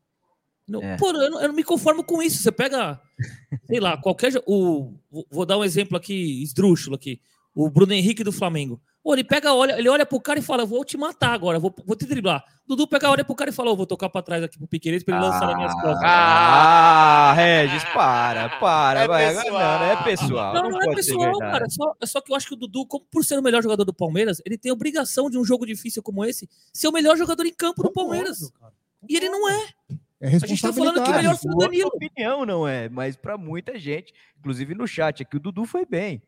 Não, 0.66 0.80
Pô, 0.96 1.08
eu 1.10 1.30
não, 1.30 1.40
eu 1.42 1.48
não 1.48 1.54
me 1.54 1.64
conformo 1.64 2.02
com 2.04 2.22
isso. 2.22 2.38
Você 2.42 2.50
pega, 2.52 2.98
sei 3.66 3.80
lá, 3.80 3.96
qualquer. 3.98 4.32
O, 4.46 4.94
vou- 5.10 5.26
vou 5.30 5.44
dar 5.44 5.58
um 5.58 5.64
exemplo 5.64 5.96
aqui, 5.98 6.40
esdrúxulo 6.42 6.94
aqui. 6.96 7.20
O 7.54 7.68
Bruno 7.68 7.92
Henrique 7.92 8.24
do 8.24 8.32
Flamengo. 8.32 8.80
Pô, 9.02 9.14
ele 9.14 9.24
pega, 9.24 9.52
olha, 9.52 9.76
ele 9.76 9.88
olha 9.88 10.06
pro 10.06 10.20
cara 10.20 10.38
e 10.38 10.42
fala: 10.42 10.64
Vou 10.64 10.84
te 10.84 10.96
matar 10.96 11.32
agora, 11.32 11.58
vou, 11.58 11.74
vou 11.84 11.96
te 11.96 12.06
driblar. 12.06 12.44
Dudu 12.64 12.86
pega, 12.86 13.10
olha 13.10 13.24
pro 13.24 13.34
cara 13.34 13.50
e 13.50 13.52
fala: 13.52 13.72
"Ô, 13.72 13.76
Vou 13.76 13.84
tocar 13.84 14.08
pra 14.08 14.22
trás 14.22 14.44
aqui 14.44 14.56
pro 14.56 14.68
Piqueires 14.68 15.02
pra 15.02 15.16
ele 15.16 15.24
lançar 15.24 15.46
nas 15.46 15.56
minhas 15.56 15.74
costas. 15.74 16.00
Ah, 16.04 17.32
Regis, 17.34 17.82
para, 17.92 18.48
para. 18.60 19.00
É 19.00 19.08
vai, 19.08 19.34
pessoal. 19.34 19.52
Não, 19.52 19.78
não 19.80 19.86
é 19.86 20.04
pessoal. 20.04 20.54
Não, 20.54 20.70
não, 20.70 20.80
é 20.80 20.84
pode 20.84 21.02
ser 21.02 21.14
pessoal, 21.14 21.38
cara. 21.38 21.64
É 21.64 21.68
só, 21.68 21.94
é 22.00 22.06
só 22.06 22.20
que 22.20 22.30
eu 22.30 22.36
acho 22.36 22.46
que 22.46 22.54
o 22.54 22.56
Dudu, 22.56 22.86
como 22.86 23.04
por 23.10 23.24
ser 23.24 23.38
o 23.38 23.42
melhor 23.42 23.60
jogador 23.60 23.84
do 23.84 23.92
Palmeiras, 23.92 24.40
ele 24.46 24.56
tem 24.56 24.70
a 24.70 24.74
obrigação 24.74 25.28
de 25.28 25.36
um 25.36 25.44
jogo 25.44 25.66
difícil 25.66 26.00
como 26.00 26.24
esse 26.24 26.48
ser 26.72 26.86
o 26.86 26.92
melhor 26.92 27.16
jogador 27.16 27.44
em 27.44 27.52
campo 27.52 27.82
do 27.82 27.92
Palmeiras. 27.92 28.52
E 29.08 29.16
ele 29.16 29.28
não 29.28 29.50
é. 29.50 29.68
É 30.20 30.36
A 30.36 30.46
gente 30.46 30.62
tá 30.62 30.72
falando 30.72 31.02
que 31.02 31.10
o 31.10 31.14
melhor 31.14 31.36
foi 31.36 31.50
o 31.52 31.56
Danilo. 31.56 31.88
opinião 31.92 32.46
não 32.46 32.68
é, 32.68 32.88
mas 32.88 33.16
para 33.16 33.36
muita 33.36 33.76
gente, 33.76 34.14
inclusive 34.38 34.72
no 34.72 34.86
chat 34.86 35.22
aqui, 35.22 35.36
o 35.36 35.40
Dudu 35.40 35.64
foi 35.64 35.84
bem. 35.84 36.22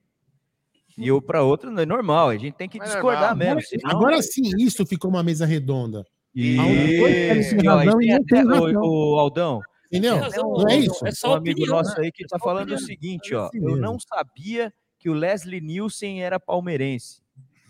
E 0.97 1.09
eu 1.09 1.21
para 1.21 1.43
outro 1.43 1.71
não 1.71 1.83
é 1.83 1.87
normal, 1.87 2.29
a 2.31 2.37
gente 2.37 2.55
tem 2.57 2.69
que 2.69 2.79
discordar 2.79 3.35
mesmo. 3.37 3.53
Agora, 3.53 3.67
senão- 3.67 3.91
agora 3.91 4.23
sim, 4.23 4.43
isso 4.59 4.87
ficou 4.87 5.11
uma 5.11 5.23
mesa 5.23 5.45
redonda. 5.47 6.05
E, 6.35 6.57
e, 6.57 7.69
ó, 7.69 7.79
até- 8.13 8.45
o, 8.45 9.15
o 9.15 9.19
Aldão, 9.19 9.61
Entendeu? 9.93 10.17
um- 10.17 10.59
Não 10.63 10.69
é 10.69 10.77
isso? 10.77 11.07
É 11.07 11.13
só 11.13 11.31
um 11.31 11.35
amigo 11.35 11.61
opinião, 11.61 11.77
nosso 11.77 11.97
né? 11.99 12.07
aí 12.07 12.13
que 12.13 12.25
É 12.25 12.27
tá 12.27 12.39
só 12.39 12.45
falando 12.45 12.71
o 12.71 12.75
opinião. 12.75 12.87
seguinte, 12.87 13.33
É 13.35 13.37
ó, 13.37 13.47
assim 13.47 13.59
eu 13.63 13.77
não 13.77 13.97
sabia 14.01 14.73
que 14.99 15.09
o 15.09 15.13
Leslie 15.13 15.61
Nielsen 15.61 16.23
era 16.25 16.41
palmeirense. 16.41 17.23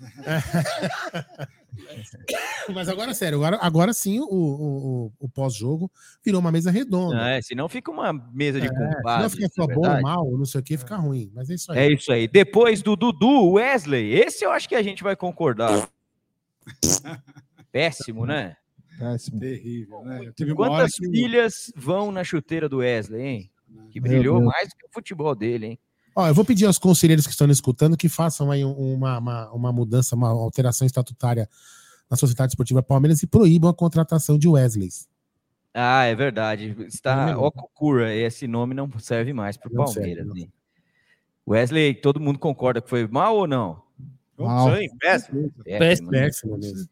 Mas 2.72 2.88
agora, 2.88 3.12
sério, 3.14 3.38
agora, 3.38 3.58
agora 3.60 3.92
sim 3.92 4.20
o, 4.20 4.24
o, 4.24 5.06
o- 5.06 5.12
o 5.20 5.28
pós-jogo 5.28 5.90
virou 6.24 6.40
uma 6.40 6.52
mesa 6.52 6.70
redonda. 6.70 7.30
É, 7.30 7.42
senão 7.42 7.68
fica 7.68 7.90
uma 7.90 8.12
mesa 8.32 8.60
de 8.60 8.66
É, 8.66 8.70
senão 8.70 8.90
compadres. 8.96 9.32
fica 9.32 9.48
só 9.48 9.66
na 9.66 9.74
bom, 9.74 10.00
mal, 10.00 10.30
não 10.38 10.44
sei 10.44 10.60
o 10.60 10.64
que, 10.64 10.78
fica 10.78 10.96
ruim. 10.96 11.30
Mas 11.34 11.50
é 11.50 11.54
isso 11.54 11.72
aí. 11.72 11.78
É 11.78 11.92
isso 11.92 12.12
aí. 12.12 12.28
Depois 12.28 12.82
do 12.82 12.96
Dudu, 12.96 13.52
Wesley. 13.52 14.12
Esse 14.14 14.44
eu 14.44 14.52
acho 14.52 14.68
que 14.68 14.74
a 14.74 14.82
gente 14.82 15.02
vai 15.02 15.16
concordar. 15.16 15.88
Péssimo, 17.72 18.24
né? 18.24 18.56
Péssimo. 18.98 19.40
Terrível, 19.40 20.02
né? 20.04 20.32
Quantas 20.54 20.94
que 20.94 21.10
filhas 21.10 21.72
vão 21.76 22.12
na 22.12 22.22
chuteira 22.24 22.68
do 22.68 22.78
Wesley, 22.78 23.22
hein? 23.22 23.50
Que 23.90 24.00
brilhou 24.00 24.40
mais 24.42 24.68
do 24.68 24.76
que 24.76 24.86
o 24.86 24.90
futebol 24.92 25.34
dele, 25.34 25.66
hein? 25.66 25.78
Ó, 26.14 26.26
eu 26.28 26.34
vou 26.34 26.44
pedir 26.44 26.66
aos 26.66 26.78
conselheiros 26.78 27.26
que 27.26 27.32
estão 27.32 27.46
nos 27.46 27.56
escutando 27.56 27.96
que 27.96 28.08
façam 28.08 28.50
aí 28.50 28.64
um- 28.64 28.94
uma, 28.94 29.18
uma, 29.18 29.50
uma 29.52 29.72
mudança, 29.72 30.14
uma 30.14 30.28
alteração 30.28 30.86
estatutária 30.86 31.48
na 32.10 32.16
Sociedade 32.16 32.52
Esportiva 32.52 32.82
Palmeiras 32.82 33.22
e 33.22 33.26
proíbam 33.26 33.68
a 33.70 33.74
contratação 33.74 34.38
de 34.38 34.46
Wesleys. 34.48 35.08
Ah, 35.72 36.04
é 36.04 36.14
verdade. 36.14 36.76
Está. 36.86 37.36
Okukura, 37.38 38.14
esse 38.14 38.46
nome 38.46 38.74
não 38.74 38.88
serve 39.00 39.32
mais 39.32 39.56
para 39.56 39.68
o 39.68 39.86
serve, 39.88 40.14
Palmeiras. 40.14 40.26
né? 40.34 40.48
Wesley, 41.46 41.94
todo 41.94 42.20
mundo 42.20 42.38
concorda 42.38 42.80
que 42.80 42.88
foi 42.88 43.06
mal 43.08 43.36
ou 43.36 43.46
não? 43.46 43.82
Mal. 44.38 44.76
Sim, 44.76 44.88
péssimo. 44.98 45.52
Péssimo, 45.64 46.10
né? 46.10 46.20
péssimo 46.26 46.56
mesmo. 46.56 46.88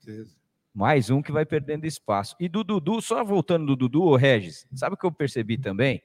Mais 0.75 1.11
um 1.11 1.23
que 1.23 1.31
vai 1.31 1.45
perdendo 1.47 1.87
espaço. 1.87 2.35
E 2.41 2.49
do 2.49 2.65
Dudu, 2.65 3.01
só 3.01 3.23
voltando 3.25 3.67
do 3.67 3.77
Dudu, 3.77 4.03
ô 4.03 4.17
Regis, 4.17 4.67
sabe 4.75 4.95
o 4.95 4.97
que 4.99 5.07
eu 5.07 5.13
percebi 5.13 5.57
também? 5.59 6.03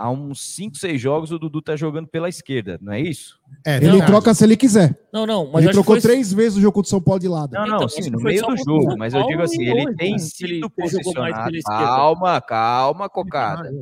Há 0.00 0.08
uns 0.10 0.40
5, 0.54 0.76
6 0.76 1.00
jogos 1.00 1.32
o 1.32 1.38
Dudu 1.40 1.60
tá 1.60 1.74
jogando 1.74 2.06
pela 2.06 2.28
esquerda, 2.28 2.78
não 2.80 2.92
é 2.92 3.00
isso? 3.00 3.40
ele 3.66 4.00
troca 4.06 4.32
se 4.32 4.44
ele 4.44 4.56
quiser. 4.56 4.96
Não, 5.12 5.26
não, 5.26 5.50
mas 5.50 5.64
ele 5.64 5.72
trocou 5.72 5.96
foi- 5.96 6.00
três 6.00 6.32
vezes 6.32 6.56
o 6.56 6.60
jogo 6.60 6.74
contra 6.74 6.86
o 6.86 6.90
São 6.90 7.00
Paulo 7.02 7.18
de 7.20 7.26
lado. 7.26 7.52
Não, 7.52 7.66
não, 7.66 7.76
Então, 7.78 7.88
sim, 7.88 8.08
no 8.08 8.20
meio 8.20 8.46
do 8.46 8.56
jogo, 8.56 8.96
mas 8.96 9.12
eu 9.12 9.26
digo 9.26 9.42
assim, 9.42 9.60
ele 9.64 9.96
tem 9.96 10.10
né? 10.12 10.16
Ele- 10.16 10.18
sido 10.20 10.70
posicionado. 10.70 11.44
pela 11.46 11.58
esquerda. 11.58 11.84
Calma, 11.84 12.40
calma, 12.40 13.08
cocada. 13.08 13.72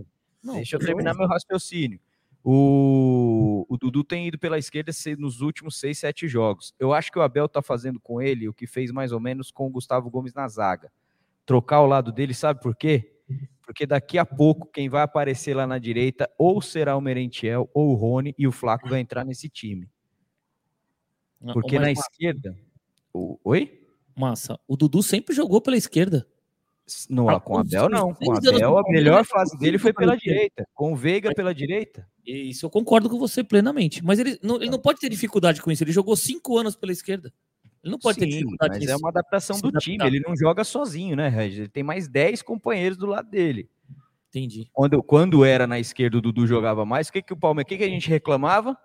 Não, 0.42 0.54
Deixa 0.54 0.76
eu 0.76 0.80
terminar 0.80 1.12
meu 1.14 1.26
raciocínio. 1.28 2.00
O, 2.42 3.66
o 3.68 3.76
Dudu 3.76 4.02
tem 4.04 4.28
ido 4.28 4.38
pela 4.38 4.56
esquerda 4.56 4.92
nos 5.18 5.40
últimos 5.40 5.78
seis, 5.78 5.98
sete 5.98 6.26
jogos. 6.28 6.72
Eu 6.78 6.94
acho 6.94 7.10
que 7.12 7.18
o 7.18 7.22
Abel 7.22 7.48
tá 7.48 7.60
fazendo 7.60 8.00
com 8.00 8.22
ele 8.22 8.48
o 8.48 8.54
que 8.54 8.66
fez 8.66 8.90
mais 8.90 9.12
ou 9.12 9.20
menos 9.20 9.50
com 9.50 9.66
o 9.66 9.70
Gustavo 9.70 10.08
Gomes 10.08 10.32
na 10.32 10.48
zaga. 10.48 10.90
Trocar 11.44 11.80
o 11.82 11.86
lado 11.86 12.10
dele, 12.12 12.32
sabe 12.32 12.60
por 12.62 12.74
quê? 12.74 13.12
Porque 13.66 13.84
daqui 13.84 14.16
a 14.16 14.24
pouco 14.24 14.68
quem 14.72 14.88
vai 14.88 15.02
aparecer 15.02 15.54
lá 15.54 15.66
na 15.66 15.76
direita 15.78 16.30
ou 16.38 16.62
será 16.62 16.96
o 16.96 17.00
Merentiel 17.00 17.68
ou 17.74 17.90
o 17.90 17.94
Rony 17.94 18.32
e 18.38 18.46
o 18.46 18.52
Flaco 18.52 18.88
vai 18.88 19.00
entrar 19.00 19.24
nesse 19.24 19.48
time. 19.48 19.88
Porque 21.52 21.78
na 21.78 21.88
Massa, 21.88 22.00
esquerda. 22.12 22.56
o- 23.12 23.38
Oi? 23.44 23.82
Massa, 24.16 24.58
o 24.66 24.76
Dudu 24.76 25.02
sempre 25.02 25.34
jogou 25.34 25.60
pela 25.60 25.76
esquerda. 25.76 26.26
Não, 27.10 27.28
Há 27.28 27.40
com 27.40 27.54
o 27.54 27.58
Abel 27.58 27.88
não. 27.88 28.14
Com 28.14 28.30
o 28.30 28.36
Abel 28.36 28.70
no 28.70 28.78
a 28.78 28.82
melhor 28.88 29.24
fase 29.24 29.58
dele 29.58 29.76
foi 29.76 29.92
pela 29.92 30.16
direita. 30.16 30.64
Com 30.72 30.92
o 30.92 30.96
Veiga 30.96 31.34
pela 31.34 31.52
direita. 31.52 32.08
Isso 32.24 32.64
eu 32.64 32.70
concordo 32.70 33.10
com 33.10 33.18
você 33.18 33.42
plenamente. 33.42 34.02
Mas 34.04 34.20
ele 34.20 34.38
não, 34.40 34.56
ele 34.56 34.70
não 34.70 34.78
pode 34.78 35.00
ter 35.00 35.08
dificuldade 35.08 35.60
com 35.60 35.70
isso. 35.72 35.82
Ele 35.82 35.90
jogou 35.92 36.16
cinco 36.16 36.56
anos 36.56 36.76
pela 36.76 36.92
esquerda. 36.92 37.32
Ele 37.82 37.92
não 37.92 37.98
pode 37.98 38.18
ter 38.18 38.24
Sim, 38.24 38.30
dificuldade 38.30 38.70
mas 38.72 38.80
nisso. 38.80 38.92
é 38.92 38.96
uma 38.96 39.08
adaptação 39.10 39.56
Se 39.56 39.62
do 39.62 39.68
adaptar. 39.68 39.84
time. 39.90 40.06
Ele 40.06 40.20
não 40.26 40.36
joga 40.36 40.64
sozinho, 40.64 41.14
né, 41.16 41.28
Regis? 41.28 41.58
Ele 41.60 41.68
tem 41.68 41.82
mais 41.82 42.08
10 42.08 42.42
companheiros 42.42 42.98
do 42.98 43.06
lado 43.06 43.30
dele. 43.30 43.68
Entendi. 44.28 44.68
Quando, 44.72 45.02
quando 45.02 45.44
era 45.44 45.66
na 45.66 45.78
esquerda, 45.78 46.18
o 46.18 46.20
Dudu 46.20 46.46
jogava 46.46 46.84
mais. 46.84 47.08
O 47.08 47.12
que, 47.12 47.22
que 47.22 47.32
o 47.32 47.36
Palmeiras, 47.36 47.66
o 47.66 47.68
que, 47.68 47.78
que 47.78 47.84
a 47.84 47.88
gente 47.88 48.08
reclamava? 48.08 48.76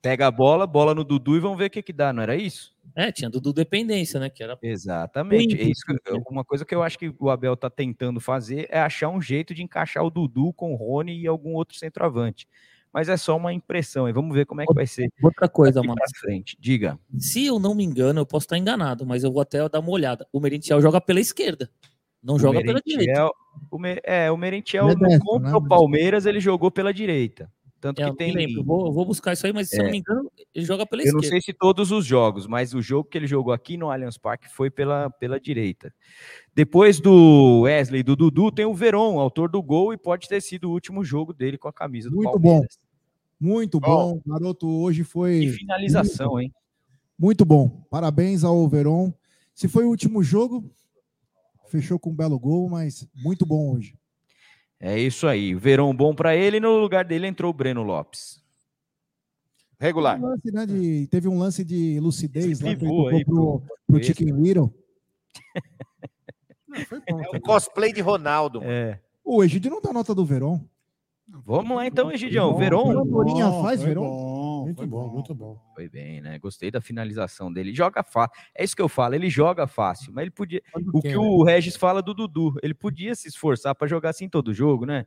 Pega 0.00 0.26
a 0.26 0.30
bola, 0.30 0.66
bola 0.66 0.94
no 0.94 1.04
Dudu 1.04 1.36
e 1.36 1.40
vamos 1.40 1.58
ver 1.58 1.66
o 1.66 1.70
que, 1.70 1.82
que 1.82 1.92
dá, 1.92 2.10
não 2.10 2.22
era 2.22 2.34
isso? 2.34 2.72
É, 2.96 3.12
tinha 3.12 3.28
Dudu 3.28 3.52
dependência, 3.52 4.18
né? 4.18 4.30
Que 4.30 4.42
era 4.42 4.58
Exatamente. 4.62 5.60
É 5.60 5.64
isso 5.64 5.82
que 5.84 5.92
eu- 6.10 6.22
uma 6.30 6.42
coisa 6.44 6.64
que 6.64 6.74
eu 6.74 6.82
acho 6.82 6.98
que 6.98 7.12
o 7.18 7.28
Abel 7.28 7.54
tá 7.56 7.68
tentando 7.68 8.18
fazer 8.18 8.66
é 8.70 8.80
achar 8.80 9.10
um 9.10 9.20
jeito 9.20 9.52
de 9.54 9.62
encaixar 9.62 10.02
o 10.02 10.10
Dudu 10.10 10.52
com 10.54 10.72
o 10.72 10.76
Rony 10.76 11.20
e 11.20 11.26
algum 11.26 11.52
outro 11.52 11.76
centroavante. 11.76 12.48
Mas 12.92 13.08
é 13.08 13.16
só 13.16 13.36
uma 13.36 13.52
impressão. 13.52 14.08
E 14.08 14.12
vamos 14.12 14.34
ver 14.34 14.46
como 14.46 14.60
é 14.60 14.66
que 14.66 14.74
vai 14.74 14.86
ser. 14.86 15.10
Outra 15.22 15.48
coisa, 15.48 15.82
mano. 15.82 16.00
frente. 16.18 16.56
Diga. 16.60 16.98
Se 17.18 17.46
eu 17.46 17.58
não 17.58 17.74
me 17.74 17.84
engano, 17.84 18.20
eu 18.20 18.26
posso 18.26 18.44
estar 18.44 18.58
enganado, 18.58 19.06
mas 19.06 19.22
eu 19.24 19.32
vou 19.32 19.40
até 19.42 19.66
dar 19.68 19.80
uma 19.80 19.90
olhada. 19.90 20.26
O 20.32 20.40
Merentiel 20.40 20.80
joga 20.80 21.00
pela 21.00 21.20
esquerda, 21.20 21.70
não 22.22 22.34
O 22.34 22.38
joga 22.38 22.60
pela 22.60 22.74
Merentiel- 22.84 22.98
direita. 22.98 23.30
O 23.70 23.78
Me- 23.78 24.00
é, 24.04 24.30
o 24.30 24.36
Merentiel 24.36 24.88
é 24.90 24.94
no 24.94 25.00
destro, 25.00 25.24
contra 25.24 25.50
né? 25.50 25.56
o 25.56 25.62
Palmeiras, 25.68 26.26
ele 26.26 26.40
jogou 26.40 26.70
pela 26.70 26.92
direita. 26.92 27.50
Tanto 27.80 28.00
É, 28.00 28.04
que 28.04 28.10
eu 28.10 28.14
tem. 28.14 28.34
me 28.34 28.46
lembro. 28.46 28.62
Vou, 28.62 28.86
eu 28.88 28.92
vou 28.92 29.06
buscar 29.06 29.32
isso 29.32 29.46
aí, 29.46 29.52
mas 29.52 29.70
se 29.70 29.76
eu 29.76 29.80
É. 29.80 29.84
não 29.84 29.90
me 29.90 29.98
engano, 29.98 30.30
ele 30.54 30.64
joga 30.66 30.84
pela 30.86 31.02
Eu 31.02 31.12
não 31.12 31.20
esquerda. 31.20 31.28
sei 31.28 31.40
se 31.40 31.58
todos 31.58 31.90
os 31.90 32.04
jogos, 32.04 32.46
mas 32.46 32.74
o 32.74 32.82
jogo 32.82 33.08
que 33.08 33.16
ele 33.16 33.26
jogou 33.26 33.52
aqui 33.54 33.76
no 33.78 33.90
Allianz 33.90 34.18
Parque 34.18 34.48
foi 34.50 34.70
pela, 34.70 35.08
pela 35.08 35.40
direita. 35.40 35.92
Depois 36.54 37.00
do 37.00 37.60
Wesley 37.62 38.00
e 38.00 38.02
do 38.02 38.14
Dudu, 38.14 38.52
tem 38.52 38.66
o 38.66 38.74
Veron, 38.74 39.18
autor 39.18 39.48
do 39.50 39.62
gol, 39.62 39.94
e 39.94 39.96
pode 39.96 40.28
ter 40.28 40.42
sido 40.42 40.68
o 40.68 40.72
último 40.72 41.02
jogo 41.02 41.32
dele 41.32 41.56
com 41.56 41.68
a 41.68 41.72
camisa 41.72 42.10
do 42.10 42.16
Muito 42.16 42.32
Palmeiras. 42.32 42.78
bom. 42.78 43.46
Muito 43.48 43.80
bom. 43.80 44.20
Garoto, 44.26 44.68
hoje 44.68 45.02
foi. 45.02 45.40
Que 45.40 45.52
finalização, 45.52 46.38
hein? 46.38 46.52
Muito 47.18 47.44
bom. 47.46 47.68
Parabéns 47.90 48.44
ao 48.44 48.68
Veron. 48.68 49.12
Se 49.54 49.66
foi 49.68 49.84
o 49.84 49.88
último 49.88 50.22
jogo, 50.22 50.70
fechou 51.68 51.98
com 51.98 52.10
um 52.10 52.14
belo 52.14 52.38
gol, 52.38 52.68
mas 52.68 53.08
muito 53.14 53.46
bom 53.46 53.74
hoje. 53.74 53.94
É 54.80 54.98
isso 54.98 55.26
aí. 55.26 55.54
Verão 55.54 55.94
bom 55.94 56.14
para 56.14 56.34
ele, 56.34 56.56
e 56.56 56.60
no 56.60 56.78
lugar 56.78 57.04
dele 57.04 57.26
entrou 57.26 57.50
o 57.50 57.54
Breno 57.54 57.82
Lopes. 57.82 58.40
Regular. 59.78 60.14
Teve 60.18 60.26
um 60.26 60.28
lance, 60.30 60.52
né, 60.52 60.66
de- 60.66 61.06
teve 61.06 61.28
um 61.28 61.38
lance 61.38 61.64
de 61.64 62.00
lucidez 62.00 62.60
lá 62.60 62.64
que 62.64 62.70
ele 62.70 62.76
Pivô 62.80 62.94
tocou 63.04 63.08
aí 63.08 63.24
pro, 63.24 63.34
pro- 63.60 63.62
pro 63.86 64.02
Chicken 64.04 64.30
Little. 64.42 64.72
É 67.06 67.36
um 67.36 67.40
cosplay 67.40 67.92
de 67.92 68.00
Ronaldo. 68.00 68.60
É. 68.62 69.00
O 69.24 69.42
Egidio 69.42 69.70
não 69.70 69.80
dá 69.80 69.92
nota 69.92 70.14
do 70.14 70.24
Veron. 70.24 70.60
Vamos 71.28 71.76
lá 71.76 71.86
então, 71.86 72.10
Egidião. 72.10 72.52
bom, 72.52 72.58
Veron. 72.58 72.84
foi 72.92 72.96
Andorinha 73.02 73.46
Bom, 73.46 73.62
foi 74.74 74.86
Veron? 74.86 74.90
bom, 75.08 75.12
Muito 75.12 75.34
bom, 75.34 75.48
muito 75.48 75.60
bom. 75.64 75.72
Foi 75.74 75.88
bem, 75.88 76.20
né? 76.20 76.38
Gostei 76.38 76.70
da 76.70 76.80
finalização 76.80 77.52
dele. 77.52 77.74
Joga 77.74 78.02
fácil. 78.02 78.32
É 78.54 78.64
isso 78.64 78.76
que 78.76 78.82
eu 78.82 78.88
falo, 78.88 79.14
ele 79.14 79.28
joga 79.30 79.66
fácil, 79.66 80.12
mas 80.12 80.22
ele 80.22 80.30
podia. 80.30 80.62
O 80.92 81.00
que 81.00 81.16
o 81.16 81.42
Regis 81.42 81.76
fala 81.76 82.02
do 82.02 82.14
Dudu, 82.14 82.54
ele 82.62 82.74
podia 82.74 83.14
se 83.14 83.28
esforçar 83.28 83.74
para 83.74 83.88
jogar 83.88 84.10
assim 84.10 84.28
todo 84.28 84.54
jogo, 84.54 84.84
né? 84.86 85.06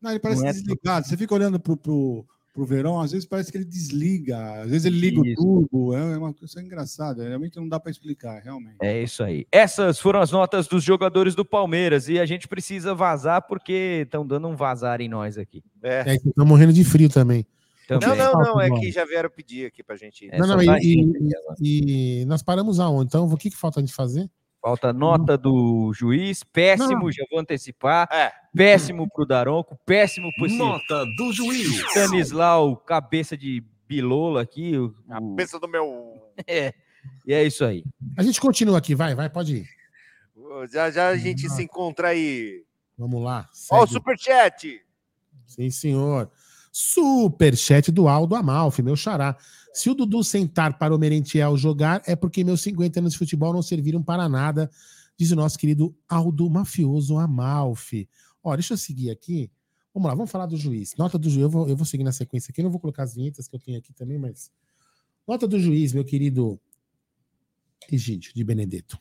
Não, 0.00 0.10
ele 0.10 0.20
parece 0.20 0.42
Não 0.42 0.48
é- 0.48 0.52
desligado. 0.52 1.06
Você 1.06 1.16
fica 1.16 1.34
olhando 1.34 1.58
pro, 1.58 1.76
pro, 1.76 2.24
pro 2.52 2.64
Verão, 2.66 3.00
às 3.00 3.12
vezes 3.12 3.26
parece 3.26 3.50
que 3.50 3.58
ele 3.58 3.64
desliga, 3.64 4.60
às 4.62 4.70
vezes 4.70 4.84
ele 4.84 4.98
liga 4.98 5.20
Isso. 5.26 5.40
o 5.42 5.66
turbo. 5.68 5.94
É 5.94 6.16
uma 6.18 6.32
coisa 6.32 6.62
engraçada. 6.62 7.26
Realmente 7.26 7.56
não 7.56 7.68
dá 7.68 7.80
para 7.80 7.90
explicar, 7.90 8.40
realmente. 8.42 8.76
É 8.80 9.02
isso 9.02 9.24
aí. 9.24 9.46
Essas 9.50 9.98
foram 9.98 10.20
as 10.20 10.30
notas 10.30 10.68
dos 10.68 10.84
jogadores 10.84 11.34
do 11.34 11.44
Palmeiras 11.44 12.08
e 12.08 12.18
a 12.20 12.26
gente 12.26 12.46
precisa 12.46 12.94
vazar 12.94 13.46
porque 13.46 14.02
estão 14.04 14.24
dando 14.26 14.48
um 14.48 14.54
vazar 14.54 15.00
em 15.00 15.08
nós 15.08 15.38
aqui. 15.38 15.64
É. 15.82 16.14
É 16.14 16.18
que 16.18 16.30
tá 16.32 16.44
morrendo 16.44 16.72
de 16.72 16.84
frio 16.84 17.08
também. 17.08 17.44
Não, 17.90 18.16
não, 18.16 18.32
não, 18.32 18.60
é 18.60 18.68
que 18.70 18.90
já 18.90 19.04
vieram 19.04 19.30
pedir 19.30 19.66
aqui 19.66 19.82
pra 19.82 19.96
gente. 19.96 20.28
É, 20.30 20.38
Não, 20.38 20.46
não, 20.46 20.60
e, 20.60 20.66
e- 20.66 21.36
agora. 21.36 21.56
e 21.60 22.24
nós 22.26 22.42
paramos 22.42 22.80
aonde? 22.80 23.06
Então, 23.08 23.26
o 23.26 23.36
que, 23.36 23.50
que 23.50 23.56
falta 23.56 23.78
a 23.78 23.82
gente 23.82 23.94
fazer? 23.94 24.28
Falta 24.60 24.92
nota 24.92 25.38
do 25.38 25.92
juiz, 25.94 26.42
péssimo, 26.42 27.04
Não. 27.04 27.12
já 27.12 27.24
vou 27.30 27.38
antecipar. 27.38 28.08
É. 28.10 28.32
Péssimo 28.56 29.08
pro 29.08 29.24
Daronco, 29.24 29.78
péssimo 29.86 30.32
pro 30.36 30.46
esse 30.46 30.56
Nota 30.58 31.04
do 31.16 31.32
juiz. 31.32 31.68
Stanislau, 31.90 32.76
cabeça 32.76 33.36
de 33.36 33.62
bilola 33.86 34.42
aqui. 34.42 34.76
o- 34.76 34.92
Cabeça 35.08 35.60
do 35.60 35.68
meu. 35.68 36.20
É. 36.48 36.74
E 37.24 37.32
é 37.32 37.44
isso 37.44 37.64
aí. 37.64 37.84
A 38.18 38.22
gente 38.24 38.40
continua 38.40 38.78
aqui, 38.78 38.94
vai, 38.96 39.14
vai, 39.14 39.30
pode 39.30 39.58
ir. 39.58 39.68
Já 40.70 40.90
já 40.90 41.08
a 41.08 41.16
gente 41.16 41.48
se 41.48 41.62
encontra 41.62 42.08
aí. 42.08 42.64
Vamos 42.98 43.22
lá. 43.22 43.48
Ó, 43.70 43.84
o 43.84 43.86
superchat. 43.86 44.80
Sim, 45.46 45.70
senhor. 45.70 46.30
Superchat 46.78 47.90
do 47.90 48.06
Aldo 48.06 48.34
Amalfi, 48.34 48.82
meu 48.82 48.94
xará. 48.94 49.34
Se 49.72 49.88
o 49.88 49.94
Dudu 49.94 50.22
sentar 50.22 50.76
para 50.76 50.94
o 50.94 50.98
Merentiel 50.98 51.56
jogar, 51.56 52.02
é 52.04 52.14
porque 52.14 52.44
meus 52.44 52.60
50 52.60 53.00
anos 53.00 53.12
de 53.14 53.18
futebol 53.18 53.50
não 53.54 53.62
serviram 53.62 54.02
para 54.02 54.28
nada, 54.28 54.70
diz 55.16 55.30
o 55.30 55.36
nosso 55.36 55.58
querido 55.58 55.96
Aldo 56.06 56.50
Mafioso 56.50 57.16
Amalfi. 57.16 58.06
Ó, 58.44 58.54
deixa 58.54 58.74
eu 58.74 58.76
seguir 58.76 59.10
aqui. 59.10 59.50
Vamos 59.94 60.06
lá, 60.06 60.14
vamos 60.14 60.30
falar 60.30 60.44
do 60.44 60.54
juiz. 60.58 60.94
Nota 60.98 61.18
do 61.18 61.30
juiz, 61.30 61.44
eu 61.44 61.48
vou, 61.48 61.66
eu 61.66 61.74
vou 61.74 61.86
seguir 61.86 62.04
na 62.04 62.12
sequência 62.12 62.50
aqui, 62.50 62.60
eu 62.60 62.64
não 62.64 62.70
vou 62.70 62.78
colocar 62.78 63.04
as 63.04 63.14
vinhetas 63.14 63.48
que 63.48 63.56
eu 63.56 63.60
tenho 63.60 63.78
aqui 63.78 63.94
também, 63.94 64.18
mas. 64.18 64.50
Nota 65.26 65.48
do 65.48 65.58
juiz, 65.58 65.94
meu 65.94 66.04
querido 66.04 66.60
Egídio 67.90 68.34
de 68.34 68.44
Benedetto. 68.44 69.00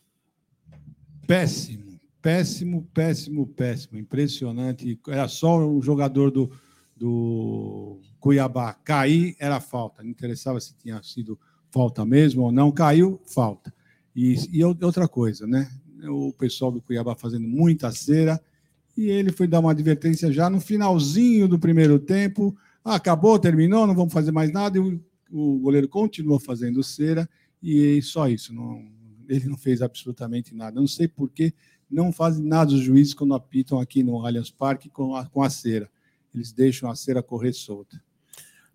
Péssimo, 1.28 2.00
péssimo, 2.22 2.90
péssimo, 2.94 3.48
péssimo. 3.48 4.00
Impressionante. 4.00 4.98
Era 5.10 5.28
só 5.28 5.60
o 5.68 5.82
jogador 5.82 6.32
do, 6.32 6.50
do 6.96 8.00
Cuiabá 8.20 8.74
cair, 8.74 9.36
era 9.40 9.60
falta. 9.60 10.02
Não 10.02 10.10
interessava 10.10 10.60
se 10.60 10.76
tinha 10.76 11.02
sido 11.04 11.38
falta 11.70 12.06
mesmo 12.06 12.44
ou 12.44 12.52
não. 12.52 12.72
Caiu, 12.72 13.22
falta. 13.26 13.74
E, 14.16 14.36
e 14.52 14.64
outra 14.64 15.08
coisa, 15.08 15.46
né? 15.46 15.70
O 16.08 16.32
pessoal 16.34 16.72
do 16.72 16.82
Cuiabá 16.82 17.16
fazendo 17.16 17.48
muita 17.48 17.92
cera. 17.92 18.42
E 18.96 19.10
ele 19.10 19.32
foi 19.32 19.48
dar 19.48 19.60
uma 19.60 19.72
advertência 19.72 20.32
já 20.32 20.50
no 20.50 20.62
finalzinho 20.62 21.48
do 21.48 21.60
primeiro 21.60 22.00
tempo. 22.00 22.56
Ah, 22.84 22.96
acabou, 22.96 23.38
terminou, 23.38 23.86
não 23.86 23.96
vamos 23.96 24.14
fazer 24.14 24.32
mais 24.32 24.52
nada. 24.52 24.78
E 24.78 24.82
o, 24.82 25.02
o 25.30 25.60
goleiro 25.60 25.90
continuou 25.90 26.40
fazendo 26.40 26.82
cera. 26.82 27.28
E 27.62 28.02
só 28.02 28.30
isso. 28.30 28.54
Não, 28.54 28.82
ele 29.28 29.46
não 29.50 29.58
fez 29.58 29.82
absolutamente 29.82 30.56
nada. 30.56 30.80
Não 30.80 30.88
sei 30.88 31.08
por 31.08 31.30
que 31.30 31.54
não 31.90 32.12
fazem 32.12 32.46
nada 32.46 32.74
os 32.74 32.80
juízes 32.80 33.14
quando 33.14 33.34
apitam 33.34 33.80
aqui 33.80 34.02
no 34.02 34.26
Allianz 34.26 34.50
Parque 34.50 34.90
com 34.90 35.16
a, 35.16 35.26
com 35.26 35.42
a 35.42 35.50
cera. 35.50 35.90
Eles 36.36 36.52
deixam 36.52 36.90
a 36.90 36.96
cera 36.96 37.24
correr 37.24 37.54
solta. 37.54 38.02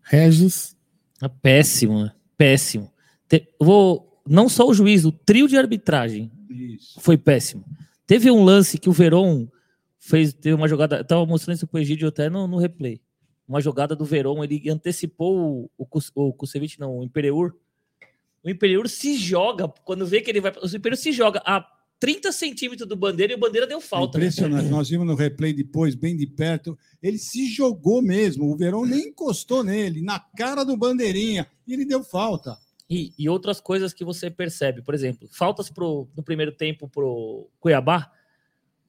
Regis. 0.03 0.77
É 1.23 1.29
péssimo, 1.29 2.05
né? 2.05 2.13
Péssimo. 2.37 2.91
Te- 3.29 3.47
vou, 3.61 4.23
não 4.27 4.49
só 4.49 4.67
o 4.67 4.73
juiz, 4.73 5.05
o 5.05 5.13
trio 5.13 5.47
de 5.47 5.59
arbitragem 5.59 6.33
foi 6.99 7.19
péssimo. 7.19 7.65
Teve 8.07 8.31
um 8.31 8.43
lance 8.43 8.79
que 8.79 8.89
o 8.89 8.93
Veron 8.93 9.47
fez, 9.99 10.33
teve 10.33 10.55
uma 10.55 10.67
jogada, 10.67 10.97
eu 10.97 11.05
tava 11.05 11.27
mostrando 11.27 11.57
isso 11.57 11.67
pro 11.67 11.79
Egídio 11.79 12.09
até 12.09 12.31
no, 12.31 12.47
no 12.47 12.57
replay. 12.57 13.01
Uma 13.47 13.61
jogada 13.61 13.95
do 13.95 14.05
Veron, 14.05 14.43
ele 14.43 14.71
antecipou 14.71 15.71
o, 15.77 15.87
o, 15.87 15.89
o 16.15 16.33
Kusevich, 16.33 16.81
não, 16.81 16.99
o 16.99 17.05
Imperiur. 17.05 17.55
O 18.43 18.49
Imperiur 18.49 18.89
se 18.89 19.19
joga, 19.19 19.69
quando 19.85 20.07
vê 20.07 20.23
que 20.23 20.31
ele 20.31 20.41
vai. 20.41 20.53
O 20.63 20.77
Imperiur 20.77 20.97
se 20.97 21.13
joga 21.13 21.43
a 21.45 21.61
30 22.01 22.33
centímetros 22.33 22.89
do 22.89 22.97
bandeira 22.97 23.35
e 23.35 23.37
o 23.37 23.39
bandeira 23.39 23.67
deu 23.67 23.81
falta. 23.81 24.19
né? 24.19 24.25
Impressionante. 24.25 24.71
Nós 24.71 24.89
vimos 24.89 25.07
no 25.07 25.15
replay 25.15 25.53
depois, 25.53 25.95
bem 25.95 26.17
de 26.17 26.27
perto. 26.27 26.77
Ele 27.03 27.19
se 27.19 27.47
jogou 27.47 28.01
mesmo. 28.01 28.51
O 28.51 28.57
Verão 28.57 28.87
nem 28.87 29.09
encostou 29.09 29.63
nele, 29.63 30.01
na 30.01 30.19
cara 30.19 30.65
do 30.65 30.77
bandeirinha. 30.79 31.47
E 31.67 31.75
ele 31.75 31.85
deu 31.85 32.03
falta. 32.03 32.57
E, 32.89 33.13
e 33.19 33.29
outras 33.29 33.61
coisas 33.61 33.93
que 33.93 34.03
você 34.03 34.31
percebe, 34.31 34.83
por 34.83 34.95
exemplo, 34.95 35.29
faltas 35.31 35.71
pro, 35.71 36.09
no 36.17 36.23
primeiro 36.23 36.51
tempo 36.51 36.89
pro 36.89 37.49
Cuiabá 37.61 38.11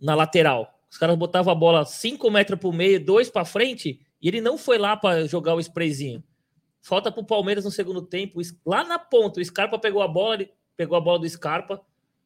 na 0.01 0.15
lateral. 0.15 0.73
Os 0.89 0.97
caras 0.97 1.15
botavam 1.17 1.51
a 1.51 1.55
bola 1.55 1.85
5 1.85 2.31
metros 2.31 2.59
pro 2.59 2.73
meio, 2.73 3.03
2 3.03 3.29
para 3.29 3.45
frente, 3.45 3.99
e 4.21 4.27
ele 4.27 4.41
não 4.41 4.57
foi 4.57 4.77
lá 4.77 4.97
para 4.97 5.27
jogar 5.27 5.53
o 5.53 5.59
sprayzinho. 5.59 6.23
Falta 6.81 7.11
pro 7.11 7.23
Palmeiras 7.23 7.63
no 7.63 7.71
segundo 7.71 8.01
tempo, 8.01 8.39
o 8.39 8.69
lá 8.69 8.83
na 8.83 8.97
ponta, 8.97 9.39
o 9.39 9.45
Scarpa 9.45 9.77
pegou 9.77 10.01
a 10.01 10.07
bola, 10.07 10.35
ele 10.35 10.49
pegou 10.75 10.97
a 10.97 11.01
bola 11.01 11.19
do 11.19 11.29
Scarpa, 11.29 11.79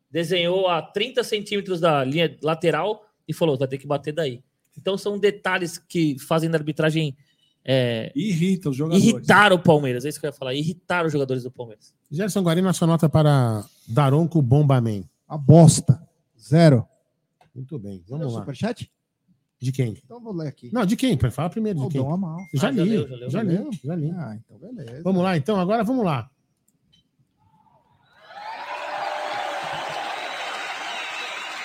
desenhou 0.09 0.67
a 0.67 0.81
30 0.81 1.23
centímetros 1.23 1.79
da 1.79 2.03
linha 2.03 2.35
lateral 2.41 3.05
e 3.27 3.33
falou: 3.33 3.57
vai 3.57 3.67
ter 3.67 3.77
que 3.77 3.87
bater 3.87 4.13
daí. 4.13 4.43
Então 4.77 4.97
são 4.97 5.17
detalhes 5.17 5.77
que 5.77 6.17
fazem 6.19 6.49
da 6.49 6.57
arbitragem 6.57 7.15
é, 7.63 8.11
Irrita 8.15 8.69
os 8.69 8.75
jogadores. 8.75 9.03
irritar 9.03 9.51
o 9.51 9.57
Palmeiras, 9.57 10.05
é 10.05 10.09
isso 10.09 10.19
que 10.19 10.25
eu 10.25 10.29
ia 10.29 10.33
falar, 10.33 10.53
irritar 10.53 11.05
os 11.05 11.11
jogadores 11.11 11.41
do 11.43 11.49
Palmeiras. 11.49 11.93
Gerson 12.11 12.41
Guarino, 12.41 12.69
a 12.69 12.73
sua 12.73 12.85
nota 12.87 13.09
para 13.09 13.65
Daronco 13.87 14.41
Bombaman. 14.41 15.03
A 15.27 15.35
bosta. 15.37 15.99
Zero. 16.39 16.85
Muito 17.55 17.79
bem, 17.79 18.03
vamos 18.07 18.33
lá. 18.33 18.41
superchat? 18.41 18.91
De 19.59 19.71
quem? 19.71 19.97
Então 20.03 20.19
vou 20.21 20.33
ler 20.33 20.49
aqui. 20.49 20.69
Não, 20.71 20.85
de 20.85 20.95
quem? 20.95 21.17
Fala 21.31 21.49
primeiro 21.49 21.79
de 21.79 21.87
quem. 21.89 22.01
Já 22.53 22.67
Ah, 22.67 22.71
já 22.73 22.83
li, 22.83 22.89
leu, 22.89 23.07
já 23.07 23.29
já 23.29 23.41
leu, 23.41 23.69
li, 23.69 23.79
já 23.83 23.87
já 23.87 23.95
li. 23.95 24.11
Ah, 24.11 24.37
então 24.37 24.57
beleza. 24.59 25.01
Vamos 25.01 25.23
lá, 25.23 25.35
então. 25.37 25.59
Agora 25.59 25.83
vamos 25.83 26.05
lá. 26.05 26.29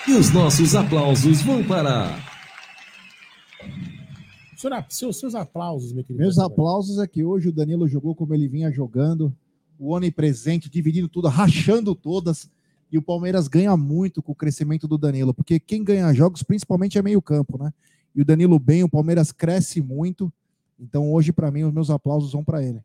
E 0.07 0.13
os 0.13 0.33
nossos 0.33 0.73
aplausos 0.73 1.43
vão 1.43 1.63
para. 1.63 2.07
Senhor, 4.57 4.85
seus, 4.89 5.19
seus 5.19 5.35
aplausos, 5.35 5.93
meu 5.93 6.03
querido. 6.03 6.23
Meus 6.23 6.39
aplausos 6.39 6.97
é 6.97 7.05
que 7.07 7.23
hoje 7.23 7.49
o 7.49 7.51
Danilo 7.51 7.87
jogou 7.87 8.15
como 8.15 8.33
ele 8.33 8.47
vinha 8.47 8.71
jogando, 8.71 9.35
o 9.77 9.93
onipresente, 9.93 10.69
dividindo 10.71 11.07
tudo, 11.07 11.27
rachando 11.27 11.93
todas. 11.93 12.49
E 12.91 12.97
o 12.97 13.01
Palmeiras 13.01 13.47
ganha 13.47 13.77
muito 13.77 14.23
com 14.23 14.31
o 14.31 14.35
crescimento 14.35 14.87
do 14.87 14.97
Danilo, 14.97 15.35
porque 15.35 15.59
quem 15.59 15.83
ganha 15.83 16.11
jogos 16.13 16.41
principalmente 16.41 16.97
é 16.97 17.01
meio-campo, 17.01 17.59
né? 17.63 17.71
E 18.13 18.21
o 18.21 18.25
Danilo 18.25 18.57
bem, 18.57 18.83
o 18.83 18.89
Palmeiras 18.89 19.31
cresce 19.31 19.81
muito. 19.81 20.33
Então 20.79 21.13
hoje, 21.13 21.31
para 21.31 21.51
mim, 21.51 21.63
os 21.63 21.73
meus 21.73 21.91
aplausos 21.91 22.31
vão 22.31 22.43
para 22.43 22.63
ele. 22.63 22.83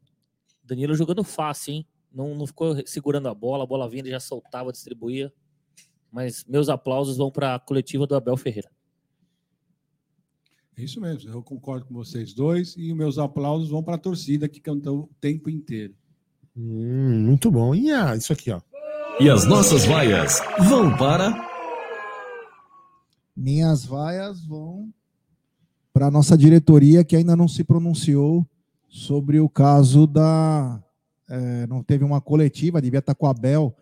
Danilo 0.63 0.95
jogando 0.95 1.25
fácil, 1.25 1.73
hein? 1.73 1.87
Não, 2.13 2.35
não 2.35 2.47
ficou 2.47 2.77
segurando 2.87 3.29
a 3.29 3.35
bola, 3.35 3.65
a 3.65 3.67
bola 3.67 3.89
vinha, 3.89 4.03
ele 4.03 4.11
já 4.11 4.21
soltava, 4.21 4.71
distribuía. 4.71 5.33
Mas 6.17 6.47
meus 6.49 6.71
aplausos 6.71 7.19
vão 7.19 7.31
para 7.31 7.57
a 7.57 7.59
coletiva 7.59 8.07
do 8.07 8.15
Abel 8.15 8.39
Ferreira. 8.39 8.71
É 10.75 10.83
isso 10.83 10.99
mesmo, 10.99 11.31
eu 11.31 11.43
concordo 11.43 11.85
com 11.85 11.93
vocês 11.93 12.33
dois 12.33 12.75
e 12.75 12.91
os 12.91 12.97
meus 12.97 13.19
aplausos 13.19 13.69
vão 13.69 13.83
para 13.83 13.97
a 13.97 13.99
torcida 13.99 14.49
que 14.49 14.59
cantou 14.59 15.01
o 15.01 15.11
tempo 15.21 15.51
inteiro. 15.51 15.95
Hum, 16.57 17.27
muito 17.27 17.51
bom. 17.51 17.75
E 17.75 17.93
ah, 17.93 18.17
isso 18.17 18.33
aqui, 18.33 18.51
ó. 18.51 18.63
E 19.21 19.29
as 19.29 19.45
nossas 19.45 19.85
vaias 19.85 20.41
vão 20.67 20.97
para. 20.97 21.35
Minhas 23.37 23.85
vaias 23.85 24.43
vão 24.43 24.89
para 25.93 26.07
a 26.07 26.11
nossa 26.11 26.35
diretoria 26.37 27.05
que 27.05 27.15
ainda 27.15 27.37
não 27.37 27.47
se 27.47 27.63
pronunciou 27.63 28.49
sobre 28.89 29.39
o 29.39 29.51
caso 29.51 30.07
da. 30.07 30.83
é, 31.29 31.67
não 31.67 31.83
teve 31.83 32.05
uma 32.05 32.23
coletiva, 32.23 32.81
devia 32.81 33.01
estar 33.01 33.15
com 33.15 33.27
a 33.27 33.35
Bel, 33.35 33.77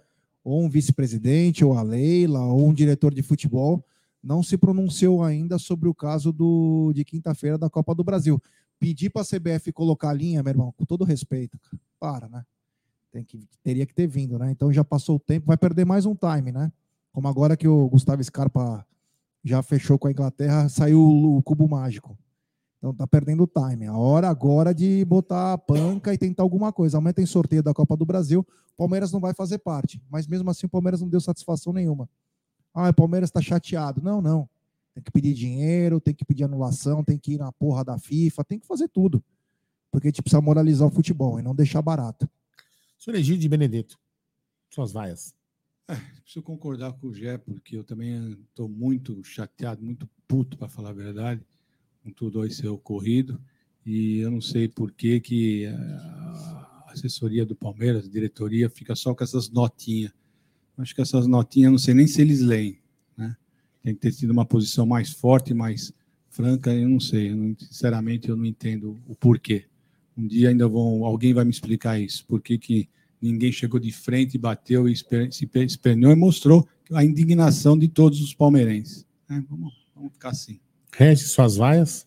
ou 0.44 0.62
um 0.62 0.68
vice-presidente, 0.68 1.64
ou 1.64 1.76
a 1.76 1.82
Leila, 1.82 2.40
ou 2.44 2.68
um 2.68 2.74
diretor 2.74 3.14
de 3.14 3.22
futebol. 3.22 3.82
Não 4.22 4.42
se 4.42 4.58
pronunciou 4.58 5.24
ainda 5.24 5.58
sobre 5.58 5.88
o 5.88 5.94
caso 5.94 6.32
do, 6.32 6.92
de 6.94 7.04
quinta-feira 7.04 7.56
da 7.56 7.70
Copa 7.70 7.94
do 7.94 8.04
Brasil. 8.04 8.40
Pedir 8.78 9.10
para 9.10 9.22
a 9.22 9.24
CBF 9.24 9.72
colocar 9.72 10.10
a 10.10 10.12
linha, 10.12 10.42
meu 10.42 10.50
irmão, 10.50 10.72
com 10.76 10.84
todo 10.84 11.04
respeito, 11.04 11.58
para, 11.98 12.28
né? 12.28 12.44
Tem 13.10 13.24
que, 13.24 13.48
teria 13.62 13.86
que 13.86 13.94
ter 13.94 14.06
vindo, 14.06 14.38
né? 14.38 14.50
Então 14.50 14.72
já 14.72 14.84
passou 14.84 15.16
o 15.16 15.20
tempo, 15.20 15.46
vai 15.46 15.56
perder 15.56 15.86
mais 15.86 16.04
um 16.04 16.14
time, 16.14 16.52
né? 16.52 16.70
Como 17.12 17.28
agora 17.28 17.56
que 17.56 17.68
o 17.68 17.88
Gustavo 17.88 18.22
Scarpa 18.22 18.84
já 19.42 19.62
fechou 19.62 19.98
com 19.98 20.08
a 20.08 20.10
Inglaterra, 20.10 20.68
saiu 20.68 21.00
o 21.00 21.42
cubo 21.42 21.68
mágico. 21.68 22.18
Então 22.84 22.92
tá 22.92 23.06
perdendo 23.06 23.44
o 23.44 23.46
time. 23.46 23.86
A 23.86 23.96
hora 23.96 24.28
agora 24.28 24.74
de 24.74 25.02
botar 25.06 25.54
a 25.54 25.58
panca 25.58 26.12
e 26.12 26.18
tentar 26.18 26.42
alguma 26.42 26.70
coisa. 26.70 26.98
Amanhã 26.98 27.14
tem 27.14 27.24
sorteio 27.24 27.62
da 27.62 27.72
Copa 27.72 27.96
do 27.96 28.04
Brasil. 28.04 28.40
O 28.40 28.76
Palmeiras 28.76 29.10
não 29.10 29.20
vai 29.20 29.32
fazer 29.32 29.56
parte. 29.56 30.02
Mas 30.10 30.26
mesmo 30.26 30.50
assim 30.50 30.66
o 30.66 30.68
Palmeiras 30.68 31.00
não 31.00 31.08
deu 31.08 31.18
satisfação 31.18 31.72
nenhuma. 31.72 32.06
Ah, 32.74 32.90
o 32.90 32.92
Palmeiras 32.92 33.30
está 33.30 33.40
chateado. 33.40 34.02
Não, 34.02 34.20
não. 34.20 34.46
Tem 34.92 35.02
que 35.02 35.10
pedir 35.10 35.32
dinheiro, 35.32 35.98
tem 35.98 36.12
que 36.12 36.26
pedir 36.26 36.44
anulação, 36.44 37.02
tem 37.02 37.16
que 37.16 37.32
ir 37.32 37.38
na 37.38 37.50
porra 37.52 37.82
da 37.82 37.98
FIFA, 37.98 38.44
tem 38.44 38.58
que 38.58 38.66
fazer 38.66 38.88
tudo. 38.88 39.24
Porque 39.90 40.08
a 40.08 40.10
gente 40.10 40.20
precisa 40.20 40.42
moralizar 40.42 40.86
o 40.86 40.90
futebol 40.90 41.40
e 41.40 41.42
não 41.42 41.54
deixar 41.54 41.80
barato. 41.80 42.28
Senhor 42.98 43.16
Egídio 43.16 43.40
de 43.40 43.48
Benedetto. 43.48 43.98
Suas 44.68 44.92
vaias. 44.92 45.34
É, 45.88 45.96
preciso 46.20 46.42
concordar 46.42 46.92
com 46.92 47.06
o 47.06 47.14
Gé, 47.14 47.38
porque 47.38 47.78
eu 47.78 47.84
também 47.84 48.32
estou 48.32 48.68
muito 48.68 49.24
chateado, 49.24 49.82
muito 49.82 50.06
puto, 50.28 50.58
para 50.58 50.68
falar 50.68 50.90
a 50.90 50.94
verdade, 50.94 51.42
com 52.04 52.10
tudo 52.12 52.44
isso 52.46 52.60
ser 52.60 52.68
ocorrido. 52.68 53.40
E 53.84 54.18
eu 54.18 54.30
não 54.30 54.40
sei 54.40 54.68
por 54.68 54.92
que, 54.92 55.18
que 55.20 55.66
a 55.66 56.84
assessoria 56.88 57.44
do 57.44 57.54
Palmeiras, 57.56 58.06
a 58.06 58.10
diretoria, 58.10 58.68
fica 58.70 58.94
só 58.94 59.14
com 59.14 59.24
essas 59.24 59.50
notinhas. 59.50 60.12
Acho 60.78 60.94
que 60.94 61.00
essas 61.00 61.26
notinhas, 61.26 61.72
não 61.72 61.78
sei 61.78 61.94
nem 61.94 62.06
se 62.06 62.20
eles 62.20 62.40
leem. 62.40 62.78
Né? 63.16 63.34
Tem 63.82 63.94
que 63.94 64.00
ter 64.00 64.12
sido 64.12 64.30
uma 64.30 64.44
posição 64.44 64.84
mais 64.86 65.10
forte, 65.10 65.54
mais 65.54 65.92
franca, 66.28 66.72
eu 66.72 66.88
não 66.88 67.00
sei. 67.00 67.30
Eu 67.30 67.36
não- 67.36 67.56
sinceramente, 67.58 68.28
eu 68.28 68.36
não 68.36 68.44
entendo 68.44 68.98
o 69.06 69.14
porquê. 69.14 69.64
Um 70.16 70.26
dia 70.26 70.50
ainda 70.50 70.68
vão, 70.68 71.04
alguém 71.04 71.32
vai 71.34 71.44
me 71.44 71.50
explicar 71.50 71.98
isso. 72.00 72.24
Por 72.26 72.40
que, 72.40 72.58
que 72.58 72.88
ninguém 73.20 73.50
chegou 73.50 73.80
de 73.80 73.90
frente, 73.90 74.36
bateu, 74.36 74.88
e 74.88 74.94
se 74.96 75.46
pe- 75.46 75.64
esperneou 75.64 76.12
e 76.12 76.16
mostrou 76.16 76.68
a 76.92 77.04
indignação 77.04 77.78
de 77.78 77.88
todos 77.88 78.20
os 78.20 78.34
palmeirenses. 78.34 79.06
É, 79.30 79.40
vamos, 79.40 79.72
vamos 79.94 80.12
ficar 80.12 80.30
assim. 80.30 80.60
Regis, 80.96 81.32
suas 81.32 81.56
vaias? 81.56 82.06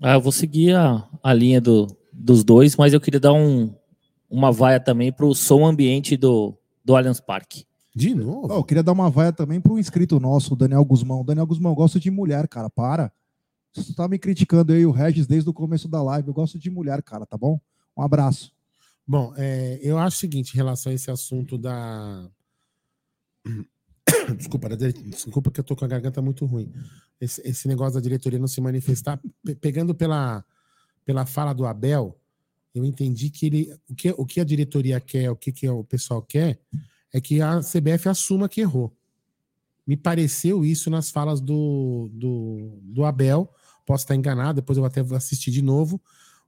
Ah, 0.00 0.14
eu 0.14 0.20
vou 0.20 0.32
seguir 0.32 0.74
a, 0.74 1.08
a 1.22 1.32
linha 1.32 1.60
do, 1.60 1.86
dos 2.12 2.44
dois, 2.44 2.76
mas 2.76 2.92
eu 2.92 3.00
queria 3.00 3.20
dar 3.20 3.32
um, 3.32 3.74
uma 4.28 4.52
vaia 4.52 4.78
também 4.78 5.12
para 5.12 5.24
o 5.24 5.34
som 5.34 5.64
ambiente 5.64 6.16
do, 6.16 6.56
do 6.84 6.94
Allianz 6.94 7.20
Parque. 7.20 7.64
De 7.94 8.14
novo? 8.14 8.48
Ó, 8.50 8.58
eu 8.58 8.64
queria 8.64 8.82
dar 8.82 8.92
uma 8.92 9.08
vaia 9.08 9.32
também 9.32 9.60
para 9.60 9.72
um 9.72 9.78
inscrito 9.78 10.18
nosso, 10.18 10.54
o 10.54 10.56
Daniel 10.56 10.84
Guzmão. 10.84 11.20
O 11.20 11.24
Daniel 11.24 11.46
Guzmão, 11.46 11.72
eu 11.72 11.76
gosto 11.76 12.00
de 12.00 12.10
mulher, 12.10 12.48
cara. 12.48 12.68
Para. 12.68 13.12
Você 13.72 13.94
tá 13.94 14.06
me 14.08 14.18
criticando 14.18 14.72
aí, 14.72 14.84
o 14.84 14.90
Regis, 14.90 15.26
desde 15.26 15.48
o 15.48 15.54
começo 15.54 15.88
da 15.88 16.02
live. 16.02 16.28
Eu 16.28 16.34
gosto 16.34 16.58
de 16.58 16.70
mulher, 16.70 17.02
cara, 17.02 17.24
tá 17.24 17.36
bom? 17.36 17.60
Um 17.96 18.02
abraço. 18.02 18.52
Bom, 19.06 19.32
é, 19.36 19.78
eu 19.82 19.98
acho 19.98 20.16
o 20.16 20.20
seguinte, 20.20 20.52
em 20.54 20.56
relação 20.56 20.90
a 20.90 20.94
esse 20.94 21.10
assunto 21.10 21.56
da. 21.56 22.28
Desculpa, 24.36 24.68
desculpa 24.74 25.50
que 25.50 25.60
eu 25.60 25.64
tô 25.64 25.76
com 25.76 25.84
a 25.84 25.88
garganta 25.88 26.22
muito 26.22 26.46
ruim. 26.46 26.72
Esse, 27.20 27.40
esse 27.46 27.68
negócio 27.68 27.94
da 27.94 28.00
diretoria 28.00 28.38
não 28.38 28.46
se 28.48 28.60
manifestar, 28.60 29.20
pe- 29.42 29.54
pegando 29.54 29.94
pela, 29.94 30.44
pela 31.04 31.24
fala 31.24 31.52
do 31.52 31.64
Abel, 31.66 32.18
eu 32.74 32.84
entendi 32.84 33.30
que 33.30 33.46
ele. 33.46 33.74
O 33.88 33.94
que, 33.94 34.10
o 34.18 34.26
que 34.26 34.40
a 34.40 34.44
diretoria 34.44 35.00
quer, 35.00 35.30
o 35.30 35.36
que, 35.36 35.52
que 35.52 35.68
o 35.68 35.84
pessoal 35.84 36.20
quer, 36.20 36.60
é 37.12 37.20
que 37.20 37.40
a 37.40 37.60
CBF 37.60 38.08
assuma 38.08 38.48
que 38.48 38.60
errou. 38.60 38.92
Me 39.86 39.96
pareceu 39.96 40.64
isso 40.64 40.90
nas 40.90 41.10
falas 41.10 41.40
do, 41.40 42.10
do, 42.12 42.78
do 42.82 43.04
Abel. 43.04 43.48
Posso 43.86 44.04
estar 44.04 44.14
enganado, 44.16 44.56
depois 44.56 44.76
eu 44.78 44.84
até 44.84 45.02
vou 45.02 45.16
assistir 45.16 45.50
de 45.50 45.60
novo. 45.62 46.00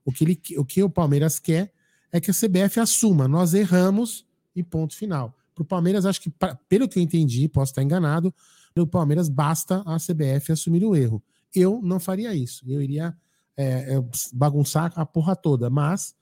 O 0.03 0.11
que, 0.11 0.23
ele, 0.23 0.41
o 0.57 0.65
que 0.65 0.81
o 0.83 0.89
Palmeiras 0.89 1.37
quer 1.39 1.71
é 2.11 2.19
que 2.19 2.31
a 2.31 2.33
CBF 2.33 2.79
assuma. 2.79 3.27
Nós 3.27 3.53
erramos 3.53 4.25
e 4.55 4.63
ponto 4.63 4.95
final. 4.95 5.35
Para 5.53 5.61
o 5.61 5.65
Palmeiras, 5.65 6.05
acho 6.05 6.19
que, 6.19 6.29
pra- 6.29 6.55
pelo 6.67 6.89
que 6.89 6.97
eu 6.99 7.03
entendi, 7.03 7.47
posso 7.47 7.71
estar 7.71 7.83
enganado, 7.83 8.33
o 8.81 8.87
Palmeiras 8.87 9.29
basta 9.29 9.83
a 9.85 9.97
CBF 9.97 10.51
assumir 10.51 10.83
o 10.83 10.95
erro. 10.95 11.23
Eu 11.53 11.81
não 11.81 11.99
faria 11.99 12.33
isso. 12.33 12.63
Eu 12.67 12.81
iria 12.81 13.15
é, 13.55 13.95
é, 13.95 14.03
bagunçar 14.33 14.91
a 14.95 15.05
porra 15.05 15.35
toda. 15.35 15.69
Mas, 15.69 16.15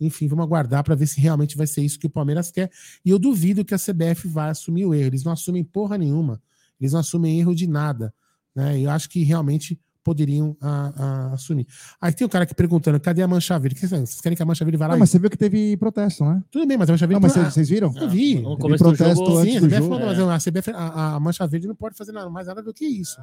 enfim, 0.00 0.28
vamos 0.28 0.44
aguardar 0.44 0.84
para 0.84 0.94
ver 0.94 1.06
se 1.06 1.20
realmente 1.20 1.56
vai 1.56 1.66
ser 1.66 1.82
isso 1.82 1.98
que 1.98 2.06
o 2.06 2.10
Palmeiras 2.10 2.50
quer. 2.50 2.70
E 3.04 3.10
eu 3.10 3.18
duvido 3.18 3.64
que 3.64 3.74
a 3.74 3.78
CBF 3.78 4.28
vai 4.28 4.50
assumir 4.50 4.84
o 4.84 4.94
erro. 4.94 5.06
Eles 5.06 5.24
não 5.24 5.32
assumem 5.32 5.64
porra 5.64 5.96
nenhuma. 5.96 6.42
Eles 6.80 6.92
não 6.92 7.00
assumem 7.00 7.38
erro 7.38 7.54
de 7.54 7.66
nada. 7.66 8.12
Né? 8.54 8.80
Eu 8.80 8.90
acho 8.90 9.08
que 9.08 9.22
realmente 9.22 9.80
poderiam 10.02 10.56
ah, 10.60 10.92
ah, 10.96 11.30
assumir. 11.34 11.66
Aí 12.00 12.12
tem 12.12 12.26
um 12.26 12.30
cara 12.30 12.44
aqui 12.44 12.54
perguntando: 12.54 12.98
cadê 13.00 13.22
a 13.22 13.28
Mancha 13.28 13.58
Verde? 13.58 13.76
O 13.76 13.80
que 13.80 13.86
Vocês 13.86 14.20
querem 14.20 14.36
que 14.36 14.42
a 14.42 14.46
Mancha 14.46 14.64
Verde 14.64 14.76
vá 14.76 14.86
lá? 14.86 14.94
Não, 14.94 15.00
mas 15.00 15.10
você 15.10 15.18
viu 15.18 15.30
que 15.30 15.36
teve 15.36 15.76
protesto, 15.76 16.24
né? 16.24 16.42
Tudo 16.50 16.66
bem, 16.66 16.76
mas 16.76 16.88
a 16.88 16.92
Mancha 16.92 17.06
Verde. 17.06 17.22
Não, 17.22 17.34
mas 17.34 17.52
vocês- 17.54 17.68
viram? 17.68 17.92
Eu 17.96 18.08
vi. 18.08 18.40
No 18.40 18.58
começo 18.58 18.84
do 18.84 18.94
jogo, 18.94 19.42
Sim, 19.42 19.56
a 19.56 19.60
do 19.60 19.70
jogo. 19.70 19.88
falou, 19.88 20.00
mas 20.06 20.18
É. 20.18 20.22
a, 20.22 20.38
CBF, 20.38 20.70
a, 20.72 21.14
a 21.14 21.20
Mancha 21.20 21.46
Verde 21.46 21.66
não 21.68 21.74
pode 21.76 21.96
fazer 21.96 22.12
nada, 22.12 22.28
mais 22.28 22.46
nada 22.46 22.62
do 22.62 22.72
que 22.74 22.84
isso. 22.84 23.20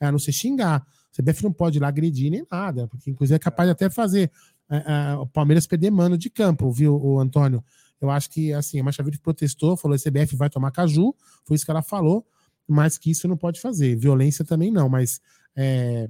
É, 0.00 0.06
a 0.06 0.12
não 0.12 0.18
ser 0.18 0.32
xingar. 0.32 0.76
A 1.12 1.22
CBF 1.22 1.44
não 1.44 1.52
pode 1.52 1.78
ir 1.78 1.80
lá 1.80 1.88
agredir 1.88 2.30
nem 2.30 2.44
nada, 2.50 2.88
porque 2.88 3.10
inclusive 3.10 3.36
é 3.36 3.38
capaz 3.38 3.68
de 3.68 3.72
até 3.72 3.90
fazer 3.90 4.30
é, 4.70 5.12
é, 5.12 5.16
o 5.16 5.26
Palmeiras 5.26 5.66
perder 5.66 5.90
mano 5.90 6.16
de 6.16 6.30
campo, 6.30 6.70
viu, 6.72 6.96
o 6.96 7.20
Antônio? 7.20 7.62
Eu 8.00 8.10
acho 8.10 8.30
que 8.30 8.52
assim, 8.52 8.80
a 8.80 8.82
Mancha 8.84 9.02
Verde 9.02 9.18
protestou, 9.20 9.76
falou: 9.76 9.94
a 9.94 9.98
CBF 9.98 10.34
vai 10.34 10.48
tomar 10.48 10.70
caju, 10.70 11.14
foi 11.44 11.54
isso 11.56 11.64
que 11.64 11.70
ela 11.70 11.82
falou, 11.82 12.26
mas 12.66 12.96
que 12.98 13.10
isso 13.10 13.28
não 13.28 13.36
pode 13.36 13.60
fazer. 13.60 13.94
Violência 13.96 14.44
também 14.44 14.70
não, 14.72 14.88
mas. 14.88 15.20
é, 15.54 16.08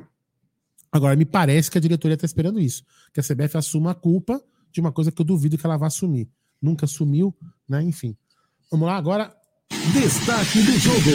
Agora, 0.93 1.17
me 1.17 1.25
parece 1.25 1.71
que 1.71 1.79
a 1.79 1.81
diretoria 1.81 2.15
está 2.15 2.27
esperando 2.27 2.61
isso, 2.61 2.85
que 3.15 3.19
a 3.19 3.23
CBF 3.23 3.57
assuma 3.57 3.93
a 3.93 3.95
culpa 3.95 4.43
de 4.71 4.79
uma 4.79 4.93
coisa 4.93 5.11
que 5.11 5.21
eu 5.21 5.25
duvido 5.25 5.57
que 5.57 5.65
ela 5.65 5.79
vá 5.79 5.87
assumir. 5.87 6.29
Nunca 6.61 6.85
assumiu, 6.85 7.35
né? 7.67 7.83
Enfim. 7.83 8.15
Vamos 8.71 8.87
lá 8.87 8.97
agora. 8.97 9.35
Destaque 9.95 10.63
do 10.63 10.73
jogo. 10.79 11.11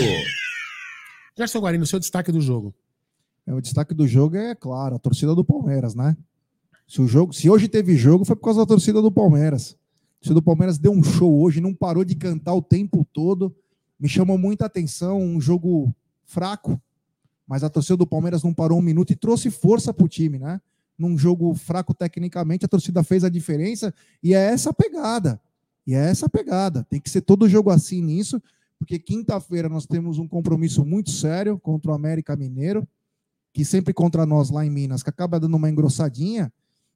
Gerson 1.37 1.59
Guarino, 1.59 1.85
seu 1.85 1.99
destaque 1.99 2.31
do 2.31 2.41
jogo. 2.41 2.73
É, 3.45 3.53
o 3.53 3.61
destaque 3.61 3.93
do 3.93 4.07
jogo 4.07 4.35
é, 4.35 4.55
claro, 4.55 4.95
a 4.95 4.99
torcida 4.99 5.35
do 5.35 5.45
Palmeiras, 5.45 5.93
né? 5.93 6.17
Se, 6.87 6.99
o 6.99 7.07
jogo, 7.07 7.31
se 7.31 7.49
hoje 7.49 7.67
teve 7.67 7.95
jogo, 7.95 8.25
foi 8.25 8.35
por 8.35 8.43
causa 8.43 8.61
da 8.61 8.65
torcida 8.65 9.01
do 9.01 9.11
Palmeiras. 9.11 9.77
A 10.15 10.19
torcida 10.19 10.35
do 10.35 10.41
Palmeiras 10.41 10.79
deu 10.79 10.91
um 10.91 11.03
show 11.03 11.39
hoje, 11.41 11.61
não 11.61 11.73
parou 11.73 12.03
de 12.03 12.15
cantar 12.15 12.55
o 12.55 12.61
tempo 12.61 13.05
todo. 13.13 13.55
Me 13.99 14.09
chamou 14.09 14.37
muita 14.37 14.65
atenção, 14.65 15.21
um 15.21 15.39
jogo 15.39 15.95
fraco, 16.25 16.81
mas 17.47 17.63
a 17.63 17.69
torcida 17.69 17.97
do 17.97 18.05
Palmeiras 18.05 18.43
não 18.43 18.53
parou 18.53 18.77
um 18.79 18.81
minuto 18.81 19.11
e 19.11 19.15
trouxe 19.15 19.49
força 19.49 19.93
para 19.93 20.05
o 20.05 20.09
time, 20.09 20.37
né? 20.37 20.59
Num 20.97 21.17
jogo 21.17 21.53
fraco 21.53 21.93
tecnicamente, 21.93 22.65
a 22.65 22.67
torcida 22.67 23.03
fez 23.03 23.23
a 23.23 23.29
diferença 23.29 23.93
e 24.21 24.33
é 24.33 24.39
essa 24.39 24.71
a 24.71 24.73
pegada. 24.73 25.39
E 25.85 25.93
é 25.93 26.09
essa 26.09 26.25
a 26.25 26.29
pegada. 26.29 26.85
Tem 26.89 26.99
que 26.99 27.09
ser 27.09 27.21
todo 27.21 27.47
jogo 27.47 27.69
assim 27.69 28.01
nisso, 28.01 28.41
porque 28.77 28.99
quinta-feira 28.99 29.69
nós 29.69 29.85
temos 29.85 30.17
um 30.17 30.27
compromisso 30.27 30.83
muito 30.83 31.11
sério 31.11 31.57
contra 31.57 31.91
o 31.91 31.93
América 31.93 32.35
Mineiro 32.35 32.87
que 33.57 33.65
sempre 33.65 33.91
contra 33.91 34.23
nós 34.23 34.51
lá 34.51 34.63
em 34.63 34.69
Minas, 34.69 35.01
que 35.01 35.09
acaba 35.09 35.39
dando 35.39 35.57
uma 35.57 35.67
engrossadinha, 35.67 36.53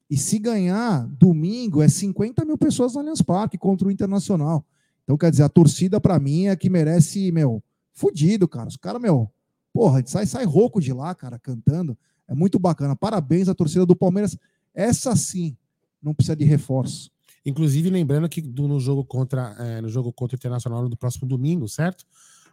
e 0.08 0.16
se 0.16 0.38
ganhar 0.38 1.08
domingo 1.08 1.82
é 1.82 1.88
50 1.88 2.44
mil 2.44 2.56
pessoas 2.56 2.94
no 2.94 3.00
Allianz 3.00 3.20
Parque 3.20 3.58
contra 3.58 3.88
o 3.88 3.90
Internacional. 3.90 4.64
Então, 5.02 5.18
quer 5.18 5.32
dizer, 5.32 5.42
a 5.42 5.48
torcida, 5.48 6.00
para 6.00 6.20
mim, 6.20 6.46
é 6.46 6.54
que 6.54 6.70
merece, 6.70 7.32
meu, 7.32 7.60
fudido, 7.92 8.46
cara. 8.46 8.68
Os 8.68 8.76
caras, 8.76 9.02
meu, 9.02 9.28
porra, 9.72 10.02
sai, 10.06 10.26
sai 10.26 10.44
rouco 10.44 10.80
de 10.80 10.92
lá, 10.92 11.14
cara, 11.14 11.38
cantando. 11.38 11.96
É 12.28 12.34
muito 12.34 12.58
bacana. 12.58 12.94
Parabéns 12.94 13.48
à 13.48 13.54
torcida 13.54 13.84
do 13.84 13.96
Palmeiras. 13.96 14.36
Essa 14.74 15.16
sim 15.16 15.56
não 16.02 16.14
precisa 16.14 16.36
de 16.36 16.44
reforço. 16.44 17.10
Inclusive, 17.44 17.90
lembrando 17.90 18.28
que 18.28 18.40
no 18.40 18.78
jogo 18.78 19.04
contra 19.04 19.56
eh, 19.58 19.80
no 19.80 19.88
jogo 19.88 20.12
contra 20.12 20.36
o 20.36 20.38
Internacional 20.38 20.88
do 20.88 20.96
próximo 20.96 21.26
domingo, 21.26 21.68
certo? 21.68 22.04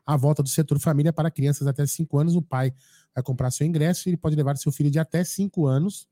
A 0.06 0.18
volta 0.18 0.42
do 0.42 0.50
setor 0.50 0.80
família 0.80 1.14
para 1.14 1.30
crianças 1.30 1.68
até 1.68 1.86
5 1.86 2.18
anos, 2.18 2.36
o 2.36 2.42
pai 2.42 2.74
vai 3.14 3.24
comprar 3.24 3.52
seu 3.52 3.68
ingresso 3.68 4.08
e 4.08 4.12
ele 4.12 4.18
pode 4.18 4.36
levar 4.36 4.58
seu 4.58 4.72
filho 4.72 4.90
de 4.90 4.98
até 4.98 5.24
5 5.24 5.68
anos 5.68 6.08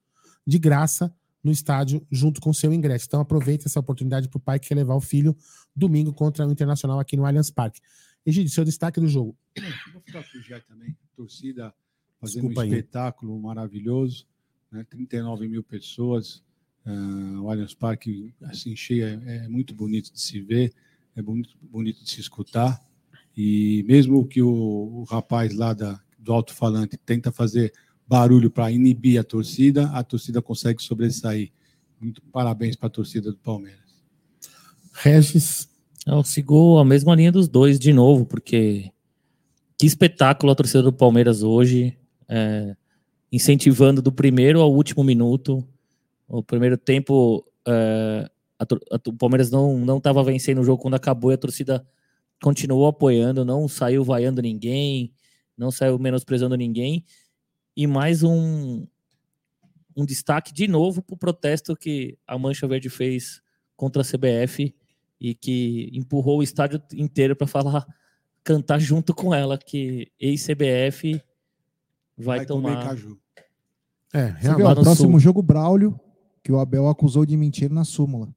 de 0.46 0.60
graça 0.60 1.14
no 1.44 1.52
estádio 1.52 2.06
junto 2.12 2.40
com 2.40 2.54
seu 2.54 2.72
ingresso. 2.72 3.06
Então 3.08 3.20
aproveite 3.20 3.66
essa 3.66 3.80
oportunidade 3.80 4.28
para 4.28 4.38
o 4.38 4.42
pai 4.42 4.60
que 4.60 4.68
quer 4.68 4.76
levar 4.76 4.96
o 4.96 5.02
filho 5.02 5.36
domingo 5.76 6.14
contra 6.14 6.46
o 6.46 6.52
Internacional 6.52 7.00
aqui 7.00 7.18
no 7.18 7.26
Allianz 7.26 7.50
Parque. 7.50 7.82
Egídio, 8.28 8.52
seu 8.52 8.66
destaque 8.66 9.00
do 9.00 9.08
jogo. 9.08 9.38
Vou 9.94 10.02
ficar 10.02 10.22
com 10.22 10.38
o 10.38 10.42
Jé 10.42 10.60
também. 10.60 10.98
Torcida 11.16 11.74
fazendo 12.20 12.42
Desculpa 12.42 12.60
um 12.60 12.64
aí. 12.64 12.70
espetáculo 12.70 13.40
maravilhoso, 13.40 14.28
né? 14.70 14.86
39 14.90 15.48
mil 15.48 15.64
pessoas, 15.64 16.44
ah, 16.86 17.42
o 17.42 17.50
Allianz 17.50 17.74
Parque 17.74 18.34
assim 18.42 18.76
cheia 18.76 19.22
é, 19.26 19.46
é 19.46 19.48
muito 19.48 19.74
bonito 19.74 20.12
de 20.12 20.20
se 20.20 20.42
ver, 20.42 20.74
é 21.16 21.22
bonito, 21.22 21.58
bonito 21.62 22.04
de 22.04 22.10
se 22.10 22.20
escutar 22.20 22.78
e 23.36 23.86
mesmo 23.88 24.28
que 24.28 24.42
o, 24.42 24.50
o 24.50 25.04
rapaz 25.04 25.56
lá 25.56 25.74
da, 25.74 25.98
do 26.20 26.34
alto-falante 26.34 26.98
tenta 26.98 27.32
fazer 27.32 27.72
barulho 28.06 28.52
para 28.52 28.70
inibir 28.72 29.22
a 29.22 29.24
torcida, 29.24 29.90
a 29.92 30.04
torcida 30.04 30.42
consegue 30.42 30.84
sobressair. 30.84 31.54
Muito 31.98 32.22
parabéns 32.24 32.76
para 32.76 32.88
a 32.88 32.92
torcida 32.92 33.32
do 33.32 33.38
Palmeiras. 33.38 34.04
Regis. 34.92 35.70
Eu 36.08 36.24
sigo 36.24 36.78
a 36.80 36.86
mesma 36.86 37.16
linha 37.16 37.32
dos 37.32 37.48
dois 37.50 37.78
de 37.78 37.92
novo, 37.92 38.26
porque 38.26 38.92
que 39.78 39.86
espetáculo 39.86 40.52
a 40.52 40.56
torcida 40.56 40.84
do 40.84 40.94
Palmeiras 40.94 41.44
hoje, 41.44 41.98
é, 42.30 42.76
incentivando 43.32 44.02
do 44.02 44.12
primeiro 44.12 44.62
ao 44.62 44.74
último 44.74 45.04
minuto. 45.04 45.68
O 46.28 46.44
primeiro 46.44 46.78
tempo, 46.78 47.46
é, 47.68 48.30
a 48.60 48.64
a- 48.96 49.02
o 49.10 49.14
Palmeiras 49.14 49.52
não 49.52 49.78
não 49.80 49.98
estava 50.00 50.24
vencendo 50.24 50.62
o 50.62 50.64
jogo 50.64 50.82
quando 50.82 50.96
acabou 50.96 51.32
e 51.32 51.36
a 51.36 51.38
torcida 51.38 51.86
continuou 52.42 52.88
apoiando, 52.88 53.46
não 53.46 53.68
saiu 53.68 54.04
vaiando 54.04 54.42
ninguém, 54.42 55.14
não 55.58 55.72
saiu 55.72 56.00
menosprezando 56.00 56.56
ninguém. 56.58 57.06
E 57.78 57.88
mais 57.88 58.24
um, 58.24 58.86
um 59.96 60.06
destaque 60.06 60.54
de 60.54 60.68
novo 60.68 61.02
para 61.02 61.16
o 61.16 61.18
protesto 61.18 61.76
que 61.76 62.18
a 62.28 62.38
Mancha 62.38 62.68
Verde 62.68 62.90
fez 62.90 63.42
contra 63.76 64.02
a 64.02 64.06
CBF 64.06 64.74
e 65.20 65.34
que 65.36 65.90
empurrou 65.94 66.40
o 66.40 66.44
estádio 66.44 66.82
inteiro 66.94 67.36
para 67.36 67.48
falar, 67.48 67.86
cantar 68.44 68.80
junto 68.80 69.14
com 69.14 69.34
ela, 69.34 69.58
que 69.58 70.12
ex-CBF 70.20 71.22
vai, 72.18 72.38
Vai 72.40 72.46
comer 72.46 72.70
tomar. 72.74 72.84
caju. 72.86 73.18
É, 74.14 74.32
Você 74.40 74.56
viu, 74.56 74.66
próximo 74.76 75.12
Sul. 75.12 75.20
jogo, 75.20 75.42
Braulio, 75.42 76.00
que 76.44 76.52
o 76.52 76.60
Abel 76.60 76.88
acusou 76.88 77.26
de 77.26 77.36
mentira 77.36 77.74
na 77.74 77.84
súmula. 77.84 78.30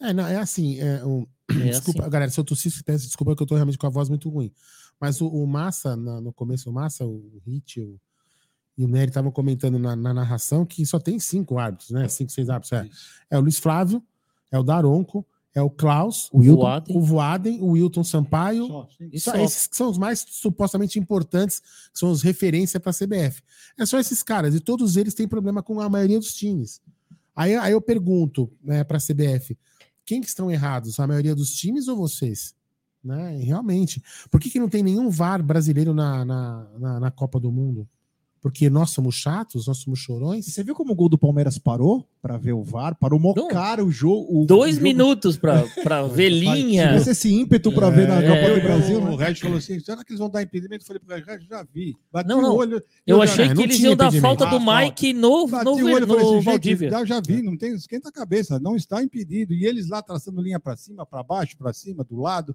É, 0.00 0.12
não, 0.12 0.26
é 0.26 0.36
assim. 0.36 0.80
É, 0.80 1.04
um- 1.04 1.26
É 1.50 1.54
desculpa, 1.70 2.02
assim. 2.02 2.10
galera, 2.10 2.30
se 2.30 2.40
eu 2.40 2.44
tossir, 2.44 2.72
desculpa 2.86 3.36
que 3.36 3.42
eu 3.42 3.46
tô 3.46 3.54
realmente 3.54 3.78
com 3.78 3.86
a 3.86 3.90
voz 3.90 4.08
muito 4.08 4.28
ruim. 4.28 4.52
Mas 5.00 5.20
o, 5.20 5.28
o 5.28 5.46
Massa, 5.46 5.94
na- 5.96 6.20
no 6.20 6.32
começo, 6.32 6.68
o 6.68 6.72
Massa, 6.72 7.04
o 7.06 7.40
Hit 7.46 7.80
o, 7.80 8.00
e 8.76 8.84
o 8.84 8.88
Nery 8.88 9.08
estavam 9.08 9.30
comentando 9.30 9.78
na, 9.78 9.94
na 9.94 10.12
narração 10.12 10.66
que 10.66 10.84
só 10.84 10.98
tem 10.98 11.18
cinco 11.20 11.58
árbitros, 11.58 11.90
né? 11.90 12.08
Cinco, 12.08 12.32
seis 12.32 12.48
árbitros. 12.50 12.72
É, 12.72 12.88
é 13.30 13.38
o 13.38 13.40
Luiz 13.40 13.58
Flávio, 13.58 14.02
é 14.50 14.58
o 14.58 14.64
Daronco, 14.64 15.24
é 15.54 15.62
o 15.62 15.70
Klaus, 15.70 16.28
O 16.32 16.38
Wilton. 16.38 16.84
o 16.90 17.00
Voaden, 17.00 17.62
o 17.62 17.68
Wilton 17.70 18.02
Sampaio. 18.02 18.66
Só, 18.66 18.88
E 19.12 19.20
só. 19.20 19.36
Esses 19.36 19.66
que 19.68 19.76
são 19.76 19.88
os 19.88 19.96
mais 19.96 20.24
supostamente 20.28 20.98
importantes, 20.98 21.60
que 21.92 21.98
são 21.98 22.10
os 22.10 22.22
referência 22.22 22.80
para 22.80 22.90
a 22.90 22.94
CBF. 22.94 23.40
É 23.78 23.86
só 23.86 23.98
esses 24.00 24.22
caras, 24.22 24.54
e 24.54 24.60
todos 24.60 24.96
eles 24.96 25.14
têm 25.14 25.28
problema 25.28 25.62
com 25.62 25.80
a 25.80 25.88
maioria 25.88 26.18
dos 26.18 26.34
times. 26.34 26.80
Aí, 27.36 27.54
aí 27.54 27.72
eu 27.72 27.80
pergunto 27.80 28.50
né, 28.62 28.82
para 28.82 28.96
a 28.96 29.00
CBF: 29.00 29.56
quem 30.04 30.20
que 30.20 30.26
estão 30.26 30.50
errados? 30.50 30.98
A 30.98 31.06
maioria 31.06 31.34
dos 31.34 31.54
times 31.54 31.86
ou 31.88 31.96
vocês? 31.96 32.54
Né? 33.02 33.36
Realmente. 33.38 34.02
Por 34.30 34.40
que, 34.40 34.50
que 34.50 34.58
não 34.58 34.68
tem 34.68 34.82
nenhum 34.82 35.10
VAR 35.10 35.42
brasileiro 35.42 35.92
na, 35.94 36.24
na, 36.24 36.66
na, 36.78 37.00
na 37.00 37.10
Copa 37.10 37.38
do 37.38 37.52
Mundo? 37.52 37.88
Porque 38.44 38.68
nós 38.68 38.90
somos 38.90 39.14
chatos, 39.14 39.66
nós 39.68 39.78
somos 39.78 39.98
chorões. 39.98 40.44
Você 40.44 40.62
viu 40.62 40.74
como 40.74 40.92
o 40.92 40.94
gol 40.94 41.08
do 41.08 41.16
Palmeiras 41.16 41.56
parou 41.56 42.06
para 42.20 42.36
ver 42.36 42.52
o 42.52 42.62
VAR? 42.62 42.94
Parou 42.94 43.18
mó 43.18 43.32
cara 43.48 43.82
o 43.82 43.90
jogo. 43.90 44.42
o- 44.42 44.44
Dois 44.44 44.72
o 44.72 44.74
jogo- 44.74 44.82
minutos 44.84 45.38
para 45.38 45.62
ver 46.12 46.30
Se 46.30 46.40
linha. 46.40 46.88
tivesse 46.88 47.10
esse 47.12 47.32
ímpeto 47.32 47.72
para 47.72 47.88
ver 47.88 48.06
na 48.06 48.22
É, 48.22 48.28
Copa 48.28 48.52
do 48.54 48.60
é. 48.60 48.60
Brasil, 48.60 49.00
O? 49.00 49.16
Regis 49.16 49.40
falou 49.40 49.56
assim: 49.56 49.80
será 49.80 50.04
que 50.04 50.12
eles 50.12 50.18
vão 50.20 50.28
dar 50.28 50.42
impedimento? 50.42 50.82
Eu 50.82 50.86
falei 50.86 51.00
pro 51.00 51.14
Regis, 51.14 51.26
Regis, 51.26 51.48
já 51.48 51.62
vi. 51.72 51.96
Bati 52.12 52.28
Não, 52.28 52.42
não. 52.42 52.52
o 52.52 52.56
olho. 52.58 52.82
Eu 53.06 53.16
já- 53.16 53.24
achei 53.24 53.44
É, 53.46 53.48
que 53.48 53.54
não 53.54 53.62
eles 53.62 53.80
iam 53.80 53.96
dar 53.96 54.12
falta 54.12 54.44
do 54.44 54.56
Ah, 54.56 54.82
Mike 54.82 55.14
no, 55.14 55.46
Bati 55.48 55.64
no, 55.64 55.70
o 55.70 55.74
olho 55.94 56.06
falei 56.06 56.22
no 56.22 56.30
assim, 56.36 56.40
Valdívia. 56.44 56.90
já, 56.90 57.04
já 57.06 57.20
vi, 57.26 57.40
não 57.40 57.56
tem, 57.56 57.72
esquenta 57.74 58.10
a 58.10 58.12
cabeça, 58.12 58.60
não 58.60 58.76
está 58.76 59.02
impedido. 59.02 59.54
E 59.54 59.64
eles 59.64 59.88
lá 59.88 60.02
traçando 60.02 60.42
linha 60.42 60.60
para 60.60 60.76
cima, 60.76 61.06
para 61.06 61.22
baixo, 61.22 61.56
para 61.56 61.72
cima, 61.72 62.04
do 62.04 62.20
lado. 62.20 62.54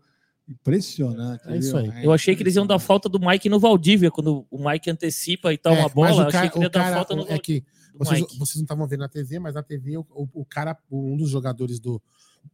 Impressionante. 0.50 1.44
É 1.48 1.58
isso 1.58 1.78
viu? 1.82 1.92
aí. 1.92 2.04
Eu 2.06 2.12
achei 2.12 2.36
que 2.36 2.42
eles 2.44 2.56
iam 2.56 2.66
dar 2.66 2.80
falta 2.80 3.08
do 3.08 3.20
Mike 3.20 3.48
no 3.50 3.60
Valdívia, 3.60 4.10
quando 4.10 4.46
o 4.50 4.70
Mike 4.70 4.90
antecipa 4.90 5.54
e 5.54 5.58
tal 5.58 5.74
É, 5.74 5.78
uma 5.80 5.84
mas 5.84 5.94
bola. 5.94 6.10
o 6.10 6.14
eu 6.14 6.20
achei 6.28 6.32
cara- 6.32 6.50
que 6.50 6.58
ele 6.58 6.66
ia 6.66 6.70
dar 6.70 6.84
cara- 6.84 6.96
falta 6.96 7.16
no 7.16 7.24
é 7.28 7.38
que 7.40 7.64
vocês, 7.96 8.22
vocês 8.38 8.56
não 8.56 8.64
estavam 8.64 8.88
vendo 8.88 9.02
na 9.02 9.10
TV, 9.10 9.40
mas 9.40 9.56
na 9.56 9.62
TV 9.64 9.98
o, 9.98 10.06
o- 10.12 10.30
o 10.42 10.46
cara, 10.46 10.78
um 10.92 11.16
dos 11.18 11.30
jogadores 11.30 11.80
do, 11.80 12.02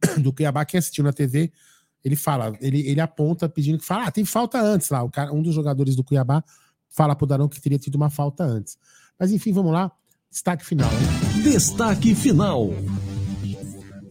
do 0.20 0.32
Cuiabá, 0.32 0.64
quem 0.64 0.78
assistiu 0.78 1.04
na 1.04 1.12
TV, 1.12 1.50
ele 2.04 2.16
fala, 2.16 2.52
ele, 2.60 2.86
ele 2.86 3.00
aponta 3.00 3.48
pedindo 3.48 3.78
que 3.78 3.84
fala, 3.84 4.06
ah, 4.06 4.10
tem 4.12 4.24
falta 4.24 4.60
antes 4.60 4.90
lá. 4.90 5.02
O 5.02 5.10
cara, 5.10 5.32
um 5.32 5.42
dos 5.42 5.54
jogadores 5.54 5.96
do 5.96 6.04
Cuiabá 6.04 6.44
fala 6.88 7.16
pro 7.16 7.26
Darão 7.26 7.48
que 7.48 7.60
teria 7.60 7.78
tido 7.78 7.94
uma 7.96 8.10
falta 8.10 8.44
antes. 8.44 8.76
Mas 9.18 9.32
enfim, 9.32 9.52
vamos 9.52 9.72
lá. 9.72 9.90
Destaque 10.30 10.64
final. 10.64 10.90
hein? 10.92 11.42
Destaque 11.42 12.14
final. 12.14 12.68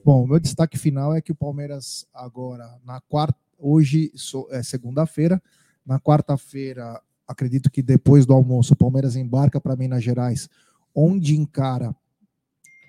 Bom, 0.03 0.24
o 0.24 0.28
meu 0.28 0.40
destaque 0.40 0.78
final 0.78 1.14
é 1.16 1.22
que 1.22 1.32
o 1.32 1.36
Palmeiras 1.36 2.06
agora, 2.14 2.68
na 2.86 3.02
quarta, 3.02 3.38
hoje 3.57 4.11
é 4.52 4.61
segunda-feira, 4.64 5.41
na 5.86 5.99
quarta-feira, 5.99 7.02
acredito 7.27 7.69
que 7.69 7.82
depois 7.82 8.26
do 8.26 8.34
almoço, 8.34 8.73
o 8.73 8.77
Palmeiras 8.77 9.15
embarca 9.15 9.60
para 9.61 9.76
Minas 9.76 10.03
Gerais, 10.03 10.49
onde 10.94 11.36
encara 11.36 11.95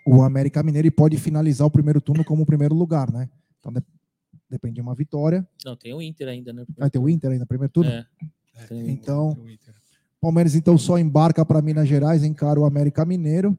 o 0.06 0.22
América 0.22 0.62
Mineiro 0.62 0.86
e 0.88 0.90
pode 0.90 1.16
finalizar 1.18 1.66
o 1.66 1.70
primeiro 1.70 2.00
turno 2.00 2.24
como 2.24 2.42
o 2.42 2.46
primeiro 2.46 2.74
lugar, 2.74 3.10
né? 3.10 3.28
Então 3.58 3.72
de- 3.72 3.82
depende 4.48 4.76
de 4.76 4.80
uma 4.80 4.94
vitória. 4.94 5.46
Não, 5.64 5.76
tem 5.76 5.92
o 5.92 6.00
Inter 6.00 6.28
ainda, 6.28 6.52
né? 6.52 6.64
Vai 6.76 6.88
ter 6.88 6.98
o 6.98 7.08
Inter 7.08 7.30
ainda 7.32 7.42
no 7.44 7.48
primeiro 7.48 7.72
turno? 7.72 7.90
É. 7.90 8.06
Tem- 8.68 8.88
Então, 8.90 9.36
Palmeiras 10.20 10.54
então 10.54 10.78
só 10.78 10.98
embarca 10.98 11.44
para 11.44 11.60
Minas 11.60 11.88
Gerais, 11.88 12.22
encara 12.24 12.58
o 12.58 12.64
América 12.64 13.04
Mineiro 13.04 13.58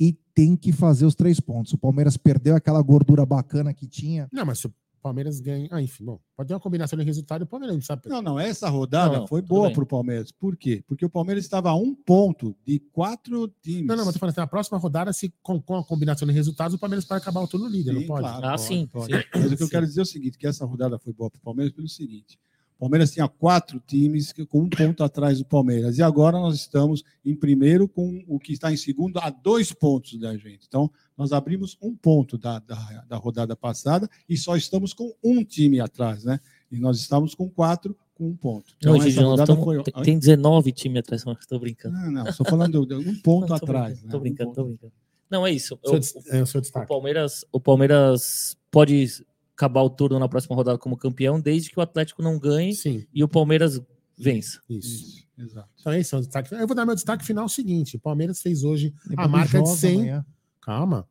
e 0.00 0.12
tem 0.34 0.56
que 0.56 0.72
fazer 0.72 1.04
os 1.06 1.14
três 1.14 1.38
pontos. 1.38 1.72
O 1.74 1.78
Palmeiras 1.78 2.16
perdeu 2.16 2.56
aquela 2.56 2.82
gordura 2.82 3.24
bacana 3.24 3.72
que 3.72 3.86
tinha. 3.86 4.28
Não, 4.32 4.44
mas 4.44 4.58
se 4.58 4.66
o 4.66 4.72
Palmeiras 5.04 5.38
ganha. 5.38 5.68
Ah, 5.70 5.82
enfim, 5.82 6.02
bom, 6.02 6.18
pode 6.34 6.48
ter 6.48 6.54
uma 6.54 6.60
combinação 6.60 6.98
de 6.98 7.04
resultado 7.04 7.42
e 7.42 7.44
o 7.44 7.46
Palmeiras 7.46 7.76
não 7.76 7.82
sabe. 7.82 8.08
Não, 8.08 8.22
não, 8.22 8.40
essa 8.40 8.70
rodada 8.70 9.18
Não, 9.18 9.26
foi 9.26 9.42
boa 9.42 9.70
para 9.70 9.82
o 9.82 9.86
Palmeiras. 9.86 10.32
Por 10.32 10.56
quê? 10.56 10.82
Porque 10.86 11.04
o 11.04 11.10
Palmeiras 11.10 11.44
estava 11.44 11.68
a 11.68 11.74
um 11.76 11.94
ponto 11.94 12.56
de 12.66 12.78
quatro 12.90 13.46
times. 13.60 13.86
Não, 13.86 13.96
não, 13.96 14.06
mas 14.06 14.14
tô 14.14 14.18
falando 14.18 14.32
assim, 14.32 14.40
na 14.40 14.46
próxima 14.46 14.78
rodada, 14.78 15.12
se 15.12 15.30
com, 15.42 15.60
com 15.60 15.76
a 15.76 15.84
combinação 15.84 16.26
de 16.26 16.32
resultados, 16.32 16.74
o 16.74 16.78
Palmeiras 16.78 17.04
pode 17.04 17.20
acabar 17.20 17.42
o 17.42 17.46
turno 17.46 17.68
líder, 17.68 17.92
não 17.92 18.00
Sim, 18.00 18.06
pode? 18.06 18.20
claro, 18.22 18.46
Ah, 18.46 18.56
pode, 18.56 18.86
pode. 18.86 19.12
Mas 19.34 19.52
o 19.52 19.56
que 19.58 19.62
eu 19.62 19.68
quero 19.68 19.86
dizer 19.86 20.00
é 20.00 20.04
o 20.04 20.06
seguinte, 20.06 20.38
que 20.38 20.46
essa 20.46 20.64
rodada 20.64 20.98
foi 20.98 21.12
boa 21.12 21.30
para 21.30 21.38
o 21.38 21.42
Palmeiras 21.42 21.74
pelo 21.74 21.88
seguinte. 21.88 22.38
O 22.76 22.80
Palmeiras 22.80 23.12
tinha 23.12 23.28
quatro 23.28 23.80
times 23.86 24.32
com 24.48 24.62
um 24.62 24.68
ponto 24.68 25.04
atrás 25.04 25.38
do 25.38 25.44
Palmeiras. 25.44 25.98
E 25.98 26.02
agora 26.02 26.38
nós 26.38 26.56
estamos 26.56 27.04
em 27.24 27.34
primeiro 27.34 27.86
com 27.86 28.24
o 28.26 28.38
que 28.38 28.52
está 28.54 28.72
em 28.72 28.76
segundo 28.76 29.18
a 29.18 29.30
dois 29.30 29.72
pontos 29.72 30.18
da 30.18 30.36
gente. 30.36 30.66
Então, 30.66 30.90
nós 31.16 31.32
abrimos 31.32 31.76
um 31.80 31.94
ponto 31.94 32.36
da, 32.36 32.58
da, 32.58 33.04
da 33.08 33.16
rodada 33.16 33.54
passada 33.54 34.08
e 34.28 34.36
só 34.36 34.56
estamos 34.56 34.92
com 34.92 35.14
um 35.22 35.44
time 35.44 35.80
atrás, 35.80 36.24
né? 36.24 36.40
E 36.70 36.78
nós 36.78 36.98
estamos 36.98 37.34
com 37.34 37.48
quatro 37.48 37.96
com 38.14 38.28
um 38.28 38.36
ponto. 38.36 38.74
Então, 38.78 38.92
Não, 38.94 39.00
Gigi, 39.00 39.12
essa 39.18 39.22
nós 39.22 39.30
rodada 39.30 39.52
tamo- 39.52 39.64
foi... 39.64 39.82
tem, 39.82 40.02
tem 40.02 40.18
19 40.18 40.72
times 40.72 40.98
atrás, 41.00 41.24
mas 41.24 41.46
tô 41.46 41.58
brincando. 41.58 41.96
Não, 41.96 42.10
não, 42.10 42.26
estou 42.28 42.46
falando 42.46 42.86
de 42.86 42.94
um 42.94 43.14
ponto 43.22 43.40
Não, 43.42 43.48
tô 43.48 43.54
atrás. 43.64 44.00
brincando, 44.00 44.06
né? 44.06 44.10
Tô 44.12 44.16
Um 44.16 44.20
brincando, 44.20 44.52
tô 44.52 44.64
brincando. 44.64 44.92
Não, 45.30 45.46
é 45.46 45.50
isso. 45.52 45.78
Seu 45.84 45.94
Eu- 45.94 46.38
é 46.38 46.42
o 46.42 46.46
seu 46.46 46.58
o, 46.58 46.62
destaque. 46.62 46.86
Palmeiras, 46.88 47.44
o 47.52 47.58
Palmeiras 47.60 48.56
pode 48.70 49.24
acabar 49.56 49.82
o 49.82 49.90
turno 49.90 50.18
na 50.18 50.28
próxima 50.28 50.54
rodada 50.56 50.78
como 50.78 50.96
campeão, 50.96 51.40
desde 51.40 51.70
que 51.70 51.78
o 51.78 51.82
Atlético 51.82 52.22
não 52.22 52.38
ganhe 52.38 52.72
e 53.12 53.22
o 53.22 53.28
Palmeiras 53.28 53.80
vença. 54.16 54.60
Isso. 54.68 55.24
Exato. 55.36 55.68
Então 55.80 55.92
é 55.92 56.00
isso. 56.00 56.14
é 56.14 56.18
o 56.18 56.20
destaque 56.20 56.48
final. 56.48 56.62
Eu 56.62 56.68
vou 56.68 56.76
dar 56.76 56.86
meu 56.86 56.94
destaque 56.94 57.24
final 57.24 57.48
seguinte: 57.48 57.96
o 57.96 58.00
Palmeiras 58.00 58.40
fez 58.40 58.62
hoje 58.62 58.94
Lembra 59.08 59.24
a 59.24 59.28
marca 59.28 59.60
de 59.60 59.68
Josa 59.68 59.76
100. 59.80 59.94
amanhã. 59.96 60.26
Calma. 60.64 61.06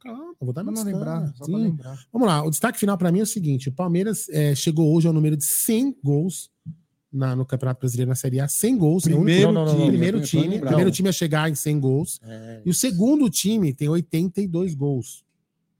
Calma, 0.00 0.34
vou 0.40 0.52
dar 0.52 0.62
meu 0.62 0.72
não 0.72 0.84
destaque. 0.84 0.94
lembrar, 0.96 1.26
só 1.34 1.44
pra 1.44 1.46
Sim. 1.46 1.56
lembrar. 1.56 1.98
Vamos 2.12 2.28
lá, 2.28 2.44
o 2.44 2.50
destaque 2.50 2.78
final 2.78 2.96
para 2.96 3.10
mim 3.10 3.20
é 3.20 3.22
o 3.22 3.26
seguinte: 3.26 3.68
o 3.68 3.72
Palmeiras 3.72 4.28
eh, 4.28 4.54
chegou 4.54 4.94
hoje 4.94 5.06
ao 5.06 5.12
número 5.12 5.36
de 5.36 5.44
100 5.44 5.96
gols 6.04 6.50
na- 7.12 7.34
no 7.34 7.44
Campeonato 7.44 7.80
Brasileiro 7.80 8.08
na 8.08 8.14
Série 8.14 8.38
A. 8.40 8.46
100 8.48 8.76
gols. 8.78 9.06
é 9.06 9.10
o 9.10 9.16
único- 9.18 9.24
Primeiro 9.24 9.52
Não, 9.52 9.64
não, 9.64 9.72
não, 9.72 9.78
não. 9.80 9.88
primeiro 9.88 10.20
time. 10.22 10.58
Primeiro 10.60 10.90
time 10.90 11.08
a 11.08 11.12
chegar 11.12 11.50
em 11.50 11.54
100 11.54 11.80
gols. 11.80 12.20
É. 12.22 12.62
E 12.64 12.70
o 12.70 12.74
segundo 12.74 13.28
time 13.30 13.72
tem 13.74 13.88
82 13.88 14.74
gols. 14.74 15.24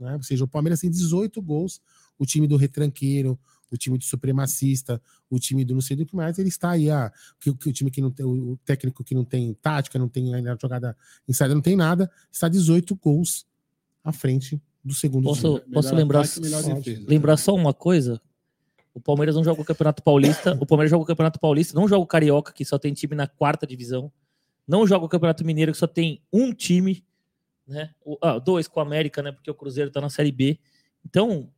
Né? 0.01 0.15
Ou 0.15 0.23
seja, 0.23 0.45
o 0.45 0.49
Palmeiras 0.49 0.81
tem 0.81 0.91
18 0.91 1.41
gols. 1.43 1.81
O 2.19 2.27
time 2.27 2.47
do 2.49 2.57
retranqueiro, 2.57 3.39
o 3.71 3.77
time 3.77 3.99
do 3.99 4.05
supremacista, 4.05 5.01
o 5.29 5.39
time 5.39 5.65
do 5.65 5.75
não 5.75 5.81
sei 5.81 5.97
do 5.97 6.07
que 6.07 6.15
mais, 6.17 6.39
ele 6.39 6.49
está 6.49 6.71
aí. 6.71 6.91
Ah, 6.91 7.13
que, 7.41 7.53
que 7.55 7.69
o 7.69 7.73
time 7.73 7.91
que 7.91 8.01
não 8.01 8.11
tem, 8.11 8.25
o 8.25 8.59
técnico 8.65 9.05
que 9.05 9.15
não 9.15 9.25
tem 9.25 9.53
tática, 9.55 9.99
não 9.99 10.09
tem 10.09 10.35
ainda 10.35 10.57
jogada 10.61 10.97
não 11.51 11.61
tem 11.61 11.77
nada, 11.77 12.11
está 12.33 12.49
18 12.49 12.95
gols 12.97 13.47
à 14.03 14.13
frente 14.13 14.61
do 14.83 14.95
segundo 14.95 15.25
Posso, 15.25 15.59
time. 15.61 15.75
posso 15.75 15.95
lembrar, 15.95 16.25
lembrar 17.07 17.37
só 17.37 17.55
uma 17.55 17.75
coisa? 17.75 18.21
O 18.95 19.01
Palmeiras 19.01 19.37
não 19.37 19.45
joga 19.45 19.61
o 19.61 19.65
Campeonato 19.65 20.03
Paulista. 20.03 20.57
O 20.61 20.67
Palmeiras 20.67 20.91
joga 20.91 21.03
o 21.05 21.07
Campeonato 21.07 21.39
Paulista, 21.39 21.79
não 21.79 21.87
joga 21.87 22.03
o 22.03 22.07
Carioca, 22.07 22.53
que 22.53 22.65
só 22.65 22.79
tem 22.79 22.93
time 22.95 23.15
na 23.15 23.27
quarta 23.29 23.67
divisão. 23.67 24.11
Não 24.67 24.87
joga 24.87 25.05
o 25.05 25.09
Campeonato 25.09 25.45
Mineiro, 25.45 25.73
que 25.73 25.79
só 25.79 25.87
tem 25.87 26.21
um 26.33 26.53
time, 26.53 27.05
né? 27.67 27.91
O- 28.05 28.19
ah, 28.21 28.39
dois 28.39 28.67
com 28.67 28.81
o 28.81 28.83
América, 28.83 29.23
né? 29.23 29.31
Porque 29.31 29.51
o 29.51 29.55
Cruzeiro 29.55 29.91
tá 29.91 30.01
na 30.01 30.11
Série 30.11 30.33
B. 30.33 30.59
Então, 31.05 31.49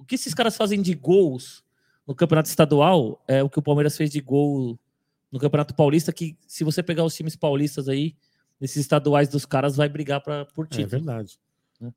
o 0.00 0.04
que 0.04 0.14
esses 0.14 0.34
caras 0.34 0.56
fazem 0.56 0.80
de 0.82 0.94
gols 0.94 1.62
no 2.06 2.14
Campeonato 2.14 2.48
Estadual 2.48 3.22
é 3.28 3.42
o 3.42 3.48
que 3.50 3.58
o 3.58 3.62
Palmeiras 3.62 3.96
fez 3.96 4.10
de 4.10 4.20
gol 4.20 4.78
no 5.30 5.38
Campeonato 5.38 5.74
Paulista, 5.74 6.12
que 6.12 6.36
se 6.46 6.64
você 6.64 6.82
pegar 6.82 7.04
os 7.04 7.14
times 7.14 7.36
paulistas 7.36 7.88
aí, 7.88 8.16
nesses 8.60 8.78
estaduais 8.78 9.28
dos 9.28 9.44
caras, 9.46 9.76
vai 9.76 9.88
brigar 9.88 10.20
pra, 10.22 10.44
por 10.46 10.64
É 10.66 10.68
título. 10.68 10.88
verdade. 10.88 11.38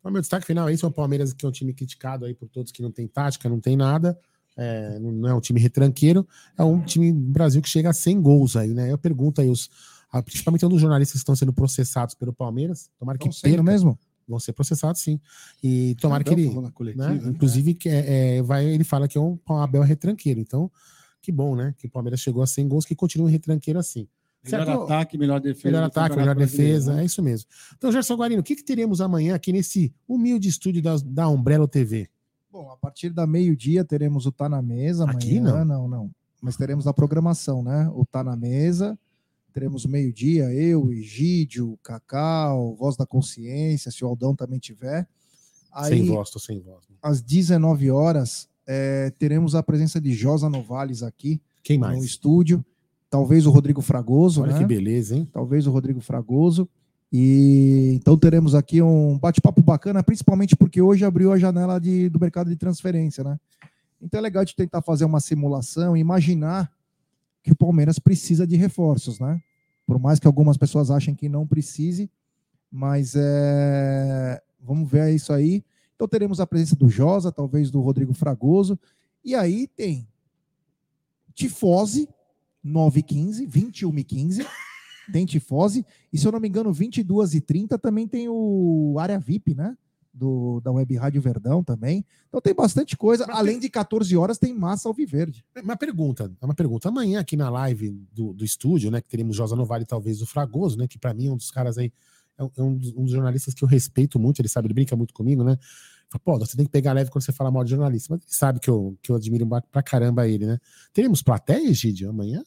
O 0.03 0.09
meu 0.11 0.21
destaque 0.21 0.45
final 0.45 0.67
aí 0.67 0.77
são 0.77 0.89
o 0.89 0.93
Palmeiras, 0.93 1.33
que 1.33 1.45
é 1.45 1.49
um 1.49 1.51
time 1.51 1.73
criticado 1.73 2.25
aí 2.25 2.33
por 2.33 2.47
todos 2.47 2.71
que 2.71 2.81
não 2.81 2.91
tem 2.91 3.07
tática, 3.07 3.49
não 3.49 3.59
tem 3.59 3.75
nada. 3.75 4.17
é, 4.55 4.99
não 4.99 5.27
é 5.27 5.33
um 5.33 5.41
time 5.41 5.59
retranqueiro, 5.59 6.27
é 6.57 6.63
um 6.63 6.79
time 6.79 7.11
do 7.11 7.31
Brasil 7.31 7.61
que 7.61 7.67
chega 7.67 7.89
a 7.89 7.93
100 7.93 8.21
gols 8.21 8.55
aí, 8.55 8.71
né? 8.73 8.91
Eu 8.91 8.97
pergunto 8.99 9.41
aí, 9.41 9.49
os, 9.49 9.69
principalmente 10.23 10.63
um 10.65 10.69
dos 10.69 10.79
jornalistas 10.79 11.13
que 11.13 11.17
estão 11.17 11.35
sendo 11.35 11.51
processados 11.51 12.13
pelo 12.13 12.31
Palmeiras, 12.31 12.89
tomara 12.99 13.17
que 13.17 13.27
perca. 13.41 13.63
mesmo? 13.63 13.97
Vão 14.27 14.39
ser 14.39 14.53
processados, 14.53 15.01
sim. 15.01 15.19
E 15.63 15.95
tomara 15.95 16.23
que 16.23 16.33
Abel 16.33 16.45
ele. 16.45 16.61
na 16.61 16.71
coletiva, 16.71 17.09
né? 17.09 17.21
né? 17.21 17.29
Inclusive, 17.29 17.73
que 17.73 17.89
é, 17.89 18.37
é, 18.37 18.41
vai, 18.41 18.65
ele 18.65 18.83
fala 18.83 19.07
que 19.07 19.17
é 19.17 19.21
um, 19.21 19.37
um 19.49 19.55
Abel 19.55 19.81
retranqueiro. 19.81 20.39
Então, 20.39 20.71
que 21.21 21.31
bom, 21.31 21.55
né? 21.55 21.73
Que 21.77 21.87
o 21.87 21.89
Palmeiras 21.89 22.19
chegou 22.19 22.43
a 22.43 22.47
100 22.47 22.67
gols, 22.67 22.85
que 22.85 22.95
continua 22.95 23.29
retranqueiro 23.29 23.79
assim. 23.79 24.07
Melhor 24.43 24.69
ataque, 24.69 25.17
melhor 25.17 25.39
defesa. 25.39 25.67
Melhor 25.67 25.83
ataque, 25.83 26.17
melhor 26.17 26.35
defesa, 26.35 26.95
né? 26.95 27.01
é 27.01 27.05
isso 27.05 27.23
mesmo. 27.23 27.49
Então, 27.77 27.91
Gerson 27.91 28.15
Guarino, 28.15 28.41
o 28.41 28.43
que, 28.43 28.55
que 28.55 28.63
teremos 28.63 28.99
amanhã 28.99 29.35
aqui 29.35 29.53
nesse 29.53 29.93
humilde 30.07 30.49
estúdio 30.49 30.81
da, 30.81 30.97
da 31.05 31.29
Umbrella 31.29 31.67
TV? 31.67 32.09
Bom, 32.51 32.69
a 32.69 32.77
partir 32.77 33.09
da 33.09 33.25
meio-dia 33.25 33.85
teremos 33.85 34.25
o 34.25 34.31
Tá 34.31 34.49
na 34.49 34.61
Mesa. 34.61 35.03
Amanhã, 35.03 35.17
Aqui 35.17 35.39
não? 35.39 35.65
Não, 35.65 35.87
não. 35.87 36.11
Mas 36.41 36.57
teremos 36.57 36.85
a 36.87 36.93
programação, 36.93 37.63
né? 37.63 37.89
O 37.95 38.05
Tá 38.05 38.21
na 38.23 38.35
Mesa. 38.35 38.99
Teremos 39.53 39.85
meio-dia, 39.85 40.51
eu, 40.53 40.91
Egídio, 40.91 41.77
Cacau, 41.83 42.75
Voz 42.75 42.97
da 42.97 43.05
Consciência, 43.05 43.91
se 43.91 44.03
o 44.03 44.07
Aldão 44.07 44.35
também 44.35 44.57
tiver. 44.59 45.07
Aí, 45.71 45.89
sem 45.89 46.05
voz, 46.07 46.29
tô 46.29 46.39
sem 46.39 46.59
voz. 46.59 46.83
às 47.01 47.21
19 47.21 47.89
horas, 47.91 48.49
eh, 48.67 49.11
teremos 49.19 49.55
a 49.55 49.61
presença 49.63 50.01
de 50.01 50.13
Josa 50.13 50.49
Novales 50.49 51.03
aqui 51.03 51.39
Quem 51.63 51.77
mais? 51.77 51.97
no 51.97 52.03
estúdio. 52.03 52.65
Talvez 53.09 53.45
o 53.45 53.51
Rodrigo 53.51 53.81
Fragoso, 53.81 54.41
Olha 54.41 54.53
né? 54.53 54.59
que 54.59 54.65
beleza, 54.65 55.15
hein? 55.15 55.27
Talvez 55.31 55.67
o 55.67 55.71
Rodrigo 55.71 56.01
Fragoso. 56.01 56.67
E 57.11 57.91
então 57.93 58.17
teremos 58.17 58.55
aqui 58.55 58.81
um 58.81 59.19
bate-papo 59.19 59.61
bacana, 59.61 60.01
principalmente 60.01 60.55
porque 60.55 60.81
hoje 60.81 61.05
abriu 61.05 61.31
a 61.31 61.37
janela 61.37 61.79
de, 61.79 62.09
do 62.09 62.19
mercado 62.19 62.49
de 62.49 62.55
transferência, 62.55 63.23
né? 63.23 63.39
Então 64.01 64.17
é 64.17 64.21
legal 64.21 64.43
de 64.43 64.55
tentar 64.55 64.81
fazer 64.81 65.05
uma 65.05 65.19
simulação, 65.19 65.95
imaginar 65.95 66.71
que 67.43 67.51
o 67.51 67.55
Palmeiras 67.55 67.99
precisa 67.99 68.47
de 68.47 68.55
reforços, 68.55 69.19
né? 69.19 69.39
Por 69.85 69.99
mais 69.99 70.19
que 70.19 70.25
algumas 70.25 70.57
pessoas 70.57 70.89
achem 70.89 71.13
que 71.13 71.27
não 71.27 71.45
precise, 71.45 72.09
mas 72.71 73.13
é... 73.15 74.41
vamos 74.59 74.89
ver 74.89 75.13
isso 75.13 75.33
aí. 75.33 75.63
Então 75.95 76.07
teremos 76.07 76.39
a 76.39 76.47
presença 76.47 76.75
do 76.75 76.87
Josa, 76.87 77.31
talvez 77.31 77.69
do 77.69 77.81
Rodrigo 77.81 78.13
Fragoso, 78.13 78.79
e 79.23 79.35
aí 79.35 79.67
tem 79.67 80.07
Tifose, 81.33 82.07
9h15, 82.65 83.47
21h15, 83.47 84.45
tem 85.11 85.25
Tifose, 85.25 85.85
e 86.11 86.17
se 86.17 86.25
eu 86.25 86.31
não 86.31 86.39
me 86.39 86.47
engano, 86.47 86.71
22h30 86.71 87.77
também 87.79 88.07
tem 88.07 88.27
o 88.29 88.95
Área 88.97 89.19
VIP, 89.19 89.53
né? 89.53 89.77
Do, 90.13 90.61
da 90.61 90.71
Web 90.71 90.95
Rádio 90.95 91.21
Verdão 91.21 91.63
também. 91.63 92.05
Então 92.27 92.39
tem 92.39 92.53
bastante 92.53 92.95
coisa. 92.95 93.25
Além 93.29 93.59
de 93.59 93.67
14 93.67 94.15
horas, 94.15 94.37
tem 94.37 94.53
massa 94.53 94.87
alviverde. 94.87 95.43
Uma 95.63 95.75
pergunta, 95.75 96.31
é 96.39 96.45
uma 96.45 96.53
pergunta. 96.53 96.87
Amanhã 96.89 97.19
aqui 97.19 97.35
na 97.35 97.49
live 97.49 97.89
do, 98.11 98.31
do 98.31 98.45
estúdio, 98.45 98.91
né, 98.91 99.01
que 99.01 99.09
teremos 99.09 99.35
Josa 99.35 99.55
Novale 99.55 99.83
e 99.83 99.87
talvez 99.87 100.21
o 100.21 100.27
Fragoso, 100.27 100.77
né, 100.77 100.87
que 100.87 100.99
pra 100.99 101.13
mim 101.13 101.27
é 101.27 101.31
um 101.31 101.37
dos 101.37 101.49
caras 101.49 101.79
aí, 101.79 101.91
é 102.37 102.43
um, 102.43 102.51
é 102.57 102.61
um 102.61 102.77
dos, 102.77 102.93
um 102.93 103.03
dos 103.03 103.11
jornalistas 103.11 103.55
que 103.55 103.63
eu 103.63 103.67
respeito 103.67 104.19
muito, 104.19 104.39
ele 104.39 104.49
sabe, 104.49 104.67
ele 104.67 104.73
brinca 104.75 104.95
muito 104.95 105.13
comigo, 105.13 105.43
né? 105.43 105.57
Fala, 106.09 106.21
Pô, 106.23 106.39
você 106.39 106.55
tem 106.55 106.65
que 106.65 106.71
pegar 106.71 106.93
leve 106.93 107.09
quando 107.09 107.23
você 107.23 107.31
fala 107.31 107.49
mal 107.49 107.63
de 107.63 107.71
jornalista, 107.71 108.13
mas 108.13 108.23
ele 108.23 108.33
sabe 108.33 108.59
que 108.59 108.69
eu, 108.69 108.95
que 109.01 109.11
eu 109.11 109.15
admiro 109.15 109.47
pra 109.71 109.81
caramba 109.81 110.27
ele, 110.27 110.45
né? 110.45 110.59
Teremos 110.93 111.23
plateia, 111.23 111.67
Egídio, 111.67 112.09
amanhã? 112.09 112.43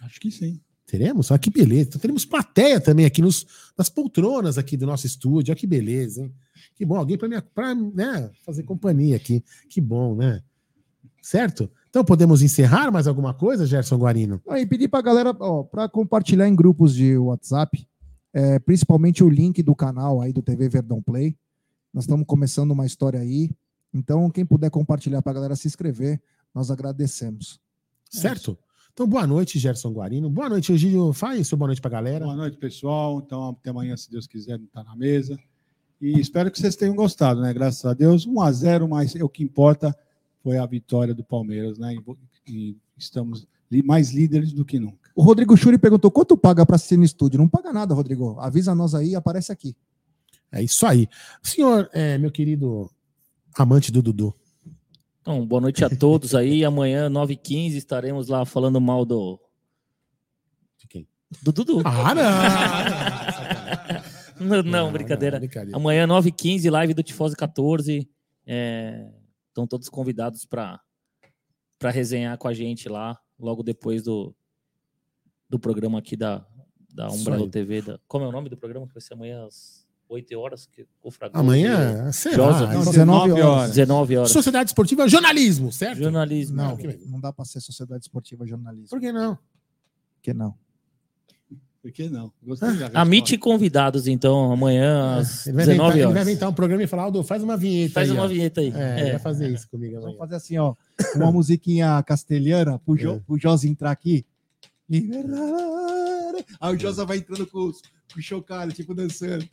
Acho 0.00 0.20
que 0.20 0.30
sim. 0.30 0.60
Teremos? 0.90 1.30
Olha 1.30 1.38
que 1.38 1.50
beleza. 1.50 1.90
Então 1.90 2.00
teremos 2.00 2.24
plateia 2.24 2.80
também 2.80 3.06
aqui 3.06 3.22
nos, 3.22 3.46
nas 3.78 3.88
poltronas 3.88 4.58
aqui 4.58 4.76
do 4.76 4.86
nosso 4.86 5.06
estúdio. 5.06 5.52
Olha 5.52 5.56
que 5.56 5.66
beleza, 5.66 6.22
hein? 6.22 6.34
Que 6.74 6.84
bom, 6.84 6.96
alguém 6.96 7.16
para 7.16 7.74
né, 7.74 8.30
fazer 8.44 8.64
companhia 8.64 9.14
aqui. 9.14 9.44
Que 9.68 9.80
bom, 9.80 10.16
né? 10.16 10.42
Certo? 11.22 11.70
Então 11.88 12.04
podemos 12.04 12.42
encerrar 12.42 12.90
mais 12.90 13.06
alguma 13.06 13.32
coisa, 13.32 13.66
Gerson 13.66 13.98
Guarino? 13.98 14.42
Aí 14.48 14.66
pedir 14.66 14.88
pra 14.88 15.00
galera, 15.00 15.34
ó, 15.38 15.62
pra 15.62 15.88
compartilhar 15.88 16.48
em 16.48 16.56
grupos 16.56 16.92
de 16.92 17.16
WhatsApp, 17.16 17.86
é, 18.32 18.58
principalmente 18.58 19.22
o 19.22 19.28
link 19.28 19.62
do 19.62 19.76
canal 19.76 20.20
aí 20.20 20.32
do 20.32 20.42
TV 20.42 20.68
Verdão 20.68 21.00
Play. 21.00 21.36
Nós 21.94 22.02
estamos 22.02 22.26
começando 22.26 22.72
uma 22.72 22.86
história 22.86 23.20
aí. 23.20 23.50
Então, 23.94 24.28
quem 24.28 24.44
puder 24.44 24.70
compartilhar 24.70 25.22
pra 25.22 25.32
galera 25.32 25.54
se 25.54 25.68
inscrever, 25.68 26.20
nós 26.52 26.68
agradecemos. 26.68 27.60
Certo? 28.10 28.58
Então, 28.92 29.06
boa 29.06 29.26
noite, 29.26 29.58
Gerson 29.58 29.92
Guarino. 29.92 30.28
Boa 30.28 30.48
noite, 30.48 30.72
Egídio. 30.72 31.12
Faz 31.12 31.48
seu 31.48 31.56
boa 31.56 31.68
noite 31.68 31.80
pra 31.80 31.90
galera. 31.90 32.24
Boa 32.24 32.36
noite, 32.36 32.56
pessoal. 32.56 33.22
Então, 33.24 33.50
até 33.50 33.70
amanhã, 33.70 33.96
se 33.96 34.10
Deus 34.10 34.26
quiser, 34.26 34.58
tá 34.72 34.82
na 34.82 34.96
mesa. 34.96 35.38
E 36.00 36.18
espero 36.18 36.50
que 36.50 36.58
vocês 36.58 36.76
tenham 36.76 36.94
gostado, 36.94 37.40
né? 37.40 37.52
Graças 37.52 37.84
a 37.84 37.94
Deus. 37.94 38.26
1 38.26 38.40
a 38.40 38.52
0 38.52 38.88
mas 38.88 39.14
o 39.14 39.28
que 39.28 39.42
importa 39.42 39.96
foi 40.42 40.58
a 40.58 40.66
vitória 40.66 41.14
do 41.14 41.22
Palmeiras, 41.22 41.78
né? 41.78 41.96
E, 42.46 42.76
estamos 42.96 43.46
mais 43.84 44.10
líderes 44.10 44.52
do 44.52 44.64
que 44.64 44.80
nunca. 44.80 45.10
O 45.14 45.22
Rodrigo 45.22 45.56
Churi 45.56 45.78
perguntou 45.78 46.10
quanto 46.10 46.36
paga 46.36 46.66
pra 46.66 46.76
assistir 46.76 46.96
no 46.96 47.04
estúdio. 47.04 47.38
Não 47.38 47.48
paga 47.48 47.72
nada, 47.72 47.94
Rodrigo. 47.94 48.38
Avisa 48.40 48.74
nós 48.74 48.94
aí, 48.94 49.14
aparece 49.14 49.52
aqui. 49.52 49.76
É 50.50 50.62
isso 50.62 50.84
aí. 50.84 51.06
Senhor, 51.42 51.88
é, 51.92 52.18
meu 52.18 52.30
querido 52.30 52.90
amante 53.56 53.92
do 53.92 54.02
Dudu. 54.02 54.34
Então, 55.20 55.44
boa 55.46 55.60
noite 55.60 55.84
a 55.84 55.90
todos 55.90 56.34
aí. 56.34 56.64
Amanhã, 56.64 57.08
9h15, 57.10 57.74
estaremos 57.74 58.28
lá 58.28 58.44
falando 58.44 58.80
mal 58.80 59.04
do. 59.04 59.38
De 60.78 60.86
quem? 60.88 61.06
Do 61.42 61.52
Dudu. 61.52 61.82
Ah, 61.84 62.14
não! 64.40 64.46
não, 64.46 64.62
Não, 64.62 64.92
brincadeira. 64.92 65.36
não, 65.36 65.40
brincadeira. 65.40 65.76
Amanhã, 65.76 66.06
9h15, 66.06 66.70
live 66.70 66.94
do 66.94 67.02
Tifose 67.02 67.36
14. 67.36 68.08
É, 68.46 69.10
Estão 69.48 69.66
todos 69.66 69.88
convidados 69.88 70.44
para 70.46 70.80
resenhar 71.82 72.38
com 72.38 72.48
a 72.48 72.54
gente 72.54 72.88
lá, 72.88 73.18
logo 73.38 73.62
depois 73.62 74.02
do, 74.02 74.34
do 75.48 75.58
programa 75.58 75.98
aqui 75.98 76.16
da, 76.16 76.46
da 76.94 77.08
Umbrella. 77.10 77.48
TV. 77.48 77.82
Da, 77.82 77.98
como 78.08 78.24
é 78.24 78.28
o 78.28 78.32
nome 78.32 78.48
do 78.48 78.56
programa? 78.56 78.86
Que 78.86 78.94
vai 78.94 79.00
ser 79.02 79.14
amanhã 79.14 79.44
às 79.44 79.79
8 80.10 80.38
horas? 80.38 80.66
Que, 80.70 80.86
o 81.02 81.10
Fragoso 81.10 81.40
Amanhã, 81.40 82.10
será? 82.12 82.34
Josa. 82.36 82.66
Não, 82.66 82.84
19 82.84 83.32
horas. 83.42 83.70
19 83.70 84.16
horas. 84.16 84.30
Sociedade 84.30 84.70
Esportiva 84.70 85.08
Jornalismo, 85.08 85.72
certo? 85.72 85.98
Jornalismo. 86.02 86.56
Não, 86.56 86.76
não 87.06 87.20
dá 87.20 87.32
pra 87.32 87.44
ser 87.44 87.60
Sociedade 87.60 88.02
Esportiva 88.04 88.46
Jornalismo. 88.46 88.88
Por 88.90 89.00
que 89.00 89.12
não? 89.12 89.34
Por 89.36 90.22
que 90.22 90.34
não? 90.34 90.54
Por 91.82 91.90
que 91.90 92.08
não? 92.10 92.30
Amite 92.92 93.38
convidados, 93.38 94.06
então, 94.06 94.52
amanhã 94.52 95.16
às 95.16 95.46
Ele 95.46 95.56
vai, 95.56 95.64
19 95.64 95.72
inventar, 95.74 95.96
ele 95.96 96.04
vai 96.04 96.12
horas. 96.12 96.28
inventar 96.28 96.48
um 96.50 96.52
programa 96.52 96.82
e 96.82 96.86
falar, 96.86 97.04
Aldo, 97.04 97.22
faz 97.24 97.42
uma 97.42 97.56
vinheta 97.56 97.94
Faz 97.94 98.10
aí, 98.10 98.16
uma 98.16 98.24
ó. 98.24 98.28
vinheta 98.28 98.60
aí. 98.60 98.70
É, 98.74 99.00
ele 99.00 99.08
É. 99.08 99.10
vai 99.12 99.18
fazer 99.20 99.48
isso 99.50 99.66
comigo 99.70 99.92
amanhã. 99.96 100.04
Vamos 100.08 100.18
fazer 100.18 100.34
assim, 100.34 100.58
ó. 100.58 100.74
Uma 101.16 101.32
musiquinha 101.32 102.02
castelhana 102.02 102.78
pro, 102.80 102.96
jo, 102.98 103.12
É. 103.12 103.18
pro 103.20 103.38
Josa 103.38 103.66
entrar 103.66 103.90
aqui. 103.92 104.26
Aí 106.60 106.74
o 106.74 106.78
Josa 106.78 107.04
vai 107.04 107.18
entrando 107.18 107.46
com, 107.46 107.58
os- 107.68 107.80
com 108.12 108.18
o 108.18 108.22
chocalho, 108.22 108.72
tipo 108.72 108.94
dançando. 108.94 109.44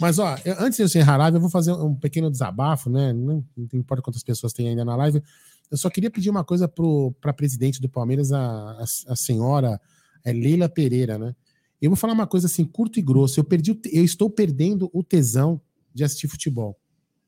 Mas, 0.00 0.18
ó, 0.18 0.36
eu- 0.44 0.56
antes 0.60 0.76
de 0.76 0.82
eu 0.82 0.86
encerrar 0.86 1.14
a 1.14 1.18
live, 1.18 1.36
eu 1.36 1.40
vou 1.40 1.50
fazer 1.50 1.72
um 1.72 1.94
pequeno 1.94 2.30
desabafo, 2.30 2.90
né? 2.90 3.12
Não, 3.12 3.44
não 3.56 3.68
importa 3.74 4.02
quantas 4.02 4.22
pessoas 4.22 4.52
tem 4.52 4.68
ainda 4.68 4.84
na 4.84 4.96
live. 4.96 5.22
Eu 5.70 5.76
só 5.76 5.90
queria 5.90 6.10
pedir 6.10 6.30
uma 6.30 6.44
coisa 6.44 6.68
para 6.68 7.30
a 7.30 7.34
presidente 7.34 7.80
do 7.80 7.88
Palmeiras, 7.88 8.30
a, 8.32 8.40
a, 8.72 8.84
a 9.08 9.16
senhora 9.16 9.80
é, 10.24 10.32
Leila 10.32 10.68
Pereira, 10.68 11.18
né? 11.18 11.34
Eu 11.80 11.90
vou 11.90 11.96
falar 11.96 12.12
uma 12.12 12.26
coisa 12.26 12.46
assim, 12.46 12.64
curto 12.64 12.98
e 12.98 13.02
grosso. 13.02 13.38
Eu, 13.40 13.44
perdi 13.44 13.72
o 13.72 13.80
eu 13.92 14.04
estou 14.04 14.30
perdendo 14.30 14.88
o 14.92 15.02
tesão 15.02 15.60
de 15.92 16.04
assistir 16.04 16.28
futebol. 16.28 16.78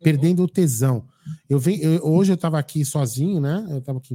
Perdendo 0.00 0.42
o 0.44 0.48
tesão. 0.48 1.04
Eu 1.48 1.58
venho, 1.58 1.82
eu- 1.82 2.04
hoje 2.04 2.30
eu 2.32 2.36
estava 2.36 2.58
aqui 2.58 2.84
sozinho, 2.84 3.40
né? 3.40 3.66
Eu 3.70 3.78
estava 3.78 3.98
aqui 3.98 4.14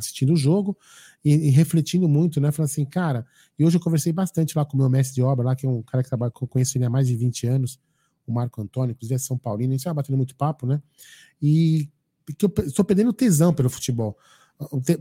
assistindo 0.00 0.32
o 0.32 0.36
jogo 0.36 0.76
e, 1.24 1.32
e 1.32 1.50
refletindo 1.50 2.08
muito, 2.08 2.40
né? 2.40 2.50
Falando 2.50 2.70
assim, 2.70 2.84
cara, 2.84 3.26
e 3.58 3.64
hoje 3.64 3.76
eu 3.76 3.80
conversei 3.80 4.12
bastante 4.12 4.56
lá 4.56 4.64
com 4.64 4.76
o 4.76 4.80
meu 4.80 4.90
mestre 4.90 5.14
de 5.14 5.22
obra, 5.22 5.46
lá, 5.46 5.56
que 5.56 5.66
é 5.66 5.68
um 5.68 5.82
cara 5.82 6.02
que 6.02 6.08
trabalha, 6.08 6.32
que 6.32 6.42
eu 6.42 6.48
conheço 6.48 6.76
ele 6.76 6.84
há 6.84 6.90
mais 6.90 7.06
de 7.06 7.16
20 7.16 7.46
anos, 7.46 7.78
o 8.26 8.32
Marco 8.32 8.60
Antônio, 8.60 8.92
inclusive 8.92 9.14
é 9.14 9.18
São 9.18 9.38
Paulino, 9.38 9.72
a 9.72 9.76
gente 9.76 9.94
batendo 9.94 10.16
muito 10.16 10.34
papo, 10.34 10.66
né? 10.66 10.82
E 11.40 11.88
que 12.38 12.46
eu 12.46 12.52
estou 12.66 12.84
perdendo 12.84 13.12
tesão 13.12 13.52
pelo 13.52 13.68
futebol. 13.68 14.16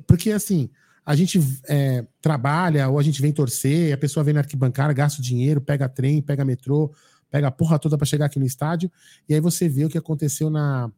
Porque, 0.08 0.32
assim, 0.32 0.70
a 1.06 1.16
gente 1.16 1.40
é, 1.68 2.06
trabalha 2.22 2.88
ou 2.90 3.00
a 3.00 3.04
gente 3.04 3.22
vem 3.22 3.32
torcer, 3.32 3.94
a 3.94 3.98
pessoa 3.98 4.24
vem 4.24 4.34
na 4.34 4.42
arquibancada, 4.42 4.94
gasta 4.94 5.20
o 5.20 5.24
dinheiro, 5.24 5.62
pega 5.62 5.88
trem, 5.88 6.22
pega 6.22 6.46
metrô, 6.46 6.94
pega 7.30 7.48
a 7.48 7.52
porra 7.52 7.78
toda 7.78 7.98
para 7.98 8.06
chegar 8.06 8.26
aqui 8.26 8.40
no 8.40 8.46
estádio, 8.46 8.92
e 9.28 9.34
aí 9.34 9.40
você 9.40 9.70
vê 9.70 9.86
o 9.86 9.90
que 9.90 9.98
aconteceu 9.98 10.50
na, 10.50 10.92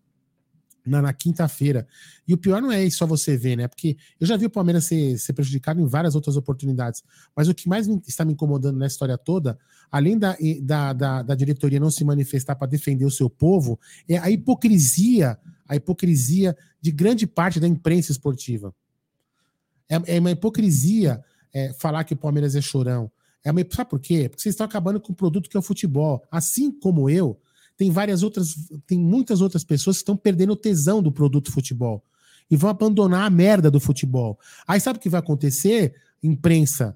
na, 0.86 1.02
na 1.02 1.14
quinta-feira. 1.14 1.88
E 2.28 2.34
o 2.34 2.38
pior 2.38 2.62
não 2.62 2.72
é 2.72 2.90
só 2.90 3.06
você 3.06 3.38
ver, 3.38 3.56
né? 3.56 3.68
Porque 3.68 3.98
eu 4.20 4.28
já 4.28 4.36
vi 4.38 4.46
o 4.46 4.50
Palmeiras 4.50 4.86
ser, 4.86 5.18
ser 5.18 5.34
prejudicado 5.34 5.80
em 5.80 5.86
várias 5.86 6.16
outras 6.16 6.36
oportunidades. 6.36 7.04
Mas 7.36 7.48
o 7.48 7.54
que 7.54 7.68
mais 7.70 7.88
me- 7.88 8.02
está 8.08 8.26
me 8.26 8.34
incomodando 8.34 8.78
nessa 8.78 8.94
história 8.96 9.18
toda, 9.18 9.58
além 9.92 10.18
da, 10.18 10.36
da, 10.62 10.94
da, 10.94 11.22
da 11.22 11.36
diretoria 11.36 11.80
não 11.80 11.92
se 11.92 12.04
manifestar 12.04 12.56
para 12.56 12.68
defender 12.68 13.06
o 13.06 13.12
seu 13.12 13.30
povo, 13.30 13.80
é 14.08 14.18
a 14.18 14.30
hipocrisia, 14.30 15.38
a 15.68 15.76
hipocrisia 15.76 16.56
de 16.82 16.92
grande 16.92 17.28
parte 17.28 17.60
da 17.60 17.68
imprensa 17.68 18.12
esportiva. 18.12 18.74
É, 19.90 20.16
é 20.16 20.20
uma 20.20 20.32
hipocrisia 20.32 21.24
é, 21.54 21.74
falar 21.74 22.04
que 22.04 22.14
o 22.14 22.18
Palmeiras 22.18 22.56
é 22.56 22.62
chorão. 22.62 23.12
É 23.44 23.52
uma, 23.52 23.62
sabe 23.70 23.90
por 23.90 24.00
quê? 24.00 24.30
Porque 24.30 24.42
vocês 24.42 24.54
estão 24.54 24.66
acabando 24.66 25.00
com 25.00 25.12
o 25.12 25.16
produto 25.16 25.50
que 25.50 25.58
é 25.58 25.60
o 25.60 25.64
futebol. 25.64 26.24
Assim 26.32 26.72
como 26.72 27.10
eu, 27.10 27.40
tem 27.82 27.90
várias 27.90 28.22
outras, 28.22 28.54
tem 28.86 29.00
muitas 29.00 29.42
outras 29.42 29.64
pessoas 29.64 29.96
que 29.98 30.02
estão 30.02 30.16
perdendo 30.16 30.54
o 30.54 30.56
tesão 30.56 31.02
do 31.02 31.12
produto 31.12 31.52
futebol 31.52 32.06
e 32.48 32.56
vão 32.56 32.70
abandonar 32.70 33.26
a 33.26 33.30
merda 33.32 33.72
do 33.72 33.80
futebol. 33.80 34.38
Aí 34.68 34.80
sabe 34.80 35.00
o 35.00 35.02
que 35.02 35.10
vai 35.10 35.20
acontecer? 35.20 35.96
Imprensa 36.22 36.96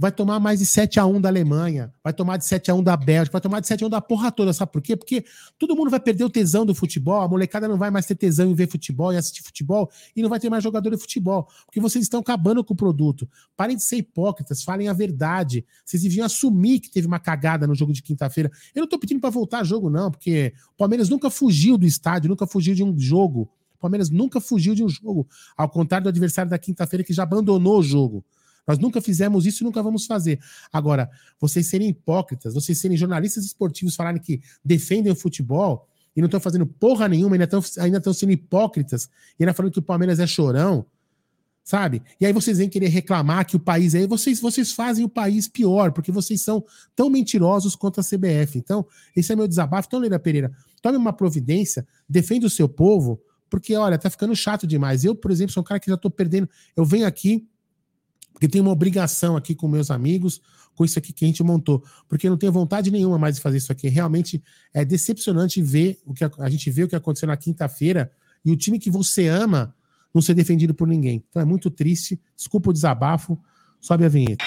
vai 0.00 0.10
tomar 0.10 0.40
mais 0.40 0.60
de 0.60 0.64
7 0.64 0.98
a 0.98 1.04
1 1.04 1.20
da 1.20 1.28
Alemanha, 1.28 1.92
vai 2.02 2.10
tomar 2.10 2.38
de 2.38 2.46
7 2.46 2.70
a 2.70 2.74
1 2.74 2.82
da 2.82 2.96
Bélgica, 2.96 3.32
vai 3.32 3.40
tomar 3.42 3.60
de 3.60 3.66
7 3.66 3.84
a 3.84 3.86
1 3.86 3.90
da 3.90 4.00
porra 4.00 4.32
toda, 4.32 4.50
sabe 4.50 4.72
por 4.72 4.80
quê? 4.80 4.96
Porque 4.96 5.22
todo 5.58 5.76
mundo 5.76 5.90
vai 5.90 6.00
perder 6.00 6.24
o 6.24 6.30
tesão 6.30 6.64
do 6.64 6.74
futebol, 6.74 7.20
a 7.20 7.28
molecada 7.28 7.68
não 7.68 7.76
vai 7.76 7.90
mais 7.90 8.06
ter 8.06 8.14
tesão 8.14 8.50
em 8.50 8.54
ver 8.54 8.66
futebol 8.66 9.12
e 9.12 9.18
assistir 9.18 9.42
futebol 9.42 9.90
e 10.16 10.22
não 10.22 10.30
vai 10.30 10.40
ter 10.40 10.48
mais 10.48 10.64
jogador 10.64 10.88
de 10.88 10.96
futebol, 10.96 11.46
porque 11.66 11.78
vocês 11.80 12.02
estão 12.02 12.20
acabando 12.20 12.64
com 12.64 12.72
o 12.72 12.76
produto. 12.76 13.28
Parem 13.54 13.76
de 13.76 13.82
ser 13.82 13.98
hipócritas, 13.98 14.62
falem 14.62 14.88
a 14.88 14.94
verdade. 14.94 15.66
Vocês 15.84 16.02
deviam 16.02 16.24
assumir 16.24 16.80
que 16.80 16.90
teve 16.90 17.06
uma 17.06 17.18
cagada 17.18 17.66
no 17.66 17.74
jogo 17.74 17.92
de 17.92 18.00
quinta-feira. 18.00 18.50
Eu 18.74 18.80
não 18.80 18.88
tô 18.88 18.98
pedindo 18.98 19.20
para 19.20 19.28
voltar 19.28 19.62
jogo 19.64 19.90
não, 19.90 20.10
porque 20.10 20.54
o 20.72 20.78
Palmeiras 20.78 21.10
nunca 21.10 21.28
fugiu 21.28 21.76
do 21.76 21.84
estádio, 21.84 22.30
nunca 22.30 22.46
fugiu 22.46 22.74
de 22.74 22.82
um 22.82 22.98
jogo. 22.98 23.50
O 23.74 23.78
Palmeiras 23.78 24.08
nunca 24.08 24.40
fugiu 24.40 24.74
de 24.74 24.82
um 24.82 24.88
jogo, 24.88 25.28
ao 25.54 25.68
contrário 25.68 26.04
do 26.04 26.08
adversário 26.08 26.50
da 26.50 26.58
quinta-feira 26.58 27.04
que 27.04 27.12
já 27.12 27.22
abandonou 27.22 27.80
o 27.80 27.82
jogo. 27.82 28.24
Nós 28.70 28.78
nunca 28.78 29.00
fizemos 29.00 29.46
isso 29.46 29.64
e 29.64 29.64
nunca 29.64 29.82
vamos 29.82 30.06
fazer. 30.06 30.38
Agora, 30.72 31.10
vocês 31.40 31.66
serem 31.66 31.88
hipócritas, 31.88 32.54
vocês 32.54 32.78
serem 32.78 32.96
jornalistas 32.96 33.44
esportivos 33.44 33.96
falarem 33.96 34.22
que 34.22 34.40
defendem 34.64 35.10
o 35.10 35.16
futebol 35.16 35.88
e 36.14 36.20
não 36.20 36.26
estão 36.26 36.38
fazendo 36.38 36.64
porra 36.64 37.08
nenhuma, 37.08 37.34
ainda 37.34 37.46
estão 37.46 37.60
ainda 37.78 38.12
sendo 38.12 38.30
hipócritas 38.30 39.10
e 39.36 39.42
ainda 39.42 39.52
falando 39.52 39.72
que 39.72 39.80
o 39.80 39.82
Palmeiras 39.82 40.20
é 40.20 40.26
chorão, 40.26 40.86
sabe? 41.64 42.00
E 42.20 42.24
aí 42.24 42.32
vocês 42.32 42.58
vêm 42.58 42.68
querer 42.68 42.86
reclamar 42.86 43.44
que 43.44 43.56
o 43.56 43.60
país 43.60 43.92
aí, 43.96 44.06
vocês, 44.06 44.38
vocês 44.38 44.70
fazem 44.70 45.04
o 45.04 45.08
país 45.08 45.48
pior, 45.48 45.90
porque 45.90 46.12
vocês 46.12 46.40
são 46.40 46.64
tão 46.94 47.10
mentirosos 47.10 47.74
quanto 47.74 47.98
a 47.98 48.04
CBF. 48.04 48.56
Então, 48.56 48.86
esse 49.16 49.32
é 49.32 49.36
meu 49.36 49.48
desabafo. 49.48 49.88
Então, 49.88 49.98
Leira 49.98 50.20
Pereira, 50.20 50.52
tome 50.80 50.96
uma 50.96 51.12
providência, 51.12 51.84
defenda 52.08 52.46
o 52.46 52.50
seu 52.50 52.68
povo, 52.68 53.20
porque, 53.50 53.74
olha, 53.74 53.98
tá 53.98 54.08
ficando 54.08 54.34
chato 54.36 54.64
demais. 54.64 55.04
Eu, 55.04 55.16
por 55.16 55.32
exemplo, 55.32 55.52
sou 55.52 55.60
um 55.60 55.64
cara 55.64 55.80
que 55.80 55.90
já 55.90 55.96
tô 55.96 56.08
perdendo. 56.08 56.48
Eu 56.76 56.84
venho 56.84 57.04
aqui, 57.04 57.48
porque 58.40 58.48
tenho 58.48 58.64
uma 58.64 58.72
obrigação 58.72 59.36
aqui 59.36 59.54
com 59.54 59.68
meus 59.68 59.90
amigos, 59.90 60.40
com 60.74 60.82
isso 60.82 60.98
aqui 60.98 61.12
que 61.12 61.26
a 61.26 61.28
gente 61.28 61.42
montou, 61.42 61.84
porque 62.08 62.26
eu 62.26 62.30
não 62.30 62.38
tenho 62.38 62.50
vontade 62.50 62.90
nenhuma 62.90 63.18
mais 63.18 63.36
de 63.36 63.42
fazer 63.42 63.58
isso 63.58 63.70
aqui. 63.70 63.86
Realmente 63.86 64.42
é 64.72 64.82
decepcionante 64.82 65.60
ver 65.60 66.00
o 66.06 66.14
que 66.14 66.24
a, 66.24 66.30
a 66.38 66.48
gente 66.48 66.70
vê 66.70 66.84
o 66.84 66.88
que 66.88 66.96
aconteceu 66.96 67.28
na 67.28 67.36
quinta-feira 67.36 68.10
e 68.42 68.50
o 68.50 68.56
time 68.56 68.78
que 68.78 68.90
você 68.90 69.28
ama 69.28 69.74
não 70.14 70.22
ser 70.22 70.32
defendido 70.32 70.72
por 70.72 70.88
ninguém. 70.88 71.22
Então 71.28 71.42
é 71.42 71.44
muito 71.44 71.70
triste. 71.70 72.18
Desculpa 72.34 72.70
o 72.70 72.72
desabafo. 72.72 73.38
Sobe 73.78 74.06
a 74.06 74.08
vinheta. 74.08 74.42